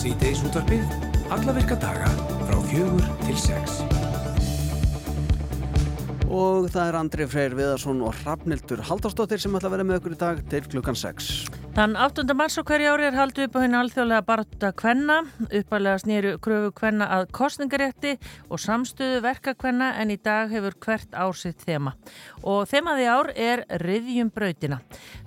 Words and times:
Sýteis 0.00 0.40
útvarpið, 0.48 0.92
alla 1.28 1.52
virka 1.52 1.76
daga 1.76 2.06
frá 2.46 2.54
fjögur 2.70 3.04
til 3.26 3.34
sex. 3.36 3.82
Og 6.24 6.70
það 6.72 6.84
er 6.86 6.96
Andri 7.02 7.26
Freyr 7.28 7.56
Viðarsson 7.58 8.00
og 8.08 8.16
Hrafnildur 8.22 8.80
Haldarsdóttir 8.88 9.42
sem 9.42 9.52
ætla 9.58 9.68
að 9.68 9.76
vera 9.76 9.88
með 9.90 10.00
okkur 10.00 10.16
í 10.16 10.20
dag 10.22 10.40
til 10.48 10.64
klukkan 10.72 10.96
6. 10.96 11.59
Þann 11.70 11.92
8. 11.94 12.24
mars 12.34 12.56
og 12.58 12.66
hverja 12.66 12.90
ári 12.90 13.04
er 13.06 13.14
haldið 13.14 13.44
upp 13.46 13.54
á 13.54 13.62
henni 13.62 13.76
alþjóðlega 13.78 14.24
barata 14.26 14.68
kvenna, 14.74 15.20
uppalega 15.54 16.00
snýru 16.02 16.32
kröfu 16.42 16.72
kvenna 16.74 17.06
að 17.14 17.28
kostningarétti 17.36 18.16
og 18.50 18.58
samstöðu 18.58 19.20
verka 19.22 19.54
kvenna 19.54 19.92
en 20.02 20.10
í 20.10 20.16
dag 20.18 20.50
hefur 20.50 20.74
hvert 20.82 21.14
ár 21.14 21.38
sitt 21.38 21.62
þema. 21.62 21.92
Og 22.42 22.64
þemaði 22.66 23.06
ár 23.12 23.30
er 23.38 23.62
riðjum 23.84 24.32
brautina. 24.34 24.80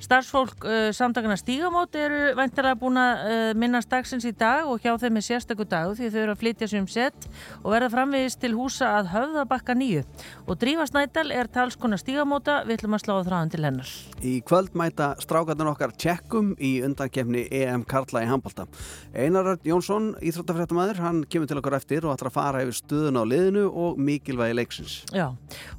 Starfsfólk 0.03 0.67
uh, 0.67 0.89
samtakana 0.91 1.37
stígamót 1.39 1.95
eru 1.95 2.33
væntalega 2.35 2.75
búin 2.81 2.99
að 2.99 3.23
uh, 3.23 3.45
minnast 3.63 3.91
dagsins 3.93 4.27
í 4.27 4.33
dag 4.35 4.67
og 4.67 4.83
hjá 4.83 4.97
þeim 4.99 5.21
er 5.21 5.27
sérstakku 5.29 5.63
dag 5.63 5.95
því 5.95 6.11
þau 6.11 6.19
eru 6.25 6.35
að 6.35 6.43
flytja 6.43 6.69
sér 6.73 6.83
um 6.83 6.91
sett 6.91 7.29
og 7.61 7.71
verða 7.71 7.91
framvegist 7.95 8.43
til 8.43 8.51
húsa 8.59 8.91
að 8.97 9.13
höfða 9.15 9.47
bakka 9.47 9.77
nýju. 9.79 10.03
Og 10.49 10.59
Drífa 10.59 10.91
Snædal 10.91 11.31
er 11.31 11.47
talskona 11.47 11.95
stígamóta, 12.03 12.65
við 12.67 12.81
ætlum 12.81 12.99
að 12.99 13.05
sláða 13.07 13.25
þráðan 13.31 13.55
til 13.55 13.63
hennar. 13.69 13.97
Í 14.19 14.37
kvöld 14.43 14.75
mæta 14.75 15.13
strákarnir 15.23 15.71
okkar 15.71 15.95
tjekkum 16.33 16.53
í 16.57 16.81
undankefni 16.83 17.43
EM 17.53 17.83
Karla 17.85 18.23
í 18.23 18.27
handbalta. 18.27 18.65
Einar 19.13 19.51
Örn 19.53 19.67
Jónsson, 19.67 20.07
íþróttafrættamæður, 20.23 21.01
hann 21.03 21.21
kemur 21.29 21.49
til 21.49 21.59
okkur 21.59 21.75
eftir 21.77 22.07
og 22.07 22.15
ætlar 22.15 22.31
að 22.31 22.37
fara 22.37 22.63
yfir 22.63 22.77
stuðun 22.79 23.19
á 23.21 23.23
liðinu 23.27 23.65
og 23.69 23.99
mikilvægi 24.01 24.55
leiksins. 24.57 24.95
Já, 25.13 25.27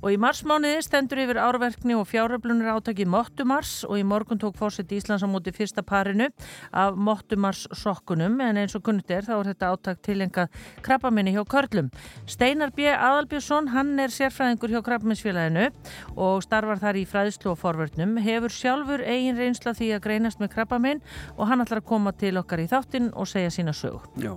og 0.00 0.09
í 0.14 0.18
marsmániði 0.20 0.84
stendur 0.86 1.22
yfir 1.24 1.40
árverkni 1.42 1.96
og 1.98 2.06
fjáröflunir 2.10 2.70
átaki 2.70 3.06
Mottumars 3.09 3.82
og 3.88 3.98
í 3.98 4.04
morgun 4.06 4.38
tók 4.38 4.59
fórsett 4.60 4.92
Íslands 4.95 5.26
á 5.26 5.29
móti 5.30 5.54
fyrsta 5.54 5.82
parinu 5.82 6.30
af 6.70 6.95
Mottumars 6.95 7.66
sokkunum 7.74 8.38
en 8.45 8.62
eins 8.62 8.76
og 8.79 8.84
kunnt 8.86 9.10
er 9.10 9.26
þá 9.26 9.34
er 9.40 9.51
þetta 9.52 9.73
átak 9.74 10.02
tilengað 10.07 10.54
krabbaminni 10.86 11.34
hjá 11.34 11.42
Körlum. 11.51 11.90
Steinar 12.30 12.70
B. 12.76 12.86
Adalbjörnsson, 12.95 13.73
hann 13.74 13.98
er 13.98 14.14
sérfræðingur 14.14 14.70
hjá 14.70 14.82
krabbaminsfélaginu 14.86 15.70
og 16.14 16.45
starfar 16.46 16.79
þar 16.82 17.01
í 17.01 17.04
fræðslu 17.09 17.54
og 17.54 17.60
forvörnum, 17.60 18.16
hefur 18.23 18.52
sjálfur 18.52 19.02
eigin 19.02 19.38
reynsla 19.38 19.74
því 19.74 19.90
að 19.96 20.04
greinast 20.07 20.42
með 20.43 20.43
krabbaminn 20.52 21.02
og 21.37 21.48
hann 21.48 21.64
ætlar 21.64 21.82
að 21.82 21.88
koma 21.88 22.12
til 22.16 22.37
okkar 22.40 22.62
í 22.62 22.68
þáttinn 22.70 23.10
og 23.12 23.28
segja 23.30 23.52
sína 23.54 23.74
sög. 23.76 24.04
Já, 24.20 24.32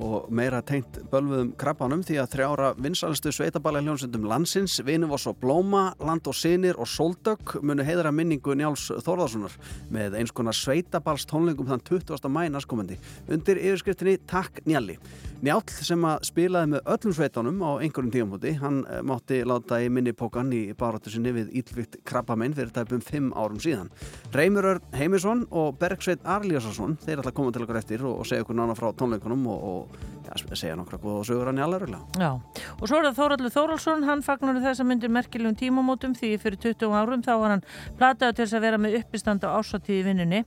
og 0.00 0.30
meira 0.32 0.62
tengt 0.66 1.00
bölvuðum 1.12 1.52
krabbanum 1.60 2.04
því 2.06 2.20
að 2.22 2.30
þrjára 2.34 2.72
vinsalistu 2.80 3.32
sveitabæla 3.34 3.82
hljónsundum 3.84 4.28
landsins, 4.30 4.80
Vinuvoss 4.86 5.28
og 5.30 5.40
Blóma, 5.42 5.90
Land 6.00 6.28
og 6.30 6.36
Sinir 6.36 6.80
og 6.80 6.88
Soldök 6.90 7.56
munu 7.62 7.86
heiðra 7.86 8.12
minningu 8.14 8.56
Njáls 8.58 8.88
Þorðarssonar 9.04 9.56
með 9.92 10.18
eins 10.20 10.34
konar 10.34 10.56
sveitabals 10.56 11.26
tónlingum 11.30 11.70
þann 11.70 11.84
20. 11.86 12.30
mæ 12.30 12.46
næstkomandi 12.50 12.98
undir 13.30 13.60
yfirskriftinni 13.60 14.18
Takk 14.30 14.62
Njalli. 14.66 14.98
Njál 15.40 15.62
sem 15.72 16.02
að 16.04 16.26
spilaði 16.28 16.68
með 16.74 16.88
öllum 16.92 17.14
sveitunum 17.16 17.62
á 17.64 17.70
einhverjum 17.80 18.10
tíumhóti, 18.12 18.50
hann 18.60 18.82
mátti 19.08 19.38
láta 19.48 19.78
í 19.80 19.86
minnipókan 19.88 20.50
í 20.52 20.74
barátu 20.76 21.08
sinni 21.12 21.32
við 21.32 21.54
ílvikt 21.56 21.96
krabbamenn 22.04 22.52
fyrir 22.56 22.74
tæpum 22.76 23.00
5 23.00 23.30
árum 23.32 23.62
síðan. 23.62 23.88
Reymur 24.36 24.68
Örn 24.74 24.98
Heimisson 25.00 25.46
og 25.50 25.76
Bergsveit 25.80 26.22
Arlíðarsson, 26.24 26.96
þeir 27.02 27.20
ætla 27.20 27.32
að 27.32 27.36
koma 27.36 27.52
til 27.54 27.64
okkur 27.64 27.78
eftir 27.80 28.04
og, 28.06 28.20
og 28.22 28.28
segja 28.28 28.44
okkur 28.44 28.58
nána 28.58 28.76
frá 28.78 28.90
tónleikunum 28.96 29.46
og, 29.50 29.64
og 29.70 30.20
ja, 30.26 30.36
segja 30.54 30.76
nokkra 30.78 31.00
góða 31.02 31.24
sögur 31.26 31.50
að 31.50 31.58
Njál 31.58 31.74
er 31.76 31.86
Já, 32.20 32.30
og 32.78 32.84
svo 32.86 32.98
er 33.00 33.08
það 33.08 33.18
Þóraldur 33.18 33.54
Þóraldsson, 33.54 34.04
hann 34.06 34.22
fagnar 34.22 34.60
þess 34.62 34.82
að 34.82 34.88
myndir 34.90 35.12
merkilegum 35.12 35.56
tímamótum 35.58 36.14
því 36.18 36.32
fyrir 36.42 36.60
20 36.62 36.94
árum 36.94 37.24
þá 37.26 37.32
var 37.42 37.54
hann 37.56 37.64
plataði 37.98 38.36
til 38.38 38.44
þess 38.44 38.58
að 38.58 38.66
vera 38.66 38.80
með 38.80 38.96
uppistand 39.00 39.46
á 39.46 39.48
ásatíði 39.58 40.06
vinnunni. 40.06 40.42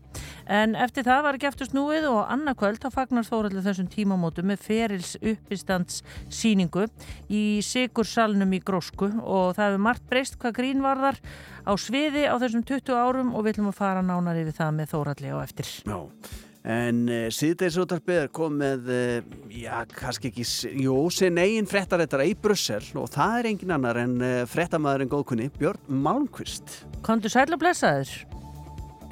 En 0.47 0.77
eftir 0.79 1.07
það 1.07 1.23
var 1.27 1.39
ekki 1.39 1.49
eftir 1.49 1.69
snúið 1.69 2.07
og 2.11 2.21
annarkvöld 2.31 2.79
þá 2.83 2.89
fagnar 2.95 3.27
Þóraldur 3.27 3.65
þessum 3.65 3.89
tímamótum 3.91 4.49
með 4.51 4.63
ferils 4.63 5.15
uppistands 5.19 6.03
síningu 6.31 6.87
í 7.27 7.59
Sigursalnum 7.65 8.55
í 8.55 8.61
Grósku 8.63 9.11
og 9.23 9.57
það 9.57 9.67
hefur 9.67 9.85
margt 9.89 10.07
breyst 10.09 10.39
hvað 10.39 10.57
grín 10.61 10.83
var 10.85 11.01
þar 11.03 11.19
á 11.63 11.73
sviði 11.79 12.25
á 12.27 12.35
þessum 12.41 12.63
20 12.67 12.95
árum 12.95 13.33
og 13.33 13.45
við 13.45 13.55
ætlum 13.55 13.69
að 13.71 13.77
fara 13.79 14.03
nánar 14.05 14.39
yfir 14.39 14.57
það 14.57 14.73
með 14.79 14.91
Þóraldi 14.93 15.31
á 15.31 15.37
eftir. 15.43 15.71
Já. 15.87 15.99
En 16.63 17.01
uh, 17.11 17.25
síðdeisútarpið 17.35 18.19
er 18.21 18.29
komið, 18.31 18.85
uh, 18.87 19.33
já, 19.51 19.73
kannski 19.91 20.29
ekki, 20.31 20.45
jú, 20.85 20.95
sinn 21.11 21.41
eigin 21.41 21.67
frettaréttara 21.67 22.27
í 22.29 22.37
Brussel 22.39 22.85
og 22.99 23.09
það 23.11 23.39
er 23.41 23.49
engin 23.51 23.75
annar 23.75 23.99
en 23.99 24.15
uh, 24.23 24.35
frettamæðurinn 24.47 25.11
góðkunni, 25.11 25.49
Björn 25.59 25.91
Malmqvist. 26.05 26.85
Kondur 27.03 27.33
sæl 27.33 27.49
og 27.51 27.59
blessaður? 27.59 28.32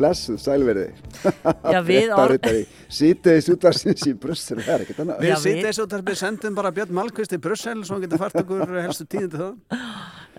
Blessuð, 0.02 0.40
sælverði. 0.42 0.88
Já, 1.22 1.80
við 1.92 2.14
orð... 2.18 2.48
Síðdeisútarsins 2.92 4.08
í 4.10 4.16
Brussel, 4.18 4.58
það 4.60 4.74
er 4.74 4.86
ekkert 4.86 5.04
annað. 5.04 5.22
Við 5.28 5.38
síðdeisútarpið 5.46 6.20
sendum 6.20 6.58
bara 6.58 6.74
Björn 6.76 6.96
Malmqvist 6.98 7.38
í 7.38 7.40
Brussel 7.42 7.78
svo 7.86 7.98
hann 7.98 8.06
getur 8.08 8.22
fært 8.22 8.42
okkur 8.42 8.76
helstu 8.82 9.08
tíðindi 9.12 9.42
það. 9.42 9.82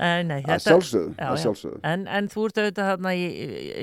Nei, 0.03 0.23
nei, 0.27 0.39
þetta, 0.41 0.55
að 0.55 0.63
sjálfsögðu, 0.67 1.11
já, 1.15 1.27
að 1.29 1.41
sjálfsögðu. 1.45 1.81
En, 1.93 2.07
en 2.11 2.31
þú 2.33 2.47
ert 2.49 2.61
auðvitað 2.63 2.89
hérna 2.91 3.13
í, 3.15 3.27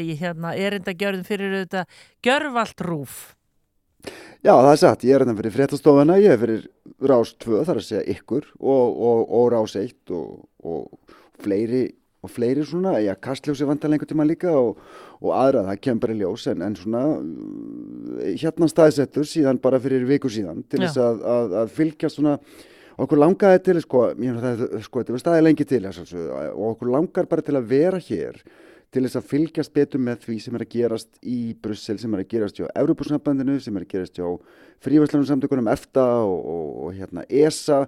í 0.03 0.15
hérna, 0.19 0.53
erinda 0.67 0.95
gjörðum 0.97 1.27
fyrir 1.27 1.53
auðvitað 1.59 1.99
gjörvalt 2.25 2.83
rúf. 2.87 3.19
Já, 4.39 4.53
það 4.55 4.71
er 4.71 4.81
satt, 4.81 5.05
ég 5.05 5.15
er 5.15 5.23
hérna 5.23 5.37
fyrir 5.37 5.55
fréttastofuna, 5.55 6.17
ég 6.19 6.33
er 6.33 6.41
fyrir 6.41 6.65
rás 7.11 7.33
2, 7.43 7.61
þar 7.67 7.81
að 7.81 7.87
segja 7.87 8.03
ykkur 8.15 8.49
og, 8.57 8.99
og, 9.09 9.23
og 9.39 9.47
rás 9.53 9.77
1 9.79 10.13
og, 10.17 10.43
og 10.65 11.17
fleiri 11.43 11.85
og 12.19 12.31
fleiri 12.31 12.65
svona, 12.67 12.97
já, 12.99 13.13
kastljósi 13.15 13.67
vantar 13.67 13.91
lengur 13.91 14.07
tíma 14.09 14.25
líka 14.27 14.51
og, 14.51 14.79
og 15.19 15.35
aðra, 15.35 15.65
það 15.67 15.81
kemur 15.83 16.03
bara 16.05 16.15
í 16.15 16.19
ljós 16.21 16.47
en, 16.47 16.63
en 16.63 16.75
svona 16.79 17.03
hérna 18.39 18.69
staðsettur 18.71 19.27
síðan 19.27 19.59
bara 19.61 19.81
fyrir 19.83 20.07
viku 20.07 20.31
síðan 20.31 20.63
til 20.71 20.83
þess 20.85 21.01
að, 21.03 21.23
að, 21.33 21.55
að 21.63 21.73
fylgja 21.75 22.11
svona 22.13 22.37
okkur 22.99 23.19
langaði 23.19 23.61
til, 23.67 23.77
sko, 23.83 24.05
það, 24.15 24.63
sko 24.85 25.03
þetta 25.03 25.15
var 25.15 25.23
staðið 25.23 25.45
lengi 25.47 25.67
til 25.67 25.83
og 25.89 26.65
okkur 26.73 26.91
langar 26.95 27.29
bara 27.31 27.45
til 27.45 27.59
að 27.59 27.69
vera 27.73 28.01
hér 28.09 28.39
til 28.89 29.03
þess 29.05 29.19
að 29.19 29.27
fylgjast 29.29 29.73
betur 29.75 30.01
með 30.01 30.23
því 30.23 30.37
sem 30.41 30.55
er 30.57 30.63
að 30.65 30.71
gerast 30.73 31.09
í 31.21 31.37
Brussel, 31.61 31.97
sem 32.01 32.13
er 32.15 32.23
að 32.23 32.31
gerast 32.31 32.57
hjá 32.57 32.65
Európusnabandinu, 32.71 33.59
sem 33.61 33.75
er 33.77 33.85
að 33.85 33.91
gerast 33.91 34.17
hjá 34.17 34.25
fríværslanum 34.81 35.27
samtökunum 35.29 35.69
EFTA 35.69 36.05
og, 36.23 36.39
og, 36.39 36.71
og 36.87 36.95
hérna 36.97 37.25
ESA, 37.29 37.83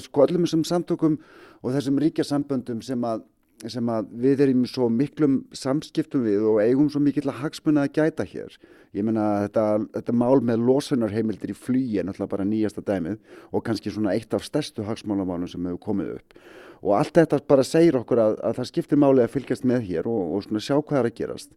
sko 0.00 0.24
öllum 0.24 0.46
þessum 0.46 0.64
samtökum 0.68 1.18
og 1.60 1.74
þessum 1.76 2.00
ríkja 2.00 2.24
samböndum 2.26 2.80
sem 2.86 3.04
að 3.04 3.26
sem 3.70 3.90
við 4.22 4.40
erum 4.46 4.64
svo 4.66 4.88
miklum 4.90 5.42
samskiptum 5.54 6.24
við 6.26 6.46
og 6.50 6.60
eigum 6.62 6.88
svo 6.90 7.02
mikill 7.02 7.28
að 7.30 7.42
hagsmuna 7.44 7.84
að 7.86 8.00
gæta 8.00 8.26
hér. 8.26 8.56
Ég 8.96 9.06
menna 9.06 9.44
þetta, 9.44 9.66
þetta 9.94 10.16
mál 10.18 10.42
með 10.44 10.64
losunarheimildir 10.66 11.54
í 11.54 11.56
flugi 11.56 12.00
er 12.00 12.08
náttúrulega 12.08 12.34
bara 12.34 12.48
nýjasta 12.48 12.84
dæmið 12.84 13.20
og 13.52 13.64
kannski 13.66 13.92
svona 13.92 14.16
eitt 14.16 14.34
af 14.34 14.44
stærstu 14.44 14.84
hagsmálumálum 14.88 15.48
sem 15.48 15.70
hefur 15.70 15.84
komið 15.86 16.16
upp. 16.16 16.36
Og 16.82 16.96
allt 16.98 17.14
þetta 17.14 17.38
bara 17.46 17.62
segir 17.62 17.96
okkur 18.00 18.18
að, 18.18 18.36
að 18.42 18.58
það 18.58 18.70
skiptir 18.72 18.98
máli 18.98 19.22
að 19.22 19.34
fylgjast 19.36 19.66
með 19.68 19.86
hér 19.92 20.10
og, 20.10 20.34
og 20.34 20.44
svona 20.44 20.64
sjá 20.64 20.74
hvað 20.80 20.98
er 20.98 21.10
að 21.12 21.18
gerast 21.20 21.52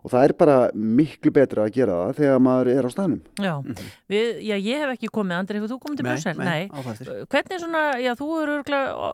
og 0.00 0.12
það 0.12 0.26
er 0.26 0.34
bara 0.42 0.58
miklu 0.74 1.32
betra 1.34 1.66
að 1.66 1.74
gera 1.76 1.96
það 2.00 2.20
þegar 2.20 2.44
maður 2.46 2.72
er 2.72 2.88
á 2.88 2.90
stanum 2.90 3.22
Já, 3.36 3.54
mm 3.60 3.72
-hmm. 3.72 3.88
Við, 4.08 4.28
já 4.48 4.56
ég 4.56 4.84
hef 4.84 4.94
ekki 4.94 5.12
komið 5.12 5.38
Andri, 5.38 5.58
hefur 5.58 5.72
þú 5.74 5.80
komið 5.80 5.96
til 5.96 6.06
Brussel? 6.08 6.36
Nei, 6.36 6.46
nei. 6.46 7.24
Hvernig 7.30 7.60
svona, 7.60 7.82
já 8.00 8.12
þú 8.16 8.28
eru 8.42 8.62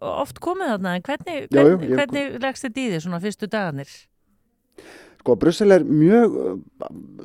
oft 0.00 0.41
komið 0.41 0.69
þarna, 0.75 0.94
en 0.96 1.02
hvernig, 1.02 1.48
hvernig, 1.50 1.96
hvernig 1.96 2.42
leggst 2.42 2.62
þetta 2.62 2.80
í 2.80 2.91
því 2.91 3.00
svona 3.00 3.20
fyrstu 3.20 3.46
dagarnir? 3.46 3.91
Sko, 5.26 5.34
Brussel 5.34 5.72
er 5.75 5.82
mjög 5.82 6.34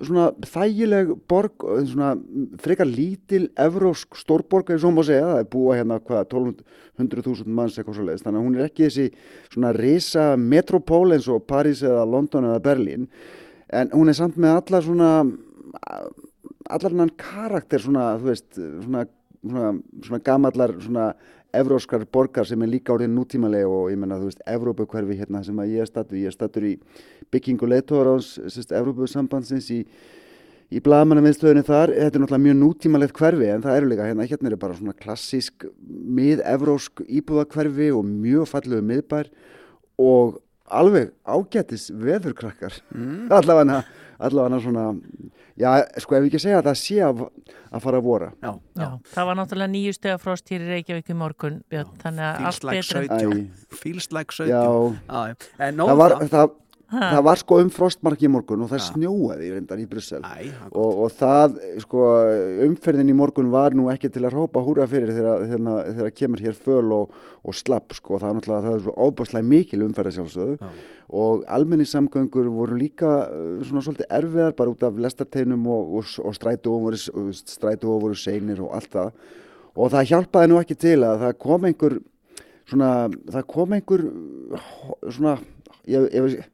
svona 0.07 0.31
þægileg 0.41 1.11
borg, 1.29 1.53
svona 1.85 2.15
frekar 2.57 2.89
lítil 2.89 3.51
evrósk 3.61 4.17
stórborg, 4.17 4.71
eins 4.73 4.81
og 4.81 4.95
maður 4.95 5.11
segja, 5.11 5.27
það 5.27 5.41
er 5.43 5.49
búa 5.51 5.75
hérna 5.77 5.99
hvað 6.01 6.23
1200.000 6.31 7.45
manns 7.45 7.77
eitthvað 7.77 7.99
svo 7.99 8.07
leiðist, 8.07 8.25
þannig 8.25 8.41
að 8.41 8.47
hún 8.47 8.57
er 8.57 8.65
ekki 8.65 8.87
þessi 8.87 9.05
svona 9.53 9.75
risa 9.77 10.25
metropól 10.35 11.13
eins 11.13 11.29
og 11.29 11.45
París 11.45 11.83
eða 11.85 12.07
London 12.09 12.49
eða 12.49 12.63
Berlín 12.71 13.05
en 13.71 13.91
hún 13.95 14.11
er 14.11 14.17
samt 14.17 14.37
með 14.37 14.57
allar 14.59 14.85
svona 14.85 15.11
allar 16.71 16.95
hann 16.95 17.13
karakter 17.19 17.83
svona, 17.83 18.15
þú 18.19 18.29
veist, 18.29 18.49
svona, 18.55 19.05
svona, 19.41 19.73
svona 20.05 20.23
gamallar 20.25 20.75
svona 20.79 21.11
evróskar 21.57 22.05
borgar 22.07 22.47
sem 22.47 22.61
er 22.63 22.71
líka 22.71 22.95
árið 22.95 23.11
nútímalega 23.11 23.67
og 23.67 23.89
ég 23.91 23.99
menna, 23.99 24.19
þú 24.21 24.29
veist, 24.29 24.43
Evrópukverfi 24.47 25.17
hérna 25.19 25.43
sem 25.43 25.57
að 25.59 25.73
ég 25.75 25.83
er 25.83 25.89
stattur, 25.89 26.19
ég 26.21 26.31
er 26.31 26.35
stattur 26.35 26.67
í 26.69 26.73
byggingu 27.33 27.67
leittóra 27.67 28.15
ás, 28.15 28.37
Evrópusambandsins 28.71 29.67
í, 29.75 29.81
í 30.71 30.83
blagamannamiðstöðunni 30.85 31.65
þar, 31.67 31.91
þetta 31.97 32.19
er 32.19 32.23
náttúrulega 32.23 32.45
mjög 32.45 32.57
nútímalegt 32.61 33.19
hverfi 33.19 33.49
en 33.51 33.65
það 33.65 33.81
eru 33.81 33.91
líka 33.91 34.07
hérna, 34.07 34.29
hérna 34.31 34.51
er 34.53 34.61
bara 34.61 34.77
svona 34.79 34.95
klassísk 34.95 35.67
mið-evrósk 36.21 37.03
íbúðakverfi 37.19 37.91
og 37.97 38.07
mjög 38.07 38.47
fallegu 38.53 38.87
miðbær 38.93 39.31
og 39.99 40.39
alveg 40.71 41.11
ágætis 41.27 41.89
veðurkrakkar. 41.91 42.79
Mm. 42.95 43.27
allavega 43.31 43.83
allavega 44.21 44.59
svona 44.61 44.85
já, 45.57 45.69
sko 46.01 46.15
ef 46.17 46.23
við 46.23 46.29
ekki 46.29 46.41
segja 46.43 46.61
að 46.61 46.69
það 46.69 46.77
sé 46.81 46.97
að, 47.05 47.23
að 47.71 47.83
fara 47.85 48.01
að 48.01 48.07
vora. 48.07 48.29
Já, 48.41 48.51
já. 48.77 48.87
það 49.13 49.29
var 49.29 49.39
náttúrulega 49.39 49.73
nýju 49.75 49.93
steg 49.97 50.15
að 50.15 50.23
frost 50.25 50.53
hér 50.53 50.65
í 50.65 50.71
Reykjavík 50.75 51.11
í 51.11 51.17
morgun 51.17 51.59
Björn, 51.71 51.93
þannig 52.03 52.27
að 52.27 52.49
allt 52.49 52.67
like 52.69 52.85
betra. 52.85 53.31
feels 53.81 54.09
like 54.15 54.35
17 54.35 54.99
það 55.81 56.01
var, 56.03 56.17
það, 56.31 56.55
það 56.91 57.21
var 57.27 57.41
sko 57.41 57.59
um 57.63 57.71
frostmarki 57.71 58.27
í 58.27 58.31
morgun 58.31 58.65
og 58.65 58.71
það 58.71 58.83
snjóaði 58.89 59.47
í 59.47 59.51
reyndar 59.55 59.81
í 59.81 59.87
Brussel. 59.89 60.21
Æ, 60.21 60.51
og, 60.69 61.03
og 61.05 61.13
það, 61.15 61.59
sko, 61.85 62.05
umferðin 62.67 63.11
í 63.13 63.17
morgun 63.17 63.51
var 63.53 63.75
nú 63.77 63.87
ekki 63.93 64.11
til 64.11 64.25
að 64.25 64.35
hrópa 64.35 64.63
húra 64.65 64.87
fyrir 64.91 65.13
þegar, 65.15 66.11
kemur 66.17 66.43
hér 66.43 66.57
föl 66.57 66.95
og, 66.97 67.19
og 67.47 67.57
slapp, 67.57 67.95
sko, 67.97 68.19
það 68.19 68.29
er 68.29 68.39
náttúrulega 68.39 68.67
það 68.67 68.77
er 68.77 68.83
svo 68.87 68.95
óbáslega 69.07 69.49
mikil 69.53 69.85
umferð 69.87 70.17
sjálfsögðu. 70.17 70.57
Já. 70.61 70.99
og 71.11 71.43
almenningssamgöngur 71.47 72.47
voru 72.47 72.77
líka 72.79 73.09
uh, 73.27 73.59
svona 73.67 73.83
svolítið 73.83 74.13
erfiðar 74.15 74.53
bara 74.55 74.71
út 74.71 74.83
af 74.87 74.99
lestarteinum 75.03 75.65
og, 75.67 75.97
og, 75.99 76.13
og 76.23 76.37
strætó 76.37 76.77
voru, 76.79 76.99
strætó 77.35 77.97
voru 77.99 78.15
seinir 78.15 78.61
og 78.63 78.71
allt 78.77 78.93
það. 78.95 79.11
Og 79.75 79.91
það 79.91 80.07
hjálpaði 80.11 80.51
nú 80.51 80.59
ekki 80.61 80.77
til 80.79 80.97
að 81.07 81.25
það 81.25 81.35
kom 81.43 81.67
einhver 81.67 81.97
svona, 82.69 82.93
það 83.35 83.45
kom 83.51 83.75
einhver 83.75 84.05
uh, 84.07 84.71
svona, 85.11 85.35
ég, 85.91 86.07
ég, 86.15 86.47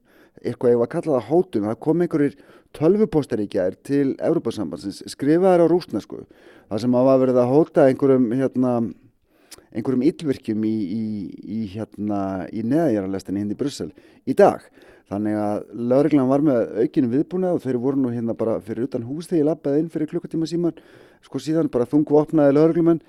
eitthvað 0.44 0.74
ég 0.74 0.80
var 0.82 0.88
að 0.88 0.94
kalla 0.96 1.18
það 1.18 1.30
hótun, 1.32 1.68
það 1.68 1.82
kom 1.86 2.06
einhverjir 2.06 3.50
gær 3.52 3.76
til 3.88 4.16
Európa-sambandsins, 4.20 5.04
skrifaðar 5.10 5.66
á 5.66 5.72
rúsnesku 5.72 6.26
það 6.70 6.82
sem 6.84 6.98
var 6.98 7.22
verið 7.22 7.42
að 7.42 7.52
hóta 7.54 7.88
einhverjum 7.88 8.32
hérna 8.36 8.74
einhverjum 9.72 10.04
illvirkjum 10.08 10.66
í, 10.68 10.76
í, 10.98 11.06
í 11.44 11.62
hérna 11.74 12.20
í 12.54 12.64
neðjaralestinni 12.66 13.44
hindi 13.44 13.58
í 13.58 13.60
Brussel 13.60 13.90
í 14.28 14.36
dag. 14.38 14.64
Þannig 15.08 15.38
að 15.40 15.60
lauriglan 15.88 16.28
var 16.28 16.44
með 16.44 16.82
aukinu 16.84 17.10
viðbúna 17.14 17.54
og 17.56 17.62
þeir 17.64 17.78
voru 17.80 18.02
nú 18.02 18.12
hérna 18.12 18.36
bara 18.36 18.58
fyrir 18.64 18.90
utan 18.90 19.06
hús 19.08 19.30
þegar 19.30 19.40
ég 19.40 19.48
lappaði 19.48 19.84
inn 19.84 19.92
fyrir 19.94 20.10
klukkutíma 20.12 20.50
síman 20.50 20.82
sko 21.24 21.40
síðan 21.40 21.72
bara 21.72 21.88
þungu 21.88 22.18
opnaði 22.20 22.58
lauriglumenn 22.58 23.00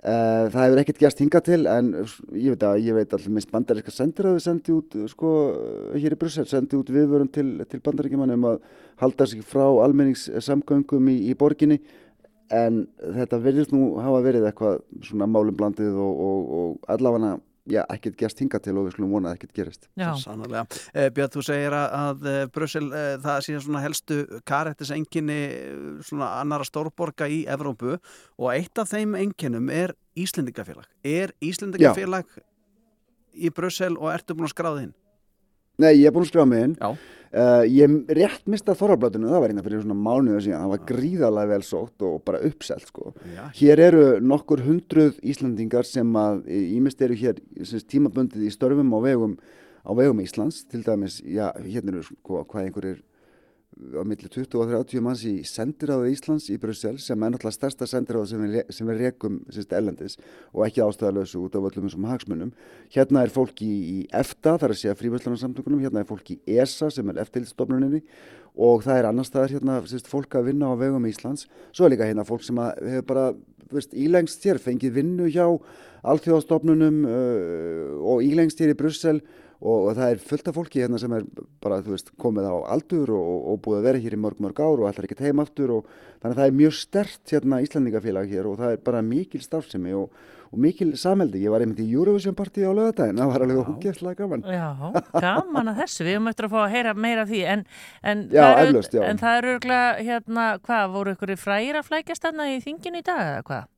það 0.00 0.62
hefur 0.64 0.80
ekkert 0.80 1.00
gerst 1.02 1.18
hinga 1.20 1.40
til 1.44 1.66
en 1.68 1.90
ég 2.32 2.54
veit 2.54 2.62
að 2.64 2.78
ég 2.86 2.96
veit 2.96 3.10
allir 3.12 3.34
minnst 3.34 3.50
bandaríska 3.52 3.92
sendir 3.92 4.30
að 4.30 4.38
þau 4.38 4.44
sendi 4.46 4.72
út 4.72 4.96
sko 5.12 5.32
hér 5.92 6.16
í 6.16 6.20
Brussel, 6.20 6.46
sendi 6.48 6.78
út 6.78 6.88
viðvörun 6.88 7.28
til, 7.32 7.48
til 7.68 7.82
bandaríkjumann 7.84 8.32
um 8.38 8.46
að 8.54 8.62
halda 9.02 9.26
sig 9.28 9.44
frá 9.44 9.66
almenningssamgöngum 9.84 11.12
í, 11.12 11.18
í 11.28 11.36
borginni. 11.36 11.80
En 12.50 12.86
þetta 12.98 13.38
verðist 13.44 13.74
nú 13.76 13.92
hafa 14.02 14.24
verið 14.24 14.48
eitthvað 14.48 14.80
svona 15.06 15.28
málum 15.30 15.54
blandið 15.58 16.00
og, 16.00 16.24
og, 16.24 16.48
og 16.60 16.90
allavega 16.90 17.36
já, 17.68 17.82
ekkert 17.92 18.16
gerst 18.20 18.40
hinga 18.42 18.60
til 18.62 18.76
og 18.78 18.86
við 18.86 18.94
skulum 18.96 19.14
vona 19.16 19.30
að 19.30 19.38
ekkert 19.38 19.56
gerist. 19.56 19.88
Já, 19.98 20.10
Sannarlega. 20.20 20.64
Eh, 20.94 21.08
Björn, 21.14 21.32
þú 21.34 21.44
segir 21.46 21.76
að, 21.76 21.96
að 22.00 22.28
eh, 22.32 22.42
Brussel, 22.54 22.86
eh, 22.96 23.14
það 23.24 23.40
sé 23.46 23.56
svona 23.58 23.82
helstu 23.84 24.20
karættis 24.48 24.92
enginni 24.94 25.40
svona 26.06 26.32
annara 26.40 26.66
stórborga 26.68 27.28
í 27.30 27.42
Evrópu 27.50 27.96
og 27.96 28.48
eitt 28.54 28.80
af 28.80 28.92
þeim 28.92 29.16
enginnum 29.18 29.70
er 29.74 29.96
Íslendingafélag. 30.18 30.88
Er 31.04 31.34
Íslendingafélag 31.44 32.40
í 33.34 33.52
Brussel 33.54 33.96
og 33.98 34.10
ertu 34.14 34.36
búin 34.36 34.48
að 34.48 34.56
skráða 34.56 34.86
inn? 34.88 34.96
Nei, 35.80 35.94
ég 35.96 36.10
er 36.10 36.14
búin 36.14 36.26
að 36.26 36.32
skrifa 36.32 36.48
mig 36.50 36.68
inn. 36.68 36.76
Já. 36.80 36.92
Uh, 37.30 37.62
ég 37.70 37.92
rétt 38.10 38.48
mista 38.50 38.74
þorrablötunum, 38.74 39.30
það 39.30 39.42
var 39.44 39.52
einnig 39.52 39.62
fyrir 39.62 39.82
svona 39.84 39.94
mánuðu 40.02 40.40
síðan, 40.42 40.64
það 40.64 40.72
var 40.72 40.80
gríðarlega 40.88 41.50
vel 41.52 41.62
sótt 41.62 42.02
og 42.08 42.16
bara 42.26 42.40
uppselt 42.48 42.88
sko. 42.90 43.12
Já. 43.36 43.44
Hér 43.54 43.82
eru 43.84 44.00
nokkur 44.18 44.64
hundruð 44.66 45.20
Íslandingar 45.22 45.86
sem 45.86 46.10
að 46.18 46.40
ímest 46.50 47.04
eru 47.06 47.14
hér 47.20 47.38
tímabundið 47.92 48.48
í 48.48 48.50
störfum 48.50 48.90
á 48.90 48.98
vegum, 49.04 49.36
á 49.86 49.90
vegum 49.94 50.24
Íslands, 50.24 50.64
til 50.66 50.82
dæmis, 50.82 51.20
já, 51.22 51.52
hérna 51.62 51.94
eru 51.94 52.02
sko, 52.08 52.42
hvað 52.50 52.66
einhverjir 52.66 52.98
á 53.96 54.02
milli 54.06 54.28
20 54.28 54.56
og 54.60 54.70
30 54.70 55.02
manns 55.04 55.22
í 55.28 55.40
sendiráðu 55.48 56.10
Íslands 56.12 56.48
í 56.52 56.58
Brussel 56.60 56.96
sem 57.02 57.22
er 57.22 57.32
náttúrulega 57.32 57.56
stærsta 57.56 57.88
sendiráðu 57.88 58.30
sem 58.30 58.42
við, 58.44 58.58
sem 58.72 58.90
við 58.90 59.00
rekum 59.04 59.38
sérst 59.52 59.72
ellendis 59.76 60.18
og 60.52 60.64
ekki 60.66 60.84
ástæðalösu 60.84 61.40
út 61.44 61.56
af 61.56 61.68
öllum 61.70 61.88
þessum 61.88 62.08
hagsmunum. 62.10 62.52
Hérna 62.94 63.24
er 63.24 63.32
fólk 63.34 63.62
í, 63.64 63.70
í 63.70 63.98
EFTA, 64.12 64.56
þar 64.60 64.74
að 64.74 64.80
segja 64.82 64.98
fríverslunarsamtökunum, 65.00 65.82
hérna 65.84 66.04
er 66.04 66.10
fólk 66.10 66.34
í 66.34 66.38
ESA 66.46 66.90
sem 66.94 67.12
er 67.12 67.22
eftirlitstofnuninni 67.24 68.02
og 68.60 68.84
það 68.84 69.00
er 69.00 69.10
annar 69.10 69.28
staðar 69.28 69.54
hérna 69.56 69.78
sérst, 69.88 70.10
fólk 70.10 70.34
að 70.36 70.50
vinna 70.50 70.72
á 70.72 70.74
vegum 70.80 71.06
Íslands. 71.08 71.46
Svo 71.72 71.86
er 71.86 71.94
líka 71.94 72.08
hérna 72.08 72.26
fólk 72.28 72.44
sem 72.44 72.58
hefur 72.60 73.06
bara 73.08 73.28
veist, 73.70 73.94
ílengst 73.94 74.44
hér, 74.46 74.60
fengið 74.62 74.96
vinnu 74.98 75.28
hjá 75.30 75.46
alþjóðastofnunum 76.10 77.04
uh, 77.06 77.94
og 78.12 78.24
ílengst 78.26 78.60
hér 78.60 78.74
í 78.74 78.78
Brussel 78.78 79.20
og, 79.60 79.90
það 79.98 80.14
er 80.14 80.24
fullt 80.24 80.48
af 80.48 80.56
fólki 80.56 80.80
hérna 80.80 80.98
sem 81.00 81.12
er 81.12 81.24
bara, 81.60 81.80
þú 81.84 81.94
veist, 81.94 82.12
komið 82.20 82.48
á 82.48 82.56
aldur 82.74 83.12
og, 83.12 83.30
og 83.52 83.62
búið 83.64 83.80
að 83.80 83.86
vera 83.90 84.02
hér 84.06 84.16
í 84.16 84.20
mörg 84.24 84.40
mörg 84.40 84.60
ár 84.64 84.80
og 84.80 84.88
ætlar 84.88 85.08
ekkert 85.08 85.24
heim 85.26 85.42
aftur 85.42 85.74
og 85.76 85.88
þannig 86.22 86.32
að 86.32 86.40
það 86.40 86.50
er 86.50 86.58
mjög 86.60 86.76
stert 86.78 87.32
hérna 87.34 87.62
Íslandingafélag 87.66 88.30
hér 88.32 88.48
og 88.48 88.60
það 88.60 88.76
er 88.76 88.84
bara 88.86 89.02
mikil 89.04 89.42
starfsemi 89.44 89.92
og, 89.96 90.14
og 90.50 90.62
mikil 90.64 90.94
samheldi. 90.98 91.42
Ég 91.44 91.52
var 91.52 91.64
einmitt 91.64 91.82
í 91.84 91.88
Eurovision 91.92 92.36
party 92.38 92.64
á 92.64 92.72
lögadaginn, 92.72 93.20
það 93.20 93.32
var 93.34 93.44
alveg 93.46 93.68
hókjæftlega 93.68 94.22
gaman. 94.22 94.46
já, 94.48 94.68
gaman 95.26 95.72
að 95.74 95.82
þessu, 95.84 96.06
við 96.06 96.16
höfum 96.16 96.30
eftir 96.32 96.48
að 96.48 96.54
fá 96.54 96.60
að 96.64 96.72
heyra 96.76 96.94
meira 96.96 97.26
af 97.26 97.30
því 97.30 97.42
en, 97.54 97.66
en, 98.02 98.24
Já, 98.32 98.40
það, 98.40 98.62
er, 98.62 98.72
eflaust, 98.72 98.96
já. 98.96 99.04
en 99.10 99.20
það 99.20 99.36
er 99.42 99.50
örgulega, 99.52 99.92
hérna, 100.08 100.46
hvað, 100.64 100.88
voru 100.96 101.14
ykkur 101.18 101.34
frægir 101.38 101.78
að 101.80 101.92
flækjast 101.92 102.26
þarna 102.26 102.48
í 102.54 102.58
þinginu 102.64 103.04
í 103.04 103.06
dag 103.06 103.22
eða 103.26 103.44
hvað? 103.50 103.68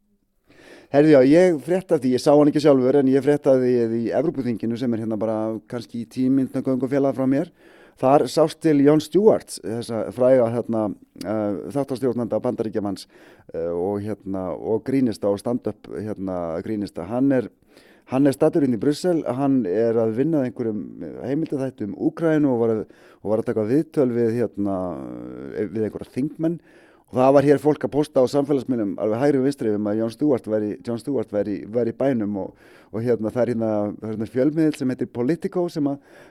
Herði 0.92 1.14
já, 1.14 1.22
ég 1.24 1.54
frétta 1.64 1.96
því, 1.96 2.10
ég 2.12 2.20
sá 2.20 2.34
hann 2.36 2.50
ekki 2.50 2.60
sjálfur 2.60 2.98
en 2.98 3.08
ég 3.08 3.22
frétta 3.24 3.54
því 3.56 3.70
í 3.96 4.00
Evropuþinginu 4.12 4.76
sem 4.76 4.92
er 4.92 5.00
hérna 5.00 5.16
bara 5.16 5.36
kannski 5.64 6.02
tímyndna 6.04 6.60
göngu 6.66 6.84
félag 6.92 7.16
frá 7.16 7.24
mér. 7.24 7.48
Þar 8.02 8.26
sást 8.28 8.58
til 8.60 8.82
Jón 8.84 9.00
Stewart, 9.00 9.54
þessa 9.64 10.02
fræga 10.12 10.50
hérna, 10.52 10.82
uh, 11.24 11.62
þáttastjórnanda 11.72 12.42
bandaríkjamanns 12.44 13.06
uh, 13.08 13.72
og, 13.72 14.02
hérna, 14.04 14.50
og 14.52 14.84
grínista 14.84 15.32
og 15.32 15.40
stand-up 15.40 15.88
hérna, 15.94 16.60
grínista. 16.66 17.08
Hann 17.08 17.32
er, 17.38 17.48
hann 18.12 18.28
er 18.28 18.36
staturinn 18.36 18.76
í 18.76 18.82
Brussel, 18.84 19.24
hann 19.24 19.62
er 19.64 19.96
að 19.96 20.12
vinna 20.20 20.42
að 20.42 20.50
einhverjum 20.50 20.84
heimildættum 21.24 21.96
Úkrænu 21.96 22.52
og 22.52 22.64
var 22.66 22.76
að, 22.76 22.84
og 23.22 23.32
var 23.32 23.40
að 23.40 23.48
taka 23.48 23.68
viðtöl 23.72 24.10
við, 24.12 24.42
hérna, 24.42 24.78
við 25.56 25.88
einhverja 25.88 26.18
þingmenn 26.18 26.60
og 27.12 27.18
það 27.20 27.32
var 27.36 27.44
hér 27.44 27.58
fólk 27.60 27.82
að 27.84 27.92
posta 27.92 28.22
á 28.24 28.32
samfélagsmiðlum 28.32 28.92
alveg 29.04 29.20
hægri 29.20 29.40
og 29.42 29.44
vinstri 29.44 29.72
um 29.76 29.88
að 29.90 29.98
Jón 30.00 30.12
Stewart 30.14 30.46
væri, 30.48 30.70
John 30.80 31.00
Stewart 31.00 31.34
væri, 31.34 31.56
væri 31.68 31.92
bænum 31.92 32.38
og, 32.40 32.54
og 32.88 33.04
hérna 33.04 33.28
það 33.34 33.42
er 33.42 33.50
hérna, 33.52 33.72
hérna 34.00 34.28
fjölmiðil 34.32 34.78
sem 34.78 34.92
heitir 34.94 35.10
Politico 35.12 35.66
sem 35.68 35.90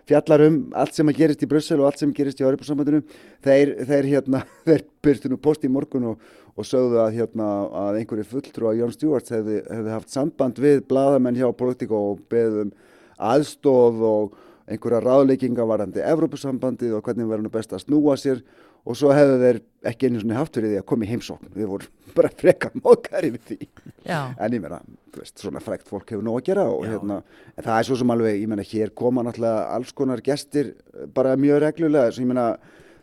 fjallar 0.10 0.46
um 0.48 0.58
allt 0.74 0.98
sem 0.98 1.14
að 1.14 1.20
gerist 1.22 1.46
í 1.46 1.50
Brussel 1.52 1.78
og 1.84 1.92
allt 1.92 2.02
sem 2.02 2.14
gerist 2.18 2.42
í 2.42 2.48
Europasambandinu 2.48 3.04
þeir, 3.46 3.76
þeir 3.92 4.10
hérna, 4.10 4.42
þeir 4.68 4.88
byrstu 5.06 5.30
nú 5.30 5.38
post 5.38 5.70
í 5.70 5.70
morgun 5.70 6.16
og, 6.16 6.32
og 6.58 6.66
sögðu 6.66 7.04
að 7.06 7.20
hérna 7.20 7.52
að 7.86 8.02
einhverju 8.02 8.30
fulltrú 8.34 8.72
að 8.72 8.82
Jón 8.82 8.96
Stewart 8.98 9.30
hefði, 9.38 9.62
hefði 9.70 9.94
haft 9.94 10.16
samband 10.16 10.64
við 10.66 10.82
bladamenn 10.90 11.38
hjá 11.38 11.46
Politico 11.54 12.08
og 12.16 12.26
beðum 12.34 12.74
aðstóð 13.22 14.02
og 14.10 14.40
einhverja 14.72 15.04
ráðleikinga 15.06 15.66
varandi 15.68 16.02
Evrópusambandið 16.10 16.98
og 16.98 17.06
hvernig 17.06 17.30
verður 17.30 17.46
nú 17.46 17.54
best 17.54 17.74
að 17.76 17.86
snúa 17.86 18.18
sér 18.18 18.42
og 18.86 18.98
svo 18.98 19.14
hefðu 19.14 19.38
þeir 19.42 19.62
ekki 19.92 20.10
einu 20.10 20.22
svona 20.22 20.40
haft 20.40 20.58
fyrir 20.58 20.72
því 20.74 20.80
að 20.82 20.88
koma 20.90 21.06
í 21.06 21.12
heimsókn. 21.12 21.54
Við 21.56 21.70
vorum 21.70 21.94
bara 22.18 22.34
freka 22.42 22.72
mókari 22.82 23.32
við 23.36 23.48
því. 23.52 23.60
Já, 24.08 24.20
en 24.34 24.58
ég 24.58 24.64
meina, 24.64 24.82
svona 25.30 25.62
frækt 25.64 25.90
fólk 25.90 26.14
hefur 26.14 26.26
nóg 26.26 26.42
að 26.42 26.52
gera 26.52 26.68
og 26.72 26.86
Já. 26.86 26.96
hérna 26.96 27.22
en 27.56 27.66
það 27.66 27.78
er 27.78 27.88
svo 27.88 27.98
sem 28.02 28.14
alveg, 28.16 28.38
ég 28.42 28.52
meina, 28.52 28.68
hér 28.68 28.94
koma 28.98 29.26
náttúrulega 29.26 29.66
alls 29.78 29.94
konar 29.96 30.24
gestir 30.26 30.76
bara 31.16 31.38
mjög 31.40 31.62
reglulega, 31.66 32.14
svo 32.14 32.26
ég 32.26 32.32
meina 32.32 32.48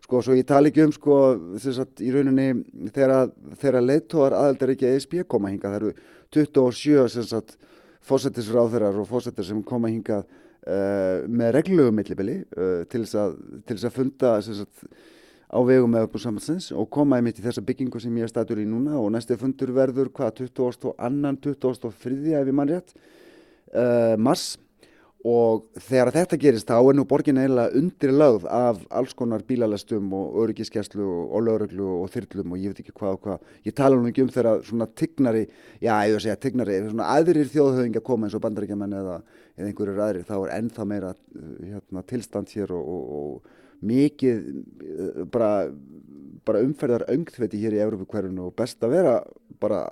sko, 0.08 0.22
svo 0.24 0.36
ég 0.38 0.48
tala 0.48 0.70
ekki 0.70 0.86
um, 0.86 0.94
sko, 0.94 1.16
þess 1.60 1.82
að 1.84 2.02
í 2.06 2.12
rauninni 2.14 2.48
þegar, 2.96 3.32
þegar 3.60 3.84
leittóðar 3.84 4.38
aðeldar 4.38 4.74
ekki 4.74 4.88
að 4.88 4.98
ESB 4.98 5.16
koma 5.28 5.52
hingað, 5.52 5.74
það 5.74 5.80
eru 5.82 5.94
27 6.34 7.08
sem 7.12 7.28
sagt 7.28 7.56
fósettisráðurar 8.08 8.96
og 9.02 9.08
fósettir 9.08 9.44
sem 9.44 9.60
koma 9.66 9.90
hingað 9.92 10.24
uh, 10.24 11.26
með 11.28 11.54
reglulegu 11.58 11.94
millibili 11.94 12.38
uh, 12.56 12.82
til 12.88 13.04
þess 13.04 13.20
að, 13.20 13.38
til 13.68 13.76
þess 13.76 13.88
að 13.90 13.96
funda 13.98 14.34
á 15.48 15.58
vegum 15.64 15.92
með 15.94 16.08
uppbúrsambansins 16.08 16.70
og 16.76 16.90
koma 16.92 17.18
einmitt 17.18 17.40
í 17.40 17.44
þessa 17.44 17.64
byggingu 17.64 18.00
sem 18.02 18.16
ég 18.20 18.28
er 18.28 18.32
statur 18.32 18.60
í 18.60 18.68
núna 18.68 18.98
og 19.00 19.10
næstu 19.14 19.38
fundur 19.40 19.72
verður 19.76 20.12
hvað 20.12 20.44
22. 20.44 20.94
annan 21.00 21.38
23. 21.40 22.16
ef 22.36 22.50
ég 22.50 22.56
mann 22.56 22.68
rétt 22.68 22.92
uh, 23.72 24.16
mars 24.20 24.56
og 25.26 25.64
þegar 25.82 26.12
þetta 26.14 26.38
gerist 26.38 26.68
þá 26.68 26.76
er 26.78 26.94
nú 26.94 27.04
borgin 27.08 27.40
eiginlega 27.40 27.74
undirlögð 27.80 28.44
af 28.54 28.84
alls 29.00 29.16
konar 29.18 29.42
bílalestum 29.48 30.12
og 30.14 30.36
öryggiskeslu 30.44 31.02
og, 31.02 31.40
lögreglu 31.42 31.88
og 32.04 32.12
þyrlum 32.12 32.54
og 32.54 32.62
ég 32.62 32.70
veit 32.70 32.84
ekki 32.84 32.94
hvað 32.94 33.16
og 33.16 33.24
hvað 33.24 33.66
ég 33.66 33.76
tala 33.80 33.98
nú 33.98 34.12
ekki 34.12 34.22
um 34.22 34.30
þegar 34.36 34.62
svona 34.68 34.86
tignari 34.86 35.46
já 35.82 35.94
ég 36.06 36.14
vil 36.14 36.22
segja 36.22 36.38
tignari, 36.38 36.78
svona 36.86 37.08
aðrir 37.16 37.50
þjóðhauðinga 37.50 38.04
koma 38.04 38.28
eins 38.28 38.36
og 38.38 38.44
bandaríkjaman 38.46 38.94
eða, 39.00 39.16
eða 39.58 39.72
einhverjur 39.72 40.04
aðrir 40.06 40.28
þá 40.28 40.36
er 40.38 40.54
ennþá 40.60 40.86
meira 40.92 41.14
uh, 41.16 41.54
hérna, 41.64 42.04
tilstand 42.06 42.54
hér 42.54 42.76
og, 42.78 42.92
og, 42.94 43.16
og 43.18 43.56
mikið 43.86 44.38
uh, 44.48 45.24
bara, 45.30 45.50
bara 46.46 46.62
umferðar 46.66 47.06
öngþveti 47.12 47.60
hér 47.62 47.76
í 47.78 47.82
Európa 47.84 48.22
og 48.42 48.54
best 48.58 48.82
að 48.82 48.94
vera 48.96 49.18
bara 49.60 49.84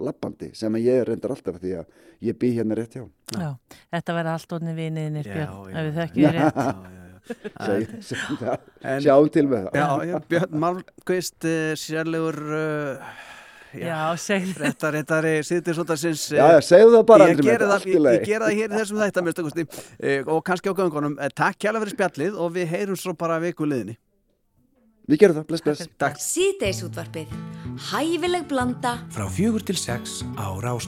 lappandi 0.00 0.50
sem 0.56 0.72
að 0.74 0.86
ég 0.88 1.04
reyndar 1.08 1.34
alltaf 1.34 1.58
því 1.60 1.74
að 1.82 2.00
ég 2.24 2.38
bý 2.38 2.52
hérna 2.56 2.78
rétt 2.78 2.96
hjá 2.96 3.04
já, 3.36 3.50
þetta 3.92 4.16
verða 4.16 4.34
allt 4.38 4.54
orðin 4.56 4.78
viniðinir 4.78 5.28
Já, 5.28 5.34
Björn, 5.36 5.68
já. 5.68 5.76
ef 5.76 5.86
við 5.88 5.98
þekkjum 6.00 6.36
rétt. 6.36 6.56
Já, 6.56 6.66
já, 6.66 6.98
já. 6.98 7.08
Já, 8.82 8.96
sjáum 9.04 9.28
til 9.30 9.44
með 9.46 9.68
það 9.68 9.76
Já, 9.78 9.88
já, 10.08 10.16
Björn 10.32 10.56
Malmqvist, 10.64 11.36
uh, 11.46 11.74
sérlegur 11.78 12.38
uh, 12.50 13.12
Já, 13.80 13.98
segðu. 14.20 14.54
Þetta 14.60 14.90
reyndari 14.96 15.32
síðdegsotarsins 15.48 16.24
Já, 16.34 16.44
já, 16.52 16.60
segðu 16.66 16.94
það 16.98 17.04
bara, 17.08 17.28
Ég 17.28 17.36
Andri, 17.36 17.48
geri 17.48 17.68
með 17.70 17.86
í 17.86 17.94
ég, 17.94 18.06
ég 18.18 18.24
geri 18.28 18.44
það 18.44 18.56
hér 18.58 18.70
í 18.72 18.78
þessum 18.78 19.02
þætta 19.02 19.24
minnst 19.26 19.42
kosti, 19.48 19.66
og 20.26 20.40
kannski 20.48 20.72
á 20.72 20.74
göngunum. 20.82 21.18
Eh, 21.18 21.32
Takk 21.42 21.60
kjærlega 21.62 21.84
fyrir 21.86 21.96
spjallið 21.96 22.40
og 22.44 22.56
við 22.56 22.72
heyrum 22.76 23.00
svo 23.00 23.16
bara 23.18 23.40
viku 23.42 23.68
liðinni. 23.68 23.96
Við 25.10 25.22
gerum 25.24 25.40
það, 25.40 25.46
bless, 25.50 25.64
bless. 25.66 25.92
Takk. 25.98 26.20
Síðdeisútvarpið. 26.22 27.32
Hæfileg 27.90 28.48
blanda. 28.52 28.98
Frá 29.14 29.26
fjögur 29.32 29.64
til 29.66 29.78
sex 29.80 30.20
á 30.38 30.46
Rás 30.62 30.86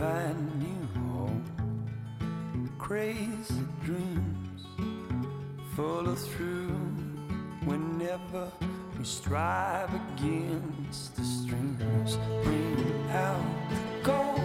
find 0.00 0.58
new 0.58 0.82
home. 0.98 1.44
Crazy 2.78 3.64
dreams 3.84 4.64
follow 5.76 6.14
through 6.14 6.68
whenever 7.66 8.50
we 8.98 9.04
strive 9.04 9.90
against 9.94 11.16
the 11.16 11.22
streams. 11.22 12.16
Bring 12.42 13.10
out 13.10 13.44
the 13.68 14.02
gold 14.02 14.40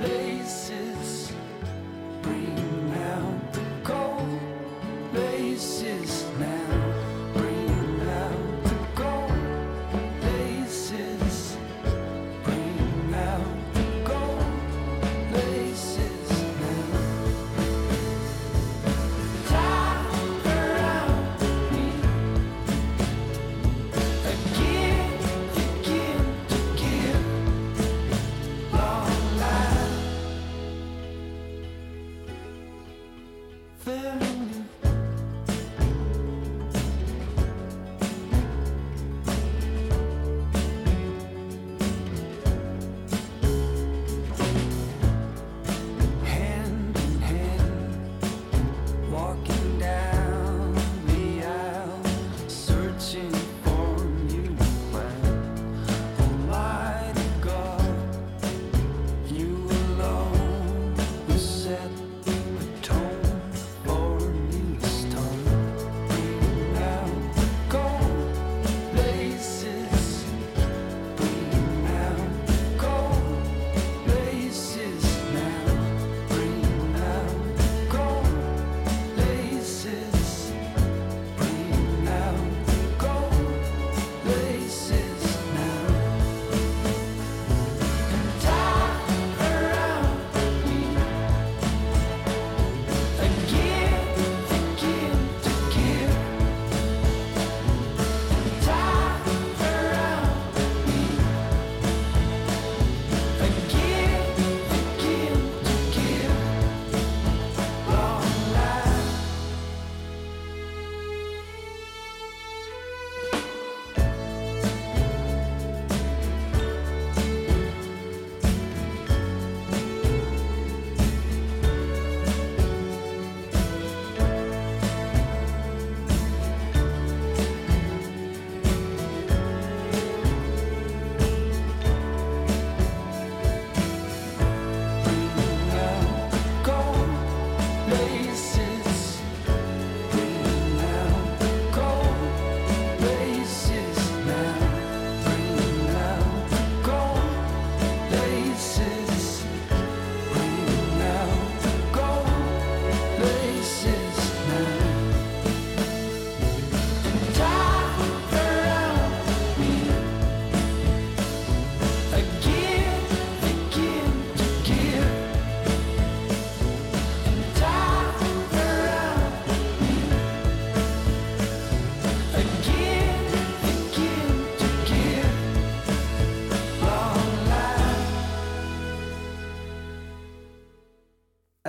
laces. 0.00 0.91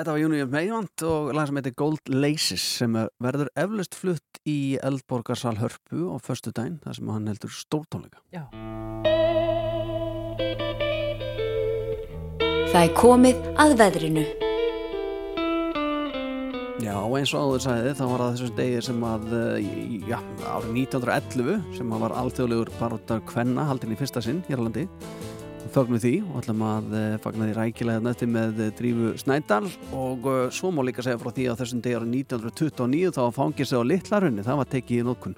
Þetta 0.04 0.18
var 0.18 0.20
Júnium 0.20 0.50
Meivand 0.52 1.04
og 1.08 1.30
lag 1.32 1.46
sem 1.48 1.56
heitir 1.62 1.74
Gold 1.80 2.10
Laces 2.12 2.64
sem 2.82 2.92
er- 3.00 3.08
verður 3.24 3.48
eflust 3.56 3.96
flutt 3.96 4.40
í 4.44 4.76
Eldborgarsal 4.84 5.56
Hörpu 5.56 6.12
á 6.12 6.20
förstu 6.20 6.52
daginn 6.52 6.82
þar 6.84 6.98
sem 6.98 7.08
hann 7.08 7.30
heldur 7.32 7.48
stórtónleika. 7.48 8.20
Já. 8.36 8.44
Það 12.74 12.82
er 12.84 12.94
komið 13.00 13.48
að 13.56 13.78
veðrinu. 13.80 14.26
Já, 16.84 17.00
eins 17.00 17.32
og 17.32 17.40
áður 17.48 17.64
sagði 17.64 17.96
þá 17.96 18.04
var 18.12 18.20
það 18.26 18.34
þessum 18.36 18.56
degi 18.60 18.82
sem 18.84 19.04
að 19.08 19.34
eh, 19.40 20.04
já, 20.04 20.20
árið 20.52 20.72
1911 20.84 21.78
sem 21.78 21.96
að 21.96 22.04
var 22.04 22.18
alþjóðlegur 22.20 22.74
baróttar 22.76 23.24
kvenna 23.24 23.64
haldin 23.72 23.96
í 23.96 24.02
fyrsta 24.04 24.20
sinn 24.20 24.44
hér 24.50 24.60
á 24.60 24.64
landi 24.68 24.84
fögnum 25.72 26.02
því 26.02 26.14
og 26.28 26.40
ætlum 26.42 26.64
að 26.68 26.96
eh, 26.98 27.16
fagna 27.24 27.48
því 27.48 27.56
rækilega 27.58 28.04
nötti 28.04 28.28
með 28.30 28.62
eh, 28.66 28.72
Drífu 28.78 29.14
Snædal. 29.22 29.68
Og 29.96 30.28
uh, 30.28 30.40
svo 30.54 30.72
má 30.74 30.84
líka 30.86 31.06
segja 31.06 31.22
frá 31.22 31.32
því 31.34 31.48
að 31.52 31.62
þessum 31.62 31.84
degi 31.84 31.98
árið 32.00 32.16
1929 32.20 33.14
þá 33.16 33.22
var 33.24 33.36
fangir 33.38 33.70
sig 33.70 33.80
á 33.80 33.90
Littlarunni, 33.90 34.46
það 34.46 34.60
var 34.60 34.72
tekið 34.74 35.00
í 35.00 35.08
nótkun 35.08 35.38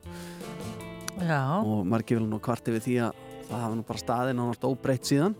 Já, 1.15 1.41
og 1.63 1.86
margir 1.88 2.20
vil 2.20 2.27
nú 2.27 2.41
kvarti 2.44 2.74
við 2.75 2.88
því 2.88 2.96
að 3.05 3.20
það 3.46 3.62
hafa 3.63 3.75
nú 3.77 3.86
bara 3.88 4.01
staðinn 4.01 4.41
og 4.41 4.50
náttúrulega 4.51 4.79
óbreytt 4.79 5.12
síðan. 5.12 5.36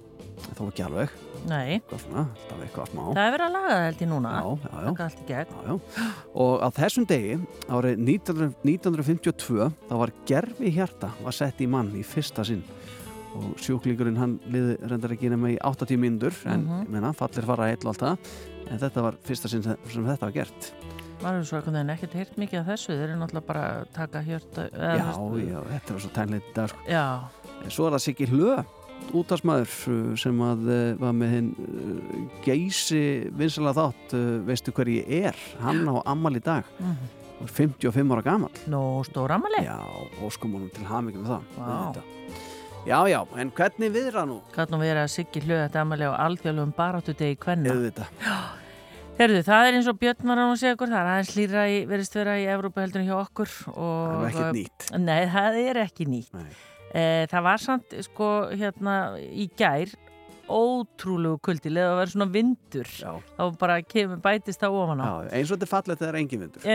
Þó 0.56 0.66
ekki 0.68 0.84
alveg, 0.84 1.12
nei, 1.48 1.78
svona, 1.88 2.26
alltaf 2.28 2.64
eitthvað 2.66 2.90
smá. 2.92 3.04
Það 3.16 3.22
er 3.22 3.34
verið 3.36 3.46
að 3.46 3.54
laga 3.56 3.70
það 3.70 3.84
held 3.86 4.02
ég 4.04 4.10
núna. 4.12 4.32
Já, 4.36 4.42
já, 4.66 5.44
já. 5.70 5.76
Og 6.44 6.56
á 6.60 6.68
þessum 6.76 7.06
degi, 7.08 7.38
árið 7.72 8.02
1900 8.04 8.68
1952, 8.68 9.70
þá 9.88 9.94
var 10.02 10.14
gerfi 10.28 10.74
hjarta 10.76 11.14
var 11.24 11.38
sett 11.40 11.64
í 11.64 11.70
mann 11.72 11.94
í 11.96 12.04
fyrsta 12.04 12.44
sinn 12.48 12.66
og 13.36 13.56
sjúklingurinn 13.60 14.18
hann 14.18 14.38
liði 14.48 14.78
reyndar 14.90 15.12
ekki 15.16 15.30
nema 15.34 15.52
í 15.54 15.58
80 15.60 15.98
mínútur 16.00 16.34
en 16.48 16.64
Mhm. 16.66 16.82
ég 16.86 16.90
meina, 16.90 17.14
fallir 17.14 17.44
fara 17.46 17.70
eitt 17.72 17.84
og 17.86 17.94
allt 17.94 18.04
það 18.06 18.18
en 18.72 18.80
þetta 18.80 19.02
var 19.02 19.18
fyrsta 19.24 19.50
sinn 19.52 19.64
sem 19.64 20.06
þetta 20.06 20.20
var 20.30 20.32
gert 20.32 20.72
er 21.40 21.44
svo 21.48 21.58
einhvern 21.58 21.74
veginn 21.80 21.90
ekkert 21.96 22.14
heyrt 22.14 22.36
mikið 22.38 22.60
af 22.60 22.66
þessu. 22.68 22.88
Þeir 22.92 23.04
eru 23.10 23.20
náttúrulega 23.22 23.46
bara 23.48 23.62
að 23.82 23.86
taka 23.96 24.20
hjörta. 24.22 24.66
Já, 24.70 24.98
já, 25.48 25.60
þetta 25.72 25.94
var 25.96 26.02
svo 26.04 26.10
tænleitt 26.14 26.50
dag 26.54 26.70
sko. 26.70 26.78
Já, 26.92 27.04
En 27.64 27.72
Svo 27.72 27.88
er 27.88 27.92
það 27.96 28.02
Siggi 28.04 28.28
Hlö 28.28 28.66
útastmaður 29.16 30.18
sem 30.20 30.40
að 30.44 30.68
uh, 30.68 30.96
var 31.00 31.14
með 31.14 31.30
hinn 31.32 31.50
uh, 31.56 32.30
geysi 32.46 33.32
vinsalega 33.32 33.74
þátt 33.80 34.14
veistu 34.46 34.72
hver 34.76 34.92
ég 34.92 35.10
er, 35.32 35.36
hann 35.64 35.88
á 35.88 36.04
ammal 36.06 36.36
í 36.36 36.44
dag 36.44 36.66
Mhm. 36.80 37.48
55 37.48 38.12
ára 38.16 38.24
gamall 38.24 38.52
Nú, 38.68 39.04
stóramali? 39.08 39.64
Já, 39.66 39.76
og 40.22 40.32
múnum 40.48 40.70
til 40.74 40.84
með 41.20 41.32
það 41.32 41.42
Vá. 41.58 41.94
Já, 42.86 43.00
já, 43.10 43.18
en 43.42 43.50
hvernig 43.50 43.90
viðra 43.90 44.28
nú? 44.30 44.36
Verið 44.54 45.00
að 45.02 45.08
Siggi 45.10 45.42
hlöða 45.42 45.64
þetta 45.64 45.82
amali 45.82 46.06
á 46.06 46.14
alþjóðlum 46.22 46.74
baráttu 46.78 47.16
degi 47.18 47.38
kvenna. 47.42 47.74
Auðvitað. 47.74 48.20
Herðu, 49.18 49.40
það 49.48 49.70
er 49.70 49.78
eins 49.80 49.90
og 49.90 49.98
Björn 50.04 50.30
var 50.30 50.42
að 50.44 50.52
segja 50.62 50.76
okkur, 50.76 50.92
það 50.92 51.00
er 51.00 51.10
aðeins 51.16 51.32
hlýra 51.34 51.64
í, 51.72 51.80
verist 51.90 52.18
vera 52.20 52.36
í 52.38 52.46
Evrópa 52.54 52.84
heldur 52.84 53.02
en 53.02 53.08
hjá 53.10 53.16
okkur. 53.18 53.50
Það 53.56 53.80
er 53.80 53.88
Og, 53.88 54.28
ekkert 54.30 54.60
nýtt 54.60 54.88
Nei, 55.02 55.22
það 55.34 55.58
er 55.64 55.80
ekki 55.82 56.08
nýtt. 56.12 56.38
Nei. 56.38 56.54
Eh, 56.96 57.24
það 57.32 57.46
var 57.48 57.64
samt, 57.66 57.96
sko, 58.06 58.30
hérna, 58.54 58.96
í 59.18 59.48
gær, 59.58 59.98
ótrúlegu 60.50 61.40
kuldi, 61.46 61.72
leða 61.74 61.94
að 61.94 62.00
vera 62.02 62.12
svona 62.14 62.28
vindur. 62.34 62.90
Þá 63.38 63.46
bara 63.60 63.78
kemur 63.82 64.20
bætist 64.24 64.62
það 64.62 64.78
ofan 64.82 65.02
á. 65.02 65.06
já, 65.06 65.30
eins 65.40 65.52
og 65.52 65.58
þetta 65.58 65.66
er 65.68 65.72
fallegt 65.72 66.02
þegar 66.04 66.18
engin 66.20 66.44
vindur. 66.46 66.66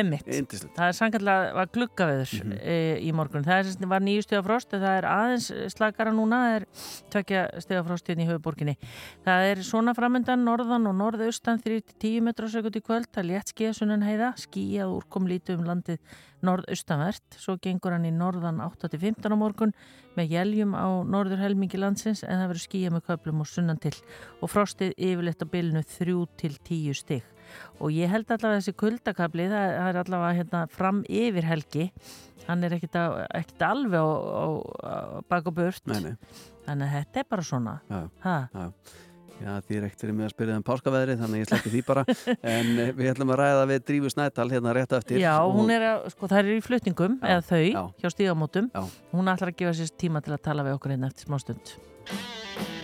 Indislegt 0.40 0.76
Það 0.76 0.88
er 0.88 0.96
sannkvæmlega 1.00 1.66
gluggaveður 1.74 2.32
mm 2.44 2.50
Mhm. 2.50 3.02
í 3.06 3.12
morgun. 3.12 3.44
Það 3.44 3.58
er, 3.80 3.86
var 3.86 4.00
nýju 4.00 4.22
stiga 4.26 4.42
frost 4.42 4.74
en 4.74 4.80
það 4.80 4.96
er 4.98 5.06
aðeins 5.10 5.50
slakara 5.74 6.10
núna, 6.12 6.40
það 6.40 6.56
er 6.56 6.66
tvekja 7.10 7.60
stiga 7.60 7.84
frost 7.84 8.06
hérna 8.08 8.24
í 8.24 8.28
höfuborginni. 8.30 8.76
Það 9.24 9.50
er 9.50 9.56
svona 9.56 9.94
framöndan 9.94 10.44
norðan 10.44 10.86
og 10.90 10.94
norðaustan 10.94 11.62
3-10 11.62 12.20
metrar 12.22 12.48
sekund 12.48 12.76
í 12.76 12.82
kvöld. 12.82 13.06
Það 13.12 13.24
er 13.24 13.30
létt 13.30 13.52
skíða 13.54 13.74
sunnan 13.74 14.02
heiða, 14.02 14.34
skíjað 14.36 14.96
úrkom 15.00 15.26
lítið 15.28 15.58
um 15.58 15.64
landið 15.64 15.98
norðaustanvert. 16.46 17.36
Svo 17.40 17.56
gengur 17.62 17.94
hann 17.96 18.06
í 18.08 18.12
norðan 18.14 18.62
8-15 18.64 19.32
á 19.32 19.36
morgun 19.38 19.74
með 20.16 20.34
jæljum 20.36 20.76
á 20.76 20.88
norður 21.06 21.42
helmingi 21.44 21.80
landsins 21.80 22.24
en 22.24 22.40
það 22.40 22.50
verður 22.52 22.64
skíjað 22.66 22.96
með 22.96 23.04
köplum 23.10 23.42
og 23.44 23.50
sunnan 23.50 23.80
til. 23.82 23.94
Og 24.40 24.52
frostið 24.52 24.94
yfirleitt 24.96 25.44
á 25.44 25.52
bylnu 25.52 25.84
3-10 25.96 26.96
stig. 26.98 27.28
Og 27.80 27.94
ég 27.94 28.10
held 28.12 28.30
allavega 28.30 28.60
þessi 28.60 28.76
kuldakabli 28.78 29.48
það, 29.50 29.76
er 29.82 30.00
allavega 30.04 30.38
hérna 30.38 30.64
fram 30.70 31.04
yfir 31.08 31.48
helgi. 31.48 31.90
Hann 32.46 32.64
er 32.66 32.76
að, 32.78 33.20
ekkit 33.36 33.64
alveg 33.66 34.00
á, 34.00 34.10
á, 34.10 34.46
á 34.82 34.94
bak 35.28 35.50
og 35.50 35.56
burt. 35.58 35.82
Nei, 35.90 36.00
nei, 36.08 36.42
þannig 36.66 36.88
að 36.88 36.96
þetta 36.96 37.22
er 37.22 37.30
bara 37.34 37.46
svona. 37.46 37.76
Já, 37.90 38.00
ha, 38.24 38.36
já, 39.40 39.52
því 39.66 39.78
er 39.78 39.86
ekkert 39.88 40.14
mig 40.16 40.28
að 40.28 40.34
spyrja 40.34 40.58
um 40.60 40.66
páskaveðri 40.66 41.16
þannig 41.20 41.44
ég 41.44 41.50
sleppi 41.50 41.72
því 41.74 41.84
bara. 41.88 42.04
En 42.56 42.72
eh, 42.80 42.92
við 42.96 43.12
ætlum 43.14 43.32
að 43.34 43.40
ræða 43.42 43.68
við 43.70 43.86
Drífu 43.90 44.12
Snædal 44.14 44.48
hérna 44.52 44.74
rétt 44.76 44.96
eftir. 45.00 45.22
Já, 45.22 45.34
hún 45.44 45.72
er 45.74 45.86
að, 45.92 46.10
sko 46.14 46.30
það 46.30 46.42
er 46.42 46.52
í 46.56 46.60
flutningum 46.64 47.16
Já, 47.20 47.30
eða 47.36 47.46
þau 47.52 47.64
já. 47.64 47.82
hjá 48.02 48.14
stígamótum. 48.16 48.70
Hún 49.14 49.32
ætlar 49.32 49.54
að 49.54 49.62
gefa 49.62 49.78
sér 49.80 49.94
tíma 50.00 50.24
til 50.24 50.36
að 50.36 50.44
tala 50.50 50.66
við 50.68 50.78
okkur 50.78 50.96
hérna 50.96 51.10
eftir 51.12 51.28
smá 51.28 51.40
stund 51.42 52.78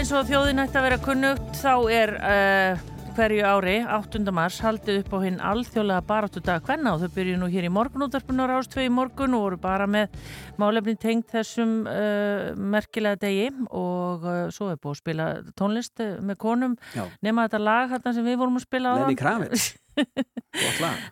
eins 0.00 0.14
og 0.16 0.30
þjóðin 0.30 0.62
ætti 0.62 0.78
að 0.80 0.84
vera 0.86 0.96
kunnugt 1.02 1.58
þá 1.60 1.72
er 1.92 2.10
uh, 2.16 2.84
hverju 3.12 3.42
ári, 3.44 3.74
8. 3.84 4.22
mars, 4.32 4.56
haldið 4.64 5.02
upp 5.02 5.10
á 5.12 5.18
hinn 5.26 5.36
alþjóðlega 5.44 6.04
baráttu 6.08 6.40
dag 6.46 6.64
hvenna 6.64 6.94
og 6.94 7.02
þau 7.02 7.10
byrju 7.18 7.34
nú 7.36 7.48
hér 7.52 7.66
í 7.68 7.72
morgunútarpinu 7.74 8.46
á 8.48 8.48
Rástvei 8.48 8.86
í 8.86 8.92
morgun 8.96 9.36
og 9.36 9.44
voru 9.44 9.58
bara 9.60 9.84
með 9.90 10.14
málefni 10.62 10.94
tengt 11.02 11.28
þessum 11.34 11.74
uh, 11.84 12.48
merkilega 12.56 13.20
degi 13.26 13.50
og 13.66 14.24
uh, 14.24 14.40
svo 14.48 14.70
er 14.72 14.80
búið 14.80 14.94
að 14.94 15.02
spila 15.02 15.28
tónlist 15.60 16.00
með 16.00 16.40
konum 16.46 16.78
Já. 16.96 17.04
nema 17.20 17.44
þetta 17.44 17.64
lag 17.66 17.92
þarna 17.92 18.16
sem 18.16 18.30
við 18.30 18.40
vorum 18.40 18.56
að 18.56 18.68
spila 18.70 18.96
á 18.96 18.98
Lenny 19.02 19.20
Kravitz 19.20 19.68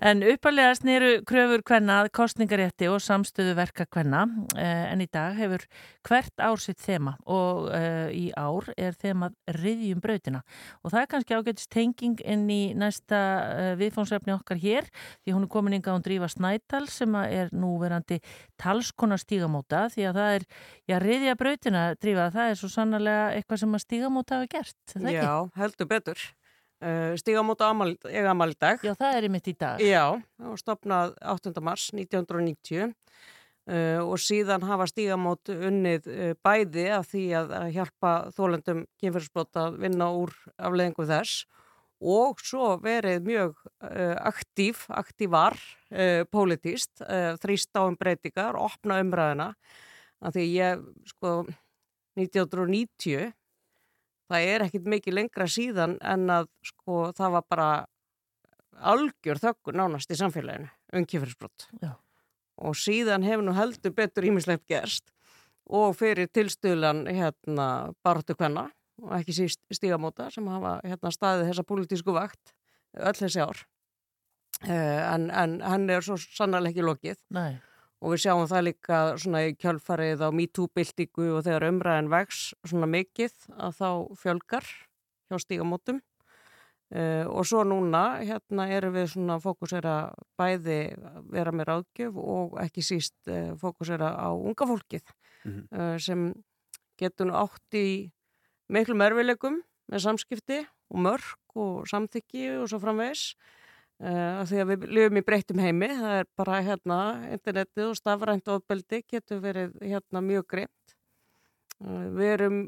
En 0.08 0.22
uppalega 0.26 0.74
sneru 0.78 1.10
kröfur 1.28 1.62
kvenna 1.66 2.00
að 2.02 2.10
kostningarétti 2.16 2.88
og 2.90 3.00
samstöðu 3.02 3.54
verka 3.58 3.86
kvenna 3.86 4.24
eh, 4.56 4.88
en 4.92 5.02
í 5.02 5.08
dag 5.10 5.36
hefur 5.38 5.64
hvert 6.08 6.42
ár 6.42 6.60
sitt 6.62 6.80
þema 6.82 7.14
og 7.28 7.68
eh, 7.74 8.08
í 8.14 8.24
ár 8.38 8.70
er 8.76 8.96
þemað 8.98 9.36
riðjum 9.58 10.02
brautina 10.02 10.42
og 10.82 10.92
það 10.92 11.00
er 11.00 11.10
kannski 11.12 11.38
ágætist 11.38 11.70
tenging 11.74 12.22
inn 12.24 12.46
í 12.50 12.60
næsta 12.78 13.20
eh, 13.52 13.72
viðfónsefni 13.80 14.34
okkar 14.34 14.60
hér 14.62 14.88
því 15.22 15.36
hún 15.36 15.46
er 15.46 15.52
komin 15.52 15.78
inga 15.78 15.94
án 15.94 16.04
Drífa 16.04 16.30
Snædal 16.32 16.88
sem 16.92 17.14
er 17.22 17.52
núverandi 17.54 18.20
talskona 18.60 19.18
stígamóta 19.20 19.86
því 19.94 20.08
að 20.10 20.20
það 20.20 20.34
er, 20.38 20.48
já, 20.88 20.98
riðja 21.04 21.38
brautina 21.38 21.86
Drífa, 22.00 22.30
það 22.34 22.52
er 22.52 22.60
svo 22.60 22.72
sannlega 22.72 23.30
eitthvað 23.36 23.64
sem 23.64 23.78
að 23.78 23.86
stígamóta 23.86 24.38
hafa 24.38 24.52
gert, 24.58 24.78
er 24.94 25.00
það 25.00 25.10
ekki? 25.12 25.24
Já, 25.24 25.62
heldur 25.62 25.90
betur. 25.90 26.28
Uh, 26.78 27.16
Stígamóta 27.18 27.72
eiga 28.06 28.30
amal 28.30 28.52
í 28.54 28.58
dag. 28.58 28.82
Já, 28.86 28.92
það 28.94 29.16
er 29.16 29.26
einmitt 29.26 29.50
í 29.50 29.54
dag. 29.58 29.80
Já, 29.82 30.04
var 30.38 30.60
stopnað 30.60 31.16
8. 31.26 31.52
mars 31.66 31.88
1990 31.90 32.84
uh, 32.86 34.02
og 34.04 34.14
síðan 34.22 34.66
hafa 34.68 34.86
stígamót 34.86 35.50
unnið 35.50 36.06
uh, 36.06 36.34
bæði 36.38 36.84
af 36.94 37.08
því 37.10 37.24
að, 37.40 37.54
að 37.58 37.72
hjálpa 37.74 38.12
þólendum 38.36 38.84
kynfyrirsbrot 39.02 39.58
að 39.58 39.80
vinna 39.82 40.12
úr 40.20 40.34
afleðingu 40.54 41.08
þess 41.10 41.48
og 41.98 42.38
svo 42.46 42.76
verið 42.82 43.26
mjög 43.26 43.56
uh, 43.82 44.14
aktív, 44.30 44.84
aktívar 44.94 45.58
uh, 45.90 46.22
pólitíst, 46.30 47.02
uh, 47.02 47.34
þrýst 47.42 47.74
á 47.74 47.82
um 47.82 47.98
breytingar, 47.98 48.54
opna 48.54 49.00
umræðina 49.02 49.50
af 50.22 50.34
því 50.34 50.46
ég, 50.54 50.86
sko, 51.10 51.40
1990 52.18 53.32
það 54.28 54.48
er 54.54 54.66
ekkit 54.66 54.90
mikið 54.94 55.16
lengra 55.20 55.46
síðan 55.50 55.96
en 56.04 56.26
að 56.32 56.50
sko 56.70 57.08
það 57.16 57.36
var 57.36 57.46
bara 57.50 57.68
algjör 58.92 59.40
þöggur 59.42 59.78
nánast 59.78 60.12
í 60.12 60.18
samfélaginu 60.18 60.68
um 60.94 61.06
kynferðisbrot 61.06 61.68
Já. 61.82 61.92
og 62.62 62.76
síðan 62.78 63.26
hefur 63.26 63.46
nú 63.48 63.54
heldur 63.56 63.94
betur 63.96 64.28
ímislegt 64.28 64.66
gerst 64.70 65.10
og 65.68 65.96
fyrir 65.98 66.30
tilstuðlan 66.32 67.06
hérna 67.10 67.68
baráttu 68.04 68.36
kvenna 68.38 68.68
og 69.02 69.14
ekki 69.18 69.34
síst 69.36 69.60
stígamóta 69.74 70.30
sem 70.34 70.46
hafa 70.50 70.78
hérna 70.84 71.12
staðið 71.14 71.50
þessa 71.50 71.66
pólitísku 71.68 72.14
vakt 72.14 72.54
öll 72.96 73.16
þessi 73.18 73.42
ár 73.44 73.60
uh, 74.64 75.02
en, 75.14 75.28
en 75.30 75.58
hann 75.62 75.88
er 75.92 76.04
svo 76.04 76.18
sannarlega 76.18 76.74
ekki 76.74 76.86
lokið 76.86 77.20
Nei. 77.34 77.58
Og 77.98 78.12
við 78.14 78.20
sjáum 78.24 78.44
það 78.50 78.66
líka 78.68 78.98
svona 79.18 79.40
í 79.48 79.54
kjölfarið 79.58 80.22
á 80.22 80.28
MeToo-byltingu 80.30 81.30
og 81.36 81.42
þegar 81.46 81.66
umræðin 81.72 82.10
vex 82.12 82.52
svona 82.66 82.86
mikið 82.90 83.34
að 83.58 83.72
þá 83.80 83.88
fjölgar 84.22 84.68
hjá 85.28 85.36
stígamótum 85.42 85.98
uh, 86.94 87.24
og 87.28 87.46
svo 87.48 87.64
núna 87.66 88.04
hérna 88.22 88.68
erum 88.72 88.94
við 88.96 89.10
svona 89.14 89.38
fókusera 89.42 89.96
bæði 90.38 90.78
vera 91.32 91.52
með 91.52 91.70
ráðgjöf 91.72 92.20
og 92.22 92.58
ekki 92.62 92.84
síst 92.86 93.16
uh, 93.28 93.54
fókusera 93.60 94.14
á 94.14 94.28
unga 94.34 94.68
fólkið 94.68 95.04
Mhm. 95.46 95.68
uh, 95.70 95.96
sem 96.02 96.22
getur 96.98 97.28
nú 97.28 97.34
átt 97.38 97.76
í 97.78 98.10
miklu 98.74 98.96
merfileikum 98.98 99.60
með 99.88 100.02
samskipti 100.02 100.56
og 100.90 100.98
mörg 101.04 101.54
og 101.54 101.86
samþykki 101.86 102.48
og 102.58 102.66
svo 102.68 102.80
framvegis 102.82 103.22
Uh, 103.98 104.44
því 104.46 104.58
að 104.62 104.68
við 104.70 104.84
lifum 104.94 105.18
í 105.18 105.24
breyttum 105.26 105.58
heimi 105.58 105.88
það 105.90 106.12
er 106.20 106.28
bara 106.38 106.58
hérna 106.62 106.98
internetið 107.34 107.88
og 107.88 107.96
stafrænt 107.98 108.50
ofbeldi 108.54 109.00
getur 109.10 109.40
verið 109.42 109.72
hérna 109.82 110.20
mjög 110.22 110.44
greimt 110.52 110.92
uh, 111.82 112.04
við 112.14 112.28
erum 112.36 112.60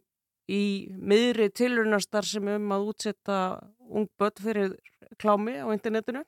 í 0.50 0.64
miðri 0.98 1.46
tilrunastar 1.54 2.26
sem 2.26 2.50
um 2.50 2.74
að 2.74 2.88
útsetta 2.90 3.36
ung 3.78 4.08
börn 4.18 4.42
fyrir 4.42 4.74
klámi 5.22 5.54
á 5.62 5.70
internetinu 5.70 6.24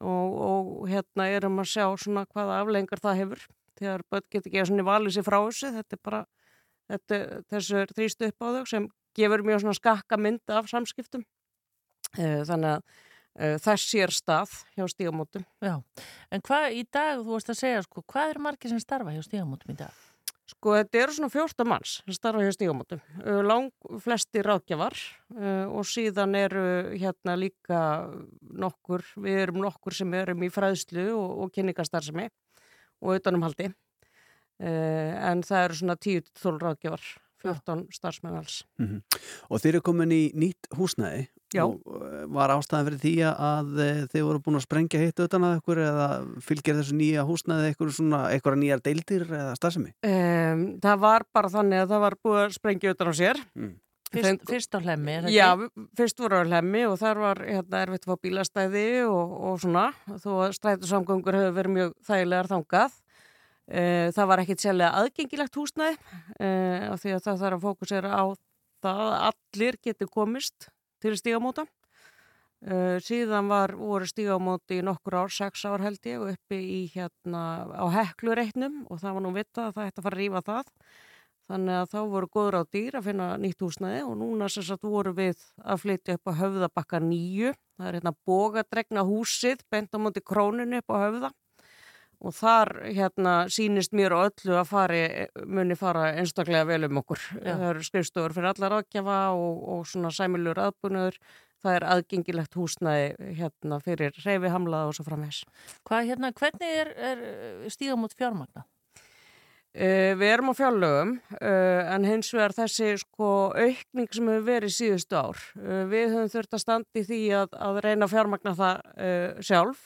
og, 0.00 0.40
og 0.48 0.88
hérna 0.88 1.28
erum 1.36 1.60
að 1.60 1.70
sjá 1.74 1.84
svona 2.00 2.24
hvaða 2.30 2.60
aflengar 2.62 3.02
það 3.02 3.20
hefur 3.20 3.46
þegar 3.76 4.04
börn 4.10 4.28
getur 4.32 4.50
ekki 4.50 4.62
að 4.62 4.70
svona 4.70 4.86
valið 4.88 5.16
sér 5.16 5.26
frá 5.26 5.38
þessu. 5.38 5.72
Þetta 5.76 5.96
er 5.96 6.02
bara 6.08 6.22
þetta, 6.92 7.18
þessu 7.52 7.80
er 7.82 7.92
þrýst 7.98 8.24
upp 8.28 8.44
á 8.44 8.48
þau 8.56 8.70
sem 8.72 8.88
gefur 9.16 9.44
mjög 9.46 9.64
svona 9.64 9.78
skakka 9.78 10.20
mynd 10.20 10.56
af 10.56 10.70
samskiptum. 10.72 11.24
Uh, 12.16 12.40
þannig 12.48 12.78
að 12.78 13.04
Uh, 13.36 13.58
þess 13.60 13.90
sér 13.90 14.12
stað 14.14 14.52
hjá 14.72 14.86
stígamótum. 14.88 15.42
Já, 15.60 15.74
en 16.32 16.42
hvað 16.46 16.72
í 16.72 16.84
dag, 16.88 17.18
þú 17.20 17.34
varst 17.34 17.50
að 17.52 17.58
segja, 17.58 17.82
sko, 17.84 18.00
hvað 18.08 18.30
eru 18.32 18.44
margir 18.46 18.72
sem 18.72 18.80
starfa 18.80 19.12
hjá 19.12 19.20
stígamótum 19.26 19.74
í 19.74 19.76
dag? 19.76 19.98
Sko, 20.46 20.72
þetta 20.78 21.00
eru 21.02 21.16
svona 21.16 21.28
14 21.34 21.68
manns 21.68 21.98
sem 21.98 22.16
starfa 22.16 22.46
hjá 22.46 22.54
stígamótum. 22.56 23.02
Uh, 23.20 23.42
lang 23.44 23.90
flesti 24.00 24.40
ráðgjafar 24.46 24.96
uh, 25.36 25.66
og 25.68 25.84
síðan 25.90 26.32
eru 26.38 26.64
hérna 26.94 27.36
líka 27.36 27.82
nokkur, 28.40 29.04
við 29.20 29.42
erum 29.42 29.60
nokkur 29.66 29.98
sem 30.00 30.16
erum 30.16 30.46
í 30.46 30.52
fræðslu 30.54 31.10
og, 31.12 31.44
og 31.44 31.54
kynningastarðsemi 31.58 32.30
og 33.04 33.18
utanumhaldi. 33.18 33.72
En 34.56 35.42
það 35.44 35.66
eru 35.66 35.74
svona 35.76 35.94
10-12 36.00 36.62
ráðgjafar, 36.62 37.02
14 37.44 37.82
starfsmenn 37.92 38.38
alls. 38.38 38.62
Mhm. 38.80 39.02
Og 39.52 39.60
þeir 39.60 39.74
eru 39.74 39.82
komin 39.84 40.14
í 40.16 40.22
nýtt 40.32 40.70
húsnæði 40.78 41.26
Já. 41.56 41.64
og 41.64 42.04
eh, 42.06 42.26
var 42.36 42.52
ástæðan 42.54 42.86
fyrir 42.90 43.00
því 43.02 43.14
að 43.30 43.80
eh, 43.84 44.02
þeir 44.12 44.26
voru 44.26 44.42
búin 44.44 44.58
að 44.60 44.66
sprengja 44.66 45.00
hitt 45.02 45.22
utan 45.24 45.46
að 45.48 45.56
ykkur 45.60 45.80
eða 45.86 46.06
fylgir 46.44 46.78
þessu 46.78 46.98
nýja 46.98 47.24
húsnæði 47.28 47.72
ykkur 47.72 47.90
svona, 47.96 48.20
ykkur 48.36 48.58
nýjar 48.60 48.84
deildir 48.84 49.26
eða 49.26 49.56
starfsemi? 49.58 49.94
Um, 50.06 50.68
það 50.84 51.02
var 51.06 51.26
bara 51.36 51.52
þannig 51.56 51.82
að 51.82 51.94
það 51.94 52.04
var 52.06 52.18
búið 52.26 52.44
að 52.44 52.56
sprengja 52.58 52.94
utan 52.96 53.10
á 53.10 53.14
sér. 53.16 53.42
Mm. 53.56 53.74
Fyrst, 54.14 54.44
fyrst 54.46 54.76
á 54.76 54.78
hlemmi, 54.78 55.16
er 55.16 55.24
það 55.26 55.34
Já, 55.34 55.48
fyrst 55.98 56.20
voru 56.22 56.38
á 56.38 56.46
hlemmi 56.46 56.84
og 56.86 56.94
þar 57.00 57.20
var 57.24 57.40
hérna, 57.42 57.80
erfitt 57.82 58.06
að 58.06 58.12
fá 58.12 58.22
bílastæði 58.22 58.86
og, 59.10 59.32
og 59.50 59.56
svona, 59.64 59.88
þó 60.22 60.30
að 60.44 60.54
strætusamgöngur 60.60 61.38
hefur 61.40 61.56
verið 61.56 61.74
mjög 61.74 61.96
þægilegar 62.06 62.50
þangað. 62.52 63.00
Uh, 63.66 64.06
það 64.14 64.28
var 64.30 64.42
ekkit 64.44 64.62
sérlega 64.62 65.00
aðgengilegt 65.00 65.58
húsnæði 65.58 65.96
uh, 65.98 66.92
af 66.92 67.02
því 67.02 67.16
að 67.16 67.24
það 67.24 67.40
þarf 67.42 67.56
að 67.56 67.64
fókusera 67.66 68.12
á 68.14 68.24
það 68.84 69.02
að 69.02 69.16
allir 69.30 69.78
getur 69.82 70.10
komist 70.12 70.68
til 71.06 71.18
stígamóta. 71.20 71.66
Uh, 72.66 72.96
síðan 73.04 73.50
var, 73.52 73.74
voru 73.78 74.06
stígamóti 74.08 74.80
í 74.80 74.84
nokkur 74.84 75.20
ár, 75.22 75.32
sex 75.32 75.62
ár 75.68 75.84
held 75.84 76.06
ég, 76.08 76.22
uppi 76.32 76.56
í 76.56 76.78
hérna 76.94 77.42
á 77.68 77.86
heklureitnum 77.92 78.86
og 78.90 79.02
það 79.02 79.18
var 79.18 79.24
nú 79.26 79.32
vitað 79.36 79.68
að 79.68 79.76
það 79.76 79.90
ætti 79.90 80.00
að 80.00 80.06
fara 80.08 80.16
að 80.16 80.22
rífa 80.22 80.42
það. 80.46 80.72
Þannig 81.46 81.76
að 81.78 81.90
þá 81.92 81.98
voru 82.10 82.28
góður 82.34 82.56
á 82.58 82.62
dýr 82.74 82.96
að 82.98 83.06
finna 83.06 83.26
nýtt 83.38 83.60
húsnæði 83.62 84.00
og 84.02 84.16
núna 84.18 84.48
sem 84.50 84.64
sagt 84.66 84.86
voru 84.88 85.12
við 85.14 85.44
að 85.62 85.82
flytja 85.84 86.16
upp 86.18 86.32
á 86.32 86.38
höfðabakka 86.40 87.00
nýju. 87.04 87.52
Það 87.76 87.90
er 87.90 87.98
hérna 88.00 88.14
bógadregna 88.26 89.04
húsið, 89.06 89.62
bent 89.70 89.94
á 89.94 89.98
móti 90.02 90.24
króninu 90.26 90.80
upp 90.82 90.90
á 90.90 90.96
höfða. 91.04 91.30
Og 92.24 92.32
þar 92.32 92.70
hérna 92.86 93.34
sýnist 93.52 93.92
mér 93.96 94.14
og 94.16 94.30
öllu 94.30 94.54
að 94.56 94.68
fari, 94.70 95.00
muni 95.44 95.76
fara 95.76 96.12
einstaklega 96.16 96.64
vel 96.68 96.86
um 96.88 97.02
okkur. 97.02 97.20
Já. 97.36 97.50
Það 97.50 97.66
eru 97.70 97.88
skrifstofur 97.88 98.36
fyrir 98.36 98.52
allar 98.52 98.78
ákjafa 98.78 99.18
og, 99.36 99.58
og 99.74 99.82
svona 99.90 100.12
sæmilur 100.14 100.60
aðbúnaður. 100.64 101.18
Það 101.64 101.76
er 101.76 101.86
aðgengilegt 101.92 102.56
húsnæði 102.56 103.34
hérna 103.40 103.80
fyrir 103.84 104.16
reyfihamlaða 104.22 104.88
og 104.88 104.96
svo 104.96 105.04
framvegs. 105.06 105.42
Hvað, 105.88 106.08
hérna, 106.12 106.32
hvernig 106.36 106.80
er, 106.84 106.94
er 107.10 107.22
stígamót 107.72 108.16
fjármagna? 108.16 108.64
Uh, 109.76 110.14
við 110.16 110.30
erum 110.32 110.48
á 110.48 110.54
fjárlögum 110.56 111.10
uh, 111.36 111.82
en 111.92 112.06
hins 112.08 112.30
vegar 112.32 112.54
þessi 112.56 112.94
sko 113.02 113.50
aukning 113.52 114.08
sem 114.08 114.30
hefur 114.30 114.46
verið 114.46 114.72
síðustu 114.72 115.18
ár. 115.20 115.42
Uh, 115.58 115.82
við 115.90 116.14
höfum 116.14 116.30
þurft 116.32 116.56
að 116.56 116.62
standa 116.62 117.02
í 117.02 117.04
því 117.04 117.18
að, 117.42 117.58
að 117.66 117.80
reyna 117.84 118.08
fjármagna 118.08 118.54
það 118.56 118.80
sjálf 119.44 119.82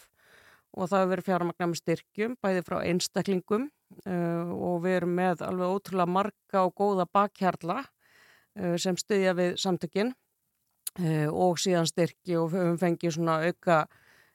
og 0.77 0.91
það 0.91 1.01
hefur 1.03 1.13
verið 1.15 1.29
fjármagna 1.29 1.69
með 1.71 1.81
styrkjum, 1.81 2.37
bæði 2.43 2.65
frá 2.67 2.77
einstaklingum 2.85 3.69
uh, 4.07 4.53
og 4.55 4.83
við 4.85 4.99
erum 5.01 5.17
með 5.19 5.45
alveg 5.47 5.75
ótrúlega 5.77 6.15
marga 6.19 6.65
og 6.67 6.75
góða 6.79 7.07
bakhjarla 7.11 7.81
uh, 7.83 8.77
sem 8.79 8.99
styðja 9.01 9.35
við 9.39 9.59
samtökin 9.63 10.13
uh, 10.13 11.29
og 11.31 11.59
síðan 11.63 11.91
styrki 11.91 12.39
og 12.39 12.53
við 12.53 12.65
höfum 12.67 12.81
fengið 12.85 13.17
svona 13.19 13.41
auka 13.49 13.83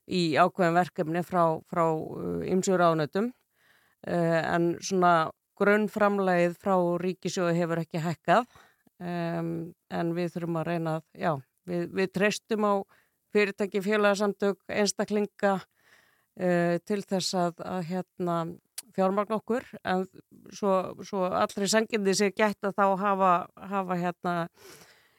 í 0.05 0.35
ákveðin 0.37 0.77
verkefni 0.77 1.23
frá, 1.25 1.43
ánötum 2.85 3.31
uh, 3.31 4.41
en 4.43 4.75
svona 4.83 5.31
grunnframlegið 5.55 6.57
frá 6.59 6.75
ríkisjóði 7.01 7.55
hefur 7.61 7.81
ekki 7.81 8.03
hækkað 8.03 8.43
um, 8.99 9.51
en 9.93 10.13
við 10.17 10.33
þurfum 10.33 10.59
að 10.59 10.67
reyna 10.69 10.95
að, 10.99 11.05
já, 11.15 11.31
við, 11.69 11.85
við 11.95 12.11
treystum 12.17 12.67
á 12.67 12.73
fyrirtæki, 13.35 13.81
félagsamtök, 13.83 14.59
einstaklinga 14.71 15.57
uh, 16.39 16.77
til 16.85 17.01
þess 17.03 17.35
að, 17.39 17.61
að 17.65 17.83
hérna, 17.89 18.37
fjármagn 18.95 19.35
okkur. 19.35 19.65
En 19.83 20.05
svo, 20.55 20.95
svo 21.03 21.27
allri 21.29 21.67
sangindi 21.67 22.15
sér 22.15 22.33
gætt 22.35 22.63
að 22.63 22.75
þá 22.79 22.85
hafa, 23.03 23.31
hafa 23.73 23.99
hérna 23.99 24.35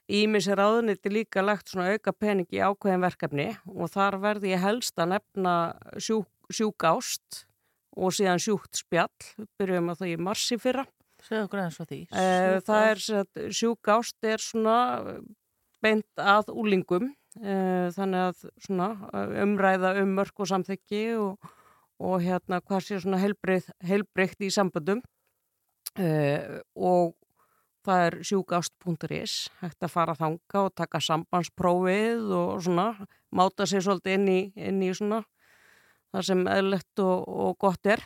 Ímis 0.06 0.46
ráðuniti 0.46 1.10
líka 1.10 1.42
lagt 1.42 1.72
svona 1.72 1.96
auka 1.96 2.12
pening 2.14 2.46
í 2.54 2.60
ákveðin 2.62 3.02
verkefni. 3.02 3.48
Og 3.66 3.90
þar 3.90 4.20
verði 4.22 4.52
ég 4.52 4.62
helst 4.62 4.94
að 5.02 5.16
nefna 5.16 5.54
sjúk, 5.98 6.28
sjúkást 6.46 7.40
og 7.96 8.14
síðan 8.14 8.38
sjúkt 8.38 8.78
spjall, 8.78 9.10
byrjum 9.58 9.90
að 9.90 10.04
það 10.04 10.12
í 10.12 10.16
marsi 10.22 10.58
fyrra. 10.62 10.84
Eh, 12.12 12.60
Það 12.62 12.86
er 12.92 13.02
sem 13.02 13.16
sagt, 13.24 13.42
sjúkást 13.58 14.30
er 14.30 14.38
svona 14.38 14.76
beint 15.82 16.22
að 16.22 16.52
úlingum, 16.54 17.08
eh, 17.10 17.25
þannig 17.92 18.22
að 18.30 18.46
svona 18.64 18.88
eh, 19.12 19.36
umræða 19.44 19.92
um 20.00 20.16
mörk 20.16 20.40
og 20.40 20.48
samþykki 20.50 21.02
og, 21.20 21.52
og 22.00 22.24
hérna 22.24 22.62
hvað 22.64 22.86
sé 22.86 23.00
svona 23.02 23.20
heilbreytt 23.20 24.42
í 24.44 24.50
samböndum. 24.52 25.02
Eh, 26.00 26.60
og 26.76 27.14
það 27.86 28.02
er 28.06 28.18
sjúkást.is, 28.26 29.36
hægt 29.60 29.84
að 29.84 29.92
fara 29.92 30.16
þanga 30.18 30.64
og 30.64 30.74
taka 30.74 31.00
sambandsprófið 31.00 32.32
og 32.34 32.64
svona 32.66 32.88
máta 33.30 33.68
sér 33.68 33.84
svolítið 33.86 34.18
inn 34.18 34.28
í, 34.28 34.40
inn 34.56 34.82
í 34.82 34.90
svona 34.96 35.22
það 36.10 36.28
sem 36.30 36.46
eðlegt 36.50 37.04
og, 37.04 37.26
og 37.28 37.58
gott 37.62 37.86
er. 37.86 38.02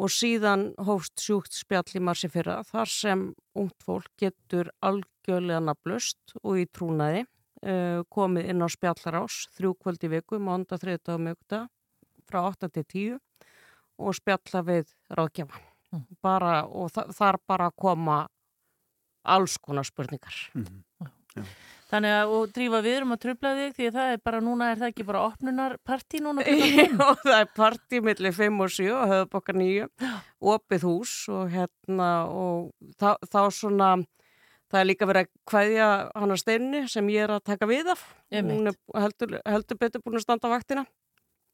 Og 0.00 0.08
síðan 0.08 0.70
hófst 0.80 1.20
sjúkt 1.20 1.52
spjall 1.52 1.98
í 1.98 2.00
marsi 2.00 2.30
fyrra 2.32 2.62
þar 2.64 2.88
sem 2.88 3.26
ungt 3.60 3.84
fólk 3.84 4.08
getur 4.20 4.72
algjörlega 4.80 5.60
naflust 5.60 6.32
og 6.40 6.62
í 6.62 6.66
trúnaði 6.72 7.26
uh, 7.62 8.04
komið 8.12 8.52
inn 8.52 8.64
á 8.64 8.68
spjallarás 8.72 9.42
þrjú 9.56 9.74
kvöld 9.80 10.06
í 10.06 10.12
viku, 10.12 10.40
mánda, 10.42 10.78
þriðdag 10.80 11.18
og 11.18 11.26
mögda 11.28 11.66
frá 12.28 12.42
8 12.46 12.70
til 12.72 12.84
10 12.84 13.20
og 14.02 14.16
spjalla 14.16 14.64
við 14.66 14.90
ráðgjafa 15.12 15.60
Mm. 15.92 16.06
bara, 16.24 16.62
og 16.64 16.88
þa 16.92 17.02
þar 17.12 17.38
bara 17.48 17.70
koma 17.76 18.22
alls 19.28 19.58
konar 19.60 19.84
spurningar. 19.84 20.32
Þannig 21.92 22.14
að, 22.16 22.30
og 22.32 22.52
drífa 22.56 22.80
við 22.84 22.94
erum 22.96 23.12
að 23.12 23.20
tröfla 23.26 23.52
þig 23.58 23.74
því 23.76 23.88
að 23.90 23.98
það 23.98 24.12
er 24.14 24.22
bara 24.24 24.40
núna, 24.44 24.70
er 24.72 24.80
það 24.80 24.92
ekki 24.92 25.06
bara 25.10 25.24
opnunarpartí 25.26 26.22
núna? 26.24 26.44
og 27.10 27.20
það 27.20 27.36
er 27.36 27.50
partí 27.52 28.00
millir 28.04 28.36
5 28.36 28.64
og 28.64 28.72
7 28.72 28.88
og 28.94 29.12
höfðu 29.12 29.28
bokkar 29.34 29.60
9 29.60 29.90
opið 30.54 30.88
hús 30.88 31.14
og 31.32 31.52
hérna 31.52 32.10
og 32.32 32.72
þá, 32.96 33.10
þá 33.28 33.40
svona 33.52 33.90
það 34.72 34.80
er 34.80 34.88
líka 34.88 35.08
verið 35.08 35.26
að 35.26 35.30
kveðja 35.52 35.86
hana 36.16 36.38
steinni 36.40 36.82
sem 36.88 37.12
ég 37.12 37.26
er 37.26 37.34
að 37.36 37.44
taka 37.50 37.68
við 37.68 37.92
af. 37.92 38.02
Hún 38.32 38.72
er 38.72 38.78
heldur, 39.04 39.38
heldur 39.44 39.80
betur 39.80 40.02
búin 40.04 40.18
að 40.18 40.24
standa 40.26 40.48
á 40.48 40.54
vaktina. 40.54 40.86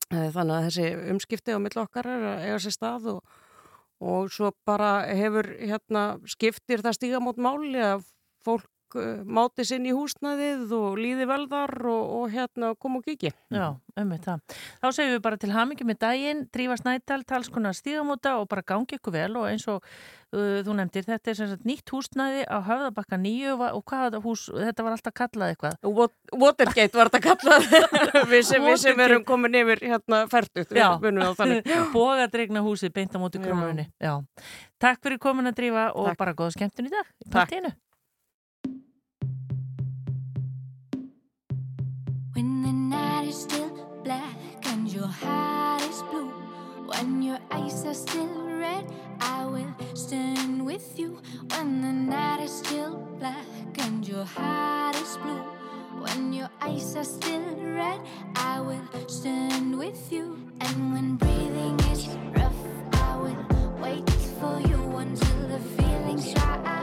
Eh, 0.08 0.30
þannig 0.32 0.54
að 0.54 0.66
þessi 0.68 1.12
umskipti 1.12 1.52
á 1.52 1.60
milli 1.60 1.82
okkar 1.82 2.08
er 2.08 2.26
að 2.30 2.44
eiga 2.46 2.58
sér 2.64 2.74
stað 2.78 3.08
og, 3.12 3.38
og 4.00 4.30
svo 4.32 4.54
bara 4.68 4.92
hefur 5.10 5.50
hérna 5.58 6.04
skiptir 6.24 6.84
það 6.86 6.96
stíga 6.96 7.20
mót 7.20 7.40
máli 7.42 7.82
að 7.82 8.06
fólk 8.46 8.70
máti 9.28 9.64
sinn 9.68 9.84
í 9.88 9.92
húsnæðið 9.92 10.70
og 10.78 10.98
líði 11.00 11.26
vel 11.28 11.44
þar 11.50 11.72
og, 11.90 12.12
og 12.20 12.30
hérna 12.32 12.70
koma 12.80 13.00
og 13.02 13.04
kiki 13.08 13.32
Já, 13.52 13.74
ummitt 14.00 14.24
það. 14.24 14.40
Þá 14.80 14.86
segjum 14.96 15.12
við 15.16 15.24
bara 15.26 15.36
til 15.42 15.50
hamingi 15.52 15.84
með 15.88 15.98
daginn, 16.04 16.44
drífa 16.54 16.76
snædal, 16.80 17.22
talskonar 17.28 17.76
stígamóta 17.76 18.36
og 18.40 18.48
bara 18.48 18.62
gangi 18.64 18.96
ykkur 18.98 19.12
vel 19.14 19.36
og 19.40 19.48
eins 19.50 19.66
og 19.68 19.82
uh, 19.84 20.60
þú 20.64 20.76
nefndir, 20.78 21.06
þetta 21.08 21.32
er 21.32 21.38
sem 21.40 21.50
sagt 21.52 21.66
nýtt 21.68 21.92
húsnæði 21.92 22.44
á 22.48 22.56
höfðabakka 22.68 23.18
nýju 23.20 23.54
og 23.56 23.58
va- 23.62 23.72
og 23.76 23.84
hvað 23.88 24.04
þetta 24.08 24.22
hús, 24.24 24.44
þetta 24.52 24.86
var 24.86 24.96
alltaf 24.96 25.16
kallað 25.20 25.52
eitthvað. 25.54 25.76
Wat- 25.98 26.38
Watergate 26.44 26.98
var 27.00 27.10
þetta 27.12 27.22
kallað 27.26 27.68
við, 28.32 28.40
sem, 28.48 28.62
við 28.68 28.78
sem 28.84 29.00
erum 29.04 29.24
komin 29.28 29.56
yfir 29.60 29.84
hérna 29.88 30.22
færtut 30.32 30.72
Já. 30.76 30.94
munum 31.02 31.28
á 31.28 31.32
þannig 31.38 31.68
Bogadregna 31.96 32.64
húsið 32.64 32.92
beint 32.96 33.12
á 33.12 33.18
móti 33.20 33.40
Já. 33.40 33.48
krónunni. 33.48 33.88
Já. 34.00 34.16
Takk 34.78 35.02
fyrir 35.02 35.18
komin 35.18 35.50
að 35.50 35.58
drífa 35.60 35.90
og 35.96 36.12
Takk. 36.12 36.20
bara 36.24 36.36
góða 36.38 36.54
skemmtun 36.56 36.86
í 36.88 36.94
dag. 36.94 37.12
í 37.26 37.30
Takk. 37.34 37.87
Night 43.18 43.28
is 43.28 43.40
still 43.40 43.70
black 44.04 44.36
and 44.66 44.92
your 44.92 45.06
heart 45.06 45.82
is 45.82 46.02
blue, 46.02 46.30
when 46.86 47.20
your 47.20 47.38
eyes 47.50 47.84
are 47.84 47.94
still 47.94 48.28
red, 48.58 48.84
I 49.20 49.44
will 49.44 49.74
stand 49.94 50.64
with 50.64 50.96
you. 50.96 51.18
When 51.50 51.80
the 51.82 51.92
night 51.92 52.40
is 52.44 52.52
still 52.52 52.94
black 53.18 53.44
and 53.78 54.06
your 54.06 54.24
heart 54.24 54.94
is 54.96 55.16
blue, 55.16 55.42
when 56.02 56.32
your 56.32 56.48
eyes 56.60 56.94
are 56.94 57.04
still 57.04 57.42
red, 57.74 58.00
I 58.36 58.60
will 58.60 58.86
stand 59.08 59.76
with 59.76 60.12
you. 60.12 60.38
And 60.60 60.92
when 60.92 61.16
breathing 61.16 61.76
is 61.90 62.06
rough, 62.36 62.62
I 62.92 63.16
will 63.16 63.44
wait 63.82 64.08
for 64.38 64.60
you 64.70 64.80
until 64.96 65.48
the 65.48 65.58
feelings 65.76 66.32
dry 66.34 66.77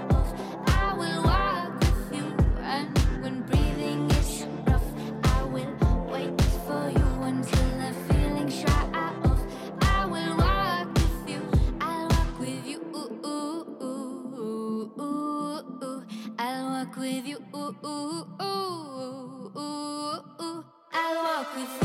Ooh, 17.85 18.25
ooh, 18.41 18.41
ooh, 18.41 19.51
ooh, 19.55 20.41
ooh. 20.41 20.65
I'll 20.91 21.23
walk 21.23 21.55
with 21.55 21.84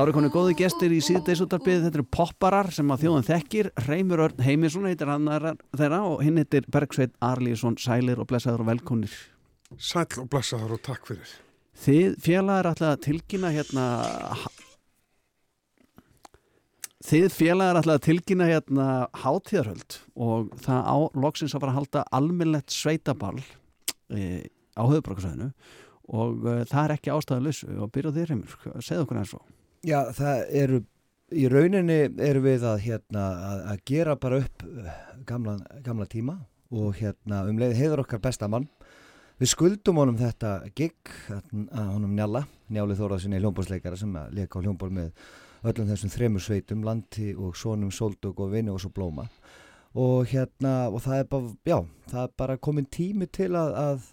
Það 0.00 0.06
eru 0.06 0.12
konu 0.16 0.28
góði 0.32 0.54
gestir 0.56 0.92
í 0.96 0.98
síðdeisúttarpið, 1.04 1.82
þetta 1.84 1.98
eru 1.98 2.04
popparar 2.16 2.70
sem 2.72 2.88
að 2.88 3.02
þjóðan 3.02 3.24
þekkir, 3.26 3.66
Reymur 3.84 4.22
Örn 4.24 4.38
Heimisson 4.46 4.86
heitir 4.88 5.10
hann 5.12 5.28
þeirra 5.76 5.98
og 6.08 6.22
hinn 6.24 6.40
heitir 6.40 6.64
Bergsveit 6.72 7.12
Arlísson, 7.20 7.76
sælir 7.76 8.22
og 8.22 8.30
blessaður 8.30 8.62
og 8.64 8.70
velkonir. 8.70 9.18
Sæll 9.76 10.22
og 10.22 10.30
blessaður 10.32 10.72
og 10.78 10.80
takk 10.88 11.04
fyrir. 11.10 11.34
Þið 11.84 12.16
félagar 12.24 12.70
ætlaði 12.70 12.96
að 12.96 13.04
tilkynna 13.10 13.52
hérna 13.58 13.84
Þið 17.10 17.28
félagar 17.36 17.82
ætlaði 17.82 18.00
að 18.00 18.08
tilkynna 18.08 18.48
hérna 18.54 18.88
hátíðarhöld 19.26 20.00
og 20.16 20.50
það 20.64 20.80
á 20.80 20.96
loksins 21.28 21.52
að 21.52 21.66
fara 21.66 21.76
að 21.76 21.80
halda 21.82 22.08
almennlegt 22.22 22.72
sveitaball 22.72 23.44
e, 24.16 24.48
á 24.48 24.82
höfubrókarsæðinu 24.88 25.52
og 26.08 26.44
e, 26.48 26.60
það 26.72 26.84
er 26.86 26.96
ekki 26.96 27.16
ástæðalösu 27.20 27.74
og 27.76 27.92
byrja 27.92 28.16
þér 28.16 28.38
heimur, 28.38 28.60
segð 28.80 29.04
okkur 29.04 29.26
eins 29.26 29.36
og 29.36 29.48
Já, 29.80 30.10
það 30.12 30.40
eru, 30.60 30.78
í 31.32 31.46
rauninni 31.48 32.00
erum 32.20 32.44
við 32.44 32.64
að, 32.68 32.82
hérna, 32.84 33.26
að, 33.48 33.60
að 33.72 33.84
gera 33.88 34.16
bara 34.20 34.40
upp 34.42 34.64
uh, 34.66 34.90
gamla, 35.28 35.54
gamla 35.86 36.06
tíma 36.10 36.34
og 36.70 36.98
hérna 36.98 37.46
um 37.48 37.58
leið 37.58 37.78
heiður 37.78 38.02
okkar 38.04 38.20
besta 38.22 38.48
mann. 38.50 38.66
Við 39.40 39.54
skuldum 39.54 40.02
honum 40.02 40.18
þetta 40.20 40.58
gig, 40.76 40.92
að 41.32 41.86
honum 41.94 42.12
Njalla, 42.12 42.42
Njáli 42.68 42.98
Þóraðssoni 42.98 43.40
hljómbólsleikara 43.40 43.96
sem 43.96 44.12
að 44.20 44.34
leka 44.36 44.60
á 44.60 44.62
hljómból 44.66 44.90
með 44.92 45.14
öllum 45.64 45.88
þessum 45.88 46.12
þremur 46.12 46.44
sveitum, 46.44 46.84
Landi 46.84 47.30
og 47.32 47.56
Sónum, 47.56 47.88
Sóldug 47.88 48.42
og 48.44 48.52
Vinni 48.52 48.72
og 48.72 48.82
svo 48.84 48.92
Blóma. 48.92 49.24
Og 49.96 50.28
hérna, 50.28 50.90
og 50.92 51.00
það 51.06 51.22
er 51.22 51.30
bara, 51.32 51.54
já, 51.66 51.78
það 52.12 52.26
er 52.26 52.34
bara 52.44 52.60
komin 52.60 52.90
tími 52.92 53.30
til 53.32 53.54
að, 53.56 53.72
að, 53.80 54.04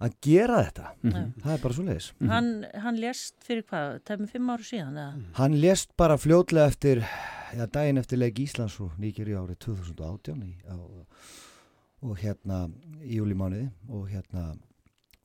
að 0.00 0.14
gera 0.22 0.60
þetta. 0.68 0.92
Mhm. 1.02 1.26
Það 1.42 1.52
er 1.54 1.62
bara 1.64 1.74
svo 1.74 1.84
leiðis. 1.88 2.12
Hann, 2.30 2.50
hann 2.84 3.00
lést 3.02 3.34
fyrir 3.44 3.64
hvað, 3.66 3.98
tæmum 4.08 4.30
fimm 4.30 4.52
ára 4.54 4.68
síðan 4.68 5.00
eða? 5.02 5.24
Hann 5.40 5.58
lést 5.62 5.96
bara 5.96 6.16
fljótlega 6.16 6.70
eftir, 6.72 7.02
já, 7.56 7.66
daginn 7.66 7.98
eftir 7.98 8.18
leik 8.18 8.38
Íslands 8.38 8.78
og 8.84 8.94
Nýgeri 8.98 9.34
árið 9.34 9.58
2018 9.66 10.42
í, 10.46 10.54
á, 10.70 10.76
og 12.02 12.16
hérna 12.22 12.68
í 13.02 13.18
júlimániði 13.18 13.70
og 13.88 14.06
hérna 14.12 14.52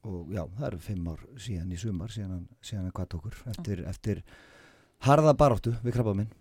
og 0.03 0.31
já, 0.33 0.43
það 0.57 0.65
eru 0.67 0.79
fimm 0.83 1.05
ár 1.13 1.21
síðan 1.39 1.71
í 1.71 1.77
sumar 1.79 2.11
síðan 2.11 2.47
hann, 2.49 2.91
hvað 2.91 3.11
tókur 3.13 3.37
eftir, 3.53 3.83
eftir 3.87 4.23
harða 5.05 5.35
baróttu 5.37 5.75
við 5.83 5.95
krabba 5.95 6.15
minn. 6.17 6.31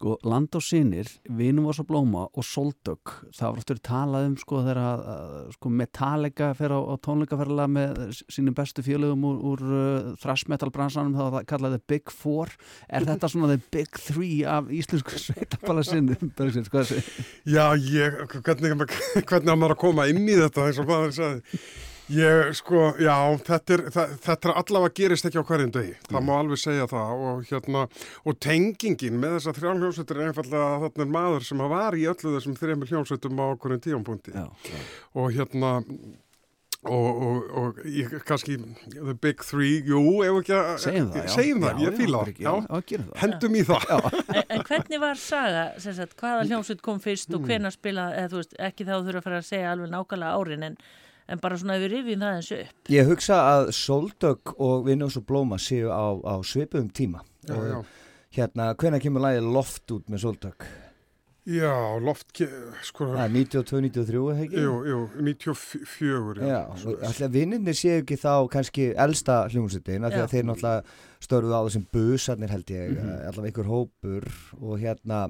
Sko, 0.00 0.14
Land 0.24 0.56
og 0.56 0.62
Sinir, 0.64 1.08
Vinum 1.36 1.66
og 1.68 1.74
svo 1.76 1.82
blóma 1.84 2.22
og 2.32 2.44
Soldök, 2.48 3.10
það 3.36 3.50
var 3.50 3.58
oftur 3.60 3.80
talað 3.84 4.28
um 4.30 4.36
sko 4.40 4.62
þegar 4.64 4.78
að, 4.80 5.02
sko, 5.58 5.72
Metallica 5.76 6.48
fer 6.56 6.72
á, 6.72 6.80
á 6.80 6.94
tónleikaferðala 7.04 7.66
með 7.68 8.00
sínum 8.22 8.56
bestu 8.56 8.80
félögum 8.86 9.26
úr, 9.28 9.42
úr 9.50 9.66
uh, 9.68 10.08
thrash 10.22 10.48
metal 10.48 10.72
bransanum, 10.72 11.12
þá 11.12 11.20
var 11.26 11.34
það 11.34 11.50
kallaði 11.52 11.80
Big 11.92 12.14
Four. 12.16 12.54
Er 12.88 13.04
þetta 13.10 13.28
svona 13.28 13.52
the 13.52 13.60
Big 13.76 14.00
Three 14.06 14.40
af 14.48 14.72
íslensku 14.72 15.20
sveitabala 15.26 15.84
sinnum? 15.84 16.32
Já, 17.44 17.66
ég, 17.76 18.24
hvernig, 18.40 18.88
hvernig 19.20 19.52
á 19.52 19.56
maður 19.60 19.76
að 19.76 19.82
koma 19.84 20.08
inn 20.08 20.24
í 20.24 20.40
þetta 20.40 20.70
eins 20.70 20.80
og 20.80 20.88
maður 20.88 21.16
sagði. 21.20 21.60
Ég, 22.10 22.54
sko, 22.58 22.88
já, 22.98 23.14
þetta 23.46 23.74
er, 23.76 23.82
það, 23.94 24.14
þetta 24.24 24.48
er 24.48 24.54
allavega 24.62 24.94
gerist 24.98 25.28
ekki 25.28 25.38
á 25.38 25.46
hverjum 25.46 25.74
degi. 25.74 25.92
Það 26.08 26.24
má 26.26 26.32
alveg 26.36 26.58
segja 26.62 26.88
það 26.90 27.26
og 27.26 27.44
hérna, 27.50 27.84
og 28.26 28.40
tengingin 28.42 29.20
með 29.20 29.36
þessa 29.36 29.54
þrjálf 29.58 29.84
hljómsveitur 29.84 30.18
er 30.18 30.30
einfallega 30.30 30.64
að 30.72 30.86
þarna 30.86 31.06
er 31.06 31.12
maður 31.18 31.46
sem 31.50 31.62
að 31.62 31.76
var 31.76 31.98
í 31.98 32.08
öllu 32.10 32.34
þessum 32.34 32.56
þremur 32.58 32.90
hljómsveitum 32.90 33.38
á 33.38 33.46
okkurinn 33.52 33.84
já. 34.34 34.48
Og 35.20 35.30
hérna, 35.36 35.72
og, 36.88 37.22
og, 37.22 37.50
og 37.60 37.80
ég, 37.84 38.14
kannski, 38.26 38.56
the 38.94 39.14
big 39.14 39.44
three, 39.44 39.82
jú, 39.84 40.00
ef 40.24 40.38
ekki 40.40 40.54
að... 40.56 40.70
Segjum 40.80 41.10
það, 41.12 41.26
já. 41.26 41.32
Segjum 41.34 41.60
það, 41.62 41.70
Já, 41.70 41.84
ég 41.84 41.92
ekki, 41.92 42.96
það, 42.96 43.10
já. 43.12 43.20
Hendum 43.20 43.58
í 43.58 43.64
það. 43.68 43.86
En, 44.40 44.46
en 44.56 44.64
hvernig 44.66 45.02
var 45.02 45.20
saga, 45.20 45.66
sem 45.82 45.94
sagt, 45.98 46.16
hvaða 46.18 46.48
hljómsveit 46.48 46.80
kom 46.82 46.98
fyrst 47.04 47.36
og 47.36 47.44
hvenær 47.46 47.74
spila, 47.76 48.08
eða 48.16 48.32
þú 48.32 48.40
veist, 48.40 48.56
ekki 48.70 48.88
þá 48.88 48.94
þurfa 48.96 49.20
að 49.20 49.28
fara 49.28 49.40
að 49.42 49.48
segja 49.50 49.74
alveg 49.74 49.92
nákvæmlega 49.92 50.40
árin, 50.40 50.66
en, 50.70 50.78
en 51.30 51.38
bara 51.42 51.56
svona 51.60 51.78
við 51.78 51.92
rifjum 51.94 52.20
það 52.24 52.36
eins 52.40 52.50
upp. 52.58 52.90
Ég 52.90 53.06
hugsa 53.10 53.38
að 53.54 53.70
Soldök 53.78 54.54
og 54.58 54.84
Vinnus 54.88 55.16
og 55.20 55.26
Blóma 55.30 55.56
séu 55.62 55.88
á, 55.94 56.04
á 56.26 56.34
svipum 56.42 56.90
tíma 56.90 57.22
Já, 57.46 57.54
og 57.54 57.64
já. 57.70 57.80
hérna, 58.36 58.72
hvenær 58.74 59.00
kemur 59.02 59.22
lagið 59.24 59.50
Loft 59.54 59.90
út 59.96 60.08
með 60.10 60.24
Soldök? 60.26 60.66
Já, 61.50 61.72
loft, 62.04 62.36
sko, 62.84 63.06
Það 63.16 63.22
er 63.24 63.30
92-93, 63.32 64.18
eða 64.30 64.42
ekki? 64.44 64.60
jú, 64.60 64.74
jú, 64.86 64.98
94, 65.24 66.42
Já, 66.46 66.58
og 66.68 67.00
alltaf 67.08 67.32
vinninni 67.32 67.72
séu 67.74 68.02
ekki 68.02 68.18
þá 68.20 68.34
kannski 68.52 68.90
elsta 68.92 69.38
hljómsveitin 69.50 70.04
af 70.06 70.12
því 70.14 70.20
að 70.20 70.34
þeir 70.34 70.46
náttúrulega 70.50 70.84
störfuðu 71.24 71.56
á 71.56 71.62
þessum 71.66 71.86
busarnir 71.96 72.52
held 72.52 72.70
ég, 72.76 72.92
Mhm. 72.92 73.10
allavega 73.30 73.52
ykkur 73.54 73.70
hópur 73.72 74.28
og 74.60 74.78
hérna, 74.84 75.22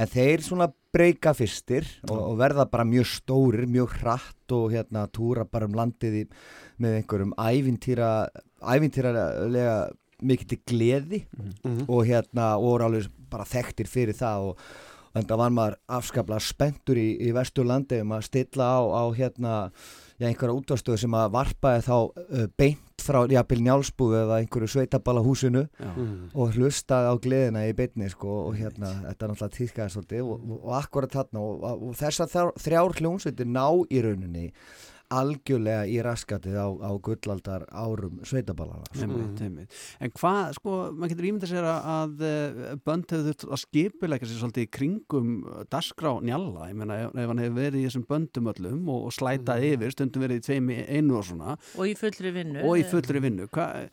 en 0.00 0.08
þeir 0.10 0.42
svona 0.46 0.70
breyka 0.94 1.32
fyrstir 1.36 1.86
og, 2.08 2.16
og 2.32 2.38
verða 2.40 2.64
bara 2.70 2.86
mjög 2.88 3.06
stórir, 3.12 3.66
mjög 3.70 3.92
hratt 4.00 4.54
og 4.56 4.72
hérna 4.74 5.04
túra 5.12 5.44
bara 5.46 5.68
um 5.68 5.76
landið 5.78 6.16
í, 6.22 6.22
með 6.82 6.96
einhverjum 7.00 7.34
ævintýra 7.38 8.10
ævintýralega 8.74 9.74
mikið 10.20 10.48
til 10.52 10.60
gleði 10.68 11.24
Mhm. 11.64 11.84
og 11.88 12.04
hérna 12.08 12.54
og 12.58 12.64
voru 12.66 12.84
alveg 12.90 13.10
bara 13.30 13.44
þekktir 13.48 13.88
fyrir 13.88 14.16
það 14.16 14.50
og 14.50 14.64
og 15.10 15.16
þetta 15.24 15.36
var 15.40 15.50
maður 15.50 15.74
afskaplega 15.90 16.40
spenntur 16.40 16.94
í, 16.94 17.08
í 17.18 17.32
vesturlandi 17.34 17.96
um 18.04 18.12
að 18.14 18.28
stilla 18.28 18.62
á, 18.62 18.80
á 18.94 19.04
hérna 19.10 19.54
já, 20.20 20.28
einhverja 20.28 20.56
útvarstöðu 20.58 21.00
sem 21.00 21.16
að 21.16 21.34
varpaði 21.34 21.84
þá 21.86 21.96
uh, 21.96 22.46
beint 22.60 22.86
frá 23.00 23.22
jafnvel 23.32 23.62
njálsbúðu 23.64 24.18
eða 24.20 24.38
einhverju 24.42 24.68
sveitabala 24.74 25.22
húsinu 25.24 25.64
Já. 25.80 25.88
Mm. 25.88 26.28
og 26.36 26.56
hlustaði 26.58 27.08
á 27.08 27.14
gleðina 27.24 27.64
í 27.64 27.74
beinni 27.76 28.10
sko, 28.12 28.34
og 28.50 28.58
hérna, 28.58 28.92
þetta 29.06 29.26
er 29.26 29.32
náttúrulega 29.32 29.56
tíðkæði 29.56 29.94
svolítið 29.94 30.26
og, 30.26 30.44
og, 30.44 30.58
og 30.60 30.76
akkurat 30.80 31.16
þarna 31.16 31.44
og, 31.46 31.64
og, 31.64 31.86
og 31.88 31.98
þessar 32.00 32.52
þrjár 32.60 32.96
hljómsveitir 33.00 33.48
ná 33.48 33.64
í 33.88 34.04
rauninni 34.04 34.46
algjörlega 35.14 35.84
í 35.90 35.96
raskatið 36.04 36.56
á, 36.58 36.66
á 36.70 36.90
gullaldar 37.02 37.64
árum 37.70 38.20
sveitaballana 38.26 38.86
sko. 38.92 39.18
Einmitt. 39.44 39.74
En 40.00 40.12
hvað, 40.14 40.52
sko, 40.58 40.76
maður 40.94 41.12
getur 41.14 41.28
ímyndað 41.30 41.52
sér 41.52 41.66
að, 41.70 41.88
að 41.96 42.24
eh, 42.28 42.60
bönd 42.86 43.06
hefur 43.14 43.26
þurft 43.30 43.46
að 43.48 43.62
skipuleika 43.64 44.28
sér 44.30 44.40
svolítið 44.44 44.66
í 44.66 44.70
kringum 44.78 45.32
dasgrá 45.72 46.14
njalla, 46.24 46.70
ég 46.70 46.78
meina 46.80 47.00
ef, 47.06 47.12
ef 47.18 47.32
hann 47.32 47.42
hefur 47.44 47.58
verið 47.58 47.82
í 47.82 47.86
þessum 47.88 48.06
böndum 48.10 48.50
öllum 48.54 48.88
og, 48.94 49.04
og 49.10 49.16
slætað 49.18 49.66
yfir, 49.72 49.94
stundum 49.96 50.24
verið 50.26 50.40
í 50.42 50.46
tveim 50.48 50.72
í 50.74 50.80
einu 51.00 51.18
og 51.20 51.26
svona 51.28 51.58
Og 51.74 51.84
í 51.90 51.94
fullri 51.98 52.34
vinnu. 52.38 52.64
og 52.66 52.78
í 52.80 52.86
fullri 52.90 53.22
vinnu, 53.26 53.50
hvað, 53.52 53.88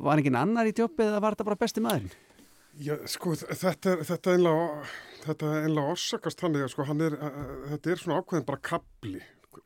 var 0.00 0.20
engin 0.22 0.38
annar 0.38 0.68
í 0.70 0.74
djópið 0.76 1.08
eða 1.10 1.22
var 1.24 1.34
þetta 1.36 1.48
bara 1.50 1.60
besti 1.64 1.82
maðurinn? 1.84 2.12
Já, 2.80 2.94
sko, 3.10 3.32
þetta 3.34 3.90
er, 3.96 4.02
þetta 4.06 4.30
er 4.30 4.36
einlega, 4.38 4.66
þetta 5.24 5.48
er 5.50 5.64
einlega 5.66 5.90
orsakast 5.96 6.40
þannig 6.40 6.62
að 6.64 6.70
sko, 6.72 6.84
hann 6.88 7.02
er, 7.02 7.16
uh, 7.18 7.40
þetta 7.72 7.90
er 7.92 8.00
svona 8.04 8.20
ákveðin 8.22 8.46
bara 8.46 8.62
kapli, 8.70 9.18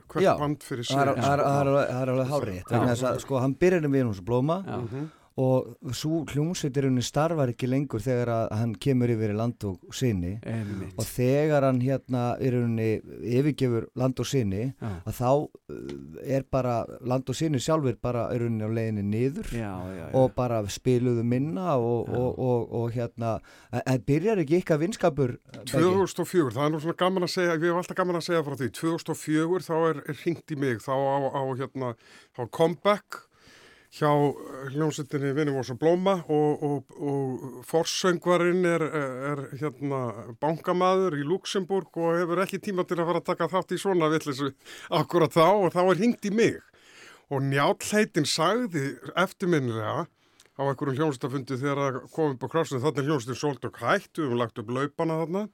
hvert 0.08 0.38
band 0.38 0.62
fyrir 0.62 0.84
sig. 0.86 0.96
það 0.96 1.08
er, 1.08 1.12
sko. 1.12 1.22
það 1.22 1.32
er, 1.32 1.42
er, 1.44 1.60
alveg- 1.64 1.90
er 2.02 2.12
hárið 2.32 3.20
sko 3.24 3.40
hann 3.44 3.54
byrjar 3.60 3.88
með 3.88 4.06
hús 4.12 4.20
blóma. 4.24 4.58
Og 5.36 5.72
svo 5.98 6.20
hljómsveitirunni 6.30 7.02
starfar 7.02 7.50
ekki 7.50 7.66
lengur 7.66 7.98
þegar 8.04 8.28
að 8.30 8.52
hann 8.54 8.74
kemur 8.78 9.10
yfir 9.10 9.32
í 9.32 9.34
land 9.34 9.64
og 9.66 9.80
sinni 9.98 10.36
Einmitt. 10.46 10.92
og 10.94 11.08
þegar 11.08 11.66
hann 11.66 11.80
hérna 11.82 12.22
í 12.38 12.52
rauninni 12.54 12.86
yfirgefur 13.34 13.88
land 13.98 14.20
og 14.22 14.28
sinni 14.30 14.60
Já. 14.78 14.92
að 15.02 15.16
þá 15.18 15.30
uh, 15.32 16.28
er 16.36 16.46
bara 16.54 16.76
land 17.02 17.32
og 17.34 17.38
sinni 17.38 17.58
sjálfur 17.58 17.98
bara 17.98 18.28
í 18.30 18.38
rauninni 18.44 18.62
á 18.62 18.70
leiðinni 18.78 19.04
niður 19.10 19.50
Já, 19.50 19.72
já, 19.74 19.96
já. 20.04 20.06
og 20.22 20.30
bara 20.38 20.62
spiluðu 20.70 21.26
minna 21.26 21.74
og, 21.82 22.08
og, 22.14 22.38
og, 22.38 22.70
og 22.84 22.94
hérna 22.94 23.34
en- 23.74 23.82
en 23.90 24.06
byrjar 24.06 24.44
ekki 24.44 24.60
ykkar 24.62 24.78
vinskapur 24.84 25.34
Beggi? 25.50 25.74
2004, 25.74 26.54
það 26.54 26.64
er 26.68 26.74
nú 26.76 26.82
svona 26.86 27.00
gaman 27.02 27.26
að 27.26 27.34
segja, 27.34 27.58
við 27.58 27.72
hefum 27.72 27.82
alltaf 27.82 27.98
gaman 27.98 28.22
að 28.22 28.26
segja 28.30 28.46
frá 28.46 28.54
því, 28.62 28.70
2004 28.78 29.66
þá 29.66 29.74
er, 29.90 30.02
er 30.14 30.18
hringt 30.22 30.54
í 30.54 30.62
mig, 30.62 30.78
þá 30.84 30.94
á, 30.94 31.16
á 31.34 31.42
hérna, 31.58 31.94
þá 32.38 32.42
comeback 32.54 33.24
hjá 33.94 34.10
eh, 34.10 34.70
hljómsveitinni 34.74 35.32
Vinnum 35.36 35.60
og 35.60 35.78
Blóma 35.78 36.16
og, 36.26 36.62
og, 36.66 36.94
og 36.98 37.60
forsöngvarinn 37.68 38.66
er, 38.66 38.82
er 38.82 39.42
hérna 39.60 40.00
bankamaður 40.42 41.18
í 41.20 41.26
Luxemburg 41.26 41.94
og 42.02 42.18
hefur 42.18 42.42
ekki 42.42 42.62
tíma 42.62 42.86
til 42.88 42.98
að 42.98 43.10
fara 43.10 43.22
að 43.22 43.28
taka 43.30 43.50
þátt 43.52 43.76
í 43.76 43.80
svona 43.80 44.10
villisu 44.12 44.50
akkurat 44.90 45.34
þá 45.34 45.46
og 45.46 45.70
þá 45.76 45.82
er 45.84 46.00
hringt 46.00 46.26
í 46.26 46.34
mig. 46.34 46.58
Og 47.30 47.44
njálheitin 47.46 48.26
sagði 48.28 48.96
eftirminnilega 49.18 50.04
á 50.54 50.62
einhverjum 50.62 50.98
hljómsveitafundi 50.98 51.58
þegar 51.62 51.80
það 51.80 52.10
kom 52.14 52.34
upp 52.34 52.44
á 52.46 52.52
krafsinu 52.52 52.82
þannig 52.82 53.08
hljómsveitin 53.08 53.40
svolítið 53.40 53.80
hætt, 53.80 54.10
við 54.18 54.26
höfum 54.26 54.42
lagt 54.42 54.60
upp 54.60 54.74
laupana 54.74 55.22
þarna. 55.22 55.46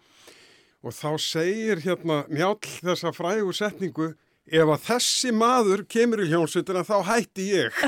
Og 0.81 0.97
þá 0.97 1.11
segir 1.21 1.81
hérna 1.85 2.23
njál 2.33 2.57
þessa 2.65 3.13
frægu 3.13 3.53
setningu 3.53 4.15
ef 4.49 4.73
að 4.75 4.85
þessi 4.87 5.33
maður 5.37 5.85
kemur 5.91 6.23
í 6.25 6.31
hljómsveitina 6.31 6.85
þá 6.87 6.97
hætti 7.11 7.51
ég. 7.53 7.81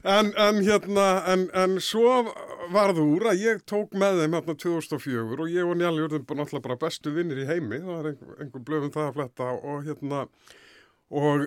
En, 0.00 0.30
en 0.38 0.62
hérna 0.64 1.06
en, 1.28 1.42
en 1.52 1.74
svo 1.84 2.22
varð 2.72 3.02
úr 3.02 3.26
að 3.32 3.42
ég 3.42 3.58
tók 3.68 3.92
með 3.98 4.22
þeim 4.22 4.36
hérna 4.38 4.54
2004 4.62 5.34
og 5.44 5.50
ég 5.52 5.66
og 5.68 5.76
urðum 5.76 6.24
bara 6.24 6.40
náttúrulega 6.40 6.64
bara 6.64 6.78
bestu 6.80 7.12
vinnir 7.12 7.42
í 7.42 7.48
heimi. 7.48 7.82
Það 7.84 7.98
er 7.98 8.08
einhver, 8.12 8.38
einhver 8.40 8.64
blöfum 8.64 8.94
það 8.94 9.08
að 9.10 9.18
fletta 9.18 9.50
og 9.58 9.84
hérna 9.84 10.22
og 11.10 11.44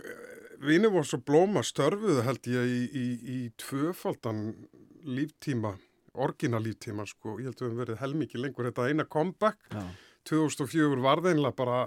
vinum 0.64 1.00
og 1.02 1.08
svo 1.08 1.20
blóma 1.26 1.64
störfuðu 1.66 2.28
held 2.28 2.52
ég 2.52 2.70
í, 2.76 2.84
í, 2.94 3.08
í 3.26 3.40
tvöfaldan 3.64 4.46
líftíma, 5.04 5.74
orginal 6.14 6.62
líftíma 6.64 7.08
sko, 7.10 7.40
ég 7.42 7.50
held 7.50 7.58
að 7.58 7.64
við 7.64 7.72
höfum 7.72 7.84
verið 7.84 8.02
helmikið 8.04 8.46
lengur. 8.46 8.70
Þetta 8.70 8.90
eina 8.92 9.08
comeback, 9.10 9.60
Já. 9.74 9.88
2004 10.30 11.02
var 11.04 11.24
það 11.24 11.34
einlega 11.34 11.58
bara 11.58 11.80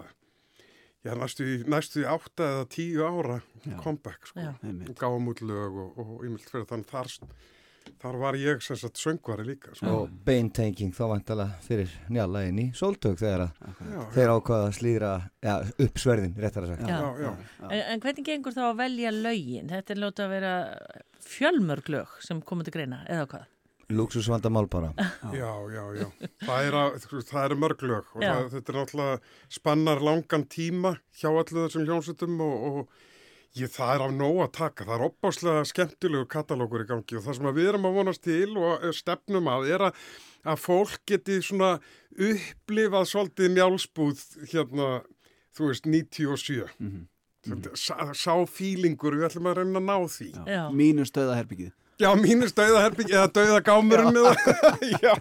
já, 1.06 1.12
næstu, 1.18 1.46
í- 1.46 1.64
átta 2.10 2.52
eða 2.52 2.68
tíu 2.76 3.04
ára 3.06 3.40
comeback 3.82 4.26
sko, 4.32 4.40
og 4.66 4.96
gáum 5.00 5.30
út 5.32 5.40
lög 5.46 5.82
og, 5.84 6.00
og 6.02 6.24
ímynd 6.26 6.42
fyrir 6.50 6.66
þannig 6.70 6.90
þar, 6.90 7.12
þar 8.02 8.16
var 8.18 8.34
ég 8.38 8.62
sem 8.66 8.76
sagt 8.80 8.98
söngvari 8.98 9.44
líka 9.46 9.74
sko. 9.78 9.86
og 10.02 10.14
beintenging 10.26 10.90
þá 10.96 11.04
vantala 11.12 11.46
fyrir 11.62 11.90
njala 12.10 12.42
inn 12.48 12.58
í 12.58 12.66
sóltök 12.74 13.18
þegar 13.20 13.46
að 13.46 13.60
já, 13.94 14.00
þeir 14.16 14.32
ákvaða 14.34 14.68
að 14.68 14.76
slíðra 14.80 15.12
ja, 15.46 15.56
upp 15.86 16.00
sverðin, 16.02 16.34
réttar 16.42 16.66
að 16.66 16.72
sagt 16.74 16.88
Já. 16.90 16.98
já, 16.98 17.10
já. 17.26 17.34
En, 17.70 17.82
en 17.94 18.00
hvernig 18.04 18.26
gengur 18.26 18.56
þá 18.58 18.62
að 18.72 18.78
velja 18.82 19.14
lögin? 19.14 19.70
Þetta 19.70 19.94
er 19.96 20.02
lóta 20.02 20.26
að 20.26 20.34
vera 20.36 20.54
fjölmörg 21.26 21.88
lög 21.94 22.16
sem 22.26 22.42
komið 22.42 22.68
til 22.70 22.76
greina, 22.80 23.04
eða 23.10 23.28
hvað? 23.30 23.46
Luxusvandamál 23.88 24.66
bara 24.68 24.92
Já, 25.32 25.50
já, 25.70 25.82
já. 25.94 26.06
Það 26.42 26.66
er, 26.66 26.76
að, 26.80 26.96
það 27.28 27.42
er 27.44 27.54
mörglög 27.62 28.08
og 28.16 28.22
Já. 28.24 28.32
það, 28.34 28.48
þetta 28.56 28.72
er 28.72 28.78
náttúrulega 28.80 29.18
spannar 29.58 30.00
langan 30.02 30.46
tíma 30.50 30.96
hjá 31.20 31.28
allir 31.30 31.60
þessum 31.68 31.84
hljónsutum 31.86 32.40
og, 32.42 32.64
og 32.66 33.60
ég, 33.60 33.70
það 33.72 33.92
er 33.94 34.04
af 34.08 34.14
nóg 34.18 34.40
að 34.42 34.50
taka. 34.58 34.84
Það 34.88 34.94
er 34.98 35.06
opbáslega 35.06 35.62
skemmtilegu 35.70 36.26
katalógur 36.34 36.82
í 36.82 36.88
gangi 36.90 37.16
og 37.20 37.24
það 37.28 37.38
sem 37.38 37.50
við 37.60 37.70
erum 37.70 37.86
að 37.88 37.98
vonast 38.00 38.24
til 38.26 38.56
og 38.58 38.84
eh, 38.84 38.92
stefnum 38.98 39.52
að 39.54 39.68
er 39.76 39.86
að, 39.90 40.02
að 40.50 40.60
fólk 40.66 40.98
geti 41.12 41.38
svona 41.46 41.76
upplifað 42.16 43.08
svolítið 43.12 43.54
njálsbúð 43.54 44.24
hérna, 44.50 44.90
þú 45.56 45.70
veist, 45.70 45.86
97. 45.86 46.66
Mhm. 46.82 47.06
Þetta- 47.46 47.76
Sá, 47.78 47.94
sá 48.18 48.32
fílingur, 48.50 49.14
við 49.14 49.28
ætlum 49.28 49.46
að 49.46 49.60
reyna 49.60 49.78
að 49.78 49.84
ná 49.86 49.96
því. 50.10 50.28
Já. 50.50 50.62
Mínu 50.74 51.04
stöðaherbyggið. 51.06 51.70
Já, 51.96 52.10
mínus 52.20 52.52
dauðaherbyggi 52.52 53.14
eða 53.16 53.28
dauðagámurinn 53.32 54.18
eða, 54.20 54.32
já, 55.06 55.12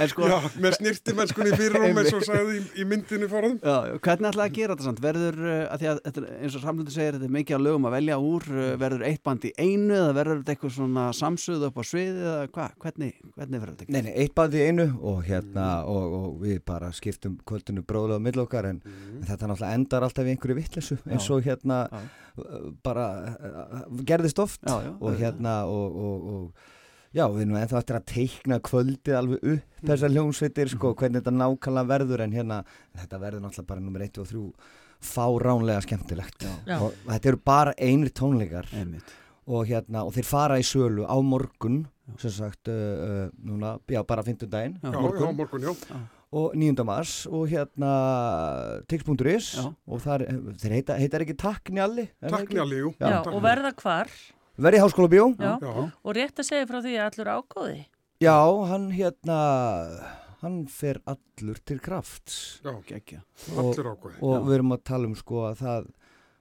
En 0.00 0.08
sko, 0.10 0.26
já, 0.26 0.38
með 0.58 0.74
snirtimennskunni 0.80 1.52
fyrir 1.54 1.76
rúm 1.78 2.00
eins 2.00 2.14
og 2.16 2.24
sagði 2.26 2.56
í, 2.58 2.62
í 2.82 2.86
myndinni 2.90 3.28
fórum. 3.30 3.54
Já, 3.62 3.76
hvernig 4.02 4.32
ætlaði 4.32 4.48
að 4.48 4.56
gera 4.56 4.74
þetta 4.74 4.86
samt? 4.88 5.02
Verður, 5.04 5.38
uh, 5.44 5.60
að 5.70 5.84
því 5.84 5.90
að 5.92 6.00
þetta, 6.08 6.24
eins 6.40 6.56
og 6.58 6.64
Samlundur 6.64 6.96
segir, 6.96 7.14
þetta 7.14 7.28
er 7.28 7.34
mikið 7.36 7.56
að 7.60 7.62
lögum 7.68 7.86
að 7.86 7.94
velja 7.94 8.18
úr, 8.26 8.48
uh, 8.56 8.70
verður 8.82 9.04
eitt 9.06 9.22
band 9.28 9.46
í 9.46 9.52
einu 9.60 9.98
eða 10.00 10.16
verður 10.18 10.40
þetta 10.40 10.54
eitthvað 10.56 10.74
svona 10.80 11.04
samsuð 11.20 11.66
upp 11.68 11.78
á 11.78 11.82
sviði 11.86 12.24
eða 12.26 12.50
hvað? 12.56 12.74
Hvernig, 12.82 13.14
hvernig 13.36 13.62
verður 13.62 13.78
þetta? 13.84 13.94
Nei, 13.94 14.02
nei, 14.08 14.12
eitt 14.24 14.34
band 14.40 14.56
í 14.58 14.64
einu 14.66 14.88
og 15.12 15.22
hérna 15.30 15.68
og, 15.86 16.16
og 16.18 16.34
við 16.42 16.58
bara 16.66 16.90
skiptum 16.96 17.38
kvöldinu 17.46 17.86
bróðlega 17.86 18.18
á 18.18 18.24
milli 18.26 18.42
okkar 18.42 18.70
en, 18.72 18.82
en 18.90 19.28
þetta 19.30 19.46
náttúrulega 19.52 19.78
endar 19.78 20.08
alltaf 20.08 20.26
í 20.26 20.34
einhverju 20.34 20.58
vittlesu 20.58 20.98
eins 21.06 21.30
og 21.30 21.46
hérna 21.46 21.84
Já. 21.86 22.02
uh, 22.42 22.68
bara 22.82 23.06
gerðist 24.10 24.42
oft 24.42 24.60
Já, 24.66 24.74
já, 24.88 24.92
og 24.98 25.18
hérna 25.20 25.54
og, 25.70 25.99
og, 26.00 26.28
og 26.34 27.16
já, 27.16 27.24
við 27.30 27.44
erum 27.44 27.56
ennþá 27.60 27.80
eftir 27.82 27.98
að 27.98 28.06
teikna 28.10 28.60
kvöldið 28.66 29.16
alveg 29.18 29.48
upp 29.54 29.88
þessar 29.90 30.14
hljómsveitir 30.14 30.70
sko, 30.74 30.92
hvernig 30.98 31.22
þetta 31.22 31.34
nákvæmlega 31.36 31.90
verður 31.94 32.24
en 32.26 32.36
hérna, 32.36 32.60
þetta 33.00 33.22
verður 33.24 33.44
náttúrulega 33.46 33.70
bara 33.72 33.84
nummer 33.86 34.06
1 34.06 34.22
og 34.22 34.30
3 34.30 34.44
fáránlega 35.00 35.80
skemmtilegt 35.86 36.44
Já. 36.68 36.76
og 36.76 36.92
þetta 37.08 37.32
eru 37.32 37.40
bara 37.44 37.72
einir 37.80 38.12
tónleikar 38.12 38.68
Einmitt. 38.76 39.14
og 39.48 39.66
hérna, 39.70 40.04
og 40.04 40.12
þeir 40.14 40.28
fara 40.28 40.58
í 40.60 40.66
sölu 40.66 41.06
á 41.08 41.16
morgun 41.24 41.86
sem 42.18 42.32
sagt, 42.34 42.66
uh, 42.68 42.74
uh, 42.74 43.26
núna, 43.46 43.76
já, 43.88 44.02
bara 44.06 44.24
50 44.26 44.50
daginn 44.50 44.78
Já. 44.82 44.90
Já, 44.90 44.98
já, 44.98 45.30
morgun, 45.32 45.62
já. 45.62 46.00
og 46.36 46.56
9. 46.58 46.84
mars 46.84 47.14
og 47.30 47.46
hérna 47.48 47.92
tix.is 48.90 49.52
og 49.62 50.02
þar, 50.02 50.26
þeir 50.60 50.76
heita, 50.80 50.98
heitar 51.00 51.24
ekki 51.24 51.38
Takk 51.38 51.72
Njalli 51.72 52.08
er 52.10 52.28
það 52.28 52.36
Takk 52.36 52.44
ekki? 52.48 52.58
Njalli, 52.60 52.82
jú. 52.82 52.92
Já, 52.98 53.06
Takk 53.22 53.32
og 53.32 53.42
verða 53.46 53.72
hvar? 53.80 54.12
Verði 54.60 54.80
í 54.80 54.82
Háskóla 54.84 55.08
Bjó 55.08 55.26
Og 56.04 56.10
rétt 56.16 56.40
að 56.42 56.48
segja 56.50 56.68
frá 56.68 56.80
því 56.84 56.96
að 56.98 57.06
allur 57.06 57.30
ágóði. 57.38 57.78
Já, 58.20 58.36
hann 58.68 58.90
hérna 58.92 59.38
hann 60.40 60.64
fer 60.72 61.00
allur 61.08 61.60
til 61.64 61.78
krafts. 61.80 62.60
Já, 62.64 62.72
Gekja. 62.88 63.22
og, 63.56 63.80
og 64.20 64.46
við 64.46 64.54
erum 64.58 64.76
að 64.76 64.84
tala 64.88 65.08
um 65.08 65.16
sko 65.16 65.44
að 65.50 65.58
það, 65.60 65.88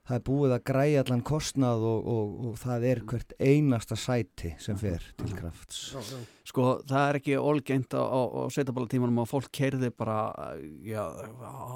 það 0.09 0.17
er 0.17 0.25
búið 0.25 0.53
að 0.55 0.65
græja 0.65 1.01
allan 1.03 1.21
kostnað 1.25 1.83
og, 1.85 2.07
og, 2.09 2.29
og 2.49 2.57
það 2.57 2.85
er 2.89 3.01
hvert 3.11 3.33
einasta 3.37 3.97
sæti 3.99 4.55
sem 4.61 4.77
fer 4.79 5.03
til 5.19 5.33
krafts. 5.37 5.81
Sko, 6.49 6.79
það 6.89 7.03
er 7.03 7.19
ekki 7.19 7.35
olgengt 7.37 7.93
á, 7.93 8.01
á, 8.01 8.21
á 8.25 8.41
sveitabálatímanum 8.49 9.21
að 9.21 9.29
fólk 9.29 9.51
keirði 9.53 9.91
bara 9.93 10.17
já, 10.81 11.03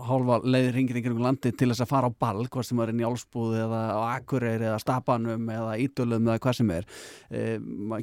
hálfa 0.09 0.39
leiðir 0.41 0.73
hringir 0.73 1.01
ykkur 1.03 1.13
um 1.13 1.21
landi 1.27 1.51
til 1.53 1.69
þess 1.69 1.85
að 1.85 1.91
fara 1.91 2.09
á 2.09 2.17
ball, 2.25 2.47
hvað 2.49 2.65
sem 2.71 2.81
er 2.81 2.93
í 2.93 2.97
Njálsbúð 2.97 3.59
eða 3.67 3.83
á 3.93 4.01
Akureyri 4.15 4.69
eða 4.71 4.81
Stapanum 4.81 5.53
eða 5.53 5.77
Ídölum 5.83 6.25
eða 6.31 6.41
hvað 6.41 6.57
sem 6.57 6.73
er. 6.73 6.89
E, 7.29 7.45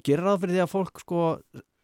gerir 0.07 0.23
ráð 0.29 0.45
fyrir 0.45 0.61
því 0.61 0.63
að 0.69 0.73
fólk 0.77 1.03
sko 1.03 1.25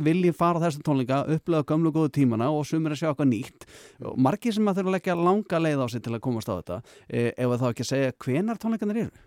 vilji 0.03 0.33
fara 0.37 0.61
þessum 0.61 0.85
tónleika, 0.85 1.23
upplega 1.37 1.65
gömlu 1.71 1.93
góðu 1.95 2.13
tímana 2.19 2.51
og 2.53 2.67
sumir 2.69 2.93
að 2.93 3.01
sjá 3.01 3.09
eitthvað 3.11 3.31
nýtt 3.31 3.67
og 4.05 4.19
margir 4.21 4.57
sem 4.57 4.69
að 4.69 4.81
þurfa 4.81 4.93
að 4.93 4.97
leggja 4.99 5.17
langa 5.21 5.63
leið 5.63 5.85
á 5.85 5.87
sig 5.93 6.05
til 6.05 6.13
að 6.13 6.25
komast 6.27 6.51
á 6.53 6.55
þetta 6.59 6.81
e, 7.09 7.23
ef 7.33 7.57
þá 7.57 7.67
ekki 7.71 7.87
að 7.87 7.91
segja 7.93 8.17
hvenar 8.27 8.61
tónleikanir 8.61 9.03
eru 9.07 9.25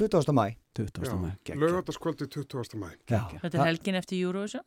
20. 0.00 0.32
mæ 0.32 0.44
20. 0.78 1.02
Já, 1.04 1.14
maður, 1.18 1.32
geggjað. 1.44 1.64
Laugardagskvöldi 1.64 2.26
20. 2.30 2.76
mæ. 2.78 2.90
Já, 3.10 3.18
Þetta 3.42 3.58
er 3.58 3.66
helgin 3.66 3.98
eftir 3.98 4.20
Eurovision. 4.22 4.62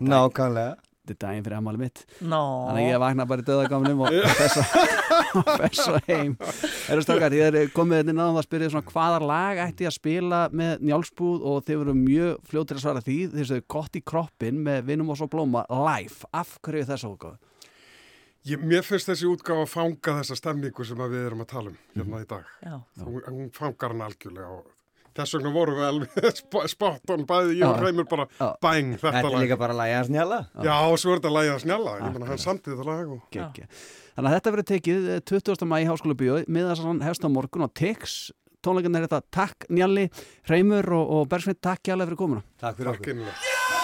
Nákvæmlega 0.00 0.76
þetta 1.08 1.16
er 1.16 1.20
daginn 1.24 1.46
fyrir 1.46 1.58
ammali 1.58 1.80
mitt 1.80 2.04
Nó. 2.20 2.42
Þannig 2.68 2.84
að 2.84 2.92
ég 2.92 3.02
vakna 3.02 3.26
bara 3.30 3.44
í 3.44 3.48
döðagamnum 3.48 4.04
og 4.04 4.16
fessa, 4.38 4.64
og 5.94 6.08
heim. 6.08 6.36
Erum 6.88 7.04
stakar, 7.04 7.36
ég 7.36 7.58
er 7.62 7.72
komið 7.74 8.02
þetta 8.02 8.14
inn 8.14 8.22
á 8.22 8.26
það 8.26 8.40
að 8.40 8.46
spyrja 8.48 8.70
svona 8.72 8.92
hvaða 8.92 9.20
lag 9.30 9.60
ætti 9.64 9.86
ég 9.86 9.92
að 9.92 9.96
spila 9.98 10.40
með 10.52 10.86
njálsbúð 10.88 11.44
og 11.50 11.60
þeir 11.66 11.76
eru 11.80 11.96
mjög 11.98 12.48
fljótir 12.52 12.78
að 12.78 12.84
svara 12.84 13.04
því. 13.04 13.18
Þeir 13.34 13.50
séu 13.50 13.66
gott 13.76 13.98
í 13.98 14.04
kroppin 14.04 14.62
með 14.64 14.88
vinnum 14.88 15.12
og 15.12 15.20
svo 15.20 15.28
blóma 15.32 15.64
live. 15.72 16.28
Af 16.36 16.56
hverju 16.64 16.84
er 16.84 16.90
þessa 16.92 17.12
útgáðu? 17.12 17.38
Ég, 18.48 18.60
mér 18.64 18.84
finnst 18.86 19.10
þessi 19.10 19.28
útgáfa 19.28 19.66
að 19.66 19.72
fanga 19.72 20.18
þessa 20.20 20.38
stemningu 20.38 20.86
sem 20.86 21.00
að 21.04 21.16
við 21.16 21.28
erum 21.28 21.44
að 21.44 21.50
tala 21.50 21.72
um 21.72 21.78
hérna 21.96 22.22
í 22.22 22.28
dag. 22.30 22.52
Já. 22.64 22.76
Hún, 23.04 23.22
hún 23.26 23.50
fangar 23.56 23.92
hann 23.92 24.04
algjörlega 24.06 24.60
og 24.60 24.68
þess 25.18 25.36
vegna 25.38 25.52
vorum 25.54 25.78
við 25.78 25.86
alveg 25.88 26.28
sp 26.38 26.62
spotton 26.72 27.26
bæði 27.28 27.58
ég 27.60 27.66
og 27.68 27.76
Já. 27.78 27.84
Reymur 27.84 28.08
bara 28.10 28.26
Já. 28.38 28.48
bæng 28.64 28.92
þetta 28.96 29.12
Þetta 29.18 29.24
er 29.24 29.36
lag. 29.36 29.44
líka 29.44 29.60
bara 29.60 29.76
að 29.76 29.80
læja 29.82 30.00
hans 30.00 30.12
njala 30.14 30.40
Já, 30.64 30.74
og 30.88 30.98
svo 31.02 31.14
er 31.14 31.20
þetta 31.22 31.34
lagið 31.36 31.54
að 31.54 31.62
snjalla. 31.66 31.94
Ég 31.98 32.16
meina, 32.16 32.30
hann 32.32 32.42
samtið 32.44 32.74
þetta 32.74 32.88
lag 32.88 33.14
og... 33.16 33.22
Gekkja. 33.34 33.68
Þannig 34.18 34.28
að 34.32 34.36
þetta 34.38 34.52
verður 34.56 34.68
tekið 34.72 35.08
eh, 35.14 35.22
20. 35.30 35.68
mæ 35.70 35.76
í 35.78 35.88
Háskóla 35.88 36.18
þess 36.72 36.82
að 36.84 37.04
hefst 37.06 37.26
á 37.26 37.30
morgun 37.30 37.66
á 37.66 37.70
Tix. 37.70 38.18
Tónleikarnir 38.66 39.04
er 39.04 39.06
þetta 39.06 39.22
Takk 39.30 39.68
Njalli, 39.70 40.08
Reymur 40.50 40.90
og, 40.98 41.12
og 41.20 41.28
Bersveit, 41.30 41.60
takk 41.62 41.84
kjærlega 41.86 42.10
fyrir 42.10 42.22
komuna. 42.24 42.42
Takk 42.58 42.80
fyrir 42.80 42.90
Takk 42.96 43.06
okkur 43.06 43.77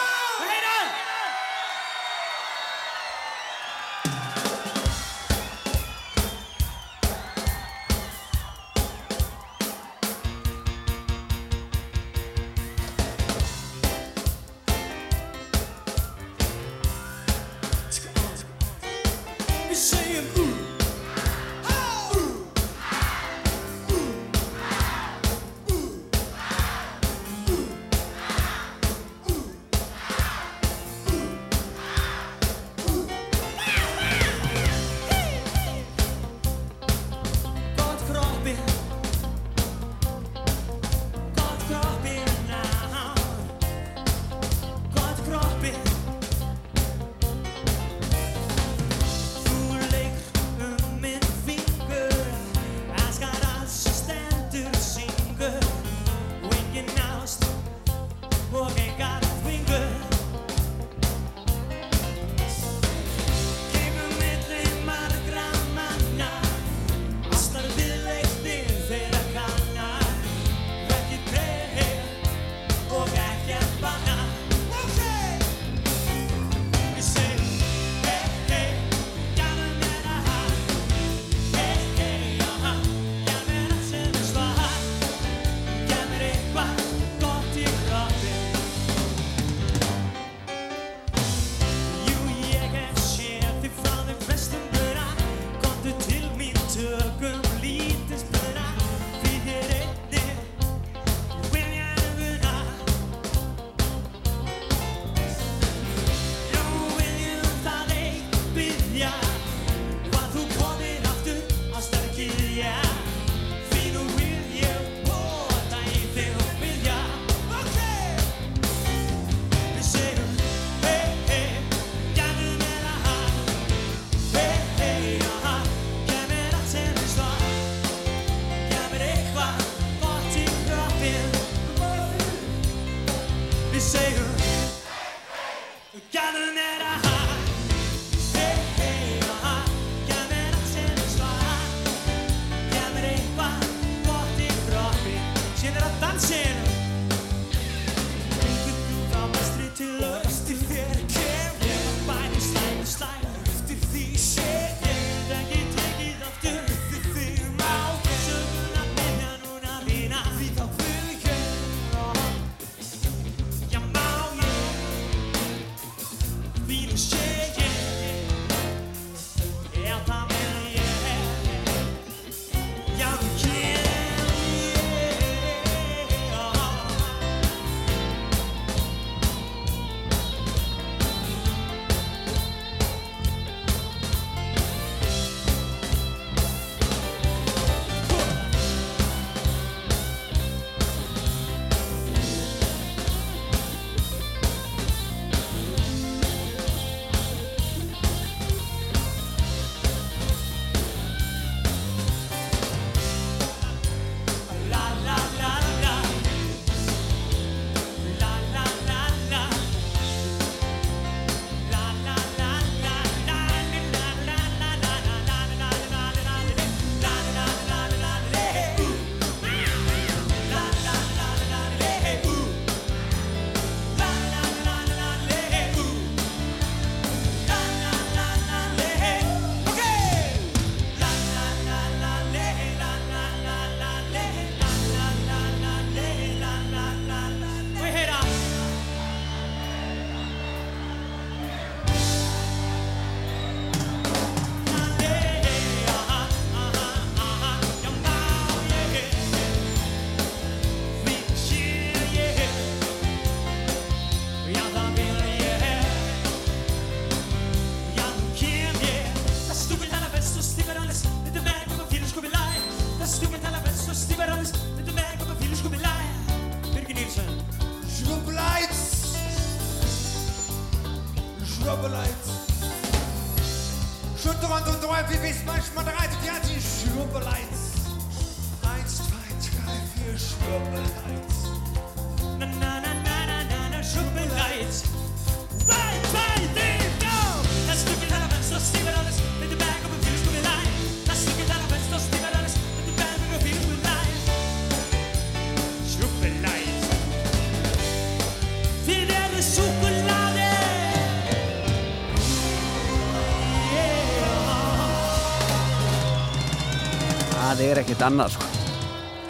Er 308.05 308.11
ekkit 308.11 308.19
annað 308.21 308.35
sko. 308.35 308.49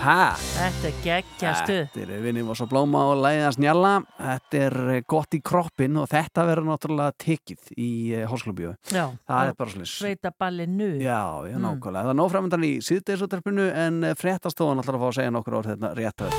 Hæ? 0.04 0.14
Þetta 0.34 0.88
er 0.88 0.96
geggjastu. 1.04 1.74
Þetta 1.94 2.12
er 2.16 2.22
vinnum 2.24 2.48
og 2.50 2.56
svo 2.58 2.66
blóma 2.68 3.04
og 3.12 3.20
læða 3.22 3.52
snjalla. 3.54 3.92
Þetta 4.18 4.58
er 4.66 4.76
eh, 4.96 5.04
gott 5.08 5.36
í 5.36 5.40
kroppin 5.46 6.00
og 6.02 6.08
þetta 6.10 6.44
verður 6.48 6.66
náttúrulega 6.72 7.14
tekið 7.22 7.70
í 7.78 7.90
Hólsklubíu. 8.28 8.72
Já. 8.90 9.04
Það 9.30 9.52
er 9.52 9.54
bara 9.62 9.74
slis. 9.76 9.94
Sveitaballinu. 10.00 10.90
Já, 10.98 11.22
já, 11.46 11.54
Mm. 11.54 11.62
nákvæmlega. 11.68 12.02
Það 12.02 12.10
er 12.10 12.18
nóframöndan 12.18 12.66
í 12.66 12.72
síðdeisúttarpinu 12.82 13.70
en 13.86 14.02
fréttastofan 14.18 14.82
ætlar 14.82 14.98
að 14.98 15.04
fá 15.06 15.08
að 15.08 15.16
segja 15.20 15.30
nokkur 15.38 15.58
orð 15.62 15.70
hérna 15.72 15.94
rétt 15.94 16.26
að 16.26 16.34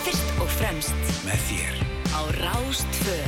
Fyrst 0.00 0.40
og 0.40 0.48
fremst 0.56 0.96
Með 1.28 1.44
þér 1.50 1.76
á 2.16 2.20
Rástfö 2.40 3.20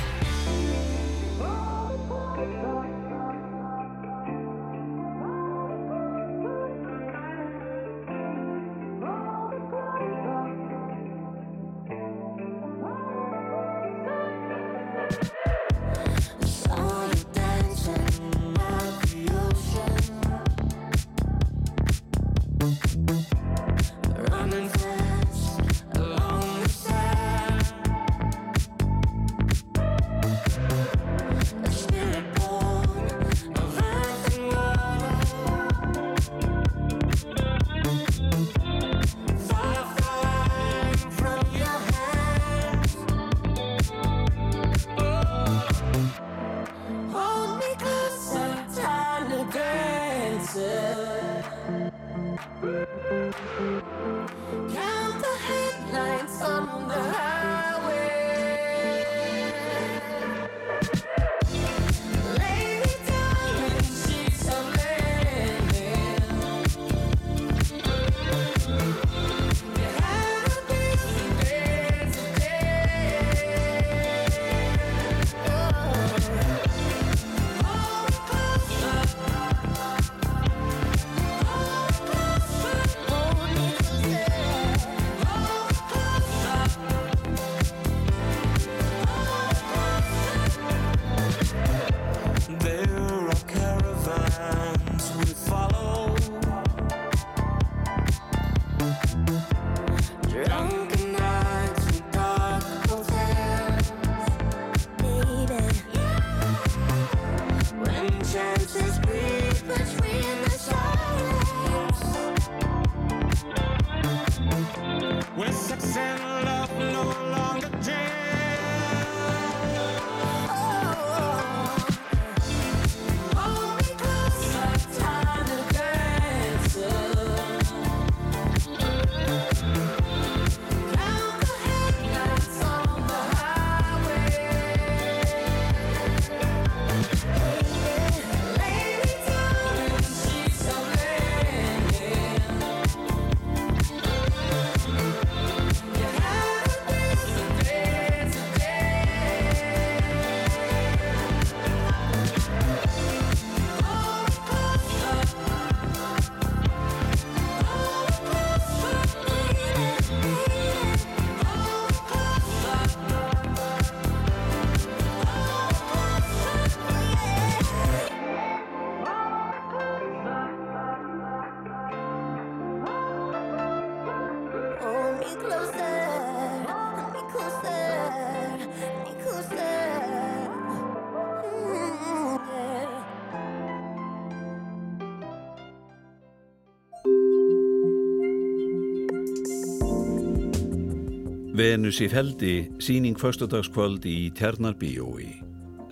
Venus 191.63 192.01
í 192.03 192.09
feldi, 192.11 192.73
síning 192.83 193.15
föstudagskvöld 193.15 194.03
í 194.09 194.33
Tjarnarbíói. 194.35 195.29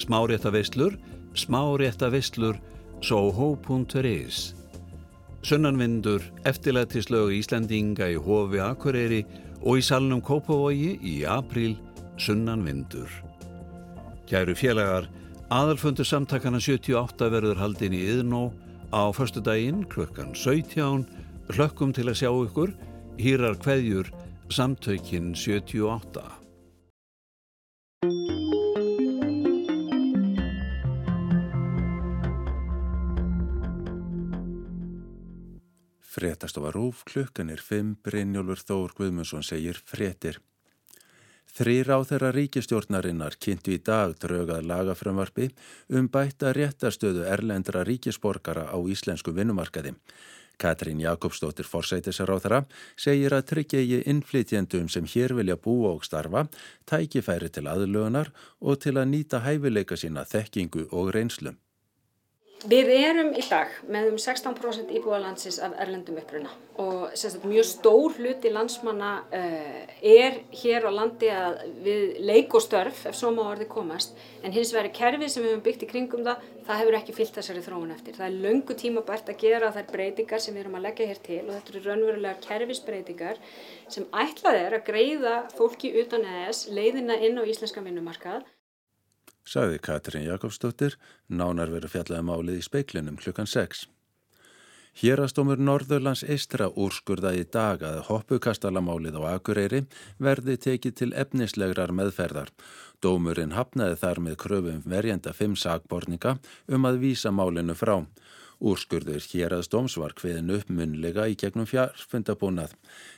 Smárétta 0.02 0.50
veislur, 0.50 0.96
smárétta 1.38 2.08
veislur, 2.10 2.56
soho.is. 3.06 4.40
Sunnanvindur, 5.46 6.24
eftirlætislög 6.50 7.36
Íslandinga 7.36 8.08
í 8.10 8.16
Hofi 8.18 8.58
Akureyri 8.64 9.20
og 9.60 9.78
í 9.78 9.84
salnum 9.86 10.18
Kópavogi 10.26 10.96
í 11.06 11.14
apríl, 11.22 11.76
sunnanvindur. 12.18 13.12
Kæru 14.26 14.56
félagar, 14.58 15.06
aðalfundur 15.54 16.08
samtakana 16.08 16.58
78 16.58 17.30
verður 17.36 17.62
haldin 17.62 17.94
í 17.94 18.02
Yðnó 18.16 18.48
á 18.90 19.06
föstudaginn 19.14 19.86
klukkan 19.92 20.34
17. 20.34 21.06
Hlökkum 21.54 21.94
til 21.94 22.08
að 22.10 22.24
sjá 22.24 22.32
ykkur, 22.32 22.74
hýrar 23.22 23.60
kveðjur, 23.62 24.10
samtökin 24.50 25.34
78. 25.34 26.22
Fréttastofa 36.00 36.70
Rúf, 36.70 37.04
klukkan 37.04 37.50
er 37.50 37.60
5, 37.62 37.94
Brynjólfur 38.02 38.58
Þór 38.58 38.94
Guðmundsson 38.98 39.46
segir 39.46 39.78
fréttir. 39.86 40.40
Þrýr 41.50 41.92
á 41.94 41.98
þeirra 42.02 42.32
ríkistjórnarinnar 42.34 43.38
kynntu 43.38 43.74
í 43.74 43.78
dag 43.78 44.16
draugað 44.18 44.66
lagafrömmarpi 44.66 45.48
um 45.94 46.10
bætta 46.10 46.52
réttastöðu 46.54 47.22
erlendra 47.26 47.84
ríkisborgara 47.86 48.66
á 48.70 48.78
íslensku 48.82 49.34
vinnumarkaði. 49.34 49.94
Katrín 50.60 51.00
Jakobsdóttir 51.00 51.68
forsætisar 51.68 52.30
á 52.30 52.36
þeirra 52.36 52.60
segir 53.00 53.32
að 53.36 53.46
tryggja 53.52 54.02
innflytjendum 54.12 54.90
sem 54.92 55.08
hér 55.08 55.34
vilja 55.38 55.56
búa 55.56 55.94
og 55.96 56.04
starfa, 56.04 56.46
tækifæri 56.84 57.48
til 57.48 57.66
aðlögunar 57.72 58.30
og 58.60 58.80
til 58.84 58.98
að 59.00 59.10
nýta 59.14 59.42
hæfileika 59.46 59.96
sína 59.96 60.26
þekkingu 60.28 60.90
og 60.92 61.14
reynslu. 61.16 61.56
Við 62.68 62.90
erum 62.92 63.30
í 63.32 63.40
dag 63.48 63.70
með 63.88 64.10
um 64.10 64.16
16% 64.20 64.90
íbúðalandsins 64.92 65.56
af 65.64 65.72
erlendum 65.80 66.18
uppruna 66.20 66.50
og 66.80 67.14
sagt, 67.16 67.46
mjög 67.48 67.64
stór 67.64 68.18
hluti 68.18 68.52
landsmanna 68.52 69.12
uh, 69.32 69.94
er 70.04 70.36
hér 70.60 70.84
á 70.84 70.90
landi 70.92 71.30
að 71.32 71.56
við 71.86 72.20
leik 72.28 72.52
og 72.56 72.60
störf 72.60 73.06
ef 73.08 73.16
svo 73.16 73.30
má 73.32 73.40
orði 73.46 73.64
komast 73.70 74.12
en 74.44 74.52
hins 74.52 74.74
vegar 74.76 74.92
kerfið 74.98 75.32
sem 75.32 75.46
við 75.46 75.54
hefum 75.54 75.64
byggt 75.70 75.86
í 75.86 75.90
kringum 75.94 76.28
það, 76.28 76.44
það 76.68 76.82
hefur 76.82 76.98
ekki 77.00 77.16
fyllt 77.16 77.40
þessari 77.40 77.64
þróun 77.64 77.96
eftir. 77.96 78.20
Það 78.20 78.28
er 78.28 78.38
löngu 78.44 78.78
tíma 78.84 79.06
bært 79.08 79.32
að 79.32 79.40
gera 79.46 79.72
þær 79.72 79.90
breytingar 79.96 80.44
sem 80.44 80.56
við 80.56 80.66
erum 80.66 80.78
að 80.82 80.86
leggja 80.90 81.10
hér 81.14 81.24
til 81.30 81.42
og 81.46 81.52
þetta 81.56 81.74
eru 81.74 81.84
raunverulega 81.88 82.44
kerfisbreytingar 82.44 83.44
sem 83.88 84.08
ætlað 84.12 84.62
er 84.66 84.80
að 84.82 84.88
greiða 84.92 85.36
fólki 85.56 85.96
utan 86.04 86.28
ES 86.44 86.66
leiðina 86.68 87.16
inn 87.24 87.40
á 87.40 87.42
íslenska 87.48 87.80
vinnumarkað 87.88 88.44
sagði 89.50 89.80
Katrín 89.82 90.28
Jakobsdóttir, 90.28 90.94
nánar 91.26 91.72
verið 91.74 91.96
fjallaði 91.96 92.22
um 92.22 92.30
málið 92.30 92.60
í 92.60 92.66
speiklinum 92.66 93.18
klukkan 93.18 93.50
6. 93.50 93.88
Hérastómur 95.00 95.60
Norðurlands 95.62 96.24
eistra 96.26 96.66
úrskurða 96.68 97.30
í 97.38 97.44
dag 97.46 97.82
að 97.86 98.00
hoppukastalamálið 98.08 99.18
á 99.22 99.22
Akureyri 99.36 99.84
verði 100.18 100.56
tekið 100.66 100.96
til 100.98 101.10
efnislegrar 101.14 101.94
meðferðar. 101.94 102.50
Dómurinn 103.00 103.54
hafnaði 103.56 103.96
þar 104.02 104.22
með 104.26 104.36
kröfum 104.44 104.82
verjenda 104.84 105.32
fimm 105.32 105.54
sagborninga 105.56 106.36
um 106.68 106.90
að 106.90 107.00
vísa 107.06 107.30
málinu 107.30 107.78
frá. 107.78 108.02
Úrskurður 108.60 109.24
héraðsdóms 109.24 109.94
var 109.96 110.12
hviðin 110.18 110.52
upp 110.52 110.68
munlega 110.68 111.24
í 111.32 111.36
gegnum 111.40 111.64
fjarfundabúnað. 111.68 112.74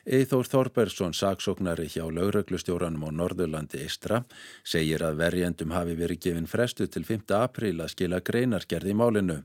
Eithór 0.07 0.47
Þorbergsson, 0.47 1.17
saksóknari 1.19 1.89
hjá 1.91 2.07
lauruglustjóranum 2.07 3.09
á 3.09 3.11
Norðurlandi 3.11 3.83
Istra, 3.83 4.23
segir 4.63 5.03
að 5.03 5.19
verjendum 5.25 5.75
hafi 5.75 5.99
verið 5.99 6.23
gefin 6.29 6.47
frestu 6.47 6.87
til 6.87 7.03
5. 7.09 7.27
apríl 7.43 7.75
að 7.83 7.95
skila 7.97 8.23
greinargerð 8.23 8.95
í 8.95 8.99
málinu. 9.03 9.41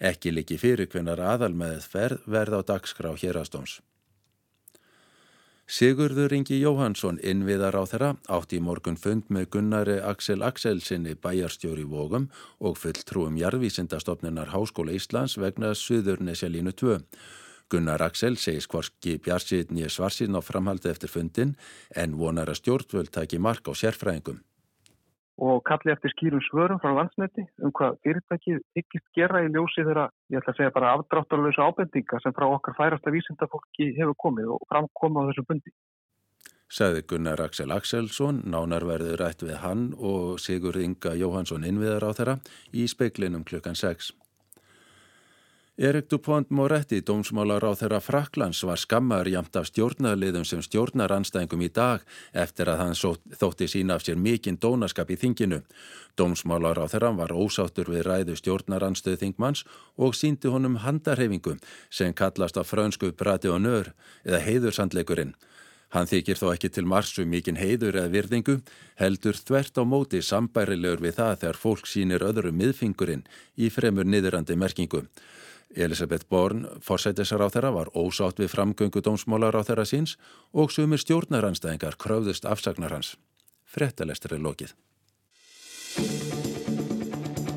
Ekki 0.00 0.32
líki 0.32 0.56
fyrir 0.58 0.88
hvenar 0.88 1.20
aðalmeðið 1.20 1.90
verð 2.24 2.56
á 2.56 2.60
dagskrá 2.72 3.12
héraðsdóms. 3.12 3.82
Sigurður 5.64 6.34
Ingi 6.36 6.58
Jóhansson 6.60 7.16
innviðar 7.24 7.78
á 7.80 7.82
þeirra 7.88 8.10
átti 8.28 8.58
í 8.58 8.64
morgun 8.64 8.98
fund 9.00 9.30
með 9.32 9.46
Gunnari 9.54 9.94
Axel 10.04 10.44
Axelsinni 10.44 11.14
bæjarstjóri 11.16 11.86
Vógum 11.88 12.26
og 12.60 12.76
fulltrúum 12.76 13.38
jarðvísindastofnunar 13.40 14.52
Háskóla 14.52 14.92
Íslands 14.92 15.38
vegna 15.40 15.72
Suðurnesjalínu 15.72 16.76
2. 16.76 17.00
Gunnar 17.72 18.04
Axel 18.04 18.36
segis 18.36 18.68
hvorki 18.68 19.16
bjarsinn 19.16 19.80
í 19.80 19.88
svarsinn 19.88 20.36
á 20.36 20.44
framhaldi 20.44 20.92
eftir 20.92 21.08
fundin 21.08 21.56
en 21.96 22.18
vonar 22.20 22.52
að 22.52 22.60
stjórnvöld 22.60 23.14
taki 23.16 23.40
mark 23.40 23.64
á 23.64 23.72
sérfræðingum 23.72 24.44
og 25.38 25.64
kalli 25.66 25.92
eftir 25.92 26.12
skýrum 26.14 26.42
svörum 26.46 26.80
frá 26.82 26.92
landsneti 26.94 27.42
um 27.62 27.72
hvað 27.74 27.98
fyrirtækið 28.06 28.60
ykkist 28.80 29.06
gera 29.18 29.42
í 29.42 29.50
ljósi 29.50 29.82
þeirra, 29.82 30.06
ég 30.30 30.38
ætla 30.38 30.54
að 30.54 30.60
segja 30.60 30.74
bara 30.76 30.92
afdráttarlösa 30.94 31.66
ábendinga 31.66 32.20
sem 32.22 32.36
frá 32.36 32.46
okkar 32.46 32.78
færasta 32.78 33.14
vísindafólki 33.14 33.90
hefur 33.98 34.14
komið 34.26 34.54
og 34.54 34.66
framkoma 34.70 35.26
á 35.26 35.28
þessu 35.30 35.46
bundi. 35.48 35.74
Saði 36.74 37.04
Gunnar 37.06 37.42
Axel 37.44 37.70
Axelsson, 37.74 38.40
nánarverður 38.50 39.20
rætt 39.20 39.42
við 39.44 39.58
hann 39.62 39.92
og 39.98 40.40
Sigur 40.42 40.78
Inga 40.80 41.12
Jóhansson 41.18 41.66
innviðar 41.66 42.08
á 42.08 42.10
þeirra 42.16 42.36
í 42.72 42.86
speiklinum 42.90 43.44
klukkan 43.46 43.78
6. 43.78 44.14
Erik 45.76 46.06
Dupont 46.10 46.50
Moretti, 46.54 47.00
dómsmálar 47.02 47.64
á 47.66 47.74
þeirra 47.74 47.98
Fraklands, 47.98 48.60
var 48.62 48.78
skammar 48.78 49.26
jamt 49.26 49.56
af 49.58 49.66
stjórnarliðum 49.66 50.44
sem 50.46 50.60
stjórnar 50.62 51.10
anstæðingum 51.10 51.64
í 51.66 51.68
dag 51.74 52.04
eftir 52.30 52.70
að 52.70 52.78
hann 52.78 52.94
þótti 53.40 53.66
sína 53.72 53.96
af 53.98 54.04
sér 54.06 54.14
mikinn 54.14 54.60
dónaskap 54.62 55.10
í 55.10 55.18
þinginu. 55.18 55.64
Dómsmálar 56.14 56.78
á 56.78 56.86
þeirra 56.86 57.10
var 57.18 57.34
ósáttur 57.34 57.90
við 57.90 58.06
ræðu 58.06 58.38
stjórnaranstöð 58.38 59.18
þingmanns 59.24 59.64
og 59.98 60.14
síndi 60.14 60.46
honum 60.46 60.78
handarhefingu 60.86 61.58
sem 61.90 62.14
kallast 62.14 62.54
af 62.54 62.70
frönsku 62.70 63.10
brati 63.10 63.50
og 63.50 63.64
nör 63.66 63.90
eða 64.22 64.44
heiðursandleikurinn. 64.46 65.34
Hann 65.90 66.06
þykir 66.06 66.38
þó 66.38 66.52
ekki 66.54 66.70
til 66.70 66.86
marsu 66.86 67.26
mikinn 67.26 67.58
heiður 67.58 67.98
eða 67.98 68.14
virðingu, 68.14 68.60
heldur 68.94 69.34
þvert 69.34 69.74
á 69.74 69.82
móti 69.82 70.22
sambærilegur 70.22 71.02
við 71.02 71.18
það 71.18 71.38
þegar 71.42 71.64
fólk 71.66 71.90
sínir 71.90 72.22
öðru 72.22 72.54
miðfingurinn 72.54 73.26
í 73.58 73.74
fremur 73.74 74.06
niðurandi 74.06 74.54
merkingu. 74.54 75.08
Elisabeth 75.76 76.26
Born, 76.30 76.66
forsætisar 76.80 77.42
á 77.42 77.48
þeirra, 77.50 77.72
var 77.74 77.90
ósátt 77.94 78.40
við 78.40 78.52
framgöngu 78.54 79.02
dómsmólar 79.02 79.58
á 79.58 79.62
þeirra 79.66 79.86
síns 79.88 80.16
og 80.52 80.72
sumir 80.74 81.02
stjórnaranstæðingar 81.02 81.98
kröfðust 81.98 82.46
afsagnar 82.46 82.94
hans. 82.94 83.14
Frettalestur 83.64 84.36
er 84.36 84.44
lokið. 84.44 84.74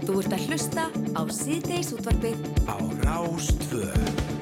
Þú 0.07 0.22
ert 0.22 0.34
að 0.34 0.47
hlusta 0.47 0.88
á 1.13 1.22
síðdeis 1.30 1.93
útvarfið 1.97 2.41
á 2.65 2.78
Rástvöð. 3.03 4.37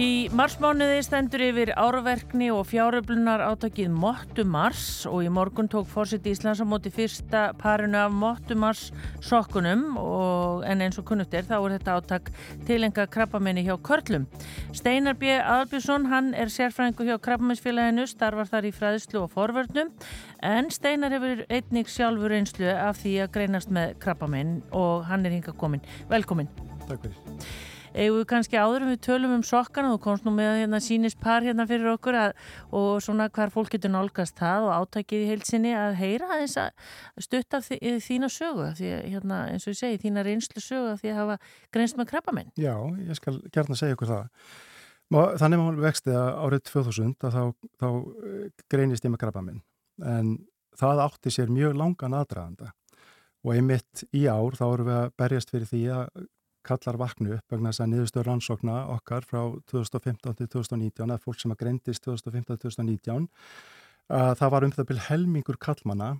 Í 0.00 0.30
marsmánuði 0.32 1.02
stendur 1.04 1.42
yfir 1.44 1.70
árverkni 1.76 2.46
og 2.48 2.62
fjáröflunar 2.70 3.42
átakið 3.44 3.90
Mottu 3.92 4.44
Mars 4.48 5.04
og 5.04 5.20
í 5.20 5.28
morgun 5.28 5.66
tók 5.68 5.90
fósitt 5.90 6.24
Íslands 6.30 6.62
á 6.62 6.66
móti 6.66 6.88
fyrsta 6.88 7.42
parinu 7.60 7.98
af 8.00 8.14
Mottu 8.16 8.56
Mars 8.56 8.86
sokkunum 9.20 9.98
og 10.00 10.64
en 10.64 10.80
eins 10.80 10.96
og 10.96 11.04
kunnugt 11.10 11.36
er 11.36 11.44
þá 11.44 11.58
er 11.58 11.74
þetta 11.74 11.96
átak 12.00 12.30
tilenga 12.64 13.04
krabbamenni 13.12 13.66
hjá 13.66 13.74
Körlum. 13.84 14.24
Steinar 14.72 15.18
B. 15.20 15.34
Albjörnsson, 15.36 16.08
hann 16.08 16.32
er 16.32 16.48
sérfræðingu 16.48 17.10
hjá 17.10 17.18
Krabbamennsfélaginu, 17.26 18.06
starfar 18.08 18.48
þar 18.48 18.70
í 18.70 18.72
fræðslu 18.72 19.26
og 19.26 19.34
forvörnum 19.34 19.92
en 20.40 20.72
Steinar 20.72 21.12
hefur 21.12 21.44
einnig 21.52 21.92
sjálfur 21.92 22.32
einslu 22.38 22.72
af 22.72 23.02
því 23.04 23.18
að 23.26 23.34
greinast 23.36 23.68
með 23.68 23.98
krabbamenn 24.00 24.62
og 24.72 25.04
hann 25.12 25.28
er 25.28 25.36
hinga 25.36 25.52
komin. 25.52 25.84
Velkomin. 26.08 26.48
Takk 26.88 27.04
fyrir 27.04 27.71
eigum 27.94 28.18
við 28.20 28.26
kannski 28.32 28.58
áður 28.60 28.86
um 28.86 28.92
við 28.92 29.00
tölum 29.06 29.34
um 29.36 29.44
sokkana 29.46 29.92
og 29.94 30.00
komst 30.04 30.26
nú 30.26 30.32
með 30.34 30.62
hérna 30.62 30.80
sínist 30.82 31.20
par 31.20 31.44
hérna 31.44 31.66
fyrir 31.68 31.92
okkur 31.92 32.18
að, 32.18 32.34
og 32.72 33.02
svona 33.04 33.28
hvar 33.32 33.52
fólk 33.54 33.72
getur 33.74 33.92
nálgast 33.92 34.38
það 34.40 34.68
og 34.68 34.74
átækið 34.80 35.24
í 35.24 35.30
heilsinni 35.32 35.74
að 35.76 35.98
heyra 36.00 36.30
aðeins 36.36 36.58
að 36.62 36.70
stutta 37.26 37.62
þína 37.62 38.30
sögu 38.32 38.70
því 38.78 38.92
hérna 39.12 39.44
eins 39.52 39.66
og 39.66 39.74
ég 39.74 39.80
segi 39.82 40.02
þína 40.06 40.26
reynslu 40.26 40.64
sögu 40.64 40.96
því 41.00 41.12
að 41.12 41.20
hafa 41.22 41.38
greinst 41.74 42.00
með 42.00 42.10
krabbamenn 42.14 42.52
Já, 42.62 42.76
ég 43.00 43.16
skal 43.18 43.38
gerna 43.52 43.76
segja 43.78 43.96
ykkur 43.96 44.10
það. 44.10 44.28
Þannig 45.12 45.60
maður 45.60 45.82
vexti 45.82 46.12
að 46.16 46.28
árið 46.40 46.62
2000 46.70 47.26
að 47.26 47.34
þá, 47.34 47.42
þá 47.82 47.88
eh, 47.88 48.44
greinist 48.72 49.04
ég 49.04 49.12
með 49.12 49.22
krabbamenn 49.24 49.62
en 50.08 50.36
það 50.78 51.02
átti 51.04 51.32
sér 51.34 51.52
mjög 51.52 51.74
langan 51.76 52.16
aðdraganda. 52.16 52.70
Og 53.42 53.56
einmitt 53.56 54.04
í 54.14 54.24
ár 54.30 54.56
þá 54.56 54.64
eru 54.68 54.86
við 54.86 54.98
að 55.00 55.12
berjast 55.18 55.52
fyrir 55.52 55.68
því 55.68 55.82
að 55.96 56.22
kallar 56.66 56.98
vaknu 57.00 57.36
upp 57.36 57.54
vegna 57.54 57.72
þess 57.72 57.84
að 57.84 57.92
niðurstöður 57.92 58.28
rannsókna 58.30 58.78
okkar 58.94 59.26
frá 59.28 59.40
2015 59.70 60.38
til 60.40 60.48
2019 60.56 61.06
eða 61.08 61.22
fólk 61.22 61.40
sem 61.42 61.54
að 61.54 61.62
greindist 61.64 62.04
2015 62.06 62.58
til 62.62 62.72
2019 62.72 63.28
að 64.12 64.34
það 64.40 64.52
var 64.54 64.66
um 64.66 64.74
það 64.74 64.88
byrj 64.90 65.04
helmingur 65.08 65.58
kallmana 65.62 66.10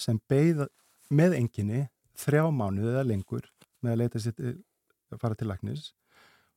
sem 0.00 0.18
beigð 0.28 0.66
með 1.10 1.36
enginni 1.40 1.86
þrjá 2.18 2.48
mánuð 2.50 2.90
eða 2.92 3.06
lengur 3.06 3.46
með 3.84 3.92
að 3.92 4.00
leita 4.02 4.22
að 5.12 5.20
fara 5.22 5.38
til 5.38 5.48
lagnis 5.50 5.90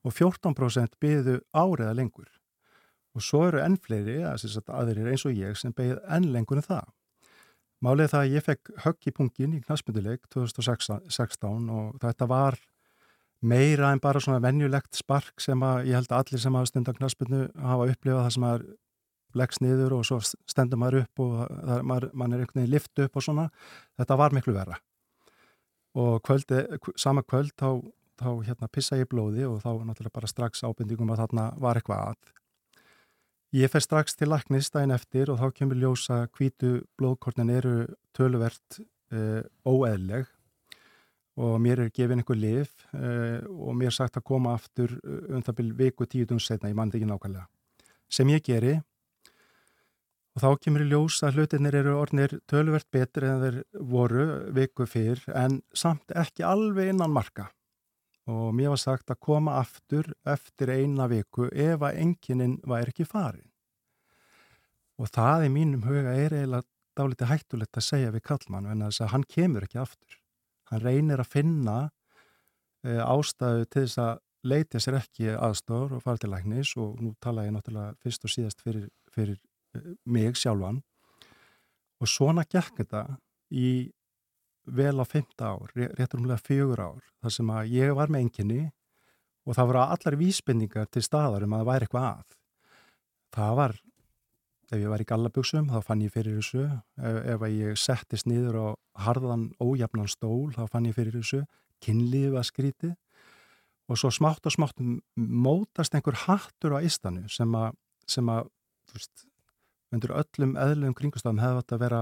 og 0.05 0.15
14% 0.15 0.95
beigðu 1.01 1.39
árið 1.51 1.87
eða 1.87 1.97
lengur. 1.99 2.29
Og 3.17 3.25
svo 3.25 3.43
eru 3.49 3.59
enn 3.63 3.77
fleiri 3.81 4.21
aðrir 4.23 5.09
eins 5.11 5.25
og 5.27 5.35
ég 5.35 5.57
sem 5.59 5.73
beigð 5.75 5.99
enn 6.07 6.29
lengur 6.33 6.61
en 6.61 6.67
það. 6.67 6.87
Málið 7.83 8.11
það 8.11 8.25
að 8.25 8.33
ég 8.35 8.45
fekk 8.45 8.71
högg 8.83 9.07
í 9.07 9.15
punkin 9.15 9.55
í 9.55 9.61
knastmynduleik 9.63 10.25
2016 10.33 11.69
og 11.71 11.99
þetta 12.01 12.27
var 12.27 12.59
meira 13.41 13.93
en 13.93 14.01
bara 14.03 14.19
svona 14.19 14.41
venjulegt 14.43 14.97
spark 14.99 15.39
sem 15.41 15.61
að 15.63 15.89
ég 15.89 15.99
held 15.99 16.11
að 16.11 16.23
allir 16.23 16.43
sem 16.43 16.55
hafa 16.59 16.69
stundar 16.71 16.97
knaspinu 16.97 17.45
hafa 17.55 17.87
upplifað 17.93 18.25
það 18.25 18.35
sem 18.35 18.47
að 18.49 18.67
leggst 19.39 19.61
niður 19.61 19.99
og 19.99 20.05
svo 20.09 20.19
stendur 20.25 20.81
maður 20.81 21.03
upp 21.03 21.21
og 21.23 21.33
það, 21.45 21.81
maður, 21.85 22.09
mann 22.17 22.33
er 22.33 22.43
einhvern 22.43 22.63
veginn 22.63 22.73
lift 22.73 23.03
upp 23.05 23.19
og 23.19 23.25
svona, 23.25 23.49
þetta 23.99 24.17
var 24.19 24.35
miklu 24.35 24.55
vera 24.57 24.79
og 25.99 26.19
kvöldi, 26.25 26.65
sama 26.99 27.23
kvöld 27.25 27.53
þá, 27.57 27.81
þá 28.19 28.29
hérna 28.45 28.69
pissa 28.71 28.97
ég 28.99 29.09
blóði 29.09 29.45
og 29.47 29.61
þá 29.63 29.71
náttúrulega 29.87 30.15
bara 30.19 30.29
strax 30.29 30.63
ábyrndingum 30.63 31.13
að 31.13 31.23
þarna 31.23 31.45
var 31.61 31.79
eitthvað 31.79 32.11
að. 32.11 32.33
Ég 33.57 33.71
fer 33.73 33.81
strax 33.81 34.13
til 34.13 34.29
laknist 34.29 34.75
daginn 34.75 34.93
eftir 34.93 35.31
og 35.33 35.39
þá 35.41 35.55
kemur 35.57 35.79
ljósa 35.81 36.27
hvítu 36.37 36.83
blóðkornin 36.99 37.49
eru 37.49 37.75
töluvert 38.13 38.77
uh, 38.79 39.41
óeðleg 39.65 40.29
og 41.39 41.55
mér 41.63 41.85
er 41.85 41.93
gefin 41.95 42.19
einhver 42.19 42.37
lif 42.39 42.73
uh, 42.93 43.39
og 43.47 43.75
mér 43.79 43.91
er 43.91 43.95
sagt 43.95 44.19
að 44.19 44.27
koma 44.27 44.53
aftur 44.57 44.97
uh, 44.99 45.35
um 45.35 45.43
það 45.45 45.59
byrju 45.61 45.79
viku 45.79 46.07
tíu 46.09 46.27
dún 46.29 46.41
setna, 46.43 46.71
ég 46.71 46.77
mann 46.77 46.91
þetta 46.91 47.01
ekki 47.01 47.11
nákvæmlega. 47.11 47.47
Sem 48.09 48.31
ég 48.33 48.43
geri 48.45 48.79
og 50.35 50.43
þá 50.43 50.49
kemur 50.63 50.83
í 50.85 50.89
ljós 50.89 51.21
að 51.25 51.39
hlutinir 51.39 51.77
eru 51.79 51.95
orðnir 51.99 52.35
tölvert 52.49 52.89
betri 52.91 53.29
en 53.29 53.43
þeir 53.43 53.61
voru 53.91 54.25
viku 54.55 54.87
fyrr 54.89 55.23
en 55.35 55.61
samt 55.73 56.11
ekki 56.15 56.45
alveg 56.47 56.93
innan 56.93 57.13
marka 57.13 57.49
og 58.29 58.53
mér 58.53 58.73
var 58.73 58.81
sagt 58.81 59.09
að 59.09 59.21
koma 59.25 59.57
aftur 59.59 60.11
eftir 60.27 60.69
eina 60.75 61.07
viku 61.09 61.47
ef 61.49 61.81
að 61.81 62.01
enginin 62.03 62.59
væri 62.67 62.93
ekki 62.93 63.07
farin. 63.07 63.47
Og 64.99 65.09
það 65.09 65.47
í 65.47 65.53
mínum 65.53 65.85
huga 65.87 66.13
er 66.13 66.35
eiginlega 66.35 66.67
dálítið 66.99 67.31
hættulegt 67.31 67.79
að 67.79 67.87
segja 67.87 68.13
við 68.13 68.25
kallmann 68.27 68.67
en 68.69 68.83
þess 68.85 69.05
að 69.05 69.13
hann 69.13 69.25
kemur 69.35 69.65
ekki 69.65 69.79
aftur. 69.81 70.18
Hann 70.69 70.83
reynir 70.83 71.21
að 71.21 71.31
finna 71.33 71.77
e, 72.85 72.97
ástæðu 73.01 73.67
til 73.67 73.85
þess 73.85 74.01
að 74.03 74.19
leitja 74.49 74.79
sér 74.79 74.99
ekki 75.01 75.33
aðstór 75.35 75.97
og 75.97 76.03
fara 76.05 76.21
til 76.21 76.31
læknis 76.31 76.75
og 76.79 76.99
nú 77.03 77.13
tala 77.21 77.45
ég 77.47 77.55
náttúrulega 77.55 77.97
fyrst 78.03 78.25
og 78.25 78.33
síðast 78.33 78.63
fyrir, 78.63 78.87
fyrir 79.11 79.39
e, 79.75 79.95
mig 80.05 80.37
sjálfan 80.39 80.81
og 81.99 82.07
svona 82.07 82.45
gekk 82.47 82.83
þetta 82.83 83.05
í 83.51 83.89
vel 84.69 85.01
á 85.01 85.05
femta 85.07 85.53
ár, 85.55 85.71
réttur 85.73 86.21
umlega 86.21 86.43
fjögur 86.45 86.81
ár, 86.83 87.05
þar 87.23 87.33
sem 87.33 87.49
að 87.53 87.71
ég 87.73 87.95
var 87.97 88.11
með 88.11 88.27
enginni 88.27 88.61
og 89.47 89.57
það 89.57 89.71
voru 89.71 89.81
allar 89.83 90.17
vísbendingar 90.19 90.89
til 90.93 91.03
staðar 91.03 91.45
um 91.45 91.55
að 91.55 91.63
það 91.63 91.69
væri 91.71 91.87
eitthvað 91.87 92.07
að. 92.09 92.35
Það 93.35 93.55
var, 93.59 93.75
ef 94.69 94.77
ég 94.77 94.91
var 94.91 95.01
í 95.01 95.07
gallabjóksum, 95.09 95.69
þá 95.71 95.85
fann 95.85 96.03
ég 96.05 96.13
fyrir 96.13 96.39
þessu, 96.39 96.65
ef, 96.97 97.19
ef 97.35 97.45
ég 97.53 97.79
settist 97.79 98.29
niður 98.29 98.59
á 98.61 98.67
harðan 99.07 99.49
ójafnan 99.63 100.11
stól, 100.11 100.51
þá 100.55 100.63
fann 100.69 100.89
ég 100.89 100.97
fyrir 100.97 101.15
þessu, 101.17 101.43
kynlífi 101.83 102.33
var 102.35 102.47
skrítið 102.47 102.95
og 103.89 103.97
svo 103.97 104.11
smátt 104.13 104.45
og 104.45 104.53
smátt 104.53 104.81
mótast 105.15 105.95
einhver 105.97 106.17
hattur 106.27 106.77
á 106.77 106.79
istanu 106.85 107.25
sem 107.31 107.53
að, 107.57 107.73
sem 108.05 108.29
að, 108.29 108.51
veist, 108.93 109.25
undir 109.95 110.13
öllum 110.13 110.53
eðlum 110.61 110.93
kringustafum 110.97 111.41
hefði 111.41 111.63
þetta 111.63 111.77
að 111.77 111.85
vera 111.87 112.01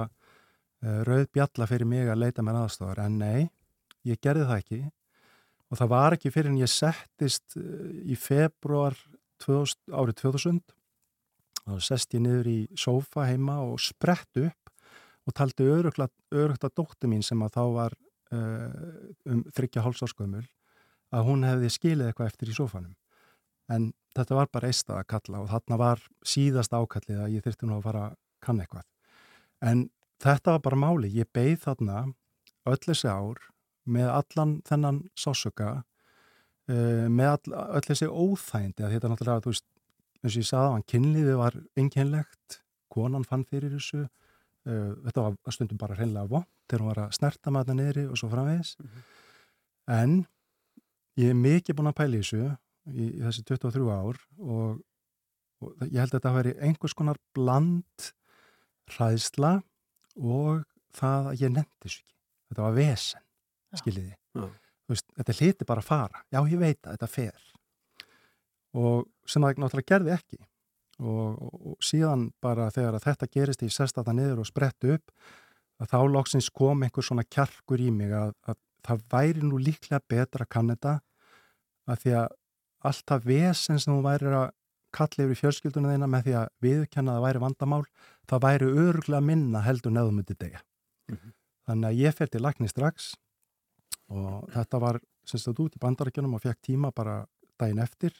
Eh, 0.85 1.01
rauð 1.07 1.25
bjalla 1.33 1.65
fyrir 1.65 1.89
mig 1.89 2.05
að 2.05 2.21
leita 2.21 2.43
mér 2.45 2.59
aðstofar 2.61 2.99
en 3.07 3.17
nei, 3.17 3.47
ég 4.05 4.19
gerði 4.21 4.45
það 4.45 4.59
ekki. 4.61 4.81
Og 5.67 5.79
það 5.79 5.89
var 5.93 6.15
ekki 6.15 6.31
fyrir 6.33 6.51
en 6.51 6.59
ég 6.61 6.69
settist 6.69 7.57
eh, 7.57 8.11
í 8.13 8.17
februar 8.19 8.97
2000, 9.41 9.89
árið 9.89 10.19
2000 10.21 10.61
og 11.67 11.83
sest 11.83 12.13
ég 12.15 12.23
niður 12.23 12.49
í 12.51 12.59
sófa 12.79 13.27
heima 13.27 13.59
og 13.65 13.79
sprett 13.83 14.39
upp 14.41 14.71
og 15.27 15.35
taldi 15.35 15.67
örugt 15.67 16.63
að 16.63 16.75
dóttu 16.75 17.09
mín 17.11 17.25
sem 17.25 17.41
að 17.43 17.57
þá 17.57 17.63
var 17.75 17.97
uh, 18.31 19.09
um 19.27 19.43
þryggja 19.55 19.83
hálsáskömmul 19.83 20.45
að 21.15 21.27
hún 21.27 21.43
hefði 21.47 21.71
skilið 21.71 22.09
eitthvað 22.09 22.31
eftir 22.31 22.51
í 22.51 22.55
sófanum. 22.55 22.95
En 23.71 23.91
þetta 24.15 24.37
var 24.37 24.49
bara 24.51 24.71
eista 24.71 24.95
að 24.99 25.09
kalla 25.11 25.43
og 25.43 25.51
þarna 25.51 25.79
var 25.79 26.03
síðast 26.25 26.75
ákallið 26.75 27.21
að 27.23 27.35
ég 27.35 27.43
þurfti 27.45 27.67
nú 27.67 27.77
að 27.77 27.85
fara 27.89 28.05
að 28.07 28.15
kann 28.43 28.61
eitthvað. 28.63 28.87
En 29.63 29.87
þetta 30.23 30.55
var 30.55 30.63
bara 30.67 30.79
máli, 30.79 31.11
ég 31.11 31.29
beigð 31.35 31.65
þarna 31.65 32.05
öll 32.67 32.81
þessi 32.83 33.11
ár 33.11 33.43
með 33.87 34.11
allan 34.11 34.57
þennan 34.67 35.01
sásöka 35.15 35.71
uh, 35.77 37.07
með 37.07 37.33
all, 37.33 37.57
öll 37.79 37.85
þessi 37.87 38.07
óþægindi 38.07 38.85
að 38.85 38.95
þetta 38.95 39.11
náttúrulega, 39.11 39.45
þú 39.45 39.53
veist 39.55 39.67
eins 40.27 40.37
og 40.37 40.43
ég 40.43 40.49
sagði 40.49 40.69
á 40.69 40.73
hann, 40.75 40.87
kynliði 40.91 41.35
var 41.39 41.57
einkennlegt 41.79 42.59
konan 42.93 43.25
fann 43.27 43.45
fyrir 43.47 43.73
þessu 43.75 44.03
uh, 44.03 44.93
þetta 45.07 45.25
var 45.27 45.55
stundum 45.55 45.79
bara 45.79 45.97
hreinlega 45.97 46.31
vond 46.31 46.49
þegar 46.67 46.83
hún 46.83 46.91
var 46.91 47.03
að 47.05 47.15
snerta 47.17 47.53
með 47.53 47.63
þetta 47.63 47.77
niðri 47.79 48.05
og 48.11 48.19
svo 48.19 48.29
framvegis. 48.31 48.73
Mm 48.79 48.89
-hmm. 48.89 49.05
en 49.97 50.15
ég 51.17 51.31
er 51.31 51.41
mikið 51.41 51.77
búin 51.77 51.91
að 51.91 51.99
pæla 52.01 52.21
þessu 52.21 52.43
í, 52.43 53.05
í 53.07 53.21
þessi 53.23 53.43
23 53.47 53.89
ár 53.91 54.21
og, 54.37 54.81
og 55.63 55.87
ég 55.87 55.99
held 56.01 56.11
að 56.11 56.17
þetta 56.19 56.29
að 56.29 56.39
veri 56.39 56.55
einhvers 56.59 56.93
konar 56.97 57.19
bland 57.33 58.11
hræðsla 58.93 59.53
og 60.15 60.63
það 60.97 61.31
að 61.31 61.41
ég 61.41 61.53
nefndi 61.53 61.87
þessu 61.87 62.01
ekki. 62.03 62.15
Þetta 62.47 62.63
var 62.63 62.75
vesen, 62.77 63.23
skiljiði. 63.75 64.15
Veist, 64.87 65.09
þetta 65.17 65.33
hliti 65.35 65.65
bara 65.67 65.83
að 65.83 65.89
fara. 65.89 66.21
Já 66.31 66.39
ég 66.47 66.59
veit 66.59 66.79
að 66.85 66.95
þetta 66.95 67.07
fer 67.11 67.56
og 68.77 69.07
sem 69.27 69.43
það 69.43 69.63
náttúrulega 69.63 69.91
gerði 69.93 70.13
ekki 70.15 70.39
og, 70.41 71.25
og, 71.33 71.57
og 71.71 71.83
síðan 71.83 72.29
bara 72.43 72.69
þegar 72.73 72.99
þetta 73.03 73.29
gerist 73.33 73.65
í 73.65 73.71
sestata 73.73 74.15
niður 74.15 74.43
og 74.43 74.49
sprettu 74.49 74.95
upp 74.97 75.11
að 75.81 75.91
þá 75.93 75.99
lóksins 76.13 76.49
kom 76.53 76.83
einhver 76.85 77.05
svona 77.05 77.25
kjarkur 77.27 77.81
í 77.81 77.91
mig 77.93 78.13
að, 78.15 78.33
að 78.49 78.57
það 78.87 79.03
væri 79.11 79.45
nú 79.45 79.59
líklega 79.61 80.01
betra 80.09 80.45
að 80.45 80.53
kann 80.55 80.71
þetta 80.73 80.99
að 81.87 82.03
því 82.03 82.15
að 82.21 82.27
alltaf 82.87 83.25
vesen 83.27 83.81
sem 83.81 83.93
þú 83.93 84.01
væri 84.05 84.31
að 84.31 84.49
kalla 84.97 85.27
yfir 85.27 85.39
fjölskyldunum 85.41 85.93
þeina 85.93 86.09
með 86.09 86.27
því 86.27 86.35
að 86.39 86.51
viðkenna 86.63 87.13
að 87.13 87.17
það 87.17 87.25
væri 87.27 87.41
vandamál, 87.43 87.83
það 88.29 88.43
væri 88.45 88.69
öruglega 88.83 89.23
minna 89.29 89.63
heldur 89.65 89.93
neðum 89.93 90.19
myndi 90.19 90.35
degja. 90.39 90.61
Mm 91.11 91.17
-hmm. 91.17 91.33
Þannig 91.67 91.87
að 91.89 91.99
ég 92.01 92.15
fer 92.15 92.27
til 92.27 92.41
lagni 92.41 92.67
strax 92.67 93.15
og 94.07 94.49
þetta 94.53 94.79
var 94.79 94.99
semst 95.25 95.59
út 95.59 95.75
í 95.75 95.79
bandarækjunum 95.83 96.33
og 96.33 96.41
fekk 96.41 96.61
tíma 96.61 96.91
bara 96.95 97.25
daginn 97.59 97.83
eftir. 97.83 98.13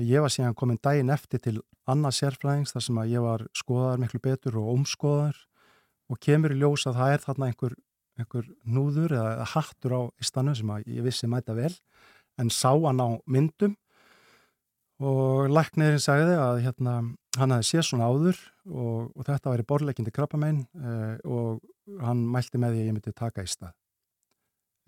Ég 0.00 0.22
var 0.24 0.32
síðan 0.32 0.56
komin 0.56 0.80
daginn 0.80 1.12
eftir 1.12 1.42
til 1.44 1.58
annað 1.90 2.16
sérfræðings 2.20 2.72
þar 2.72 2.84
sem 2.86 2.98
að 3.02 3.12
ég 3.12 3.24
var 3.24 3.44
skoðar 3.56 4.00
miklu 4.00 4.20
betur 4.22 4.56
og 4.60 4.70
omskoðar 4.72 5.36
og 6.10 6.20
kemur 6.24 6.54
í 6.54 6.60
ljós 6.60 6.86
að 6.88 6.98
það 7.00 7.14
er 7.14 7.24
þarna 7.24 7.48
einhver, 7.50 7.74
einhver 8.18 8.48
núður 8.64 9.14
eða 9.18 9.48
hattur 9.52 9.96
á 9.96 10.02
istanu 10.22 10.54
sem 10.56 10.72
að 10.72 10.88
ég 10.88 11.04
vissi 11.04 11.28
mæta 11.30 11.56
vel 11.58 11.72
en 12.40 12.52
sá 12.54 12.70
hann 12.72 13.02
á 13.02 13.08
myndum 13.28 13.76
og 15.00 15.48
læknirinn 15.52 16.02
sagði 16.02 16.36
að 16.36 16.62
hérna, 16.66 16.94
hann 17.40 17.54
hafi 17.54 17.68
séð 17.70 17.86
svona 17.88 18.08
áður 18.08 18.40
og, 18.68 19.12
og 19.16 19.22
þetta 19.28 19.54
væri 19.54 19.68
borleikindi 19.68 20.12
krabbamein 20.12 20.64
eh, 20.80 21.14
og 21.24 21.60
hann 22.04 22.24
mælti 22.28 22.60
með 22.60 22.76
því 22.76 22.82
að 22.82 22.90
ég 22.90 22.96
myndi 22.96 23.14
taka 23.16 23.44
í 23.44 23.48
stað. 23.48 23.72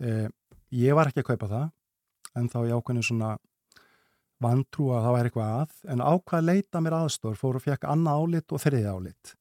Eh, 0.05 0.27
ég 0.77 0.97
var 0.97 1.09
ekki 1.09 1.23
að 1.23 1.31
kaupa 1.33 1.49
það 1.49 1.65
en 2.37 2.49
þá 2.53 2.59
ég 2.67 2.77
ákveðin 2.77 3.07
svona 3.09 3.31
vantrú 4.43 4.89
að 4.93 5.05
það 5.05 5.15
væri 5.17 5.29
eitthvað 5.29 5.53
að 5.59 5.93
en 5.93 6.03
ákvað 6.03 6.47
leita 6.47 6.81
mér 6.83 6.97
aðstór 6.99 7.37
fór 7.39 7.59
og 7.59 7.65
fekk 7.65 7.87
annað 7.89 8.23
álit 8.23 8.55
og 8.55 8.63
þriði 8.63 8.91
álit. 8.91 9.35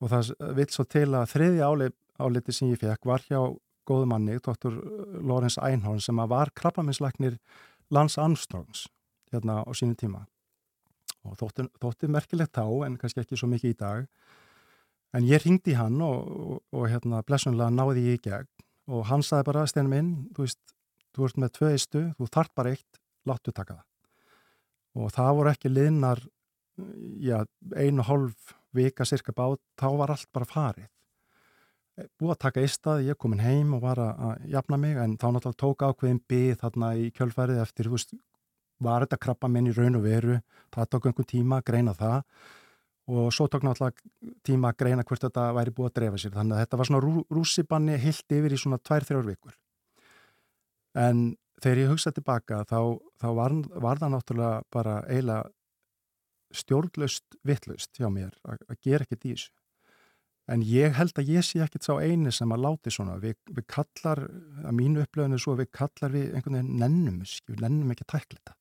Og 0.00 0.12
það 0.12 0.30
vil 0.56 0.68
svo 0.72 0.86
til 0.88 1.08
að 1.08 1.26
þriði 1.34 1.64
álit, 1.66 1.96
áliti 2.20 2.54
sem 2.56 2.70
ég 2.72 2.80
fekk 2.80 3.08
var 3.08 3.24
hjá 3.26 3.40
góðu 3.88 4.08
manni, 4.10 4.38
doktor 4.44 4.76
Lorenz 5.24 5.58
Einhorn 5.58 6.00
sem 6.02 6.20
var 6.30 6.52
krabbaminslæknir 6.56 7.38
Lance 7.90 8.20
Armstrongs 8.20 8.86
hérna 9.32 9.60
á 9.66 9.70
sínu 9.74 9.96
tíma. 9.98 10.24
Og 11.26 11.36
þótti, 11.40 11.66
þótti 11.82 12.10
merkilegt 12.10 12.56
þá 12.56 12.86
en 12.86 12.96
kannski 13.00 13.24
ekki 13.24 13.38
svo 13.38 13.50
mikið 13.50 13.74
í 13.74 13.78
dag. 13.80 14.06
En 15.16 15.26
ég 15.26 15.42
ringdi 15.44 15.74
hann 15.76 15.98
og, 16.06 16.30
og, 16.30 16.62
og 16.72 16.88
hérna 16.88 17.24
blessunlega 17.26 17.74
náði 17.74 18.06
ég 18.06 18.20
í 18.20 18.24
gegn. 18.30 18.50
Og 18.90 19.06
hann 19.10 19.26
saði 19.26 19.50
bara 19.50 19.66
steinum 19.70 19.98
inn 19.98 20.10
þú 20.34 20.46
veist, 20.46 20.62
þú 21.14 21.28
ert 21.28 21.44
með 21.44 21.54
tvö 21.58 21.74
eistu 21.74 22.08
þú 22.16 22.32
þart 22.32 22.56
bara 22.56 22.74
eitt, 22.74 23.00
láttu 23.28 23.52
taka 23.52 23.76
það 23.76 23.89
og 24.98 25.12
það 25.14 25.36
voru 25.38 25.52
ekki 25.52 25.72
liðnar 25.72 26.22
já, 27.20 27.44
einu 27.76 28.06
hálf 28.06 28.54
vika 28.76 29.04
cirka 29.04 29.34
bát, 29.34 29.60
þá 29.78 29.88
var 29.98 30.14
allt 30.14 30.30
bara 30.32 30.48
farið. 30.48 30.88
Búið 32.20 32.32
að 32.32 32.42
taka 32.46 32.62
eistað, 32.64 33.02
ég 33.10 33.18
komin 33.20 33.42
heim 33.44 33.74
og 33.76 33.82
var 33.84 33.98
að 34.00 34.46
jafna 34.48 34.78
mig 34.80 34.96
en 34.96 35.18
þá 35.20 35.26
náttúrulega 35.34 35.60
tók 35.60 35.84
ákveðin 35.84 36.22
byggð 36.30 36.60
þarna 36.62 36.92
í 36.96 37.10
kjölfærið 37.16 37.60
eftir, 37.60 37.90
þú 37.90 37.96
veist, 37.96 38.14
var 38.80 39.04
þetta 39.04 39.18
krabba 39.20 39.50
minn 39.52 39.68
í 39.68 39.74
raun 39.76 39.98
og 39.98 40.06
veru, 40.06 40.38
það 40.72 40.90
tók 40.94 41.10
einhvern 41.10 41.28
tíma 41.28 41.60
að 41.60 41.66
greina 41.68 41.94
það 41.98 42.22
og 43.10 43.34
svo 43.34 43.48
tók 43.50 43.66
náttúrulega 43.66 44.32
tíma 44.46 44.70
að 44.70 44.78
greina 44.84 45.04
hvert 45.04 45.26
þetta 45.26 45.50
væri 45.56 45.74
búið 45.74 45.90
að 45.90 45.96
drefa 45.98 46.22
sér, 46.22 46.34
þannig 46.36 46.56
að 46.56 46.62
þetta 46.62 46.80
var 46.80 46.88
svona 46.88 47.02
rú, 47.04 47.24
rússibanni 47.34 47.98
hilt 48.00 48.36
yfir 48.38 48.54
í 48.54 48.60
svona 48.60 48.78
tvær-þrjár 48.78 49.26
vikur. 49.26 49.56
En 51.00 51.24
þegar 51.62 51.82
ég 51.82 51.92
hugsaði 51.92 52.18
tilbaka 52.18 52.60
þá, 52.68 52.80
þá 53.22 53.28
var, 53.38 53.56
var 53.86 54.02
það 54.02 54.12
náttúrulega 54.16 54.60
bara 54.74 54.98
eiginlega 55.08 56.60
stjórnlaust 56.60 57.40
vittlust 57.46 57.98
hjá 58.00 58.08
mér 58.10 58.34
að, 58.42 58.62
gera 58.82 59.06
ekkert 59.06 59.26
í 59.26 59.34
þessu. 59.36 59.52
En 60.50 60.64
ég 60.66 60.96
held 60.96 61.14
að 61.20 61.28
ég 61.30 61.46
sé 61.46 61.60
ekkert 61.62 61.86
sá 61.86 61.92
eini 62.02 62.32
sem 62.34 62.50
að 62.50 62.64
láti 62.64 62.90
svona. 62.90 63.20
Við, 63.22 63.36
við 63.54 63.68
kallar, 63.70 64.24
að 64.64 64.74
mínu 64.74 65.04
upplöðinu 65.04 65.38
er 65.38 65.44
svo 65.44 65.54
við 65.60 65.70
kallar 65.76 66.10
við 66.10 66.32
einhvern 66.34 66.58
veginn 66.58 66.80
nennum, 66.80 67.20
við 67.22 67.62
nennum 67.62 67.92
ekki 67.94 68.08
að 68.08 68.12
tækla 68.16 68.40
þetta 68.40 68.56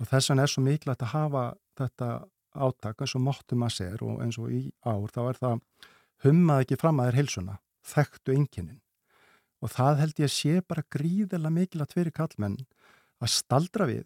og 0.00 0.10
þess 0.10 0.30
vegna 0.30 0.44
er 0.44 0.52
svo 0.52 0.62
mikilvægt 0.64 1.04
að 1.06 1.12
hafa 1.14 1.44
þetta 1.78 2.08
átak 2.54 3.02
eins 3.02 3.16
og 3.18 3.24
móttum 3.24 3.66
að 3.66 3.76
sér 3.78 4.06
og 4.06 4.22
eins 4.24 4.38
og 4.42 4.52
í 4.54 4.62
ár 4.86 5.10
þá 5.14 5.20
er 5.24 5.40
það 5.40 5.62
hummað 6.26 6.64
ekki 6.64 6.80
fram 6.80 7.00
að 7.00 7.10
þér 7.10 7.20
heilsuna 7.20 7.56
þekktu 7.94 8.34
enginin 8.34 8.80
og 9.64 9.72
það 9.72 10.00
held 10.02 10.20
ég 10.20 10.28
að 10.28 10.34
sé 10.36 10.64
bara 10.68 10.84
gríðilega 10.92 11.54
mikilvægt 11.54 11.96
fyrir 11.96 12.14
kallmenn 12.16 12.58
að 13.24 13.32
staldra 13.32 13.88
við 13.88 14.04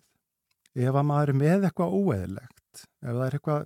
ef 0.79 0.95
að 0.95 1.09
maður 1.11 1.33
er 1.33 1.41
með 1.43 1.67
eitthvað 1.69 1.97
óeðilegt 1.99 2.85
ef 2.85 3.09
það 3.09 3.25
er 3.27 3.39
eitthvað 3.39 3.65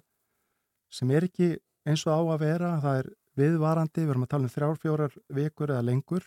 sem 0.92 1.12
er 1.12 1.26
ekki 1.28 1.50
eins 1.88 2.06
og 2.06 2.14
á 2.16 2.20
að 2.22 2.44
vera 2.44 2.76
það 2.82 3.02
er 3.02 3.10
viðvarandi, 3.38 4.04
við 4.04 4.12
erum 4.12 4.26
að 4.26 4.32
tala 4.34 4.48
um 4.48 4.52
þrjár, 4.52 4.78
fjórar 4.80 5.18
vikur 5.32 5.72
eða 5.72 5.86
lengur 5.86 6.26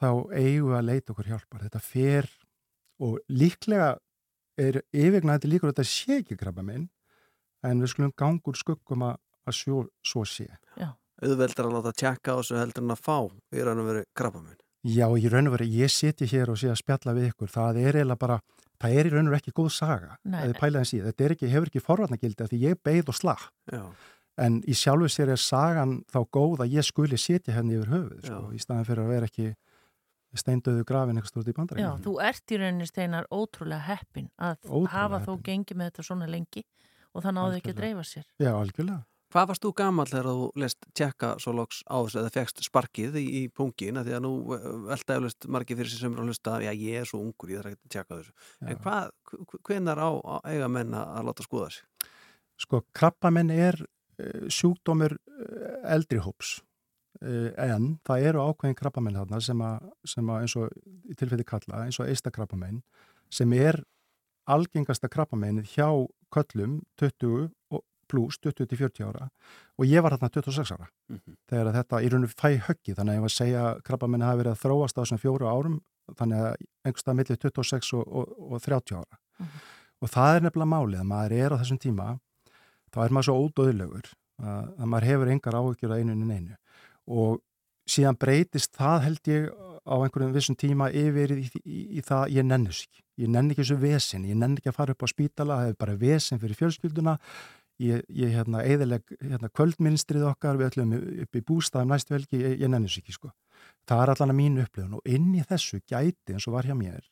þá 0.00 0.08
eigum 0.34 0.70
við 0.70 0.78
að 0.78 0.86
leita 0.88 1.12
okkur 1.14 1.28
hjálpar. 1.30 1.64
Þetta 1.66 1.82
fer 1.84 2.30
og 3.00 3.18
líklega 3.30 3.90
er 4.60 4.80
yfirgnæði 4.90 5.52
líkur 5.52 5.72
þetta 5.72 5.86
sé 5.88 6.20
ekki 6.20 6.38
krabba 6.40 6.64
minn 6.66 6.88
en 7.66 7.82
við 7.82 7.92
skulum 7.92 8.14
gangur 8.18 8.58
skuggum 8.58 9.06
að, 9.06 9.20
að 9.46 9.58
svo, 9.60 9.84
svo 10.02 10.24
sé. 10.28 10.48
Já. 10.80 10.90
Auðveldar 11.24 11.68
að 11.68 11.76
láta 11.76 11.92
tjekka 12.02 12.34
á 12.34 12.38
þessu 12.40 12.58
heldur 12.60 12.84
en 12.86 12.94
að 12.94 13.02
fá 13.04 13.16
í 13.54 13.64
raun 13.66 13.82
og 13.82 13.88
veru 13.90 14.04
krabbamun. 14.16 14.58
Já, 14.88 15.06
í 15.12 15.28
raun 15.28 15.50
og 15.50 15.56
veru, 15.58 15.66
ég 15.68 15.92
seti 15.92 16.28
hér 16.30 16.50
og 16.54 16.56
sé 16.60 16.70
að 16.72 16.80
spjalla 16.80 17.12
við 17.16 17.30
ykkur, 17.30 17.50
það 17.52 17.80
er 17.82 17.98
eiginlega 18.00 18.20
bara, 18.22 18.38
það 18.80 18.94
er 18.96 19.08
í 19.10 19.12
raun 19.12 19.26
og 19.28 19.34
veru 19.34 19.40
ekki 19.42 19.52
góð 19.60 19.72
saga, 19.76 20.14
Nei, 20.24 20.38
að 20.40 20.52
þið 20.54 20.60
pælaðin 20.62 20.88
síðan, 20.90 21.10
þetta 21.10 21.24
er 21.26 21.34
ekki, 21.36 21.50
hefur 21.52 21.68
ekki 21.72 21.82
forvarnagildi 21.84 22.44
af 22.46 22.50
því 22.52 22.60
ég 22.64 22.80
beigð 22.88 23.12
og 23.12 23.18
slag, 23.18 23.42
Já. 23.68 23.82
en 24.40 24.60
í 24.64 24.76
sjálfu 24.80 25.10
sér 25.12 25.34
er 25.34 25.42
sagan 25.44 25.98
þá 26.08 26.20
góð 26.32 26.64
að 26.64 26.78
ég 26.78 26.88
skuli 26.88 27.18
setja 27.20 27.52
henni 27.58 27.76
yfir 27.76 27.92
höfuð, 27.92 28.22
sko, 28.24 28.40
í 28.56 28.62
staðan 28.64 28.88
fyrir 28.88 29.04
að 29.04 29.12
vera 29.12 29.28
ekki 29.28 29.50
steindöðu 30.40 30.84
grafin 30.86 31.18
eitthvað 31.18 31.32
stort 31.34 31.48
í 31.50 31.52
Já, 31.52 31.56
bandarækjum. 31.58 32.02
þú 32.06 32.12
ert 32.22 32.52
í 32.54 32.58
rauninni 32.60 32.86
steinar 32.88 33.26
ótrúlega 33.34 33.82
heppin 33.88 34.28
að 34.38 34.56
Ótrúlega 34.64 34.92
hafa 34.94 35.18
þó 35.26 35.32
gengið 35.48 35.76
með 35.80 35.90
þetta 35.90 36.04
svona 36.06 36.28
lengi 36.30 36.62
og 37.10 37.24
það 37.24 37.34
náðu 37.36 37.56
ekki 37.58 37.72
að 37.74 37.80
dreifa 37.80 38.04
sér. 38.06 38.26
Já, 38.38 38.52
algjörlega. 38.54 39.00
Hvað 39.30 39.50
varst 39.52 39.62
þú 39.62 39.70
gammal 39.78 40.08
þegar 40.10 40.26
þú 40.26 40.46
lest 40.58 40.86
tjekka 40.98 41.28
svo 41.38 41.52
loks 41.54 41.84
á 41.86 42.02
þessu 42.02 42.18
eða 42.18 42.32
fegst 42.34 42.62
sparkið 42.66 43.18
í, 43.20 43.26
í 43.40 43.42
pungin? 43.54 44.00
Því 44.02 44.16
að 44.16 44.24
nú 44.24 44.32
eh, 44.56 44.64
velta 44.88 45.18
eflust 45.20 45.46
margir 45.46 45.78
fyrir 45.78 45.92
sér 45.92 46.02
sömur 46.02 46.24
að 46.24 46.32
hlusta 46.32 46.56
já 46.64 46.70
ég 46.72 46.98
er 46.98 47.06
svo 47.06 47.20
ungur, 47.22 47.52
ég 47.52 47.60
þarf 47.60 47.76
ekki 47.76 47.86
að 47.86 47.92
tjekka 47.94 48.18
þessu. 48.18 48.34
En 48.64 48.80
hvað, 48.82 49.12
hvenar 49.68 50.02
á, 50.02 50.10
á 50.18 50.36
eiga 50.50 50.70
menn 50.74 50.96
að 50.98 51.28
láta 51.28 51.46
skoða 51.46 51.68
sig? 51.76 52.08
Sko, 52.60 52.82
krabbamenn 52.96 53.54
er 53.54 53.78
uh, 53.84 54.50
sjúkdómur 54.50 55.14
uh, 55.14 55.78
eldri 55.94 56.18
hóps 56.24 56.58
uh, 57.22 57.54
en 57.54 57.94
það 58.08 58.26
eru 58.32 58.42
ákveðin 58.50 58.80
krabbamenn 58.82 59.20
þarna 59.22 59.40
sem 59.46 59.62
að, 59.64 59.86
sem 60.10 60.34
að 60.34 60.42
eins 60.42 60.58
og 60.58 60.74
í 61.06 61.16
tilfelli 61.22 61.46
kalla, 61.46 61.86
eins 61.86 62.02
og 62.02 62.10
eista 62.10 62.34
krabbamenn 62.34 62.82
sem 63.30 63.54
er 63.54 63.78
algengasta 64.50 65.08
krabbamennið 65.10 65.70
hjá 65.76 65.88
köllum 66.34 66.80
20 67.00 67.30
og 67.30 67.48
pluss 68.10 68.40
20-40 68.44 69.06
ára 69.06 69.28
og 69.78 69.86
ég 69.88 70.04
var 70.04 70.16
þarna 70.16 70.32
26 70.36 70.74
ára. 70.76 70.88
Mhm. 71.10 71.36
þegar 71.50 71.70
að 71.70 71.78
þetta 71.80 72.02
í 72.02 72.10
rauninu 72.12 72.32
fæ 72.34 72.50
höggi 72.68 72.96
þannig 72.96 73.12
að 73.12 73.18
ég 73.18 73.24
var 73.26 73.32
að 73.32 73.38
segja 73.38 73.66
að 73.68 73.82
krabbamenni 73.88 74.28
hafi 74.28 74.42
verið 74.42 74.52
að 74.54 74.62
þróast 74.64 74.98
á 74.98 75.02
þessum 75.02 75.22
fjóru 75.22 75.50
árum 75.50 75.80
þannig 76.18 76.46
að 76.46 76.54
einhverstað 76.84 77.18
millir 77.20 77.38
26 77.44 77.92
og, 77.98 78.08
og, 78.08 78.32
og 78.50 78.64
30 78.64 78.98
ára. 78.98 79.20
Og 80.00 80.10
það 80.10 80.36
er 80.36 80.46
nefnilega 80.46 80.72
málið 80.74 81.00
að 81.00 81.10
maður 81.10 81.36
er 81.38 81.54
á 81.54 81.60
þessum 81.60 81.80
tíma 81.80 82.08
þá 82.90 82.98
er 83.04 83.14
maður 83.14 83.28
svo 83.28 83.36
ódöðlegur 83.46 84.10
að, 84.40 84.64
að 84.80 84.90
maður 84.90 85.08
hefur 85.10 85.32
engar 85.34 85.58
áhyggjur 85.60 85.94
að 85.94 86.02
einu 86.02 86.16
en 86.16 86.34
einu 86.34 86.56
og 87.10 87.40
síðan 87.90 88.18
breytist 88.20 88.76
það 88.78 89.04
held 89.06 89.30
ég 89.30 89.50
á 89.80 89.94
einhverjum 89.96 90.34
vissum 90.34 90.56
tíma 90.58 90.90
yfir 90.94 91.32
í, 91.34 91.46
í, 91.64 91.78
í 91.98 92.02
það 92.04 92.34
ég 92.36 92.50
þess 92.50 92.84
ekki. 92.86 93.02
Ég 93.20 93.30
nenni 93.32 93.52
ekki 93.52 93.64
þessu 93.64 93.78
vesin, 93.80 94.26
ég 94.28 94.38
nenni 94.38 94.60
ekki 94.60 94.70
að 94.70 94.76
fara 94.78 94.94
upp 94.94 95.04
á 95.04 95.08
spítala 95.10 95.58
það 95.60 95.72
er 95.72 95.78
bara 95.80 95.96
vesin 96.00 96.40
fyrir 96.40 96.56
fjölskylduna 96.56 97.16
ég, 97.80 98.02
ég 98.12 98.34
hérna, 98.34 98.64
eðileg 98.64 99.14
hérna, 99.18 99.50
kvöldminstrið 99.56 100.26
okkar, 100.30 100.58
við 100.60 100.70
ætlum 100.70 100.96
upp 101.24 101.38
í 101.38 101.44
bústæðum 101.46 101.94
næstu 101.94 102.14
velgi, 102.16 102.42
ég, 102.42 102.58
ég 102.60 102.72
nenni 102.72 102.90
þess 102.90 103.02
ekki 103.02 103.16
sko. 103.16 103.32
það 103.88 104.02
er 104.04 104.12
allan 104.14 104.34
að 104.34 104.40
mínu 104.40 104.66
upplifun 104.66 104.98
og 104.98 105.14
inn 105.16 105.32
í 105.34 105.46
þessu 105.48 105.80
gæti 105.88 106.34
eins 106.34 106.48
og 106.48 106.56
var 106.56 106.68
hjá 106.68 106.76
mér 106.76 107.08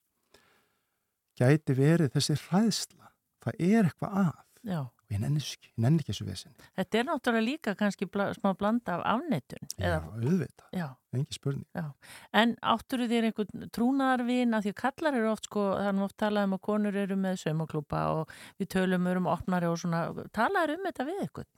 gæti 1.38 1.76
verið 1.78 2.12
þessi 2.16 2.38
hræðsla 2.48 3.12
það 3.44 3.64
er 3.70 3.88
eitthvað 3.88 4.20
að 4.24 4.36
Já. 4.66 4.80
Og 5.08 5.16
ég 5.16 5.22
nenni 5.22 5.40
ekki, 5.40 5.70
ég 5.72 5.82
nenni 5.84 6.02
ekki 6.02 6.12
þessu 6.12 6.26
vesin 6.28 6.56
Þetta 6.76 6.98
er 7.00 7.06
náttúrulega 7.08 7.46
líka 7.46 7.74
kannski 7.78 8.08
bla, 8.12 8.28
smá 8.36 8.52
blanda 8.58 8.98
af 8.98 9.04
afnettun. 9.14 9.70
Já, 9.80 9.98
auðvitað, 10.04 10.66
Já. 10.76 10.88
engi 11.16 11.36
spurning 11.36 11.66
Já. 11.74 11.86
En 12.32 12.56
áttur 12.60 13.04
þér 13.08 13.30
einhvern 13.30 13.68
trúnaðarvin 13.72 14.56
að 14.56 14.66
því 14.66 14.74
að 14.74 14.80
kallar 14.82 15.20
eru 15.20 15.30
oft 15.32 15.48
sko, 15.48 15.68
er 15.80 15.94
nú 15.96 16.04
oft 16.04 16.18
talað 16.20 16.50
um 16.50 16.58
að 16.58 16.64
konur 16.68 16.98
eru 17.04 17.16
með 17.16 17.40
saumaklúpa 17.44 18.02
og 18.18 18.34
við 18.60 18.72
tölum 18.76 19.08
um 19.14 19.30
opnari 19.32 19.70
og 19.70 19.80
svona, 19.80 20.08
talaður 20.36 20.76
um 20.76 20.90
þetta 20.90 21.08
við 21.08 21.24
ykkur? 21.28 21.48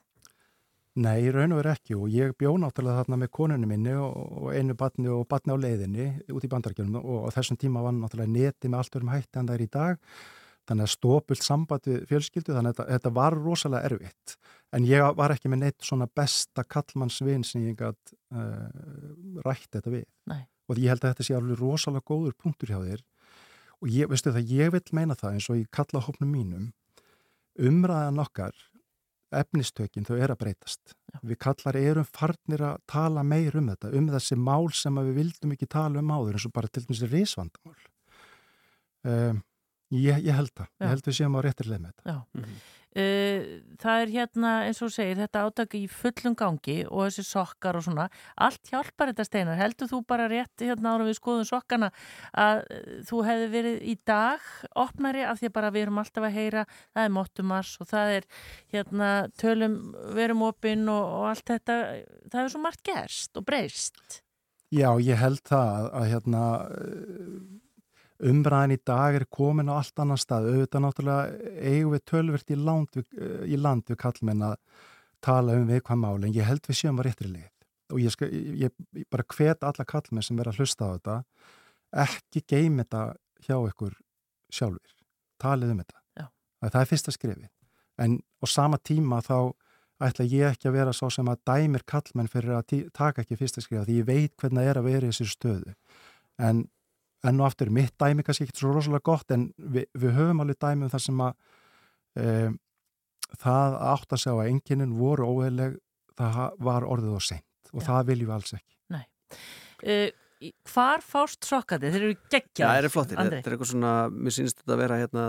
Nei, 1.00 1.30
raun 1.30 1.52
og 1.54 1.60
veru 1.60 1.70
ekki 1.70 1.94
og 1.94 2.10
ég 2.10 2.32
bjó 2.38 2.56
náttúrulega 2.58 3.04
þarna 3.04 3.20
með 3.22 3.30
konunni 3.36 3.68
minni 3.70 3.92
og, 3.94 4.16
og 4.42 4.48
einu 4.58 4.74
batni 4.74 5.06
og 5.10 5.22
batni 5.30 5.54
á 5.54 5.62
leiðinni 5.62 6.06
út 6.34 6.44
í 6.44 6.50
bandarkjörnum 6.50 6.98
og 6.98 7.28
á 7.30 7.34
þessum 7.36 7.58
tíma 7.60 7.82
var 7.84 7.94
náttúrulega 7.94 8.34
neti 8.34 8.68
með 8.68 8.82
allt 8.82 8.98
örum 8.98 9.12
hætti 9.14 9.38
en 9.38 9.50
það 9.50 9.54
er 9.54 9.62
í 9.64 9.70
dag 9.70 10.00
þannig 10.70 10.86
að 10.86 10.92
stópult 10.94 11.44
samband 11.44 11.88
við 11.90 12.06
fjölskyldu 12.06 12.54
þannig 12.54 12.72
að 12.72 12.78
þetta, 12.78 12.88
þetta 12.94 13.12
var 13.18 13.36
rosalega 13.36 13.90
erfitt. 13.90 14.36
En 14.70 14.86
ég 14.86 15.04
var 15.18 15.34
ekki 15.34 15.50
með 15.50 15.64
neitt 15.64 15.86
svona 15.86 16.06
besta 16.06 16.62
kallmannsvin 16.62 17.44
sem 17.46 17.66
ég 17.66 17.78
gætt 17.80 18.14
uh, 18.14 18.66
rætt 19.42 19.70
þetta 19.74 19.94
við. 19.98 20.06
Nei. 20.30 20.42
og 20.70 20.78
ég 20.78 20.92
held 20.92 21.02
að 21.02 21.16
þetta 21.16 21.26
sé 21.26 21.34
alveg 21.34 21.58
rosalega 21.58 22.06
góður 22.06 22.36
punktur 22.38 22.70
hjá 22.70 22.78
þér. 22.78 23.00
Og 23.80 23.88
ég, 23.90 24.10
veistu 24.10 24.30
það, 24.30 24.52
ég 24.54 24.74
vil 24.76 24.82
meina 24.94 25.16
það 25.18 25.36
eins 25.36 25.48
og 25.50 25.58
ég 25.58 25.70
kalla 25.74 26.04
hópnum 26.04 26.30
mínum 26.30 26.68
umræðan 27.58 28.22
okkar 28.22 28.54
efnistökin 29.34 30.06
þau 30.06 30.16
er 30.18 30.32
að 30.32 30.40
breytast. 30.42 30.94
Já. 31.10 31.18
við 31.26 31.38
kallar 31.42 31.78
erum 31.78 32.06
farnir 32.06 32.62
að 32.66 32.82
tala 32.90 33.22
meir 33.26 33.56
um 33.58 33.70
þetta, 33.70 33.92
um 33.98 34.08
þessi 34.10 34.38
mál 34.38 34.70
sem 34.74 34.98
við 35.00 35.14
vildum 35.18 35.54
ekki 35.54 35.68
tala 35.70 36.02
um 36.02 36.12
áður 36.14 36.38
eins 36.38 36.46
og 36.46 36.54
bara 36.54 36.70
til 36.70 36.84
þessi 36.86 37.10
risvandamál. 37.10 37.78
Um, 39.06 39.40
ég, 39.90 40.20
ég 40.26 40.36
held 40.36 40.52
það, 40.54 40.68
Já. 40.68 40.84
ég 40.84 40.92
held 40.94 41.08
við 41.08 41.18
séum 41.18 41.38
á 41.38 41.40
réttir 41.46 41.70
leið 41.70 41.82
með 41.86 41.96
þetta 41.96 42.14
Já. 42.14 42.20
Uh, 42.90 43.60
það 43.78 44.00
er 44.02 44.10
hérna, 44.10 44.52
eins 44.66 44.80
og 44.82 44.90
segir, 44.90 45.14
þetta 45.20 45.44
átaki 45.46 45.84
í 45.84 45.90
fullum 45.94 46.34
gangi 46.34 46.80
og 46.88 47.04
þessi 47.04 47.22
sokkar 47.28 47.76
og 47.78 47.84
svona, 47.86 48.08
allt 48.34 48.66
hjálpar 48.66 49.12
þetta 49.12 49.26
steinar. 49.28 49.60
Heldur 49.60 49.86
þú 49.92 50.00
bara 50.10 50.26
rétt 50.30 50.64
hérna 50.66 50.96
ára 50.96 51.06
við 51.06 51.20
skoðum 51.20 51.46
sokkana 51.46 51.92
að 52.34 52.64
uh, 52.64 52.96
þú 53.06 53.22
hefði 53.28 53.46
verið 53.54 53.78
í 53.92 53.94
dag 54.10 54.50
opnari 54.74 55.22
af 55.22 55.38
því 55.38 55.52
að 55.52 55.54
bara 55.60 55.70
við 55.76 55.86
erum 55.86 56.02
alltaf 56.02 56.26
að 56.26 56.36
heyra, 56.40 56.66
það 56.90 57.06
er 57.06 57.14
móttumars 57.20 57.72
og 57.78 57.90
það 57.92 58.16
er 58.16 58.28
hérna 58.74 59.12
tölum, 59.38 59.78
verum 60.18 60.44
opinn 60.50 60.90
og, 60.90 61.14
og 61.20 61.30
allt 61.30 61.46
þetta, 61.54 61.78
það 62.26 62.42
er 62.42 62.52
svo 62.56 62.64
margt 62.66 62.82
gerst 62.90 63.38
og 63.38 63.46
breyst. 63.46 64.20
Já, 64.74 64.90
ég 64.98 65.18
held 65.18 65.46
það 65.46 65.76
að, 65.78 65.90
að 65.94 66.10
hérna 66.10 66.44
umræðin 68.26 68.76
í 68.76 68.80
dag 68.86 69.16
er 69.16 69.26
komin 69.32 69.70
á 69.72 69.78
allt 69.78 70.02
annan 70.02 70.20
stað. 70.20 70.50
Auðvitað 70.50 70.84
náttúrulega 70.84 71.54
eigum 71.60 71.94
við 71.94 72.04
tölvert 72.10 72.50
í 72.52 72.58
land 72.58 72.98
við, 72.98 73.06
við 73.46 73.96
kallmenn 74.00 74.44
að 74.50 74.58
tala 75.24 75.56
um 75.56 75.66
við 75.68 75.82
hvað 75.86 76.02
máli 76.02 76.28
en 76.28 76.36
ég 76.36 76.48
held 76.48 76.68
við 76.68 76.80
séum 76.80 77.00
að 77.00 77.10
réttri 77.10 77.30
leið. 77.32 77.48
Og 77.90 78.02
ég, 78.04 78.12
skal, 78.14 78.28
ég, 78.30 78.74
ég 78.94 79.06
bara 79.10 79.26
hvet 79.34 79.64
alla 79.66 79.86
kallmenn 79.88 80.24
sem 80.24 80.38
er 80.38 80.50
að 80.50 80.60
hlusta 80.60 80.86
á 80.86 80.94
þetta 80.94 81.16
ekki 82.04 82.44
geim 82.46 82.78
þetta 82.78 83.06
hjá 83.46 83.56
ykkur 83.58 83.96
sjálfur 84.52 84.94
talið 85.40 85.72
um 85.74 85.80
þetta. 85.82 85.98
Já. 86.20 86.26
það 86.68 86.80
er 86.82 86.90
fyrsta 86.90 87.14
skrifi 87.14 87.50
en 88.00 88.20
á 88.40 88.46
sama 88.48 88.78
tíma 88.78 89.20
þá 89.24 89.52
ætla 90.00 90.24
ég 90.24 90.54
ekki 90.54 90.70
að 90.70 90.76
vera 90.78 90.92
svo 90.96 91.10
sem 91.12 91.28
að 91.28 91.42
dæmir 91.48 91.84
kallmenn 91.88 92.30
fyrir 92.30 92.56
að 92.56 92.86
taka 92.96 93.24
ekki 93.24 93.38
fyrsta 93.40 93.64
skrifa 93.64 93.84
því 93.88 93.98
ég 94.00 94.08
veit 94.08 94.36
hvernig 94.40 94.62
það 94.62 94.70
er 94.70 94.80
að 94.80 94.88
vera 94.88 95.08
í 95.08 95.12
þessu 95.12 95.34
stöðu. 95.34 95.74
En 96.40 96.62
enn 97.28 97.40
og 97.42 97.46
aftur, 97.50 97.70
mitt 97.74 97.92
dæmi 98.00 98.24
kannski 98.24 98.46
ekki 98.46 98.56
svo 98.62 98.72
rosalega 98.74 99.04
gott 99.10 99.34
en 99.34 99.48
við, 99.58 99.86
við 99.98 100.14
höfum 100.16 100.40
alveg 100.44 100.58
dæmi 100.62 100.86
um 100.86 100.92
það 100.92 101.02
sem 101.04 101.20
að 101.26 101.34
e, 102.16 102.24
það 103.40 103.76
átt 103.92 104.14
að 104.16 104.22
sjá 104.24 104.32
að 104.36 104.48
enginin 104.52 104.96
voru 104.98 105.28
óheðleg 105.28 105.76
það 106.20 106.56
var 106.70 106.86
orðið 106.88 107.18
og 107.18 107.26
seint 107.26 107.74
og 107.74 107.84
það 107.86 108.08
viljum 108.10 108.30
við 108.30 108.34
alls 108.38 108.54
ekki. 108.56 108.74
Nei. 108.90 109.04
Uh, 109.84 110.08
hvar 110.72 111.02
fást 111.04 111.44
sokkandi? 111.44 111.90
Þeir 111.92 112.02
eru 112.06 112.14
Já, 112.16 112.20
geggjaðir. 112.32 112.70
það 112.72 112.88
er 112.88 112.92
flottir, 112.94 113.18
Andri. 113.20 113.38
þetta 113.38 113.50
er 113.50 113.54
eitthvað 113.56 113.70
svona 113.74 113.92
mér 114.10 114.34
sínst 114.36 114.60
þetta 114.62 114.72
að 114.74 114.80
vera 114.80 114.98
hérna, 115.02 115.24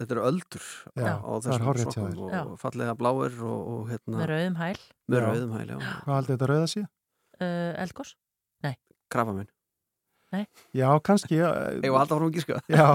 þetta 0.00 0.16
eru 0.16 0.24
öldur 0.30 0.66
Já, 0.96 1.12
á 1.20 1.32
þessum 1.44 1.80
sokkum 1.84 2.22
og, 2.24 2.34
og 2.40 2.54
fallega 2.64 2.94
bláir 2.98 3.36
og, 3.44 3.58
og 3.74 3.90
hérna 3.92 4.20
Með 4.22 4.30
rauðum 4.32 4.56
hæl. 4.62 4.78
með 5.12 5.18
Já. 5.20 5.26
rauðum 5.28 5.52
hæl, 5.58 5.66
já, 5.68 5.76
Hvað 5.84 6.14
haldið 6.16 6.34
þetta 6.34 6.50
rauða 6.54 6.70
sé? 6.72 6.84
Uh, 7.34 7.70
Elgós? 7.84 8.14
Nei. 8.64 8.74
krafa 9.12 9.36
minn 10.34 10.50
Já, 10.74 10.88
kannski. 11.06 11.38
Að 11.44 12.34
gíska. 12.34 12.58
Já, 12.74 12.86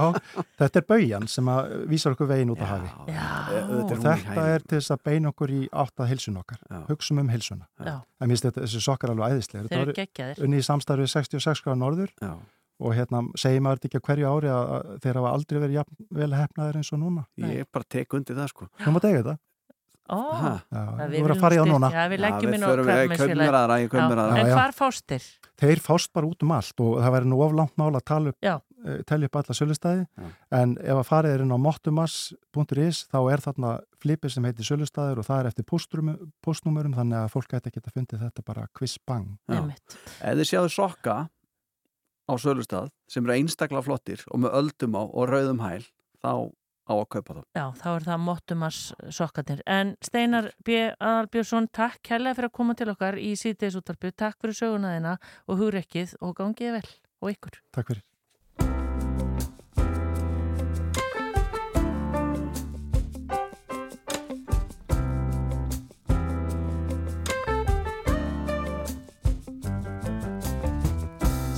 þetta 0.60 0.80
er 0.82 0.86
baujan 0.92 1.26
sem 1.30 1.50
að 1.52 1.72
vísar 1.90 2.16
okkur 2.16 2.30
veginn 2.30 2.52
út 2.54 2.62
á 2.62 2.68
hafi. 2.70 2.92
Já. 3.10 3.26
Og 3.64 3.90
þetta 3.90 4.46
er 4.54 4.64
til 4.66 4.78
þess 4.78 4.94
að 4.94 5.02
beina 5.10 5.32
okkur 5.32 5.56
í 5.56 5.60
átt 5.72 6.04
að 6.04 6.12
hilsun 6.14 6.40
okkar. 6.40 6.62
Hugsum 6.90 7.20
um 7.24 7.32
hilsuna. 7.32 7.68
Mér 7.80 8.32
finnst 8.32 8.48
þetta, 8.48 8.64
þessi 8.66 8.84
sokkar 8.86 9.14
alveg 9.14 9.36
æðislega. 9.36 9.68
Þeir 9.70 9.84
eru 9.84 9.98
geggjaðir. 10.00 10.42
Unni 10.46 10.60
í 10.60 10.66
samstarfið 10.66 11.12
66 11.16 11.64
gráða 11.66 11.80
norður. 11.82 12.16
Já. 12.20 12.34
Og 12.80 12.94
hérna 12.96 13.20
segir 13.36 13.60
maður 13.60 13.80
þetta 13.80 13.88
ekki 13.90 13.98
að 14.00 14.06
hverju 14.08 14.28
ári 14.30 14.50
að 14.54 14.70
að 14.72 14.92
þeir 15.04 15.18
hafa 15.20 15.32
aldrei 15.36 15.58
verið 15.60 15.74
jafn, 15.76 15.96
vel 16.16 16.30
hefnaðir 16.32 16.78
eins 16.80 16.92
og 16.96 17.00
núna. 17.02 17.24
Ég 17.44 17.68
bara 17.68 17.88
tek 17.92 18.16
undir 18.16 18.38
það 18.38 18.48
sko. 18.54 18.68
Þú 18.80 18.94
mátt 18.94 19.06
eiga 19.08 19.18
þetta. 19.18 19.34
Ó, 20.10 20.18
Ha? 20.40 20.52
Já, 20.72 20.80
það 20.98 21.10
við 21.10 21.20
verður 21.22 21.34
að 21.36 21.40
fara 21.44 21.54
í 21.54 21.58
styrkja- 21.60 21.72
núna. 21.74 21.90
Já, 21.94 22.02
við 22.10 22.20
leggjum 22.24 22.54
inn 22.56 22.62
á 22.62 22.68
förum- 22.70 22.86
við 22.86 22.90
krabbameinsfélagið. 22.90 23.20
kaupum 23.20 23.42
mér 23.44 23.56
aðra, 23.60 23.76
ég 23.80 23.88
kaupi 23.90 24.00
Já, 24.02 24.08
mér 24.10 24.20
aðra. 24.24 24.38
En 24.40 24.46
hvar 24.56 24.72
fást 24.80 25.04
þeir? 25.06 25.26
Þeir 25.60 25.80
fást 25.84 26.12
bara 26.12 26.26
út 26.26 26.42
um 26.42 26.50
allt 26.56 26.80
og 26.80 26.98
það 26.98 27.12
væri 27.14 27.26
nú 27.30 27.38
of 27.44 27.52
langt 27.52 27.76
mál 27.78 27.92
að 27.94 28.04
tala 28.04 28.28
upp, 28.32 28.36
Já. 28.42 28.54
uh, 28.86 29.02
telja 29.06 29.24
upp 29.28 29.36
alla 29.36 29.54
sölustæði 29.60 30.06
en 30.50 30.76
ef 30.80 30.96
að 30.96 31.06
farið 31.06 31.34
er 31.34 31.40
inn 31.44 31.52
á 31.52 31.58
mottumas.is 31.60 33.06
þá 33.12 33.18
er 33.32 33.38
þarna 33.44 33.80
flipið 34.00 34.30
sem 34.32 34.44
heitir 34.44 34.64
sölustæðir 34.66 35.18
og 35.18 35.26
það 35.26 35.40
er 35.40 35.46
eftir 35.50 35.64
postnúmerum 36.42 36.94
þannig 36.96 37.18
að 37.24 37.30
fólk 37.34 37.48
gæti 37.52 37.70
ekki 37.70 37.82
að 37.84 37.92
fundið 37.98 38.20
þetta 38.24 38.44
bara 38.44 38.66
quiz 38.74 38.98
bang. 39.06 39.36
Þið 39.48 40.46
sjáðu 40.48 40.70
sokka 40.72 41.28
á 42.30 42.32
sölustad 42.38 42.90
sem 43.08 43.24
eru 43.26 43.34
einstaklega 43.36 43.84
flottir 43.84 44.24
og 44.30 44.40
með 44.40 44.54
öldum 44.60 44.94
á 44.96 45.02
og 45.06 45.28
rauðum 45.28 45.60
hæl 45.60 45.84
þá 46.24 46.50
á 46.90 46.94
að 46.98 47.08
kaupa 47.14 47.36
þá. 47.38 47.42
Já, 47.54 47.64
þá 47.78 47.88
er 47.92 48.06
það 48.08 48.22
Mottumas 48.26 48.80
sokkarnir. 49.14 49.62
En 49.70 49.94
Steinar 50.02 50.50
B. 50.66 50.82
Aðalbjörnsson, 50.98 51.70
takk 51.76 52.02
kærlega 52.10 52.38
fyrir 52.38 52.50
að 52.50 52.56
koma 52.58 52.76
til 52.78 52.90
okkar 52.92 53.20
í 53.20 53.32
síðdeisúttarpu. 53.38 54.12
Takk 54.18 54.40
fyrir 54.42 54.58
sögunaðina 54.58 55.16
og 55.46 55.62
hugrekkið 55.62 56.18
og 56.20 56.38
gangið 56.40 56.80
vel 56.80 56.86
og 57.22 57.34
ykkur. 57.34 57.60
Takk 57.76 57.92
fyrir. 57.92 58.06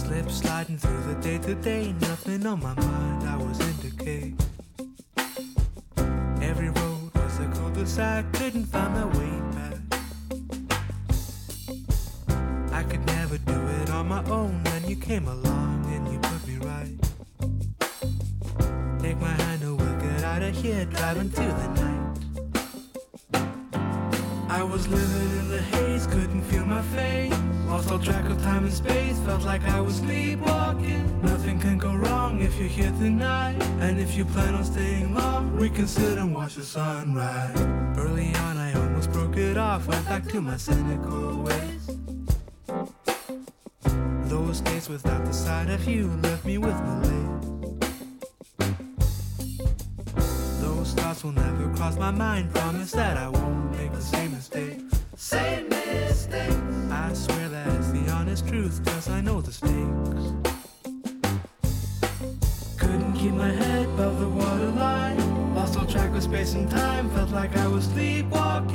Slip 0.02 0.28
sliding 0.28 0.78
through 0.78 1.02
the 1.08 1.16
day 1.22 1.38
to 1.38 1.54
day, 1.62 1.92
nothing 2.00 2.46
on 2.46 2.60
my 2.60 2.74
mind, 2.74 3.28
I 3.28 3.36
was 3.36 3.60
in 3.60 4.41
cul-de-sac, 7.95 8.32
couldn't 8.32 8.64
find 8.66 8.95
my 8.95 9.05
way 9.18 9.40
back. 9.53 9.78
I 12.72 12.82
could 12.84 13.05
never 13.07 13.38
do 13.38 13.66
it 13.80 13.90
on 13.90 14.09
my 14.09 14.24
own, 14.30 14.62
then 14.64 14.88
you 14.88 14.97
came 14.97 15.28
along 15.28 15.84
and 15.86 16.09
you 16.12 16.18
put 16.18 16.47
me 16.47 16.57
right. 16.59 16.99
Take 19.01 19.20
my 19.20 19.28
hand 19.28 19.62
and 19.62 19.78
we'll 19.78 20.01
get 20.01 20.24
out 20.24 20.43
of 20.43 20.55
here, 20.57 20.84
driving 20.86 21.30
to 21.30 21.43
the 21.43 21.68
night. 21.80 22.18
I 24.49 24.62
was 24.62 24.86
living 24.88 25.38
in 25.40 25.49
the 25.49 25.62
haze, 25.62 26.07
couldn't 26.07 26.43
feel 26.43 26.64
my 26.64 26.82
face. 26.82 27.34
Lost 27.66 27.90
all 27.90 27.99
track 27.99 28.26
of 28.26 28.40
time 28.43 28.64
and 28.64 28.72
space, 28.72 29.18
felt 29.20 29.43
like 29.43 29.64
I 29.64 29.80
was 29.80 29.97
sleepwalking. 29.97 31.22
Nothing 31.22 31.59
can 31.59 31.78
go 31.78 31.95
wrong 31.95 32.40
if 32.40 32.59
you're 32.59 32.68
here 32.68 32.93
tonight. 32.99 33.62
And 33.80 33.99
if 33.99 34.14
you 34.14 34.24
plan 34.26 34.55
on 34.55 34.64
staying 34.64 35.14
long, 35.14 35.57
we 35.57 35.70
can 35.70 35.86
sit 35.86 36.18
and 36.18 36.34
watch 36.34 36.57
the 36.57 36.64
sunrise. 36.64 37.81
Broke 39.32 39.44
it 39.44 39.56
off, 39.56 39.86
went 39.86 40.04
back 40.06 40.24
to 40.28 40.40
my 40.40 40.56
cynical 40.56 41.42
ways. 41.42 41.96
Those 44.28 44.60
days 44.60 44.88
without 44.88 45.24
the 45.24 45.32
sight 45.32 45.70
of 45.70 45.86
you 45.88 46.08
left 46.22 46.44
me 46.44 46.58
with 46.58 46.78
malaise. 46.82 47.40
Those 50.60 50.92
thoughts 50.92 51.24
will 51.24 51.32
never 51.32 51.74
cross 51.74 51.96
my 51.96 52.10
mind. 52.10 52.52
Promise 52.54 52.92
that 52.92 53.16
I 53.16 53.28
won't 53.28 53.72
make 53.72 53.92
the 53.92 54.02
same 54.02 54.32
mistake. 54.32 54.80
Same 55.16 55.68
mistake. 55.68 56.52
I 56.90 57.12
swear 57.14 57.48
that 57.48 57.68
it's 57.68 57.90
the 57.90 58.10
honest 58.10 58.46
truth, 58.46 58.84
cause 58.84 59.08
I 59.08 59.20
know 59.22 59.40
the 59.40 59.52
stakes. 59.52 60.24
Couldn't 62.76 63.14
keep 63.14 63.32
my 63.32 63.50
head 63.50 63.86
above 63.86 64.20
the 64.20 64.28
waterline. 64.28 65.54
Lost 65.54 65.78
all 65.78 65.86
track 65.86 66.14
of 66.14 66.22
space 66.22 66.54
and 66.54 66.70
time, 66.70 67.08
felt 67.10 67.30
like 67.30 67.56
I 67.56 67.66
was 67.66 67.84
sleepwalking. 67.84 68.71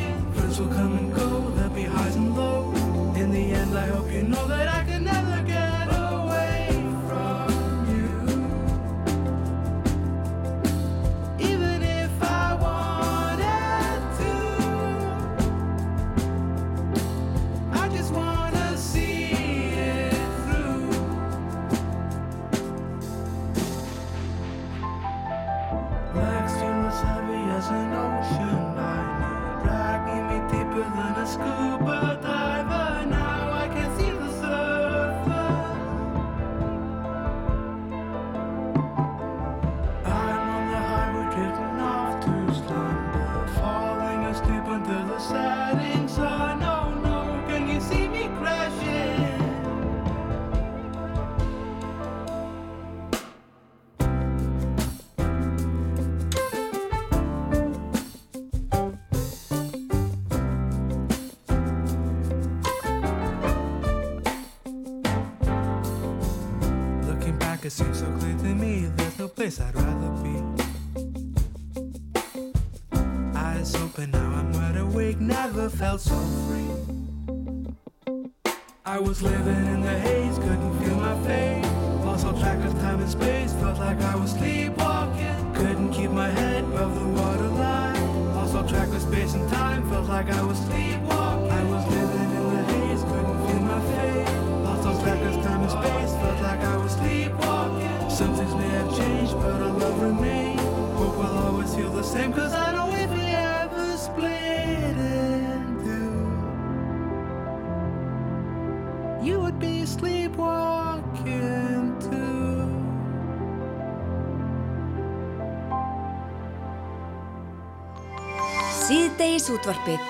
Síðdegis 118.88 119.50
útvarpið 119.52 120.04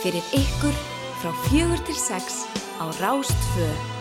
fyrir 0.00 0.30
ykkur 0.38 0.78
frá 1.20 1.34
fjögur 1.44 1.84
til 1.84 1.98
sex 2.00 2.46
á 2.80 2.88
Rástfö. 2.96 3.91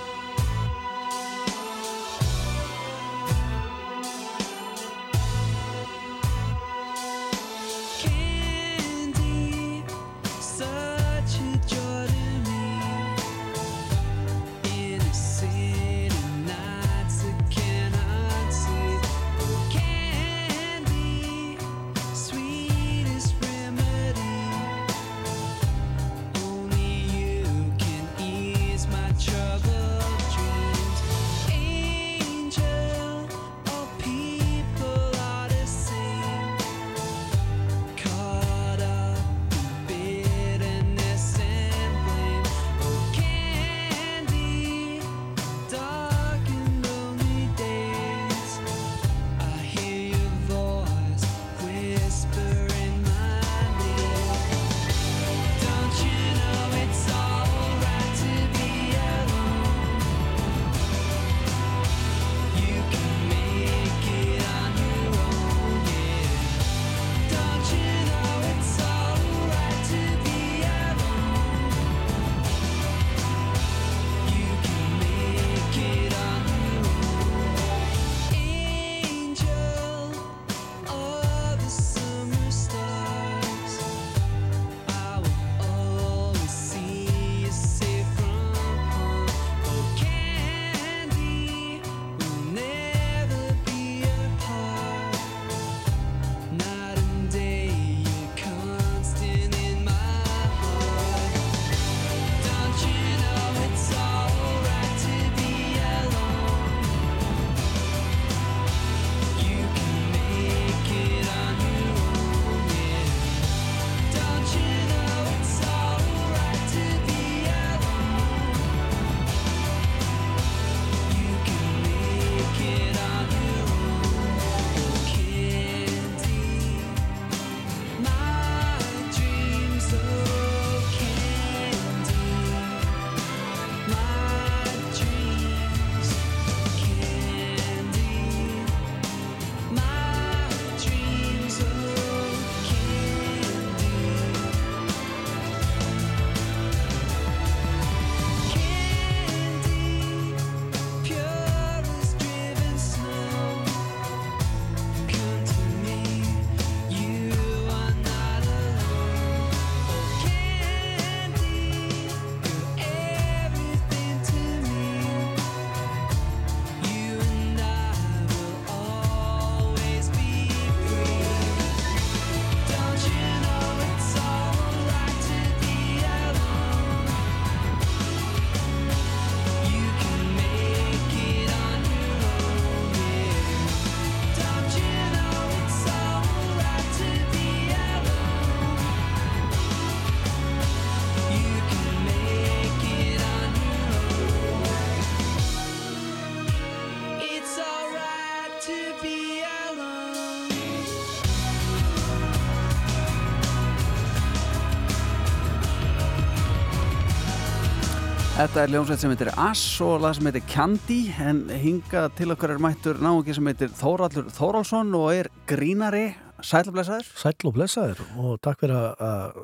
Þetta 208.41 208.61
er 208.63 208.71
ljónsveit 208.73 209.01
sem 209.03 209.11
heitir 209.13 209.29
Ass 209.37 209.61
og 209.85 209.99
lag 210.01 210.15
sem 210.17 210.25
heitir 210.25 210.41
Candy 210.49 210.95
en 211.21 211.43
hinga 211.61 212.07
til 212.17 212.31
okkar 212.33 212.55
er 212.55 212.61
mættur 212.63 212.97
náungi 212.97 213.35
sem 213.37 213.45
heitir 213.45 213.69
Þóraldur 213.77 214.31
Þóralsson 214.33 214.89
og 214.97 215.11
er 215.13 215.29
grínari 215.45 216.07
sælublesaður. 216.41 217.05
Sæll 217.21 217.45
og 217.45 217.53
blessaður 217.53 218.01
og 218.17 218.39
takk 218.41 218.63
fyrir 218.63 218.97
að- 218.97 219.37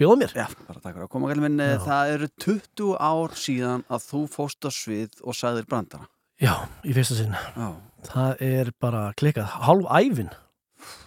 bjóða 0.00 0.16
mér. 0.22 0.32
Já, 0.32 0.46
bara 0.70 0.80
takk 0.80 0.94
fyrir 0.94 1.04
að 1.04 1.10
koma 1.12 1.28
gæli 1.28 1.44
minn. 1.44 1.58
Já. 1.60 1.76
Það 1.84 2.14
eru 2.14 2.28
20 2.46 2.96
ár 3.10 3.36
síðan 3.36 3.84
að 3.92 4.08
þú 4.08 4.22
fóst 4.32 4.64
á 4.64 4.70
svið 4.72 5.20
og 5.20 5.34
sagðir 5.36 5.68
brandara. 5.68 6.08
Já, 6.40 6.54
í 6.82 6.96
fyrsta 6.96 7.20
sinn. 7.20 7.36
Já. 7.36 7.68
Það 8.08 8.40
er 8.40 8.72
bara 8.80 9.12
klikkað. 9.20 9.52
Hálf 9.68 9.84
æfin. 10.00 10.32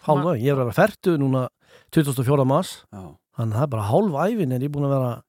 Hálf 0.06 0.22
æfin. 0.22 0.44
Ég 0.46 0.54
er 0.54 0.62
að 0.62 0.66
vera 0.70 0.78
færtu 0.86 1.18
núna 1.18 1.48
24. 1.90 2.46
mars. 2.46 2.84
Já. 2.94 3.10
Þannig 3.40 3.54
að 3.54 3.58
það 3.58 3.64
er 3.64 3.74
bara 3.74 3.90
hálf 3.90 4.14
æfin 4.30 4.52
en 4.54 4.62
ég 4.62 4.70
er 4.70 4.76
búin 4.78 4.86
að 4.86 5.00
vera 5.00 5.24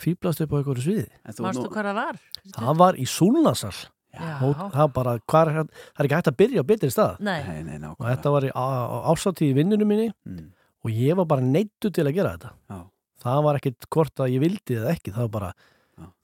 fýblast 0.00 0.40
upp 0.44 0.52
á 0.52 0.56
einhverju 0.58 0.84
sviði. 0.84 1.06
Mástu 1.44 1.68
hvað 1.68 1.88
það 1.90 1.98
var? 2.00 2.18
Það 2.58 2.76
var 2.82 2.94
í 2.98 3.06
Súlnasal. 3.06 3.74
Já. 4.18 4.38
Það 4.72 4.92
bara, 4.96 5.12
hvar, 5.28 5.48
er- 5.52 5.64
það 5.68 6.00
er 6.00 6.06
ekki 6.08 6.16
hægt 6.18 6.30
að 6.32 6.36
byrja 6.40 6.62
á 6.64 6.68
betri 6.70 6.88
stað. 6.90 7.18
Nei. 7.20 7.42
Nei, 7.62 7.76
nei, 7.78 7.88
Og 7.92 8.06
þetta 8.08 8.30
var 8.32 8.42
í 8.48 8.52
ársátíð 8.56 9.50
í 9.52 9.54
vinnunum 9.58 9.86
minni 9.86 10.08
Mm. 10.26 10.50
og 10.84 10.90
ég 10.90 11.14
var 11.16 11.24
bara 11.26 11.40
neittu 11.42 11.90
til 11.92 12.04
að 12.08 12.14
gera 12.14 12.32
þetta. 12.38 12.50
Já. 12.70 12.78
Það 13.22 13.42
var 13.44 13.54
ekkit 13.58 13.86
hvort 13.90 14.14
að 14.24 14.32
ég 14.32 14.40
vildi 14.40 14.74
eða 14.78 14.94
ekki, 14.96 15.12
það 15.12 15.28
var 15.28 15.28
bara, 15.28 15.52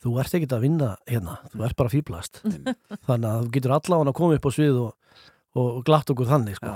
þú 0.02 0.18
ert 0.20 0.34
ekkit 0.34 0.52
að 0.56 0.60
vinna 0.62 0.96
hérna, 1.06 1.38
þú 1.52 1.64
ert 1.66 1.76
bara 1.76 1.88
fýblast. 1.90 2.40
Þannig 3.06 3.28
að 3.30 3.44
þú 3.44 3.50
getur 3.52 3.74
allavega 3.74 4.10
að 4.10 4.14
koma 4.14 4.34
upp 4.34 4.46
á 4.46 4.50
svið 4.54 4.76
og, 4.80 4.94
og 5.54 5.84
glatt 5.86 6.10
okkur 6.10 6.26
þannig, 6.26 6.56
sko. 6.58 6.70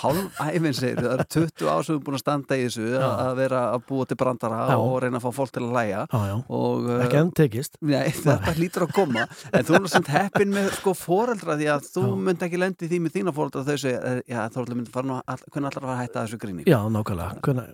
Hálf 0.00 0.38
æfin 0.40 0.76
segir, 0.76 1.00
það 1.02 1.12
eru 1.14 1.26
20 1.34 1.68
ár 1.68 1.84
sem 1.84 1.92
við 1.92 1.96
erum 1.98 2.04
búin 2.06 2.16
að 2.16 2.22
standa 2.22 2.56
í 2.56 2.62
þessu 2.64 2.86
Já. 2.88 3.04
að 3.04 3.32
vera 3.42 3.60
að 3.74 3.82
búa 3.88 4.06
til 4.08 4.16
brandara 4.20 4.60
Já. 4.70 4.76
og 4.78 4.94
reyna 5.04 5.18
að 5.18 5.24
fá 5.26 5.30
fólk 5.36 5.52
til 5.52 5.64
að 5.66 5.74
læja 5.76 6.04
uh, 6.08 6.88
Ekki 7.04 7.18
enn 7.20 7.32
tekist. 7.36 7.76
Nei, 7.84 8.08
þetta 8.24 8.54
hlýtur 8.56 8.86
að 8.86 8.94
koma 8.96 9.26
en 9.52 9.66
þú 9.68 9.76
erum 9.76 9.90
samt 9.92 10.08
heppin 10.12 10.54
með 10.54 10.70
sko 10.78 10.94
foreldra 10.96 11.58
því 11.60 11.68
að 11.74 11.88
þú 11.92 12.04
myndi 12.28 12.46
ekki 12.48 12.62
lendi 12.62 12.88
því 12.88 12.98
með 13.04 13.18
þína 13.18 13.34
foreldra 13.36 13.66
þau 13.68 13.76
segja, 13.84 14.00
eh, 14.00 14.20
já, 14.24 14.40
Þorvaldur 14.54 14.78
myndi 14.80 14.94
fara 14.94 15.08
nú 15.10 15.18
all, 15.18 15.44
hvernig 15.48 15.68
allar 15.68 15.82
að 15.82 15.88
fara 15.88 15.96
að 15.96 16.02
hætta 16.04 16.24
þessu 16.24 16.40
gríni 16.40 16.62
Já, 16.68 16.78
nákvæmlega. 16.92 17.30
Hvernig, 17.44 17.66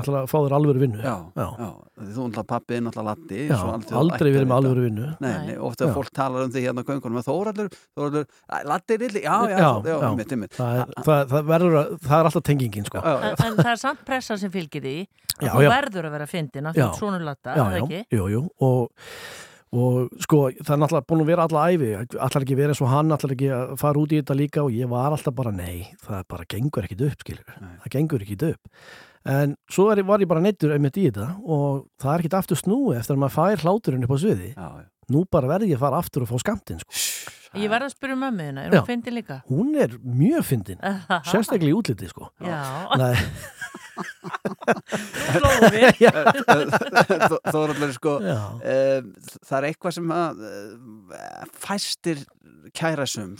ætlar 0.00 0.20
að 0.22 0.30
fá 0.32 0.38
þér 0.38 0.56
alvöru 0.56 0.84
vinnu? 0.86 1.00
Já, 1.04 1.16
já. 1.36 1.48
Því 1.96 2.12
þú 2.12 2.26
náttúrulega 2.30 2.48
pappi, 2.52 2.80
náttúrulega 2.84 3.08
Latti 3.10 3.40
aldrei 3.96 4.30
verið 4.32 4.48
með 4.48 4.56
að 4.56 4.60
alvöru 4.60 4.86
vinnu. 4.86 5.06
Nei, 5.24 5.36
nei, 5.50 5.56
ofta 5.68 5.88
fólk 5.96 6.10
talar 6.16 6.46
um 6.46 6.52
því 6.52 6.64
hérna 6.66 6.84
á 9.66 9.74
göngunum 9.76 9.96
að 9.96 9.96
Þóraldur, 9.96 9.96
Þóraldur, 9.96 10.16
"Æ, 10.16 10.20
Latti 10.20 10.36
er. 10.36 10.52
Það, 10.56 10.76
er, 10.76 11.04
það, 11.06 11.22
það, 11.32 11.46
verður 11.50 11.76
að, 11.80 11.90
það 12.06 12.18
er 12.20 12.28
alltaf 12.30 12.44
tengingin, 12.50 12.86
sko. 12.90 13.02
En, 13.02 13.26
en 13.46 13.56
það 13.60 13.72
er 13.72 13.80
samt 13.82 14.04
pressa 14.06 14.36
sem 14.38 14.50
fylgir 14.54 14.82
því 14.86 14.94
að 15.00 15.46
Já, 15.46 15.50
þú 15.52 15.64
já. 15.66 15.70
verður 15.74 16.08
að 16.08 16.14
vera 16.16 16.26
fyndin 16.30 16.66
af 16.70 16.74
því 16.76 16.86
svona 17.00 17.20
latta, 17.24 17.56
já, 17.56 17.64
eða 17.66 17.76
já, 17.76 17.82
ekki? 17.84 18.00
Jú, 18.16 18.28
jú, 18.32 18.42
og, 18.60 19.10
og 19.76 20.22
sko, 20.24 20.38
það 20.62 20.70
er 20.76 20.80
náttúrulega 20.82 21.08
búin 21.10 21.24
að 21.24 21.30
vera 21.32 21.46
alla 21.48 21.64
æfi, 21.72 21.90
allar 22.16 22.46
ekki 22.46 22.56
vera 22.56 22.72
eins 22.72 22.80
og 22.86 22.88
hann, 22.94 23.12
allar 23.12 23.34
ekki 23.36 23.50
að 23.52 23.74
fara 23.82 24.00
út 24.00 24.14
í 24.14 24.20
þetta 24.22 24.38
líka 24.38 24.64
og 24.64 24.72
ég 24.72 24.88
var 24.88 25.10
alltaf 25.12 25.34
bara, 25.36 25.52
nei, 25.52 25.90
það 26.06 26.24
bara 26.32 26.48
gengur 26.48 26.86
ekkit 26.88 27.04
upp, 27.10 27.20
skilur, 27.26 27.44
það 27.84 27.92
gengur 27.98 28.24
ekkit 28.26 28.46
upp. 28.52 28.72
En 29.26 29.56
svo 29.68 29.88
er, 29.90 30.04
var 30.06 30.22
ég 30.22 30.28
bara 30.30 30.40
neittur 30.40 30.70
einmitt 30.70 30.96
í 31.02 31.08
þetta 31.10 31.32
og 31.42 31.88
það 31.98 32.12
er 32.12 32.22
ekkit 32.22 32.36
aftur 32.38 32.60
snúi 32.60 32.94
eftir 32.96 33.16
að 33.16 33.24
maður 33.24 33.34
fær 33.34 33.64
hláturinn 33.64 34.04
upp 34.06 34.14
á 34.14 34.18
sviði. 34.22 34.50
Já, 34.54 34.68
já. 34.78 34.86
Nú 35.10 35.24
bara 35.30 35.46
verði 35.50 35.68
ég 35.72 35.78
að 35.78 35.82
fara 35.82 35.98
aftur 36.02 36.22
og 36.24 36.30
fá 36.30 36.38
skamtinn, 36.42 36.78
sko. 36.82 36.94
Ég 37.56 37.70
verð 37.72 37.88
að 37.88 37.94
spyrja 37.94 38.16
mömmuðina, 38.20 38.64
er 38.66 38.74
Já. 38.74 38.80
hún 38.80 38.88
fyndin 38.90 39.16
líka? 39.16 39.38
Hún 39.48 39.74
er 39.80 39.96
mjög 40.04 40.44
fyndin, 40.50 40.80
sérstaklega 41.30 41.72
í 41.72 41.76
útliti, 41.76 42.08
sko. 42.12 42.30
Já. 42.44 42.60
Nei, 43.00 43.14
Við. 45.72 46.00
Já. 46.06 46.12
Þóraldur, 47.50 47.92
sko 47.96 48.16
Já. 48.24 48.38
um, 48.56 49.12
það 49.46 49.58
er 49.60 49.68
eitthvað 49.70 49.96
sem 49.98 50.14
að 50.16 50.42
uh, 50.48 51.46
fæstir 51.66 52.24
kæra 52.76 53.06
sem, 53.08 53.36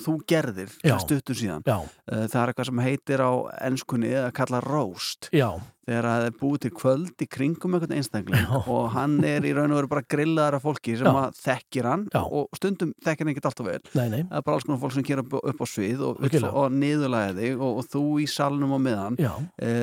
þú 0.00 0.16
gerðir 0.30 0.72
Já. 0.86 0.96
stuttu 1.02 1.34
síðan 1.36 1.64
Já. 1.66 1.80
Uh, 2.08 2.24
það 2.30 2.40
er 2.44 2.52
eitthvað 2.54 2.70
sem 2.72 2.82
heitir 2.86 3.24
á 3.26 3.30
ennskunni 3.68 4.14
að 4.22 4.32
kalla 4.38 4.60
roast 4.64 5.28
Já. 5.34 5.48
þegar 5.88 6.06
það 6.06 6.26
er 6.28 6.36
búið 6.40 6.60
til 6.64 6.70
kvöld 6.78 7.24
í 7.24 7.28
kringum 7.34 7.74
einhvern 7.76 7.96
einstakling 7.98 8.52
og 8.70 8.84
hann 8.94 9.16
er 9.26 9.44
í 9.44 9.50
raun 9.56 9.74
og 9.74 9.80
veru 9.82 9.90
bara 9.90 10.04
grillaðar 10.14 10.56
af 10.60 10.64
fólki 10.64 10.94
sem 11.00 11.08
Já. 11.10 11.12
að 11.26 11.40
þekkir 11.42 11.88
hann 11.90 12.06
Já. 12.14 12.20
og 12.22 12.56
stundum 12.56 12.94
þekkir 13.02 13.26
hann 13.26 13.32
ekkert 13.34 13.50
alltaf 13.50 13.68
vel 13.68 13.82
Nei, 13.98 14.06
nei. 14.14 14.22
það 14.30 14.38
er 14.40 14.46
bara 14.46 14.56
alls 14.60 14.68
konar 14.68 14.80
fólk 14.86 14.94
sem 14.96 15.06
kýra 15.10 15.26
upp, 15.26 15.36
upp 15.42 15.60
á 15.60 15.66
svið 15.68 16.06
og, 16.08 16.22
Virkilega. 16.22 16.54
og 16.62 16.78
niðurlæði 16.78 17.52
og, 17.58 17.82
og 17.82 17.90
þú 17.92 18.04
í 18.22 18.28
salnum 18.30 18.76
á 18.78 18.80
meðan 18.86 19.18
Já. 19.20 19.32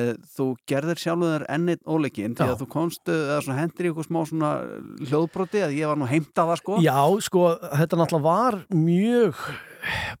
Eh, 0.00 0.12
þú 0.36 0.46
gerðir 0.70 1.00
sjálfur 1.02 1.44
ennit 1.50 1.82
óleikin 1.84 2.36
því 2.38 2.46
að 2.52 2.60
þú 2.62 2.68
komst 2.72 3.10
eh, 3.10 3.24
eða 3.26 3.40
svona 3.46 3.58
hendur 3.60 3.86
í 3.86 3.90
eitthvað 3.90 4.08
smá 4.08 4.20
svona 4.28 4.52
hljóðbroti 5.10 5.64
að 5.66 5.76
ég 5.78 5.90
var 5.90 6.00
nú 6.00 6.08
heimt 6.10 6.32
að 6.34 6.52
það 6.52 6.62
sko 6.62 6.78
Já, 6.84 6.96
sko, 7.26 7.44
þetta 7.82 8.00
náttúrulega 8.00 8.26
var 8.28 8.58
mjög 8.74 9.44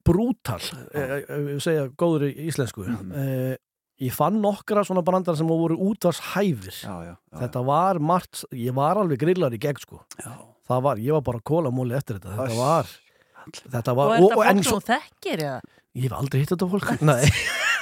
brútal, 0.06 0.60
eh, 0.94 1.16
eh, 1.20 1.58
segja 1.60 1.88
góður 1.98 2.28
í 2.30 2.48
íslensku. 2.48 2.86
Mhm. 2.86 3.12
eh, 3.12 3.56
ég 4.00 4.12
fann 4.16 4.40
nokkra 4.40 4.84
svona 4.84 5.04
brandar 5.04 5.36
sem 5.36 5.46
voru 5.46 5.76
útvarshæfir. 5.76 6.72
Já, 6.72 6.96
já, 7.04 7.16
já, 7.16 7.38
þetta 7.38 7.64
var 7.64 7.98
margt, 7.98 8.44
ég 8.52 8.72
var 8.74 8.96
alveg 8.96 9.18
grillar 9.18 9.52
í 9.52 9.60
gegn, 9.60 9.80
sko. 9.80 10.00
Já. 10.18 10.32
Það 10.70 10.82
var, 10.82 10.96
ég 10.96 11.12
var 11.12 11.20
bara 11.20 11.40
kólamóli 11.40 11.96
eftir 11.96 12.18
þetta. 12.18 12.36
Þetta 12.36 12.56
var, 12.56 12.86
þetta 13.50 13.90
Og 13.90 13.96
var, 13.96 14.14
er 14.14 14.54
þetta 14.54 14.70
fólk 14.70 14.86
sem 14.86 14.94
þekkir, 14.94 15.44
eða? 15.44 15.60
Ég 15.94 16.02
hef 16.06 16.12
aldrei 16.12 16.40
hitt 16.40 16.52
þetta 16.54 16.70
fólk 16.70 17.02
Nei 17.10 17.26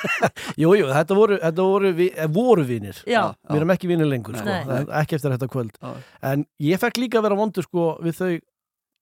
Jú, 0.62 0.72
jú, 0.78 0.88
þetta 0.92 1.16
voru, 1.18 1.38
þetta 1.42 1.66
voru, 1.72 1.92
eh, 2.08 2.28
voru 2.32 2.64
vinir 2.68 3.00
Já. 3.08 3.22
Við 3.48 3.60
erum 3.60 3.74
ekki 3.74 3.90
vinir 3.90 4.08
lengur, 4.10 4.38
sko 4.38 4.78
Ekki 5.00 5.18
eftir 5.18 5.34
þetta 5.34 5.50
kvöld 5.52 5.78
Já. 5.82 5.94
En 6.32 6.46
ég 6.62 6.80
fekk 6.82 7.00
líka 7.02 7.20
að 7.20 7.28
vera 7.28 7.38
vondur, 7.38 7.66
sko, 7.68 7.90
við 8.04 8.18
þau 8.20 8.32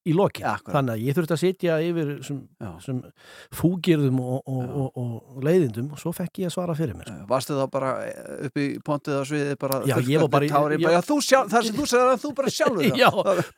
í 0.07 0.15
lokin. 0.17 0.45
Ja, 0.47 0.53
akkurat. 0.57 0.75
Þannig 0.77 0.93
að 0.95 1.03
ég 1.07 1.17
þurfti 1.19 1.35
að 1.37 1.41
sitja 1.43 1.77
yfir 1.83 2.11
sem, 2.27 2.39
sem 2.85 3.01
fúgirðum 3.59 4.21
og, 4.23 4.39
og, 4.47 4.71
og, 4.87 4.99
og 5.37 5.45
leiðindum 5.47 5.89
og 5.97 6.01
svo 6.03 6.13
fekk 6.17 6.41
ég 6.45 6.51
að 6.51 6.55
svara 6.57 6.77
fyrir 6.79 6.95
mér. 6.99 7.11
Varstu 7.31 7.57
þá 7.59 7.65
bara 7.75 7.91
eh, 8.07 8.47
upp 8.49 8.61
í 8.63 8.67
pontið 8.87 9.19
á 9.19 9.23
sviði 9.29 9.57
bara 9.61 9.81
Já, 9.91 9.97
ég 10.07 10.23
var 10.25 10.31
bara 10.37 10.47
í- 10.49 10.53
tári, 10.53 10.79
ég- 10.79 10.85
bara, 10.87 10.99
já, 11.01 11.07
þú 11.11 11.19
sjálf, 11.27 11.51
það 11.55 11.67
sem 11.69 11.79
þú 11.81 11.87
segir 11.93 12.13
að 12.13 12.23
þú 12.27 12.33
bara 12.41 12.55
sjálfur 12.57 12.87
það 12.91 13.01
Já, 13.03 13.11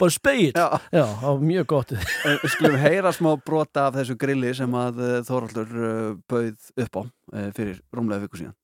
bara 0.05 0.17
speil 0.17 0.49
Já, 0.53 0.67
Já 0.99 1.05
það 1.05 1.27
var 1.29 1.45
mjög 1.53 1.69
gott. 1.75 1.93
Eh, 1.99 2.39
Við 2.45 2.55
skulum 2.57 2.79
heyra 2.85 3.13
smá 3.17 3.31
brota 3.45 3.87
af 3.91 3.99
þessu 4.01 4.17
grilli 4.21 4.55
sem 4.57 4.79
að 4.79 5.03
eh, 5.05 5.19
Þóraldur 5.29 5.77
uh, 5.79 6.17
bauð 6.31 6.73
upp 6.87 6.99
á 6.99 7.03
fyrir 7.59 7.77
rúmlega 7.93 8.25
viku 8.25 8.39
síðan. 8.41 8.55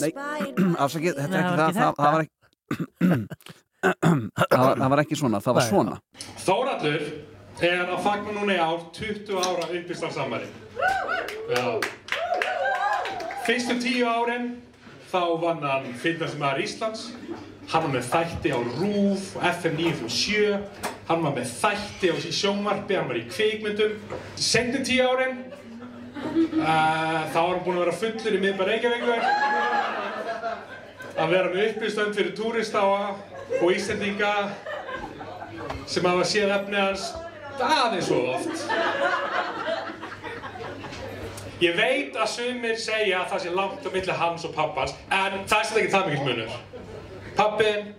Nei, 0.00 0.12
afsakið, 0.84 1.16
þetta 1.18 1.40
er 1.40 1.64
ekki 1.66 1.80
það 1.80 1.98
það, 1.98 2.14
var 2.14 2.22
ekki 2.22 2.38
það 3.80 3.96
var 3.96 4.30
ekki 4.34 4.46
það 4.50 4.64
var, 4.64 4.80
það 4.80 4.90
var 4.94 5.02
ekki 5.04 5.20
svona, 5.20 5.40
það 5.40 5.58
var 5.58 5.64
Nei. 5.64 5.70
svona 5.70 6.00
Þórallur 6.44 7.04
er 7.60 7.92
að 7.92 8.02
fagna 8.04 8.34
núna 8.34 8.56
í 8.56 8.60
ár 8.60 8.82
20 8.96 9.36
ára 9.36 9.66
uppistarsamari. 9.76 10.48
Já. 11.50 11.64
Fyrstum 13.44 13.80
tíu 13.82 14.06
árin 14.08 14.50
þá 15.10 15.20
vann 15.42 15.64
hann 15.66 15.88
fyrndarsmaður 16.00 16.62
Íslands. 16.64 17.10
Hann 17.70 17.84
var 17.84 17.92
með 17.92 18.08
þætti 18.10 18.52
á 18.56 18.58
RÚF, 18.80 19.26
FM 19.60 19.76
957. 19.76 20.86
Hann 21.10 21.24
var 21.26 21.36
með 21.36 21.52
þætti 21.60 22.10
á 22.10 22.16
sjónvarpi, 22.40 22.96
hann 22.96 23.10
var 23.10 23.20
í 23.20 23.26
kvikmyndum. 23.28 23.98
Sendum 24.40 24.86
tíu 24.86 25.04
árin 25.06 25.42
uh, 26.20 27.28
þá 27.30 27.36
var 27.36 27.52
hann 27.52 27.64
búinn 27.66 27.80
að 27.80 27.84
vera 27.84 27.98
fullur 28.00 28.38
í 28.38 28.42
miðbæð 28.46 28.72
Reykjavíkur. 28.72 29.28
Að 31.20 31.34
vera 31.34 31.52
með 31.52 31.66
uppistönd 31.68 32.16
fyrir 32.16 32.34
túrista 32.38 32.86
og 33.58 33.72
Íslendinga 33.74 34.32
sem 35.90 36.06
hafa 36.06 36.24
séð 36.28 36.54
efni 36.54 36.78
hans 36.78 37.10
aðeins 37.60 38.06
svo 38.08 38.20
oft. 38.34 38.66
Ég 41.60 41.76
veit 41.76 42.14
að 42.16 42.30
sumir 42.32 42.78
segja 42.80 43.20
að 43.20 43.32
það 43.34 43.42
sé 43.42 43.50
langt 43.52 43.84
á 43.84 43.90
milli 43.92 44.14
hans 44.16 44.46
og 44.48 44.54
pappans, 44.56 44.94
en 45.12 45.42
það 45.44 45.58
er 45.58 45.66
svolítið 45.68 45.82
ekki 45.82 45.94
það 45.96 46.06
mikill 46.08 46.28
munur. 46.28 46.54
Pappin, 47.36 47.90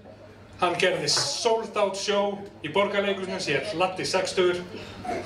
hann 0.64 0.78
gerði 0.82 1.12
sold 1.14 1.78
out 1.78 1.98
show 1.98 2.40
í 2.66 2.72
borgarleikusinu, 2.74 3.38
sér 3.42 3.70
Latti 3.78 4.06
60. 4.06 4.64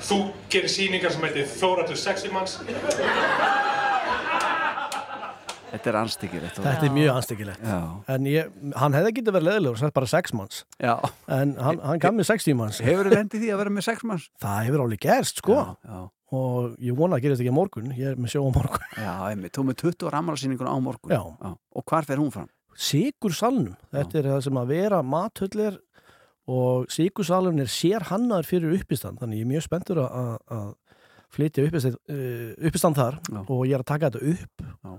Þú 0.04 0.20
gerir 0.52 0.72
síningar 0.72 1.14
sem 1.14 1.24
heitir 1.24 1.48
Þóratur 1.54 1.96
60 2.00 2.36
manns. 2.36 2.58
Þetta 5.70 5.90
er 5.90 5.96
anstíkilegt 6.00 6.58
Þetta 6.62 6.86
er 6.86 6.92
mjög 6.94 7.10
anstekilegt 7.18 7.62
Já. 7.66 7.78
En 8.14 8.26
ég, 8.30 8.50
hann 8.80 8.94
hefði 8.96 9.12
getið 9.18 9.34
verið 9.36 9.46
leðilegur 9.48 9.76
og 9.76 9.80
sett 9.82 9.94
bara 9.96 10.08
sex 10.10 10.34
manns 10.36 10.60
Já. 10.82 10.94
En 11.36 11.54
hann, 11.58 11.80
hann 11.82 12.02
gaf 12.02 12.14
mér 12.16 12.28
60 12.28 12.56
manns 12.58 12.78
Hefur 12.84 13.08
þið 13.10 13.16
lendið 13.18 13.42
því 13.44 13.50
að 13.54 13.60
vera 13.62 13.72
með 13.76 13.86
sex 13.88 14.04
manns? 14.06 14.28
Það 14.42 14.60
hefur 14.68 14.84
alveg 14.86 15.02
gerst, 15.06 15.42
sko 15.42 15.56
Já, 15.58 15.64
já. 15.90 16.02
Og 16.36 16.72
ég 16.82 16.96
vona 16.98 17.18
að 17.18 17.24
gerist 17.26 17.42
ekki 17.44 17.52
á 17.54 17.58
morgun 17.58 17.92
Ég 17.94 18.12
er 18.12 18.20
með 18.20 18.32
sjó 18.34 18.44
á 18.46 18.50
morgun 18.54 18.86
Já, 18.98 19.12
einmitt, 19.30 19.54
þú 19.56 19.64
með 19.68 19.78
20 19.84 20.12
rammarsýningun 20.14 20.70
á 20.70 20.76
morgun 20.82 21.14
Já. 21.16 21.22
Og 21.76 21.86
hvar 21.90 22.06
fer 22.08 22.22
hún 22.22 22.32
fram? 22.34 22.48
Sigur 22.76 23.34
salnum 23.36 23.74
Þetta 23.94 24.18
er 24.22 24.30
það 24.34 24.40
sem 24.48 24.58
að 24.62 24.72
vera 24.74 25.02
mathullir 25.06 25.78
Og 26.50 26.90
Sigur 26.94 27.26
salun 27.26 27.58
er 27.62 27.70
sér 27.70 28.06
hannaður 28.10 28.46
fyrir 28.50 28.74
uppistand 28.78 29.18
Þannig 29.22 29.40
ég 29.42 29.46
er 29.48 29.52
mjög 29.54 29.66
spenntur 29.66 30.02
að- 30.06 30.74
flytja 31.36 31.64
uppistand, 31.66 31.96
uh, 32.08 32.52
uppistand 32.64 32.96
þar. 32.96 33.16
Og 33.50 33.64
ég 33.66 33.74
er 33.76 33.82
að 33.82 33.88
taka 33.90 34.08
þetta 34.08 34.28
upp 34.30 34.62
Já. 34.62 34.92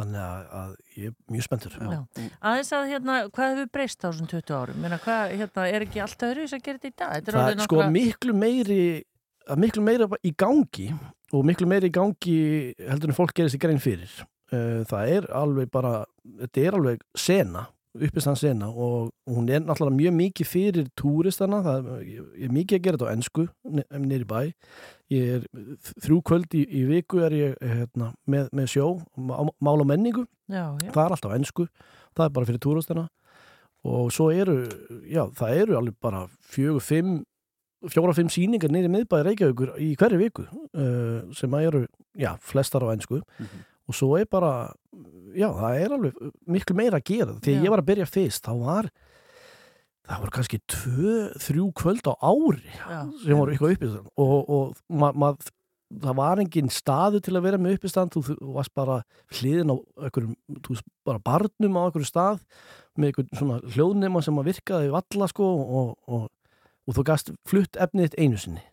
Þannig 0.00 0.24
að, 0.24 0.48
að 0.60 0.72
ég 0.96 1.12
er 1.12 1.14
mjög 1.36 1.46
spenntur 1.46 1.76
Já. 1.76 2.00
Aðeins 2.50 2.72
að 2.78 2.88
hérna, 2.94 3.18
hvað 3.30 3.54
hefur 3.54 3.70
breyst 3.76 4.02
á 4.02 4.08
þessum 4.10 4.30
20 4.32 4.56
árum? 4.58 4.80
Meina, 4.82 4.98
hvað, 5.04 5.36
hérna, 5.42 5.68
er 5.70 5.86
ekki 5.86 6.02
allt 6.04 6.26
öðru 6.30 6.48
að 6.48 6.66
gera 6.66 6.80
þetta 6.82 6.90
í 6.90 6.96
dag? 7.04 7.14
Þetta 7.14 7.32
er 7.34 7.38
það 7.38 7.52
er 7.54 7.64
sko 7.68 7.80
nokkra- 7.80 7.94
miklu 7.94 8.36
meiri 8.40 8.82
að 9.50 9.64
miklu 9.64 9.82
meira 9.86 10.10
í 10.26 10.34
gangi 10.36 10.90
og 11.30 11.46
miklu 11.46 11.66
meiri 11.70 11.88
í 11.90 11.94
gangi 11.94 12.38
heldur 12.90 13.12
en 13.12 13.16
fólk 13.20 13.32
gerir 13.38 13.52
sér 13.54 13.62
grein 13.68 13.82
fyrir 13.82 14.20
Eh, 14.50 14.80
það 14.90 15.10
er 15.14 15.26
alveg 15.38 15.68
bara 15.70 16.00
þetta 16.40 16.62
er 16.66 16.74
alveg 16.74 17.02
sena 17.14 17.68
uppistand 17.94 18.38
sena 18.38 18.66
og 18.70 19.12
hún 19.30 19.46
er 19.50 19.60
náttúrulega 19.62 19.94
mjög 19.94 20.16
mikið 20.16 20.48
fyrir 20.50 20.88
túristana 20.98 21.60
það 21.62 21.86
er, 21.92 22.00
ég 22.10 22.48
er 22.48 22.54
mikið 22.56 22.78
að 22.78 22.82
gera 22.82 22.98
þetta 22.98 23.06
á 23.06 23.14
ennsku 23.14 23.44
nýri 24.10 24.26
bæ 24.26 24.40
ég 25.10 25.30
er 25.38 25.46
þrjú 26.04 26.20
kvöld 26.30 26.54
í, 26.54 26.64
í 26.64 26.84
viku 26.88 27.22
er 27.26 27.34
ég 27.34 27.56
hérna, 27.62 28.12
með, 28.30 28.50
með 28.56 28.68
sjó 28.74 28.90
má- 29.18 29.50
mál 29.58 29.78
og 29.80 29.88
menningu. 29.90 30.26
Já, 30.50 30.70
já. 30.82 30.90
það 30.92 31.02
er 31.04 31.16
alltaf 31.16 31.34
ennsku 31.38 31.66
það 32.16 32.24
er 32.26 32.36
bara 32.36 32.48
fyrir 32.48 32.62
túristana 32.62 33.08
og 33.86 34.10
svo 34.12 34.28
eru, 34.34 34.58
já, 35.08 35.22
það 35.38 35.58
eru 35.62 35.76
alveg 35.78 35.96
bara 36.02 36.26
fjögur, 36.52 36.82
fimm 36.84 37.20
fjóra, 37.88 38.12
fimm 38.12 38.28
síningar 38.28 38.68
í 38.76 38.88
miðbæði 38.92 39.24
Reykjavíkur 39.30 39.70
í 39.80 39.94
hverju 39.96 40.18
viku 40.20 40.44
uh, 40.44 41.30
sem 41.36 41.54
að 41.56 41.68
eru, 41.70 41.82
já, 42.18 42.34
flestar 42.44 42.84
á 42.84 42.92
ennsku 42.92 43.22
og 43.22 43.96
svo 43.96 44.18
er 44.20 44.28
bara 44.30 44.68
já, 45.32 45.48
það 45.48 45.78
er 45.80 45.94
alveg 45.96 46.18
miklu 46.50 46.76
meira 46.76 47.00
að 47.00 47.06
gera. 47.08 47.38
Þegar 47.40 47.64
ég 47.64 47.72
var 47.72 47.82
að 47.82 47.88
byrja 47.88 48.10
fyrst, 48.10 48.44
þá 48.44 48.52
var 48.60 48.90
það 50.10 50.22
voru 50.24 50.34
kannski 50.34 50.60
tvö, 50.70 51.14
þrjú 51.46 51.70
kvöld 51.78 52.10
á 52.10 52.14
ári 52.18 52.74
Já. 52.74 53.00
sem 53.22 53.38
voru 53.38 53.54
eitthvað 53.54 53.74
uppistand 53.76 54.12
og, 54.18 54.50
og 54.50 54.80
ma, 54.90 55.12
ma, 55.14 55.30
það 55.90 56.18
var 56.18 56.42
engin 56.42 56.70
staðu 56.72 57.20
til 57.24 57.36
að 57.36 57.46
vera 57.48 57.60
með 57.60 57.78
uppistand. 57.78 58.14
Þú, 58.14 58.36
þú 58.38 58.54
varst 58.56 58.74
bara 58.78 59.00
hliðin 59.38 59.74
á 59.74 59.76
einhverjum, 60.06 60.34
þú 60.58 60.74
veist, 60.74 60.88
bara 61.06 61.22
barnum 61.26 61.78
á 61.78 61.82
einhverjum 61.86 62.10
stað 62.10 62.42
með 62.96 63.10
einhvern 63.10 63.40
svona 63.40 63.60
hljóðnema 63.74 64.22
sem 64.24 64.42
að 64.42 64.50
virkaði 64.52 64.92
valla 64.94 65.30
sko 65.30 65.48
og, 65.50 65.94
og, 66.06 66.28
og 66.86 66.98
þú 66.98 67.06
gast 67.10 67.32
flutt 67.48 67.78
efnið 67.80 68.10
þitt 68.10 68.20
einu 68.20 68.40
sinni 68.40 68.66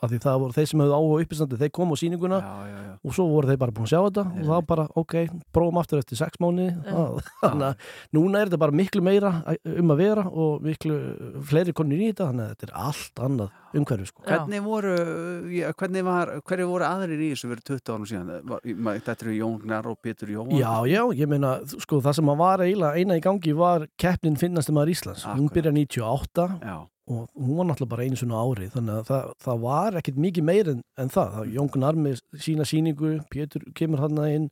af 0.00 0.12
því 0.12 0.20
það 0.24 0.38
voru 0.42 0.56
þeir 0.56 0.68
sem 0.70 0.82
hefðu 0.82 0.98
áhuga 0.98 1.24
uppistandi 1.26 1.60
þeir 1.60 1.72
komu 1.78 1.96
á 1.96 2.00
sýninguna 2.00 2.38
já, 2.42 2.52
já, 2.70 2.78
já. 2.86 2.92
og 3.02 3.16
svo 3.16 3.26
voru 3.30 3.50
þeir 3.50 3.60
bara 3.62 3.76
búin 3.76 3.88
að 3.88 3.92
sjá 3.92 4.00
þetta 4.06 4.24
og 4.32 4.50
þá 4.50 4.68
bara, 4.72 4.86
ok, 5.02 5.16
prófum 5.52 5.80
aftur 5.82 6.02
eftir 6.02 6.20
sex 6.20 6.42
mánu 6.42 6.68
þannig 7.42 7.66
að 7.70 7.88
núna 8.18 8.42
er 8.42 8.50
þetta 8.50 8.62
bara 8.64 8.78
miklu 8.82 9.04
meira 9.04 9.34
um 9.72 9.94
að 9.94 10.04
vera 10.04 10.26
og 10.28 10.62
miklu 10.64 11.00
fleiri 11.50 11.76
konur 11.76 12.00
í 12.00 12.12
þetta 12.12 12.30
þannig 12.30 12.46
að 12.46 12.54
þetta 12.54 12.68
er 12.70 12.78
allt 12.86 13.26
annað 13.28 13.58
umhverfi 13.72 14.08
sko. 14.08 14.22
Hvernig 14.26 14.62
voru, 14.64 14.92
já, 15.52 15.68
hvernig 15.78 16.04
var, 16.06 16.32
hverju 16.48 16.68
voru 16.68 16.86
aðrir 16.86 17.22
í 17.22 17.30
þessu 17.32 17.50
fyrir 17.50 17.64
20 17.70 17.92
árum 17.94 18.08
síðan? 18.08 18.32
Þetta 19.06 19.16
eru 19.16 19.36
Jón 19.36 19.58
Gnar 19.62 19.88
og 19.90 19.98
Pétur 20.04 20.32
Jóhann. 20.32 20.56
Já, 20.60 20.72
já, 20.90 21.02
ég 21.16 21.30
meina, 21.30 21.54
sko, 21.72 22.02
það 22.04 22.18
sem 22.18 22.32
að 22.32 22.42
var 22.42 22.64
eina 22.66 23.18
í 23.18 23.24
gangi 23.24 23.56
var 23.56 23.86
keppnin 24.00 24.38
finnast 24.40 24.72
maður 24.74 24.94
Íslands. 24.96 25.26
Hún 25.28 25.48
byrja 25.52 25.72
98 25.72 26.48
já. 26.60 26.76
Og 27.10 27.28
hún 27.34 27.58
var 27.58 27.66
náttúrulega 27.66 27.90
bara 27.90 28.06
einu 28.06 28.18
svona 28.18 28.40
ári 28.46 28.68
þannig 28.70 29.00
að 29.00 29.06
það, 29.08 29.30
það 29.42 29.62
var 29.64 29.96
ekkit 29.98 30.18
mikið 30.22 30.44
meir 30.46 30.68
en, 30.70 30.82
en 31.02 31.10
það. 31.10 31.32
það 31.36 31.54
Jón 31.56 31.70
Gunnar 31.74 31.98
með 31.98 32.20
sína 32.38 32.66
síningu, 32.68 33.14
Pétur 33.32 33.64
kemur 33.74 34.04
hann 34.04 34.20
inn 34.28 34.50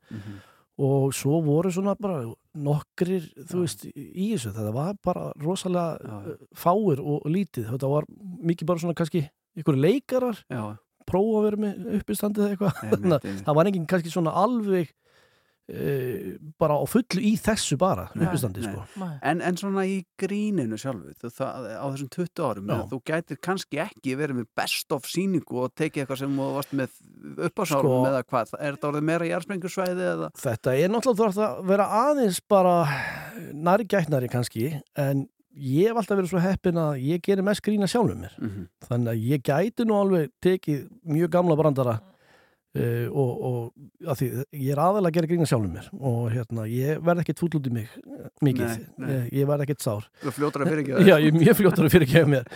og 0.80 1.10
svo 1.14 1.40
voru 1.44 1.70
svona 1.72 1.94
bara 2.00 2.22
nokkrir, 2.56 3.26
þú 3.50 3.64
veist, 3.64 3.84
í 3.94 4.30
þessu. 4.32 4.52
Það 4.56 4.70
var 4.74 4.94
bara 5.04 5.26
rosalega 5.40 5.98
já. 6.00 6.36
fáir 6.56 7.02
og 7.02 7.26
lítið. 7.28 7.68
Þetta 7.74 7.90
var 7.92 8.08
mikið 8.48 8.70
bara 8.70 8.82
svona 8.82 8.96
kannski 8.98 9.26
ykkur 9.60 9.76
leikarar 9.76 10.40
já. 10.48 10.62
prófa 11.08 11.40
að 11.40 11.46
vera 11.48 11.60
með 11.66 12.00
uppistandið 12.00 12.46
eða 12.46 12.54
eitthvað. 12.54 12.80
Þannig 12.94 13.16
að 13.18 13.44
það 13.44 13.58
var 13.60 13.70
enginn 13.70 13.90
kannski 13.92 14.14
svona 14.14 14.34
alveg 14.40 14.94
e, 15.70 16.36
bara 16.58 16.74
á 16.76 16.84
fullu 16.90 17.22
í 17.22 17.32
þessu 17.40 17.78
bara 17.80 18.08
uppistandi 18.16 18.62
sko. 18.66 18.82
En, 19.22 19.40
en 19.40 19.56
svona 19.60 19.84
í 19.86 20.00
gríninu 20.20 20.76
sjálfu 20.80 21.14
þú, 21.20 21.30
það, 21.38 21.68
á 21.78 21.86
þessum 21.94 22.10
20 22.16 22.44
árum 22.48 22.70
Já. 22.74 22.78
þú 22.90 23.00
gætir 23.10 23.40
kannski 23.46 23.80
ekki 23.86 24.16
verið 24.18 24.40
með 24.42 24.48
best 24.60 24.92
of 24.92 25.06
síningu 25.08 25.62
og 25.64 25.74
tekið 25.78 26.02
eitthvað 26.04 26.22
sem 26.24 26.36
þú 26.40 26.48
varst 26.58 26.76
með 26.82 27.00
uppásárum 27.48 27.90
Sko- 27.90 28.06
eða 28.10 28.22
hvað, 28.26 28.54
er 28.60 28.76
þetta 28.78 28.90
orðið 28.92 29.08
meira 29.10 29.30
jærsmengursvæði 29.30 30.08
eða? 30.14 30.30
Þetta 30.44 30.76
er 30.76 30.88
náttúrulega 30.94 31.18
þú 31.20 31.24
þarf 31.24 31.42
að 31.46 31.68
vera 31.74 31.90
aðeins 32.04 32.40
bara 32.50 32.76
nærgætnari 33.54 34.28
kannski 34.32 34.70
en 34.98 35.26
ég 35.60 35.90
hef 35.90 35.98
alltaf 35.98 36.18
verið 36.20 36.30
svo 36.32 36.40
heppin 36.44 36.78
að 36.80 37.00
ég 37.04 37.22
gerir 37.26 37.44
mest 37.46 37.62
grína 37.66 37.88
sjálfum 37.90 38.20
mér 38.22 38.34
Mhm. 38.38 38.66
þannig 38.86 39.10
að 39.12 39.24
ég 39.30 39.42
gæti 39.42 39.84
nú 39.86 39.96
alveg 39.98 40.30
tekið 40.42 40.88
mjög 41.04 41.30
gamla 41.30 41.56
brandara 41.58 42.00
Uh, 42.70 43.08
og, 43.10 43.70
og 44.06 44.14
því 44.14 44.26
ég 44.54 44.68
er 44.70 44.78
aðalega 44.78 45.10
að 45.10 45.14
gera 45.16 45.28
grína 45.32 45.46
sjálfum 45.50 45.72
mér 45.74 45.86
og 46.06 46.28
hérna, 46.30 46.66
ég 46.70 47.00
verð 47.02 47.24
ekkert 47.24 47.40
fúll 47.42 47.56
út 47.58 47.64
í 47.66 47.72
mig 47.74 47.88
eh, 47.98 48.28
mikið, 48.46 48.68
Nei, 48.70 48.84
nei. 49.02 49.08
Ég, 49.10 49.24
ég 49.40 49.48
verð 49.50 49.64
ekkert 49.64 49.82
sár 49.82 50.04
Þú 50.22 50.32
fljótur 50.36 50.62
að 50.62 50.70
fyrirgefa 50.70 51.00
þér. 51.00 51.08
Já, 51.10 51.16
ég 51.24 51.32
er 51.32 51.40
mjög 51.40 51.58
fljótur 51.58 51.88
að 51.88 51.96
fyrirgefa 51.96 52.30
mér 52.30 52.46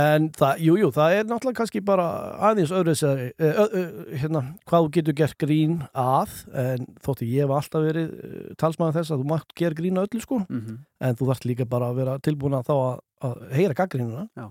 en 0.00 0.30
það, 0.38 0.62
jú, 0.64 0.78
jú, 0.80 0.88
það 0.96 1.16
er 1.18 1.28
náttúrulega 1.28 1.58
kannski 1.60 1.82
bara 1.90 2.06
aðeins 2.48 2.72
öðru 2.80 2.94
uh, 3.04 3.22
uh, 3.44 3.84
hérna, 4.22 4.42
hvað 4.70 4.86
þú 4.86 4.90
getur 4.96 5.18
gert 5.20 5.36
grín 5.44 5.76
að 5.92 6.34
en 6.64 6.88
þótti 7.04 7.28
ég 7.34 7.44
hef 7.44 7.54
alltaf 7.60 7.84
verið 7.90 8.16
talsmaður 8.64 8.96
þess 9.02 9.12
að 9.12 9.20
þú 9.26 9.28
mátt 9.34 9.54
gera 9.60 9.76
grín 9.82 10.00
að 10.00 10.08
öllu 10.08 10.24
sko 10.24 10.40
Mhm. 10.48 10.80
en 11.04 11.20
þú 11.20 11.28
þarft 11.34 11.48
líka 11.52 11.68
bara 11.68 11.92
að 11.92 12.00
vera 12.00 12.16
tilbúin 12.24 12.56
að 12.56 12.70
þá 12.72 12.74
að, 12.80 12.98
að 13.28 13.44
heyra 13.60 13.76
gaggrínuna 13.84 14.24
Já. 14.40 14.48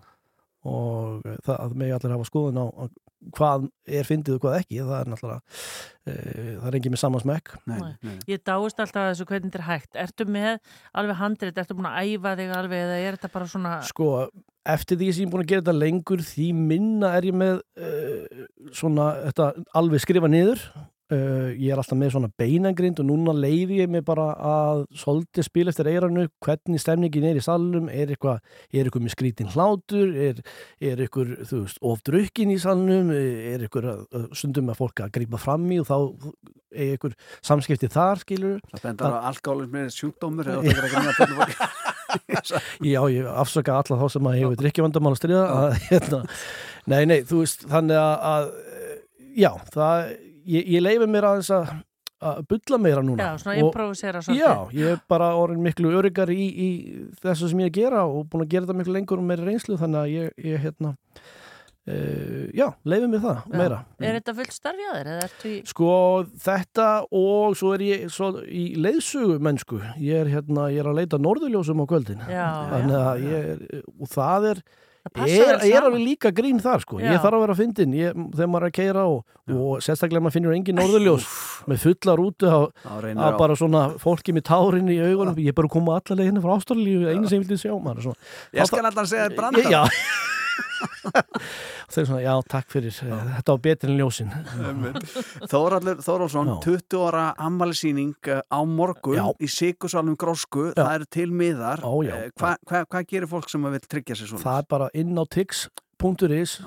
og 0.69 1.25
eh, 1.25 1.37
það 1.49 1.55
að 1.65 1.77
megi 1.81 1.97
allir 1.97 2.13
hafa 2.19 2.29
skoðun 2.29 2.61
á 2.61 2.65
á 2.69 2.83
hvað 3.35 3.69
er 3.87 4.07
fyndið 4.07 4.37
og 4.37 4.43
hvað 4.45 4.57
ekki. 4.61 4.81
Það 4.81 4.99
er 4.99 5.09
náttúrulega 5.13 5.39
e, 5.39 6.13
það 6.13 6.67
er 6.69 6.77
engin 6.79 6.95
með 6.95 7.01
saman 7.03 7.23
smekk. 7.23 7.55
Nei, 7.69 7.79
nei. 8.05 8.13
Ég 8.31 8.43
dáist 8.47 8.83
alltaf 8.83 9.01
að 9.03 9.09
þessu 9.13 9.27
hvernig 9.29 9.49
þetta 9.49 9.61
er 9.61 9.67
hægt. 9.69 9.99
Ertu 10.05 10.29
með 10.29 10.77
alveg 11.01 11.19
handrið, 11.23 11.63
ertu 11.63 11.79
búin 11.79 11.89
að 11.89 12.13
æfa 12.13 12.35
þig 12.39 12.53
alveg 12.59 12.85
eða 12.85 13.01
er 13.01 13.17
þetta 13.17 13.33
bara 13.35 13.49
svona 13.53 13.73
sko, 13.89 14.11
eftir 14.75 14.99
því 14.99 15.09
sem 15.11 15.23
ég 15.23 15.29
er 15.29 15.33
búin 15.33 15.45
að 15.45 15.51
gera 15.51 15.65
þetta 15.65 15.77
lengur 15.79 16.23
því 16.29 16.47
minna 16.57 17.11
er 17.17 17.29
ég 17.29 17.37
með 17.41 17.59
uh, 17.59 18.47
svona, 18.75 19.11
þetta 19.29 19.51
alveg 19.79 20.05
skrifa 20.05 20.31
niður 20.31 20.63
uh, 21.13 21.49
ég 21.53 21.73
er 21.73 21.81
alltaf 21.81 21.97
með 21.99 22.13
svona 22.15 22.29
beinangrind 22.39 23.01
og 23.01 23.07
núna 23.09 23.33
leiði 23.35 23.81
ég 23.81 23.91
mig 23.91 24.05
bara 24.07 24.29
að 24.35 24.83
svolítið 25.01 25.47
spila 25.47 25.73
eftir 25.73 25.89
eiranu 25.91 26.27
hvernig 26.45 26.81
stemningin 26.83 27.27
er 27.31 27.39
í 27.39 27.43
salnum? 27.45 27.89
Er 27.89 28.13
eitthvað, 28.13 28.39
er 28.73 28.85
eitthvað 28.87 29.05
með 29.05 29.15
skrítin 29.15 29.51
hlátur? 29.53 30.13
Er, 30.13 30.41
er 30.81 31.03
eitthvað, 31.05 31.35
þú 31.49 31.63
veist, 31.65 31.81
ofdrukkin 31.91 32.53
í 32.53 32.59
salnum, 32.61 33.11
er 33.15 33.65
eitthvað 33.65 33.91
uh, 33.91 34.29
stundum 34.37 34.71
að 34.73 34.81
fólk 34.83 35.03
að 35.05 35.13
grípa 35.19 35.41
fram 35.41 35.67
í 35.73 35.81
og 35.81 35.89
þá 35.89 35.97
er 36.69 36.93
eitthvað 36.93 37.15
samskipti 37.45 37.89
þar, 37.91 38.21
skilur 38.23 38.57
Það 38.69 38.83
bendar 38.85 39.15
að 39.17 39.29
alkálism 39.31 39.77
er 39.79 39.93
sjúkdómur 39.93 40.51
eða 40.53 40.61
það 40.67 40.81
er 40.83 40.87
ekki 40.89 40.99
að 40.99 41.17
grína 41.17 41.39
fólk 41.39 41.89
Já, 42.85 43.01
ég 43.13 43.27
afsaka 43.29 43.77
alla 43.81 43.97
þá 43.99 44.07
sem 44.13 44.29
að 44.29 44.39
hefur 44.39 44.59
drikkjavandamál 44.61 45.13
að 45.17 45.35
að, 45.59 45.77
hérna, 45.89 46.23
Nei, 46.89 47.03
nei, 47.09 47.19
þú 47.27 47.43
veist 47.43 47.65
þannig 47.69 47.99
að, 48.01 48.13
að 48.29 48.51
já, 49.37 49.51
það 49.73 50.13
ég, 50.49 50.67
ég 50.75 50.83
leifi 50.83 51.07
mér 51.09 51.29
aðeins 51.29 51.53
að 51.55 51.77
að 52.19 52.39
bulla 52.51 52.79
meira 52.81 53.03
núna. 53.05 53.31
Já, 53.31 53.41
svona 53.43 53.59
improvisera 53.63 54.21
svolítið. 54.23 54.43
Já, 54.43 54.79
ég 54.79 54.95
er 54.95 55.03
bara 55.11 55.31
orðin 55.39 55.63
miklu 55.63 55.91
öryggar 55.95 56.31
í, 56.33 56.47
í 56.49 56.69
þessu 57.23 57.51
sem 57.51 57.61
ég 57.63 57.71
er 57.71 57.77
gera 57.79 58.05
og 58.07 58.25
búin 58.31 58.43
að 58.45 58.55
gera 58.55 58.67
þetta 58.67 58.79
miklu 58.81 58.95
lengur 58.95 59.21
og 59.21 59.29
meira 59.29 59.45
reynslu 59.47 59.77
þannig 59.79 60.01
að 60.01 60.09
ég, 60.11 60.33
ég 60.49 60.65
hérna 60.65 60.91
uh, 60.91 62.43
já, 62.55 62.65
leifi 62.91 63.11
mér 63.13 63.23
það 63.23 63.55
meira. 63.61 63.79
Er 64.03 64.19
þetta 64.19 64.35
fullt 64.41 64.69
ertu 64.73 65.53
í 65.53 65.55
Sko 65.71 65.93
þetta 66.43 66.89
og 67.21 67.55
svo 67.59 67.71
er 67.77 67.85
ég 67.87 68.05
svo, 68.13 68.33
í 68.43 68.65
leiðsugu 68.75 69.39
mennsku. 69.47 69.79
Ég 70.03 70.25
er 70.25 70.33
hérna, 70.35 70.67
ég 70.73 70.83
er 70.83 70.91
að 70.91 70.99
leita 70.99 71.21
norðurljósum 71.23 71.83
á 71.83 71.85
kvöldin. 71.87 72.27
Já, 72.27 72.47
ég 73.23 73.55
er 73.55 73.83
og 73.95 74.11
það 74.11 74.51
er 74.53 74.63
er, 75.17 75.59
er 75.65 75.85
alveg 75.87 76.01
líka 76.03 76.31
grín 76.35 76.59
þar 76.63 76.83
sko. 76.85 76.99
Já. 77.01 77.11
ég 77.13 77.21
þarf 77.23 77.37
að 77.37 77.43
vera 77.43 77.55
að 77.55 77.61
fyndin 77.63 77.95
ég, 77.97 78.17
þegar 78.35 78.51
maður 78.53 78.65
er 78.65 78.69
að 78.69 78.75
keira 78.79 79.05
og, 79.09 79.37
og 79.55 79.83
sérstaklega 79.85 80.23
maður 80.25 80.37
finnur 80.37 80.55
engin 80.57 80.79
norðurljós 80.79 81.27
með 81.69 81.83
fulla 81.85 82.17
rútu 82.19 82.49
á, 82.49 82.59
reynir 83.03 83.23
að 83.27 83.37
bara 83.41 83.59
svona 83.59 83.85
fólki 84.01 84.35
með 84.35 84.47
tárin 84.51 84.91
í 84.93 84.99
augunum. 85.03 85.37
Ég 85.39 85.53
er 85.53 85.59
bara 85.59 85.69
að 85.71 85.75
koma 85.77 85.99
allar 85.99 86.21
leiðinu 86.21 86.43
frá 86.45 86.55
Ástralíu 86.57 87.07
einu 87.09 87.29
sem 87.29 87.39
ég 87.39 87.45
vildi 87.47 87.61
sjá 87.61 87.73
maður 87.77 88.11
Ég 88.55 88.69
skal 88.69 88.85
allan 88.85 89.09
segja 89.09 89.29
þér 89.29 89.39
brandar. 89.39 89.89
Já 90.59 91.23
þeir 91.89 92.05
svona, 92.05 92.21
já, 92.21 92.33
takk 92.51 92.69
fyrir 92.73 92.93
já. 92.93 93.15
þetta 93.39 93.53
var 93.55 93.61
betur 93.65 93.89
en 93.91 93.97
ljósin 93.99 94.33
Þóraldur 95.49 96.01
Þórálsson, 96.05 96.51
20 96.63 96.97
ára 97.09 97.23
ammælisýning 97.47 98.13
á 98.29 98.59
morgun 98.69 99.17
Já. 99.17 99.25
í 99.41 99.49
Sigursalum 99.49 100.17
Grósku, 100.19 100.69
það 100.77 100.91
eru 100.99 101.09
til 101.09 101.29
miðar 101.33 101.81
Ó, 101.85 101.93
já. 102.05 102.13
Eh, 102.27 102.31
Hvað 102.37 102.57
hva, 102.69 102.83
hva 102.85 103.03
gerir 103.09 103.29
fólk 103.31 103.49
sem 103.51 103.63
vil 103.65 103.81
tryggja 103.89 104.17
sér 104.19 104.31
svona? 104.33 104.43
það 104.45 104.61
er 104.61 104.69
bara 104.75 104.89
inn 105.01 105.17
á 105.17 105.25
tix.is 105.25 106.59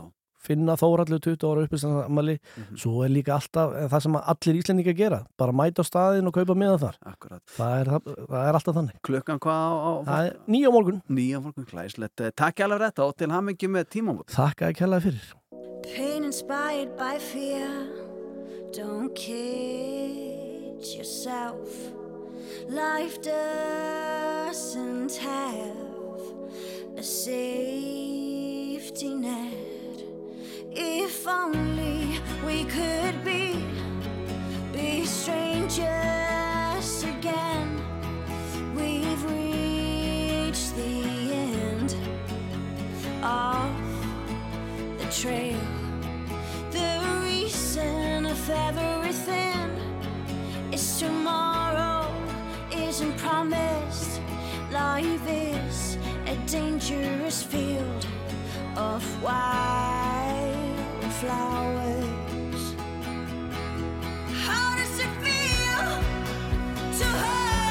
finna 0.43 0.75
Þóraldur 0.81 1.21
20 1.23 1.47
ára 1.53 1.63
uppistansamali 1.67 2.37
Mhm. 2.57 2.77
svo 2.83 2.93
er 3.05 3.09
líka 3.15 3.33
alltaf 3.39 3.69
eh, 3.79 3.87
það 3.89 4.01
sem 4.03 4.17
allir 4.21 4.55
íslendingar 4.63 4.97
gera 4.99 5.21
bara 5.39 5.53
mæta 5.53 5.83
á 5.83 5.85
staðin 5.87 6.27
og 6.27 6.33
kaupa 6.35 6.55
miða 6.59 6.79
þar 6.83 6.97
Akkurat. 7.07 7.43
það 7.57 7.73
er, 7.81 7.87
það, 7.93 8.03
það 8.29 8.49
er 8.49 8.55
alltaf 8.59 8.75
þannig 8.79 8.97
Klukkan 9.03 9.39
hvað 9.39 9.63
á, 9.63 9.65
á 9.73 9.93
það 10.09 10.23
er 10.27 10.33
nýja 10.49 10.71
morgun 10.73 11.03
nýja 11.11 11.39
morgun 11.43 11.67
klæslegt 11.71 12.17
Takk 12.37 12.61
alveg 12.67 12.81
þetta 12.89 13.03
og 13.09 13.17
til 13.17 13.29
hamingi 13.31 13.69
með 13.69 13.85
tímamót 13.95 14.29
Þakka 14.35 14.63
ekki 14.73 14.81
hella 14.87 15.01
fyrir 15.01 15.27
Pain 15.83 16.23
inspired 16.25 16.97
by 16.97 17.19
fear. 17.19 17.69
Don't 18.73 19.13
kid 19.17 20.79
yourself. 20.97 21.69
Life 22.71 23.21
doesn't 23.21 25.17
have 25.17 25.77
a 26.97 27.03
safety 27.03 29.15
net. 29.15 29.72
If 30.75 31.29
only 31.29 32.19
we 32.47 32.65
could 32.65 33.23
be 33.23 33.63
be 34.73 35.05
strangers 35.05 35.85
again. 37.05 37.79
We've 38.75 39.23
reached 39.25 40.75
the 40.75 41.35
end 41.35 41.95
of 43.23 43.71
the 44.99 45.05
trail. 45.13 45.61
The 46.71 47.21
reason 47.23 48.25
of 48.25 48.51
everything 48.51 49.69
is 50.73 50.99
tomorrow 50.99 52.11
isn't 52.75 53.19
promised. 53.19 54.23
Life 54.71 55.29
is 55.29 55.99
a 56.27 56.37
dangerous 56.47 57.43
field 57.43 58.07
of 58.75 59.03
wildflowers. 61.23 62.75
How 64.45 64.77
does 64.77 64.99
it 64.99 65.11
feel 65.23 66.03
to 66.99 67.05
hurt 67.05 67.62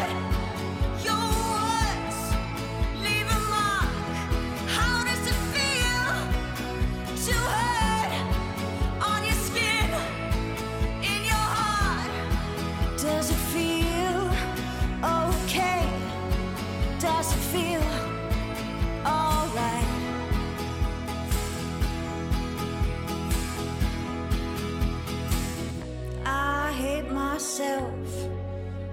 myself, 27.42 28.30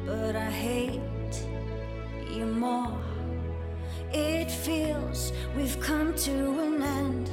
but 0.06 0.34
I 0.34 0.50
hate 0.50 1.36
you 2.30 2.46
more. 2.46 2.98
It 4.10 4.50
feels 4.50 5.34
we've 5.54 5.78
come 5.80 6.14
to 6.26 6.34
an 6.60 6.82
end. 6.82 7.30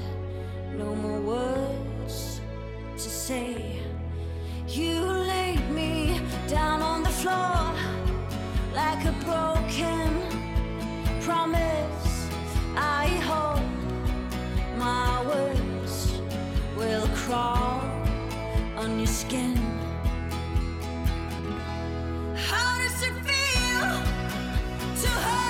No 0.78 0.94
more 0.94 1.22
words 1.22 2.42
to 2.98 3.10
say. 3.10 3.80
You 4.68 5.00
laid 5.34 5.64
me 5.72 6.20
down 6.50 6.82
on 6.82 7.02
the 7.02 7.16
floor 7.22 7.64
like 8.74 9.06
a 9.06 9.16
broken 9.24 10.10
promise. 11.22 12.28
I 12.76 13.06
hope 13.32 13.72
my 14.78 15.26
words 15.32 16.20
will 16.76 17.08
crawl 17.24 17.80
on 18.76 19.00
your 19.00 19.08
skin. 19.08 19.75
How 22.36 22.78
does 22.80 23.02
it 23.02 23.14
feel 23.24 24.04
to 25.02 25.10
hurt 25.10 25.45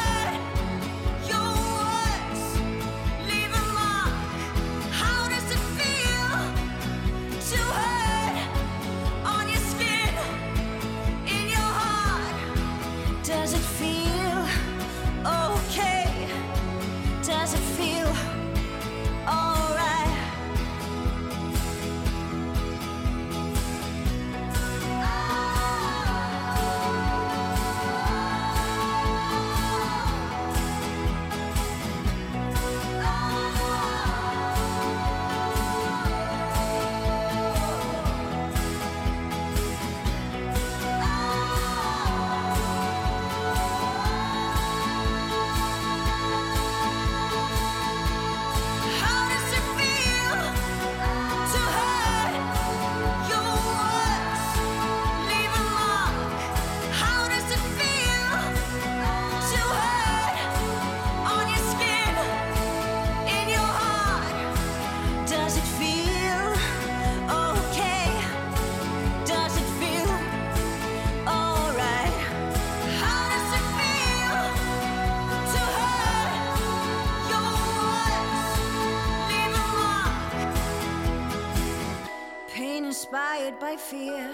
by 83.75 83.81
fear. 83.81 84.29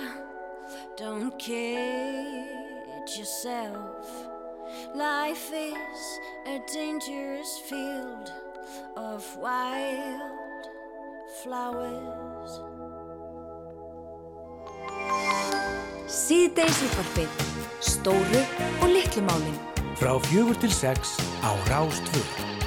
Don't 0.97 1.37
kid 1.39 3.09
yourself. 3.17 4.27
Life 4.95 5.51
is 5.53 6.19
a 6.47 6.59
dangerous 6.71 7.59
field 7.69 8.31
of 8.95 9.25
wild 9.37 10.63
flowers. 11.41 12.51
Síðdeis 16.07 16.81
útvarpið. 16.85 17.45
Stóru 17.81 18.45
og 18.81 18.89
litlu 18.93 19.25
málin. 19.25 19.59
Frá 19.95 20.17
fjögur 20.29 20.57
til 20.61 20.73
sex 20.73 21.17
á 21.41 21.55
Rástvö. 21.71 22.60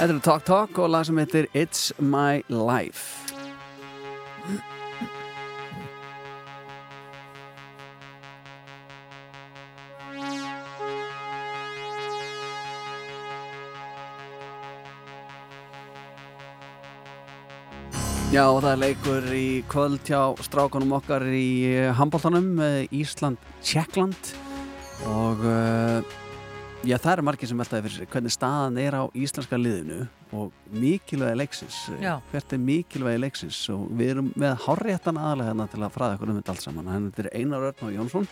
Þetta 0.00 0.14
er 0.14 0.20
Talk 0.24 0.44
Talk 0.48 0.78
og 0.80 0.86
lag 0.94 1.02
sem 1.04 1.18
heitir 1.20 1.44
It's 1.52 1.90
My 2.00 2.38
Life. 2.48 3.34
Já, 18.32 18.46
það 18.56 18.70
er 18.70 18.80
leikur 18.80 19.28
í 19.36 19.44
kvöld 19.68 20.00
hjá 20.08 20.32
strákunum 20.48 20.96
okkar 20.96 21.28
í 21.28 21.76
handbóltanum 22.00 22.56
Ísland-Tjekkland 22.88 24.32
og 25.12 25.44
uh, 25.44 26.00
já, 26.86 26.96
það 26.96 27.12
eru 27.12 27.24
margir 27.28 27.50
sem 27.50 27.60
veltaði 27.60 27.84
fyrir 27.86 27.96
sig 27.98 28.10
hvernig 28.14 28.34
staðan 28.34 28.78
er 28.80 28.96
á 28.96 29.02
íslenska 29.18 29.58
liðinu 29.60 30.02
og 30.36 30.52
mikilvægi 30.72 31.38
leiksins 31.40 31.78
Já. 32.00 32.14
hvert 32.32 32.54
er 32.56 32.62
mikilvægi 32.64 33.22
leiksins 33.24 33.62
og 33.74 33.88
við 33.98 34.14
erum 34.14 34.30
með 34.38 34.54
hárréttan 34.66 35.20
aðalega 35.20 35.52
hérna 35.52 35.66
til 35.70 35.82
að 35.84 35.96
fræða 35.96 36.18
okkur 36.18 36.32
um 36.32 36.38
þetta 36.40 36.54
allt 36.54 36.66
saman 36.66 36.92
hann 36.92 37.08
er 37.20 37.32
Einar 37.34 37.66
Örn 37.70 37.88
og 37.88 37.96
Jónsson 37.98 38.30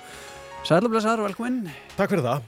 Sælublesaður, 0.68 1.28
velkominn 1.28 1.66
Takk 1.98 2.14
fyrir 2.14 2.24
það 2.24 2.46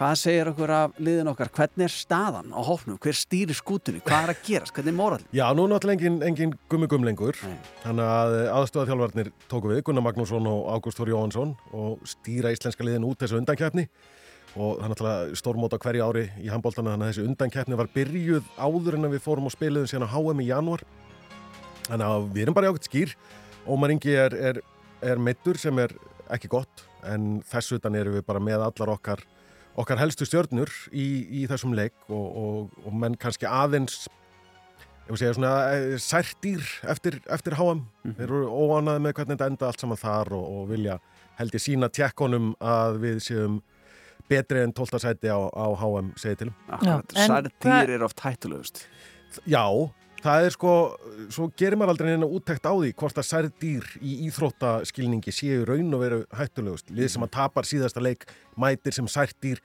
Hvað 0.00 0.14
segir 0.16 0.48
okkur 0.48 0.70
af 0.72 0.92
liðin 0.96 1.28
okkar? 1.28 1.50
Hvernig 1.52 1.84
er 1.84 1.92
staðan 1.92 2.54
á 2.56 2.60
hófnum? 2.64 2.96
Hver 3.04 3.16
stýrir 3.18 3.56
skútunni? 3.58 4.00
Hvað 4.00 4.22
er 4.22 4.30
að 4.32 4.38
gerast? 4.46 4.72
Hvernig 4.72 4.94
er 4.94 4.96
morall? 4.96 5.26
Já, 5.36 5.42
nú 5.52 5.66
er 5.66 5.74
náttúrulega 5.74 5.98
engin, 5.98 6.16
engin 6.24 6.54
gummi 6.72 6.88
gum 6.88 7.04
lengur 7.04 7.36
þannig 7.82 8.06
að 8.06 8.36
aðstöða 8.54 8.86
þjálfarnir 8.88 9.28
tóku 9.52 9.68
við 9.74 9.82
Gunnar 9.84 10.06
Magnússon 10.06 10.48
og 10.48 10.70
Ágúst 10.72 11.02
Þór 11.02 11.12
Jóhansson 11.12 11.52
og 11.76 12.00
stýra 12.08 12.54
íslenska 12.54 12.86
liðin 12.86 13.04
út 13.10 13.20
þessu 13.20 13.42
undankeppni 13.42 13.90
og 14.56 14.80
það 14.80 14.84
er 14.84 14.92
náttúrulega 14.92 15.38
stórmót 15.38 15.74
á 15.76 15.82
hverju 15.82 16.06
ári 16.06 16.24
í 16.42 16.50
handbóltana 16.50 16.94
þannig 16.94 17.06
að 17.06 17.12
þessi 17.12 17.26
undankeppni 17.28 17.78
var 17.78 17.90
byrjuð 17.94 18.48
áður 18.58 18.98
en 18.98 19.10
við 19.12 19.24
fórum 19.24 19.46
og 19.46 19.54
spiliðum 19.54 19.90
síðan 19.90 20.08
á 20.10 20.14
HM 20.14 20.42
í 20.42 20.48
janúar. 20.50 20.84
Þannig 21.86 22.06
að 22.06 22.30
við 22.34 22.42
erum 22.44 22.56
bara 22.56 22.68
í 22.68 22.72
ákveðt 22.72 22.88
skýr. 22.90 23.16
Ómar 23.70 23.94
Ingi 23.94 24.14
er, 24.16 24.34
er, 24.34 24.62
er 25.04 25.22
meittur 25.22 25.60
sem 25.60 25.78
er 25.82 25.94
ekki 26.30 26.50
gott 26.50 26.86
en 27.06 27.40
þess 27.48 27.76
utan 27.76 27.96
erum 27.98 28.16
við 28.18 28.26
bara 28.26 28.42
með 28.42 28.64
allar 28.66 28.94
okkar 28.96 29.22
okkar 29.78 30.00
helstu 30.02 30.26
stjörnur 30.26 30.70
í, 30.90 31.06
í 31.42 31.44
þessum 31.50 31.74
leik 31.76 31.94
og, 32.10 32.26
og, 32.26 32.80
og 32.84 32.96
menn 32.96 33.16
kannski 33.20 33.48
aðeins 33.48 34.04
ég 35.06 35.12
vil 35.12 35.20
segja 35.22 35.36
svona 35.36 35.54
eh, 35.74 35.96
særtýr 36.02 36.64
eftir, 36.90 37.18
eftir 37.30 37.56
HM 37.58 37.84
þeir 38.18 38.26
eru 38.26 38.42
óanaði 38.50 39.04
með 39.06 39.16
hvernig 39.18 39.36
þetta 39.36 39.50
enda 39.52 39.70
allt 39.70 39.84
saman 39.84 40.00
þar 40.00 40.32
og, 40.36 40.46
og 40.56 40.70
vilja 40.70 40.98
held 41.40 41.56
ég 41.56 41.64
sína 41.64 41.90
tjekkonum 41.90 42.52
að 42.60 43.00
við 43.04 43.22
séum 43.30 43.60
betri 44.30 44.62
en 44.64 44.74
12. 44.76 45.00
sæti 45.02 45.30
á, 45.30 45.38
á 45.38 45.66
HM 45.80 46.12
segi 46.20 46.44
til 46.44 46.52
Akkurat, 46.68 47.16
særtýr 47.16 47.94
er 47.96 48.04
oft 48.06 48.22
hættulegust 48.24 48.84
Já, 49.46 49.64
það 50.24 50.46
er 50.46 50.54
sko 50.54 50.74
svo 51.30 51.50
gerir 51.58 51.78
maður 51.78 51.94
aldrei 51.94 52.12
neina 52.12 52.28
úttekt 52.28 52.66
á 52.66 52.72
því 52.72 52.92
hvort 52.98 53.20
að 53.20 53.28
særtýr 53.30 53.90
í 54.00 54.16
íþróttaskilningi 54.28 55.34
séu 55.34 55.66
raun 55.68 55.92
og 55.96 56.04
veru 56.04 56.22
hættulegust 56.36 56.90
lið 56.94 57.12
sem 57.14 57.26
að 57.26 57.34
tapar 57.38 57.68
síðasta 57.68 58.02
leik 58.02 58.26
mætir 58.58 58.96
sem 58.96 59.10
særtýr 59.10 59.62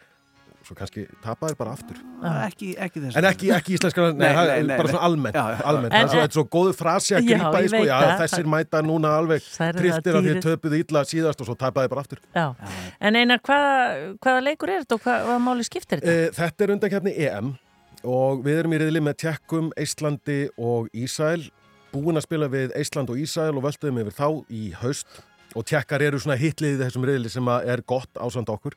svo 0.65 0.75
kannski 0.77 1.03
tapa 1.23 1.47
þér 1.51 1.57
bara 1.59 1.73
aftur. 1.77 1.97
Ekki, 2.45 2.69
ekki 2.81 3.01
þess 3.03 3.17
En 3.19 3.27
ekki, 3.29 3.49
ekki 3.53 3.75
íslenska, 3.77 4.05
nei, 4.11 4.19
Nei, 4.23 4.29
það 4.35 4.47
nei, 4.49 4.55
er 4.57 4.65
nei, 4.69 4.77
bara 4.79 4.91
svona 4.93 5.03
almennt, 5.09 5.35
Já, 5.37 5.61
almennt. 5.71 5.93
En- 5.93 6.07
það 6.09 6.23
er 6.23 6.31
svo, 6.35 6.43
góðu 6.55 6.73
frasi 6.75 7.15
að 7.15 7.27
grípa 7.29 7.61
í 7.61 7.67
sko, 7.71 7.81
já, 7.85 7.99
þessir 8.23 8.49
mæta 8.55 8.81
núna 8.85 9.11
alveg 9.19 9.41
því 9.45 9.91
að 9.91 10.01
dýrið. 10.09 10.41
töpuðu 10.45 10.79
illa 10.83 11.03
síðast 11.05 11.41
og 11.41 11.49
svo 11.51 11.55
tapaði 11.55 11.89
bara 11.93 12.01
aftur. 12.05 12.19
Já. 12.35 12.47
En 12.99 13.15
einar, 13.15 13.39
hvaða, 13.45 14.17
hvaða 14.19 14.41
leikur 14.49 14.69
er 14.75 14.81
þetta 14.85 14.97
og 14.99 15.05
hvað, 15.05 15.21
hvaða 15.29 15.43
máli 15.45 15.63
skiptir 15.69 16.01
þetta? 16.01 16.15
Eh, 16.25 16.31
Þetta 16.35 16.63
er 16.67 16.73
undankefni 16.75 17.13
EM 17.29 17.53
og 18.03 18.43
við 18.45 18.59
erum 18.63 18.73
í 18.73 18.81
riðli 18.81 19.01
með 19.01 19.15
Tjekkum, 19.23 19.71
Íslandi 19.77 20.49
og 20.57 20.89
Ísæl 20.93 21.49
búin 21.93 22.17
að 22.19 22.25
spila 22.27 22.49
við 22.51 22.73
Ísland 22.75 23.09
og 23.09 23.17
Ísæl 23.21 23.53
og 23.55 23.63
völduðum 23.63 24.01
yfir 24.03 24.15
þá 24.17 24.27
í 24.51 24.73
haust. 24.81 25.07
Og 25.55 25.63
Tjekkar 25.63 26.01
eru 26.03 26.17
svona 26.19 26.35
hitliðið 26.35 26.81
í 26.81 26.83
þessum 26.83 27.05
riðli 27.07 27.29
sem 27.31 27.45
að 27.47 27.69
er 27.71 27.81
gott 27.87 28.11
ásand 28.19 28.49
okkur 28.51 28.73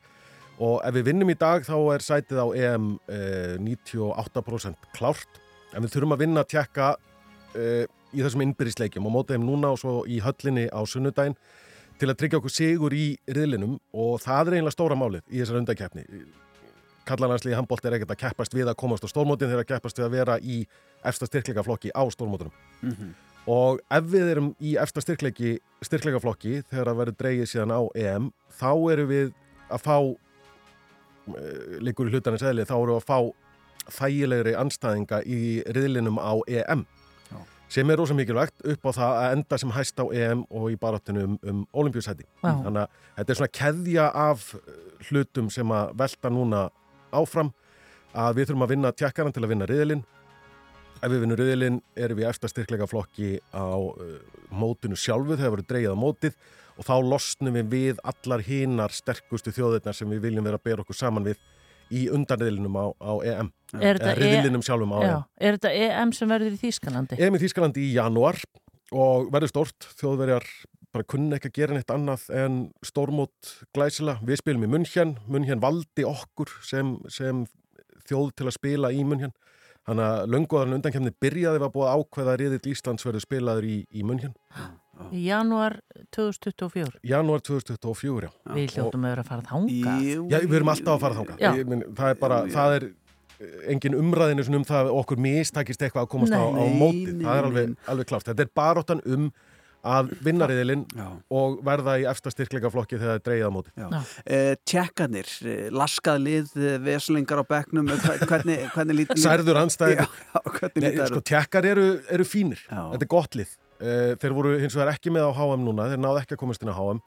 og 0.58 0.80
ef 0.86 0.96
við 0.96 1.10
vinnum 1.12 1.30
í 1.30 1.36
dag 1.38 1.62
þá 1.66 1.76
er 1.94 2.04
sætið 2.04 2.42
á 2.42 2.46
EM 2.62 2.88
eh, 3.06 3.54
98% 3.62 4.90
klárt. 4.96 5.40
En 5.74 5.84
við 5.84 5.94
þurfum 5.94 6.16
að 6.16 6.24
vinna 6.24 6.44
Tjekka 6.48 6.94
eh, 7.54 7.86
í 8.14 8.24
þessum 8.24 8.42
innbyrðisleikjum 8.46 9.06
og 9.06 9.14
móta 9.14 9.36
þeim 9.36 9.46
núna 9.46 9.72
og 9.74 9.80
svo 9.82 10.02
í 10.08 10.18
höllinni 10.24 10.66
á 10.72 10.80
sunnudaginn 10.88 11.38
til 11.98 12.10
að 12.10 12.18
tryggja 12.20 12.40
okkur 12.40 12.54
sigur 12.54 12.94
í 12.94 13.06
riðlinum. 13.30 13.78
Og 13.94 14.18
það 14.24 14.52
er 14.52 14.58
eiginlega 14.58 14.76
stóra 14.76 14.98
málið 14.98 15.24
í 15.30 15.42
þessar 15.42 15.62
undakeppni 15.62 16.06
kallanarslið 17.08 17.56
handbólt 17.56 17.86
er 17.88 17.96
ekkert 17.96 18.12
að 18.12 18.20
keppast 18.24 18.54
við 18.56 18.68
að 18.68 18.78
komast 18.82 19.06
á 19.06 19.08
stórmótin 19.08 19.50
þeir 19.50 19.62
að 19.62 19.70
keppast 19.70 19.98
við 19.98 20.06
að 20.08 20.16
vera 20.18 20.36
í 20.42 20.58
efsta 21.08 21.28
styrkleikaflokki 21.28 21.94
á 21.96 22.02
stórmótunum. 22.12 22.52
Mhm. 22.82 23.14
og 23.48 23.80
ef 23.90 24.04
við 24.04 24.30
erum 24.30 24.48
í 24.60 24.76
efsta 24.76 25.00
styrkleikaflokki 25.00 26.64
þegar 26.68 26.88
að 26.90 26.98
verður 27.00 27.16
dreigið 27.16 27.46
síðan 27.48 27.72
á 27.72 27.80
EM 27.96 28.32
þá 28.52 28.72
erum 28.92 29.08
við 29.08 29.32
að 29.70 29.80
fá 29.80 29.96
líkur 31.84 32.08
í 32.08 32.14
hlutarnins 32.14 32.46
eðli 32.46 32.66
þá 32.68 32.74
erum 32.78 32.94
við 32.94 33.00
að 33.00 33.08
fá 33.08 33.18
þægilegri 33.98 34.56
anstæðinga 34.58 35.22
í 35.24 35.40
riðlinum 35.76 36.18
á 36.20 36.32
EM 36.44 36.84
Já. 37.30 37.38
sem 37.72 37.90
er 37.90 38.00
rosa 38.00 38.16
mikilvægt 38.16 38.66
upp 38.68 38.88
á 38.88 38.90
það 38.98 39.14
að 39.20 39.36
enda 39.36 39.60
sem 39.62 39.72
hæst 39.76 40.02
á 40.02 40.04
EM 40.12 40.44
og 40.50 40.68
í 40.72 40.76
baráttinu 40.80 41.24
um, 41.24 41.38
um 41.42 41.62
olimpíusæti 41.72 42.26
þannig 42.42 42.82
að 42.84 42.98
þetta 43.16 43.32
er 43.32 43.40
svona 43.40 43.56
keðja 43.60 44.10
af 44.26 44.50
uh, 44.58 44.60
hlutum 45.08 45.48
sem 45.52 45.72
að 45.72 45.94
velta 46.02 46.32
núna 46.32 46.68
áfram 47.14 47.52
að 48.16 48.38
við 48.38 48.48
þurfum 48.48 48.64
að 48.66 48.72
vinna 48.72 48.94
tjekkaran 48.96 49.34
til 49.34 49.44
að 49.44 49.52
vinna 49.52 49.68
riðilinn. 49.68 50.04
Ef 50.98 51.12
við 51.12 51.20
vinnum 51.22 51.38
riðilinn 51.38 51.80
erum 51.98 52.18
við 52.18 52.28
eftir 52.30 52.52
styrkleika 52.52 52.88
flokki 52.90 53.36
á 53.54 53.68
uh, 53.78 54.16
mótinu 54.50 54.98
sjálfu 54.98 55.36
þegar 55.36 55.54
verður 55.54 55.68
dreigið 55.70 55.94
á 55.94 56.02
mótið 56.02 56.38
og 56.78 56.86
þá 56.86 56.94
losnum 57.02 57.58
við 57.58 57.70
við 57.74 58.02
allar 58.06 58.44
hinar 58.46 58.94
sterkustu 58.94 59.52
þjóðirnar 59.54 59.96
sem 59.96 60.10
við 60.14 60.28
viljum 60.28 60.46
vera 60.46 60.60
að 60.60 60.66
bera 60.70 60.84
okkur 60.84 60.98
saman 60.98 61.26
við 61.26 61.40
í 61.94 62.06
undanriðlinum 62.12 62.76
á, 62.76 62.86
á 63.00 63.12
EM 63.24 63.52
Er 63.78 63.98
þetta 63.98 64.10
eða 64.12 64.18
riðlinum 64.20 64.64
sjálfum 64.64 64.94
á 64.96 65.00
Já. 65.00 65.12
EM 65.12 65.46
Er 65.48 65.58
þetta 65.58 65.74
EM 65.84 66.16
sem 66.16 66.32
verður 66.32 66.56
í 66.56 66.60
Þýskalandi? 66.62 67.20
EM 67.20 67.38
í 67.38 67.42
Þýskalandi 67.42 67.84
í 67.84 67.94
janúar 67.96 68.40
og 68.92 69.30
verður 69.32 69.52
stórt 69.52 69.88
þjóðverjar 69.98 70.46
bara 70.94 71.04
kunni 71.08 71.36
ekki 71.36 71.50
að 71.50 71.58
gera 71.58 71.76
neitt 71.76 71.92
annað 71.92 72.24
en 72.32 72.60
stórmót 72.86 73.52
glæsila. 73.76 74.16
Við 74.24 74.40
spilum 74.40 74.64
í 74.64 74.70
München, 74.72 75.16
München 75.28 75.60
valdi 75.60 76.06
okkur 76.08 76.52
sem, 76.64 76.94
sem 77.12 77.44
þjóð 78.08 78.32
til 78.38 78.48
að 78.48 78.56
spila 78.56 78.92
í 78.94 79.04
München. 79.04 79.34
Þannig 79.88 80.04
að 80.04 80.32
lönguðarinn 80.34 80.76
undankemni 80.78 81.12
byrjaði 81.20 81.60
var 81.62 81.72
búið 81.72 81.88
að 81.88 82.00
ákveða 82.00 82.32
að 82.34 82.40
riðill 82.42 82.72
Íslands 82.72 83.06
verður 83.06 83.24
spilaður 83.24 83.68
í, 83.68 83.76
í 83.88 84.04
München. 84.04 84.34
Í 85.12 85.24
janúar 85.28 85.78
2024? 86.16 87.00
Janúar 87.06 87.40
2024, 87.46 88.28
já. 88.28 88.30
Við 88.56 88.72
hljóttum 88.76 89.04
að 89.04 89.12
vera 89.14 89.24
að 89.24 89.28
fara 89.32 89.46
þanga. 89.50 89.98
Já, 90.30 90.38
við 90.44 90.56
erum 90.60 90.72
alltaf 90.74 90.94
að 90.96 91.04
fara. 91.18 91.36
Já. 91.38 91.50
Ég 91.58 91.68
minn, 91.70 91.84
Það 91.98 92.14
er 92.14 92.18
bara, 92.22 92.40
það 92.54 92.78
er 92.78 92.88
engin 93.70 93.94
umræðinu 93.94 94.46
um 94.58 94.64
það 94.66 94.88
að 94.88 94.96
okkur 94.98 95.20
mistakist 95.22 95.82
eitthvað 95.86 96.06
að 96.08 96.10
komast 96.16 96.34
á, 96.34 96.42
á 96.42 96.50
Nei, 96.58 96.72
mótið. 96.80 97.12
nei, 97.14 97.24
Það 97.28 97.36
er 97.38 97.46
alveg, 97.52 97.68
nei. 97.68 97.84
alveg 97.92 98.08
klárt. 98.10 98.26
Þetta 98.32 98.42
er 98.46 98.50
baróttan 98.58 99.02
um 99.06 99.28
að 99.88 100.08
vinna 100.26 100.48
riðilinn 100.50 100.80
og 101.30 101.60
verða 101.64 101.92
í 102.02 102.06
efsta 102.10 102.32
styrkleika 102.34 102.66
flokki 102.74 102.98
þegar 102.98 103.12
það 103.12 103.20
er 103.20 103.22
dreigið 103.28 103.46
á 103.46 103.52
móti. 103.54 103.70
Eh, 104.26 104.54
Tjekkanir, 104.66 105.30
eh, 105.46 105.68
laskað 105.70 106.18
lið, 106.24 106.50
eh, 106.58 106.78
veslingar 106.82 107.38
á 107.38 107.44
bekknum, 107.46 107.88
eh, 107.94 108.02
hva- 108.02 108.18
hvernig, 108.26 108.66
hvernig 108.74 108.96
lít... 108.98 109.14
Særður. 109.22 109.54
Já, 109.54 110.02
já, 110.02 110.70
Nei, 110.82 110.90
það 110.98 111.06
sko, 111.12 111.20
tjekkar 111.30 111.64
eru, 111.70 111.86
eru 112.10 112.24
fínir. 112.26 112.58
Þetta 112.68 113.06
er 113.06 113.12
gott 113.14 113.38
lið. 113.38 113.54
Eh, 113.78 114.14
Þeir 114.18 114.34
voru 114.34 114.56
hins 114.58 114.74
vegar 114.76 114.92
ekki 114.94 115.12
með 115.14 115.30
á 115.30 115.32
HM 115.38 115.64
núna, 115.66 115.88
þeir 115.92 116.02
náðu 116.02 116.22
ekki 116.22 116.36
að 116.36 116.42
komast 116.42 116.64
inn 116.64 116.72
á 116.72 116.78
HM. 116.78 117.02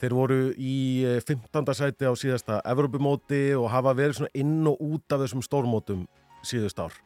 Þeir 0.00 0.16
voru 0.16 0.38
í 0.56 0.76
eh, 1.08 1.20
15. 1.24 1.74
sæti 1.76 2.08
á 2.08 2.12
síðasta 2.16 2.60
Evropumóti 2.68 3.42
og 3.56 3.68
hafa 3.72 3.94
verið 3.96 4.26
inn 4.34 4.64
og 4.68 4.80
út 4.80 5.16
af 5.16 5.24
þessum 5.24 5.44
stórmótum 5.44 6.06
síðust 6.46 6.80
ár. 6.80 6.96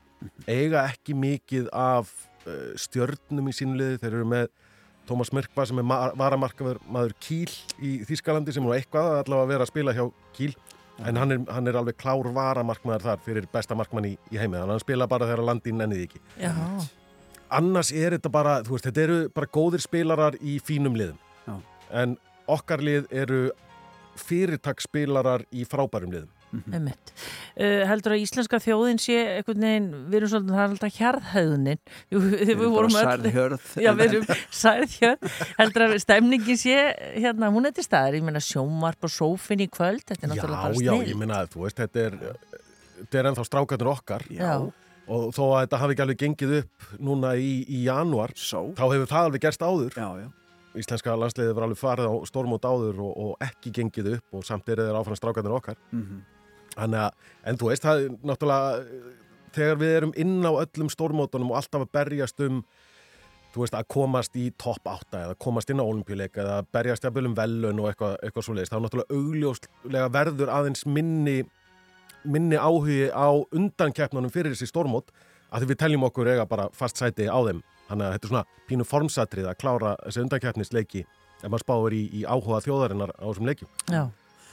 Eiga 0.46 0.86
ekki 0.88 1.14
mikið 1.18 1.66
af 1.74 2.10
uh, 2.46 2.70
stjörnum 2.80 3.50
í 3.50 3.54
sínliði. 3.56 3.98
Þeir 4.00 4.14
eru 4.14 4.28
með 4.30 4.46
Tómas 5.08 5.32
Mörkva 5.36 5.66
sem 5.68 5.80
er 5.82 6.14
varamarkaður 6.16 7.12
Kíl 7.20 7.50
í 7.82 7.98
Þýskalandi 8.08 8.54
sem 8.54 8.64
er 8.70 8.78
eitthvað 8.78 9.10
að 9.10 9.18
allavega 9.24 9.50
vera 9.50 9.66
að 9.66 9.72
spila 9.74 9.96
hjá 9.96 10.04
Kíl. 10.38 10.54
En 11.04 11.18
hann 11.18 11.34
er, 11.34 11.40
hann 11.50 11.68
er 11.68 11.76
alveg 11.76 11.98
klár 11.98 12.30
varamarkmaður 12.32 13.08
þar 13.08 13.24
fyrir 13.26 13.48
besta 13.52 13.76
markmann 13.76 14.12
í, 14.12 14.16
í 14.30 14.38
heimið. 14.38 14.62
Að 14.62 14.76
hann 14.76 14.84
spila 14.86 15.10
bara 15.10 15.26
þegar 15.28 15.48
landin 15.50 15.84
ennið 15.84 16.06
ekki. 16.06 16.22
Já. 16.40 16.54
Annars 17.54 17.92
er 17.94 18.16
þetta 18.16 18.32
bara, 18.34 18.54
þú 18.66 18.76
veist, 18.76 18.88
þetta 18.90 19.04
eru 19.06 19.18
bara 19.34 19.50
góðir 19.58 19.84
spilarar 19.84 20.38
í 20.42 20.58
fínum 20.64 20.96
liðum. 20.98 21.18
Já. 21.46 21.58
En 22.02 22.16
okkar 22.50 22.82
lið 22.84 23.10
eru 23.14 23.42
fyrirtagsspilarar 24.20 25.44
í 25.54 25.66
frábærum 25.68 26.12
liðum. 26.14 26.32
Einmitt. 26.70 27.10
Uh, 27.58 27.82
heldur 27.88 28.14
að 28.14 28.22
íslenska 28.22 28.60
þjóðin 28.62 29.00
sé 29.02 29.16
einhvern 29.38 29.64
veginn, 29.64 29.88
við 30.10 30.18
erum 30.20 30.30
svolítið, 30.30 30.52
það 30.54 30.62
er 30.64 30.74
alltaf 30.74 30.98
hjarðhauðunin 31.00 31.80
við, 31.80 32.26
við, 32.28 32.44
erum 32.44 32.60
bara 32.60 32.74
vorum 32.76 32.94
öll- 32.94 33.08
særðhjörð. 33.08 33.66
Já, 33.82 33.90
við 33.98 34.04
erum 34.06 34.28
særðhjörð 34.60 35.40
heldur 35.58 35.86
að 35.88 35.96
stemningin 36.04 36.60
sé 36.60 36.76
hérna, 37.16 37.50
hún 37.54 37.66
er 37.70 37.74
til 37.74 37.86
staðar, 37.86 38.18
ég 38.20 38.26
meina 38.28 38.44
sjómarp 38.44 39.08
og 39.08 39.14
sófin 39.16 39.64
í 39.64 39.68
kvöld, 39.72 40.04
þetta 40.06 40.28
er 40.28 40.32
náttúrulega 40.34 40.62
bara 40.62 40.78
Já, 40.78 40.86
já, 40.86 40.94
snill 40.94 41.26
ég 41.26 41.36
að 41.40 41.52
þú 41.56 41.66
veist, 41.66 41.82
þetta 41.82 42.06
er, 42.06 42.18
þetta 43.00 43.20
er 43.22 43.30
ennþá 43.32 43.48
strákarnir 43.50 43.92
okkar. 43.96 44.26
Já. 44.30 44.54
Og 45.08 45.26
þó 45.36 45.42
að 45.50 45.58
þetta 45.64 45.80
hafi 45.82 45.94
ekki 45.96 46.04
alveg 46.06 46.20
gengið 46.22 46.54
upp 46.60 46.86
núna 47.04 47.34
í, 47.36 47.50
í 47.68 47.82
janúar 47.88 48.32
so. 48.38 48.66
þá 48.78 48.84
hefur 48.86 49.10
það 49.10 49.28
alveg 49.28 49.44
gerst 49.44 49.64
áður 49.66 49.98
já, 49.98 50.08
já. 50.24 50.28
Íslenska 50.74 51.14
landsliðið 51.14 51.52
var 51.54 51.66
alveg 51.68 51.78
farið 51.78 52.08
á 52.10 52.14
stormót 52.26 52.64
áður 52.66 53.02
og, 53.04 53.12
og 53.24 53.44
ekki 53.46 53.70
gengið 53.76 54.08
upp 54.16 54.38
og 54.40 54.46
samt 54.48 54.68
er 54.72 54.80
þeir 54.82 54.96
áfram 55.00 55.18
strákarnir 55.20 55.58
okkar 55.58 55.76
Mhm. 55.92 56.22
Þannig 56.74 56.98
að, 57.04 57.28
en 57.46 57.58
þú 57.60 57.68
veist, 57.70 57.84
það 57.86 58.00
náttúrulega, 58.26 59.10
þegar 59.54 59.76
við 59.78 59.92
erum 60.00 60.14
inn 60.18 60.40
á 60.42 60.50
öllum 60.58 60.88
stórmótunum 60.90 61.52
og 61.52 61.60
alltaf 61.60 61.84
að 61.84 61.92
berjast 61.94 62.40
um, 62.42 62.56
þú 63.54 63.62
veist, 63.62 63.76
að 63.78 63.86
komast 63.94 64.34
í 64.34 64.48
topp 64.58 64.82
8 64.90 65.20
eða 65.20 65.36
komast 65.38 65.70
inn 65.70 65.78
á 65.78 65.86
olimpíuleik 65.86 66.34
eða 66.42 66.56
berjast 66.74 67.06
jafnvel 67.06 67.28
um 67.30 67.36
velun 67.38 67.78
og 67.78 67.92
eitthvað, 67.92 68.16
eitthvað 68.26 68.46
svo 68.48 68.56
leiðist, 68.56 68.74
þá 68.74 68.82
náttúrulega 68.82 69.20
augljóslega 69.20 70.08
verður 70.16 70.50
aðeins 70.56 70.82
minni, 70.90 71.36
minni 72.24 72.56
áhugi 72.56 73.10
á 73.12 73.28
undankeppnunum 73.54 74.32
fyrir 74.32 74.54
þessi 74.54 74.70
stórmót, 74.70 75.12
að 75.52 75.64
því 75.64 75.70
við 75.72 75.80
teljum 75.84 76.06
okkur 76.08 76.30
eiga 76.32 76.46
bara 76.50 76.68
fast 76.72 76.98
sæti 77.00 77.28
á 77.28 77.38
þeim. 77.44 77.62
Þannig 77.88 78.06
að 78.06 78.14
þetta 78.16 78.26
er 78.26 78.32
svona 78.32 78.44
pínu 78.68 78.86
formsatrið 78.88 79.48
að 79.50 79.58
klára 79.60 79.94
þessi 80.06 80.22
undankeppnisleiki 80.24 81.04
ef 81.04 81.50
maður 81.52 81.64
spáir 81.66 81.96
í, 81.96 82.02
í 82.16 82.24
áhuga 82.24 82.62
þjóðarinnar 82.64 83.12
á 83.20 83.24
þessum 83.28 83.48
leikjum. 83.50 83.70
Já. 83.92 84.02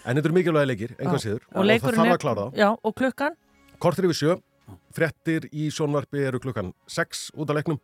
En 0.01 0.17
þetta 0.17 0.27
eru 0.27 0.35
mikilvægi 0.35 0.67
leikir, 0.71 0.93
einhvað 0.97 1.19
Já. 1.19 1.23
síður, 1.23 1.43
Og 1.53 1.61
og 1.61 1.69
það 1.71 1.97
þarf 2.01 2.13
að 2.15 2.21
klára 2.23 2.45
þá. 2.45 2.57
Já, 2.59 2.69
og 2.83 2.95
klukkan? 2.97 3.35
Kortir 3.81 4.07
yfir 4.09 4.17
sjö, 4.17 4.35
frettir 4.97 5.47
í 5.53 5.69
sjónvarpi 5.73 6.23
eru 6.27 6.41
klukkan 6.41 6.73
6 6.89 7.29
út 7.37 7.53
af 7.53 7.59
leiknum, 7.59 7.79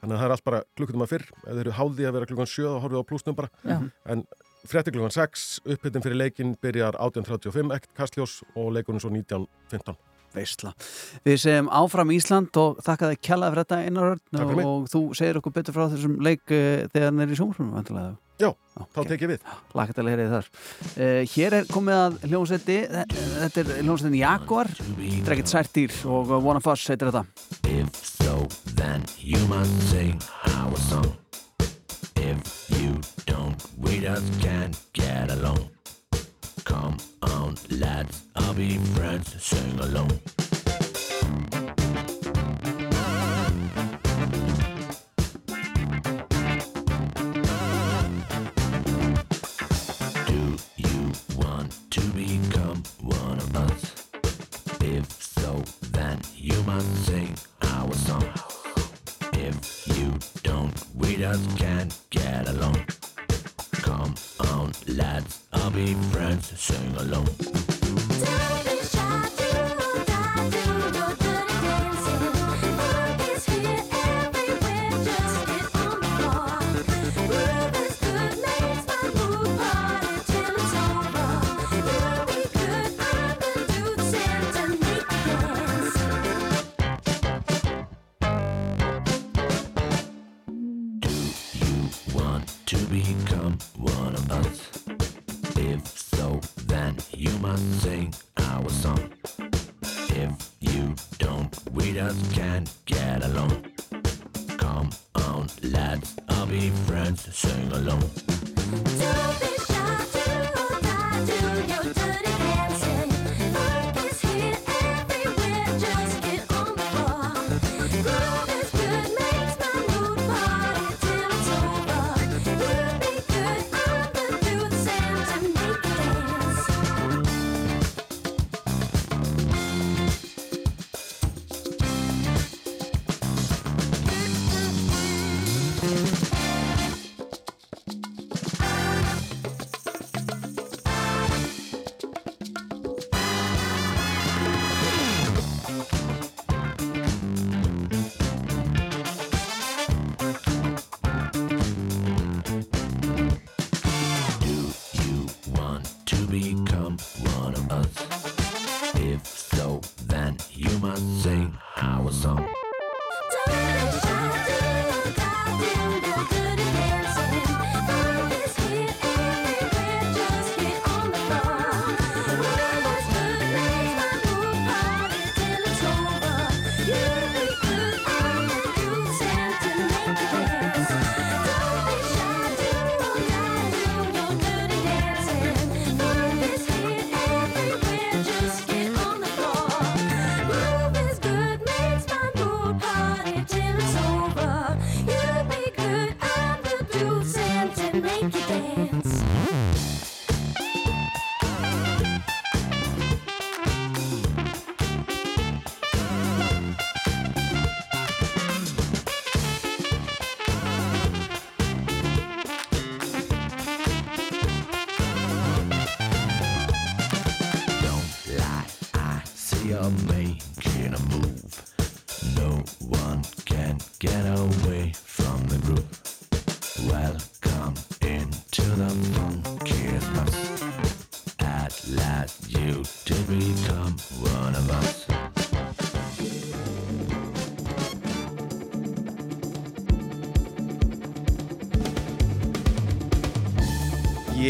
þannig 0.00 0.16
að 0.16 0.18
það 0.22 0.26
er 0.26 0.34
allt 0.34 0.46
bara 0.48 0.60
klukkutum 0.78 1.04
að 1.04 1.12
fyrr, 1.12 1.26
þeir 1.44 1.60
eru 1.62 1.76
háði 1.78 2.08
að 2.08 2.16
vera 2.18 2.28
klukkan 2.30 2.50
7 2.50 2.72
þá 2.72 2.78
horfið 2.84 3.02
á 3.04 3.08
plúsnum 3.12 3.38
bara, 3.38 3.50
Já. 3.68 3.78
en 4.08 4.24
frettir 4.68 4.94
klukkan 4.94 5.14
6, 5.14 5.48
upphittin 5.74 6.04
fyrir 6.04 6.20
leikin 6.20 6.54
byrjar 6.62 6.98
18.35, 7.00 7.74
ekkert 7.78 7.96
kastljós 7.96 8.38
og 8.54 8.70
leikurinn 8.76 9.02
svo 9.02 9.12
19.15. 9.14 9.98
Veistla. 10.36 10.74
Við 11.24 11.38
segjum 11.40 11.68
áfram 11.72 12.10
Ísland 12.12 12.56
og 12.60 12.80
þakka 12.84 13.12
þið 13.12 13.20
kjallaði 13.24 13.54
fyrir 13.54 13.64
þetta 13.64 13.78
einar 13.86 14.18
Takk 14.28 14.62
og, 14.62 14.88
þú 14.92 15.02
segir 15.16 15.38
okkur 15.40 15.54
betur 15.56 15.76
frá 15.76 15.86
þessum 15.88 16.18
leik 16.24 16.44
uh, 16.52 16.88
þegar 16.92 17.06
hann 17.08 17.22
er 17.24 17.32
í 17.32 17.38
sjónvarpunum 17.38 18.16
Já, 18.38 18.52
þá 18.94 18.98
tek 19.08 19.22
ég 19.24 19.30
við. 19.32 19.46
Til 19.72 19.80
að 20.04 20.10
heyra 20.12 20.26
þið 20.26 20.34
þar. 20.36 20.50
Uh, 20.92 21.22
Hér 21.32 21.56
er 21.58 21.70
komið 21.72 21.96
að 22.04 22.18
hljómsveiti 22.28 22.76
þetta 22.92 23.62
er 23.64 23.72
hljómsveitin 23.80 24.18
Jaguar. 24.20 24.70
Þetta 24.78 25.24
er 25.24 25.36
ekkert 25.38 25.54
sært 25.54 25.72
dýr 25.74 25.96
og 26.06 26.36
One 26.38 26.60
of 26.60 26.68
Us 26.70 26.86
heitir 26.92 27.10
þetta. 27.10 27.24
If 27.66 27.98
so, 27.98 28.44
then 28.78 29.08
you 29.18 29.42
must 29.50 29.90
sing 29.90 30.22
our 30.54 30.78
song. 30.86 31.16
If 32.20 32.70
you 32.80 33.00
don't, 33.26 33.56
we 33.78 34.00
just 34.00 34.40
can't 34.40 34.76
get 34.92 35.30
along. 35.30 35.70
Come 36.64 36.96
on, 37.22 37.56
lads, 37.70 38.22
I'll 38.36 38.54
be 38.54 38.76
friends, 38.78 39.42
sing 39.42 39.78
along. 39.78 40.10
Do 50.26 50.56
you 50.76 51.12
want 51.36 51.72
to 51.90 52.00
become 52.12 52.82
one 53.00 53.38
of 53.38 53.56
us? 53.56 54.08
If 54.80 55.06
so, 55.22 55.62
then 55.92 56.20
you 56.36 56.60
must 56.64 57.06
sing 57.06 57.34
our 57.62 57.92
song. 57.94 58.28
If 59.32 59.56
you 59.96 60.18
don't, 60.42 60.74
we 60.94 61.16
just 61.16 61.56
can't 61.56 61.67
baby. 65.78 66.07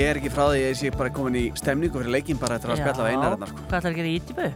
Ég 0.09 0.15
er 0.15 0.19
ekki 0.23 0.31
frá 0.33 0.47
því 0.49 0.61
að 0.63 0.63
ég 0.63 0.77
sé 0.81 0.91
bara 0.97 1.11
komin 1.13 1.35
í 1.37 1.41
stemningu 1.59 2.01
fyrir 2.01 2.15
leikin 2.15 2.39
bara 2.41 2.57
eftir 2.57 2.71
að 2.73 2.79
spjalla 2.81 3.05
á 3.05 3.09
einar 3.13 3.35
hérna 3.35 3.49
sko. 3.51 3.65
Hvað 3.69 3.75
ætlar 3.77 3.91
að 3.93 3.99
gera 3.99 4.09
í 4.09 4.15
Ítibu? 4.17 4.47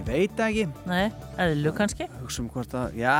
Ég 0.00 0.08
veit 0.08 0.40
ekki. 0.48 0.64
Nei, 0.90 1.04
eðlu 1.44 1.72
kannski. 1.76 2.08
Hugsa 2.24 2.42
um 2.42 2.48
hvort 2.50 2.74
að, 2.74 2.96
já. 2.98 3.14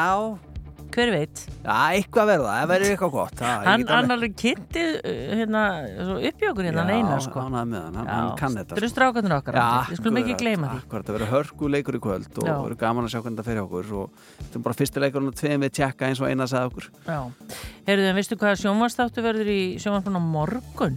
Hver 0.96 1.12
veit? 1.12 1.42
Já, 1.62 1.76
eitthvað 1.94 2.28
verða, 2.32 2.56
það 2.56 2.70
verður 2.72 2.92
eitthvað 2.94 3.12
gott. 3.14 3.42
Ég 3.44 3.68
Hann, 3.68 3.84
hann 3.90 4.14
alveg- 4.16 4.34
kynnti 4.40 4.82
uh, 4.96 5.20
hérna, 5.38 5.62
okkur 6.08 6.66
hérna 6.66 6.82
hann 6.82 6.92
eina 6.96 7.20
sko. 7.22 7.38
Já, 7.38 7.46
ánægð 7.52 7.70
með 7.70 7.84
hann, 7.84 8.00
hann, 8.00 8.10
hann 8.10 8.30
kann 8.40 8.58
þetta. 8.58 8.70
Þetta 8.72 8.82
eru 8.82 8.90
strákarnir 8.90 9.36
okkar. 9.36 9.60
Við 9.92 10.00
skulum 10.00 10.20
ekki 10.24 10.36
gleyma 10.42 10.72
því. 10.72 10.82
Akkurat, 10.82 11.06
það 11.06 11.18
verður 11.20 11.32
hörku 11.36 11.70
leikur 11.76 12.00
í 12.00 12.02
kvöld 12.06 12.42
og 12.42 12.50
verður 12.50 12.80
gaman 12.82 13.06
að 13.06 13.14
sjá 13.14 13.20
hvernig 13.22 13.46
það 13.46 13.60
hjá 13.60 13.64
okkur 13.68 13.94
og 14.00 14.26
þetta 14.40 14.58
er 14.58 14.66
bara 14.66 14.78
fyrsti 14.82 15.04
leikurinn 15.06 15.30
og 15.30 15.38
tveim 15.38 15.66
við 15.68 15.76
tjekka 15.78 16.10
eins 16.10 16.22
og 16.24 16.30
eina 16.32 16.50
sagði 16.50 16.72
okkur. 16.72 16.90
Já. 17.06 17.20
Heyrðu, 17.86 18.10
en 18.10 18.18
veistu 18.18 18.40
hvað 18.40 18.60
sjónvarsþáttu 18.64 19.26
verður 19.26 19.52
í 19.52 19.60
sjónvarspunna 19.82 20.22
morgun? 20.22 20.96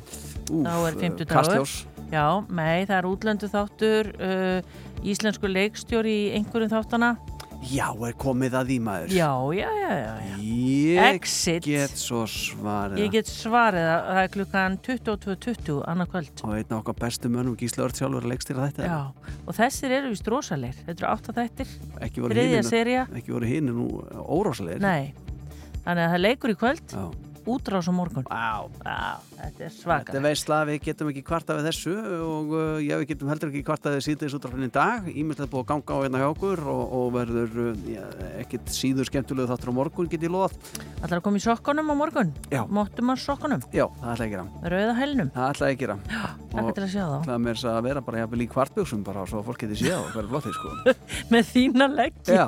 Úf, 0.50 0.66
Þá 0.66 0.76
er 0.90 0.94
eh, 0.94 1.02
50 1.08 1.30
dagur. 1.30 1.74
Já, 2.10 2.26
nei, 2.50 2.86
það 2.90 2.96
er 2.98 3.08
útlöndu 3.10 3.50
þáttur, 3.52 4.08
uh, 4.18 4.80
íslensku 5.06 5.50
leikstjóri 5.52 6.16
í 6.16 6.32
einhverjum 6.40 6.72
þáttana. 6.74 7.12
Já, 7.60 7.90
er 8.08 8.14
komið 8.16 8.54
að 8.56 8.70
því 8.70 8.76
maður. 8.86 9.12
Já, 9.12 9.30
já, 9.58 9.68
já, 9.76 9.90
já. 10.00 10.36
Ég 10.40 11.00
Exit. 11.10 11.66
get 11.68 11.96
svo 12.00 12.22
svarið. 12.32 13.02
Ég 13.04 13.12
get 13.12 13.28
svarið 13.28 13.84
að 13.84 14.06
það 14.08 14.20
er 14.22 14.32
klukkan 14.36 14.78
22.20 14.88 15.82
annað 15.92 16.12
kvöld. 16.14 16.44
Og 16.48 16.54
einn 16.56 16.72
af 16.72 16.78
okkar 16.80 16.98
bestu 17.04 17.32
mönnum, 17.34 17.58
Gísla 17.60 17.84
Örd 17.90 18.00
sjálfur, 18.00 18.24
að 18.24 18.32
leikstýra 18.32 18.70
þetta. 18.70 18.88
Já, 18.88 19.34
og 19.44 19.58
þessir 19.60 19.96
eru 20.00 20.14
vist 20.14 20.32
rosalegir. 20.32 20.80
Þetta 20.88 21.12
eru 22.08 22.30
þriðja 22.32 22.48
hinir- 22.48 22.70
seria. 22.70 23.08
Ekki 23.12 23.36
voru 23.36 23.52
hinn 23.52 23.68
nú 23.74 23.90
órósalegir. 24.24 24.80
Nei, 24.80 25.14
þannig 25.84 26.06
að 26.06 26.08
það 26.08 26.16
er 26.16 26.24
leikur 26.24 26.56
í 26.56 26.60
kvöld, 26.64 26.96
Já. 26.96 27.29
Útrás 27.50 27.90
á 27.90 27.94
morgun. 27.96 28.26
Á. 28.30 28.68
Já, 28.86 29.20
þetta 29.36 29.66
er 29.66 29.74
svaka. 29.74 30.06
Þetta 30.10 30.20
er 30.20 30.26
veistla, 30.26 30.60
við 30.70 30.80
getum 30.88 31.12
ekki 31.12 31.24
kvarta 31.28 31.58
við 31.58 31.70
þessu 31.70 31.96
og 32.26 32.54
uh, 32.54 32.78
já, 32.84 32.96
við 33.02 33.08
getum 33.14 33.32
heldur 33.34 33.52
ekki 33.52 33.64
kvarta 33.68 33.94
við 33.96 34.06
síðdeis 34.08 34.36
útrafinn 34.38 34.68
í 34.68 34.72
dag. 34.74 35.10
Ímyndið 35.10 35.52
búið 35.52 35.66
að 35.66 35.70
ganga 35.74 35.98
á 35.98 36.04
hérna 36.06 36.24
hjá 36.24 36.28
okkur 36.30 36.64
og, 36.74 36.84
og 37.00 37.10
verður 37.18 37.60
uh, 37.66 37.84
já, 37.90 38.04
ekkit 38.44 38.74
síður 38.76 39.10
skemmtilegu 39.10 39.50
þáttur 39.50 39.74
á 39.74 39.80
morgun, 39.80 40.12
get 40.12 40.28
ég 40.28 40.34
loðað. 40.34 40.58
Það 41.00 41.10
er 41.10 41.18
að 41.18 41.26
koma 41.28 41.42
í 41.42 41.46
sokkunum 41.46 41.92
á 41.92 41.96
morgun? 42.00 42.34
Já. 42.54 42.62
Móttum 42.70 43.14
að 43.16 43.24
sokkunum? 43.26 43.66
Já, 43.76 43.86
það 44.00 44.14
ætla 44.16 44.30
ég 44.30 44.40
að. 44.44 44.70
Rauða 44.76 44.98
hælnum? 45.00 45.34
Það 45.36 45.54
ætla 45.56 45.72
ég 45.74 45.86
að. 45.90 46.06
Takk 46.54 46.72
til 46.76 46.86
að 46.86 46.92
sjá 46.94 47.04
þá. 47.06 47.18
Það 47.28 47.36
er 47.36 47.44
mér 47.46 47.64
að 47.70 47.82
vera 47.86 48.04
bara 48.06 48.28
í 48.30 48.50
kvartbjöksum 48.50 49.06
bara 49.06 49.26
svo 49.30 49.42
að 49.42 49.50
fólk 49.52 49.68
verður 50.16 50.30
flottið 50.34 50.58
sko. 50.58 50.96
Með 51.34 51.50
þína 51.54 51.88
leggji? 51.94 52.36
Já, 52.36 52.46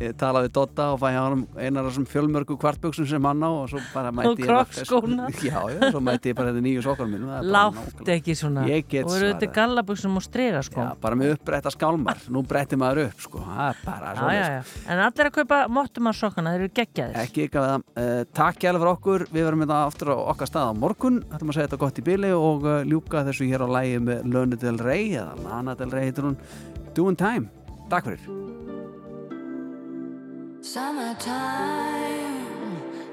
ég 0.00 0.16
talaði 0.20 0.48
við 0.48 0.54
Dotta 0.56 0.86
og 0.94 1.00
fæði 1.02 1.18
hann 1.20 1.42
einar 1.58 1.84
af 1.84 1.90
þessum 1.90 2.06
fjölmörgu 2.10 2.56
kvartbjöksum 2.60 3.08
sem 3.10 3.26
hann 3.28 3.44
á 3.44 3.50
og 3.50 3.68
svo 3.70 3.80
bara 3.92 4.12
mæti 4.14 4.30
Og 4.30 4.40
ég. 4.40 5.40
Já, 5.50 5.60
já, 5.70 5.90
svo 5.90 6.00
mæti 6.04 6.32
ég 6.32 6.36
bara 6.38 6.52
þetta 6.52 6.64
nýju 6.64 6.84
sokkar 6.84 7.10
bara 7.10 7.40
Látt 7.54 8.10
ekki 8.14 8.36
svona. 8.38 8.64
Ég 8.68 8.96
Og 9.04 9.14
eru 9.16 9.30
þetta 9.32 9.50
gallabuxum 9.56 10.16
og 10.16 10.24
strega 10.24 10.62
sko. 10.66 10.80
Já, 10.82 10.90
bara 11.00 11.18
með 11.18 11.34
upprætta 11.36 11.72
skálmar. 11.74 12.20
Nú 12.32 12.42
bretti 12.46 12.78
maður 12.80 13.04
upp, 13.08 13.20
sko. 13.26 13.44
Það 13.44 13.62
er 13.66 13.76
bara 13.84 14.14
já. 14.36 14.48
En 14.86 15.04
allir 15.04 15.30
að 15.30 15.36
kaupa 15.38 15.60
móttum 15.68 16.10
að 16.10 16.18
sokkana, 16.20 16.54
þeir 16.54 16.66
eru 16.66 16.74
geggjaðir. 16.80 17.20
Ekki 17.24 17.46
ykkar 17.48 17.60
við 17.66 17.70
það. 17.70 17.86
Uh, 18.00 18.24
takk 18.40 18.64
hjálpa 18.64 18.80
fyrir 18.80 18.92
okkur. 18.94 19.26
Við 19.30 19.48
verum 19.48 19.64
þetta 19.66 19.80
aftur 19.86 20.12
á 20.14 20.16
okkar 20.34 20.50
stað 20.50 20.72
á 20.72 20.74
morgun. 20.80 21.22
Ætlum 21.30 21.52
að 21.52 21.58
segja 21.58 21.68
þetta 21.68 21.82
gott 21.84 22.00
í 22.00 22.06
bili 22.10 22.32
og 22.36 22.68
uh, 22.68 22.80
ljúka 22.88 23.24
þessu 23.28 23.48
hér 23.50 23.66
á 23.66 23.68
lægi 23.78 24.02
með 24.08 24.18
Lana 24.34 24.60
Del 24.60 24.78
Rey 24.80 25.14
eða 25.14 25.32
Lana 25.44 25.76
Summertime 30.62 32.46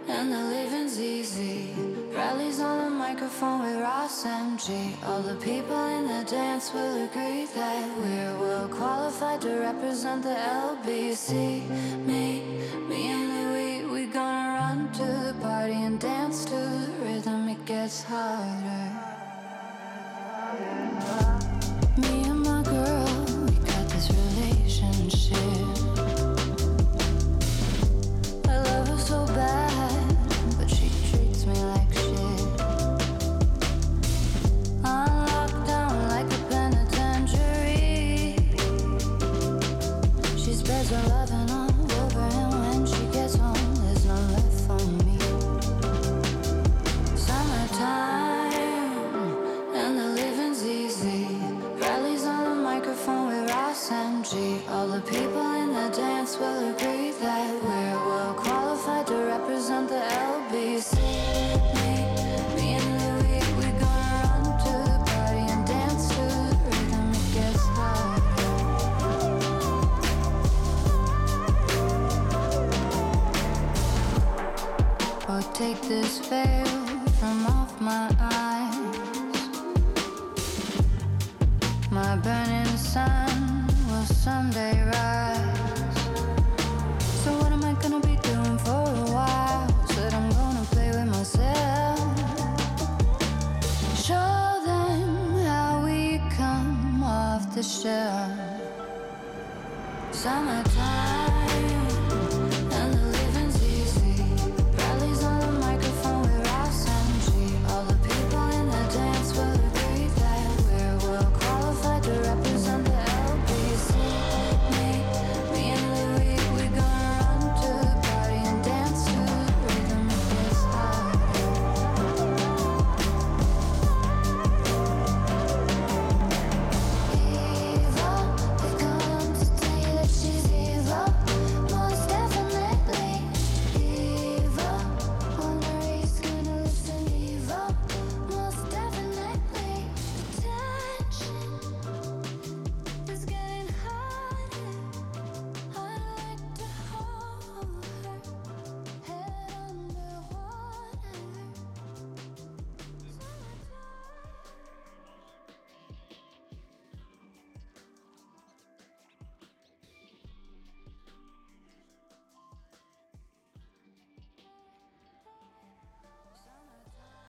and 0.09 0.31
the 0.33 0.37
living's 0.37 0.99
easy. 0.99 1.73
Rallies 2.13 2.59
on 2.59 2.83
the 2.83 2.89
microphone 2.89 3.61
with 3.63 3.79
Ross 3.81 4.25
MG. 4.25 4.91
All 5.05 5.21
the 5.21 5.35
people 5.35 5.85
in 5.87 6.07
the 6.09 6.29
dance 6.29 6.73
will 6.73 7.05
agree 7.05 7.45
that 7.55 7.97
we're 7.99 8.37
well 8.37 8.67
qualified 8.67 9.39
to 9.41 9.59
represent 9.61 10.23
the 10.23 10.35
LBC. 10.35 11.63
Me, 12.05 12.43
me 12.89 13.11
and 13.11 13.29
Louis, 13.29 13.85
we 13.85 14.07
gonna 14.07 14.59
run 14.59 14.91
to 14.91 15.05
the 15.05 15.35
party 15.41 15.73
and 15.73 16.01
dance 16.01 16.43
to 16.45 16.51
the 16.51 16.91
rhythm. 17.01 17.47
It 17.47 17.65
gets 17.65 18.03
harder. 18.03 18.91
Me 21.97 22.26
people 55.07 55.36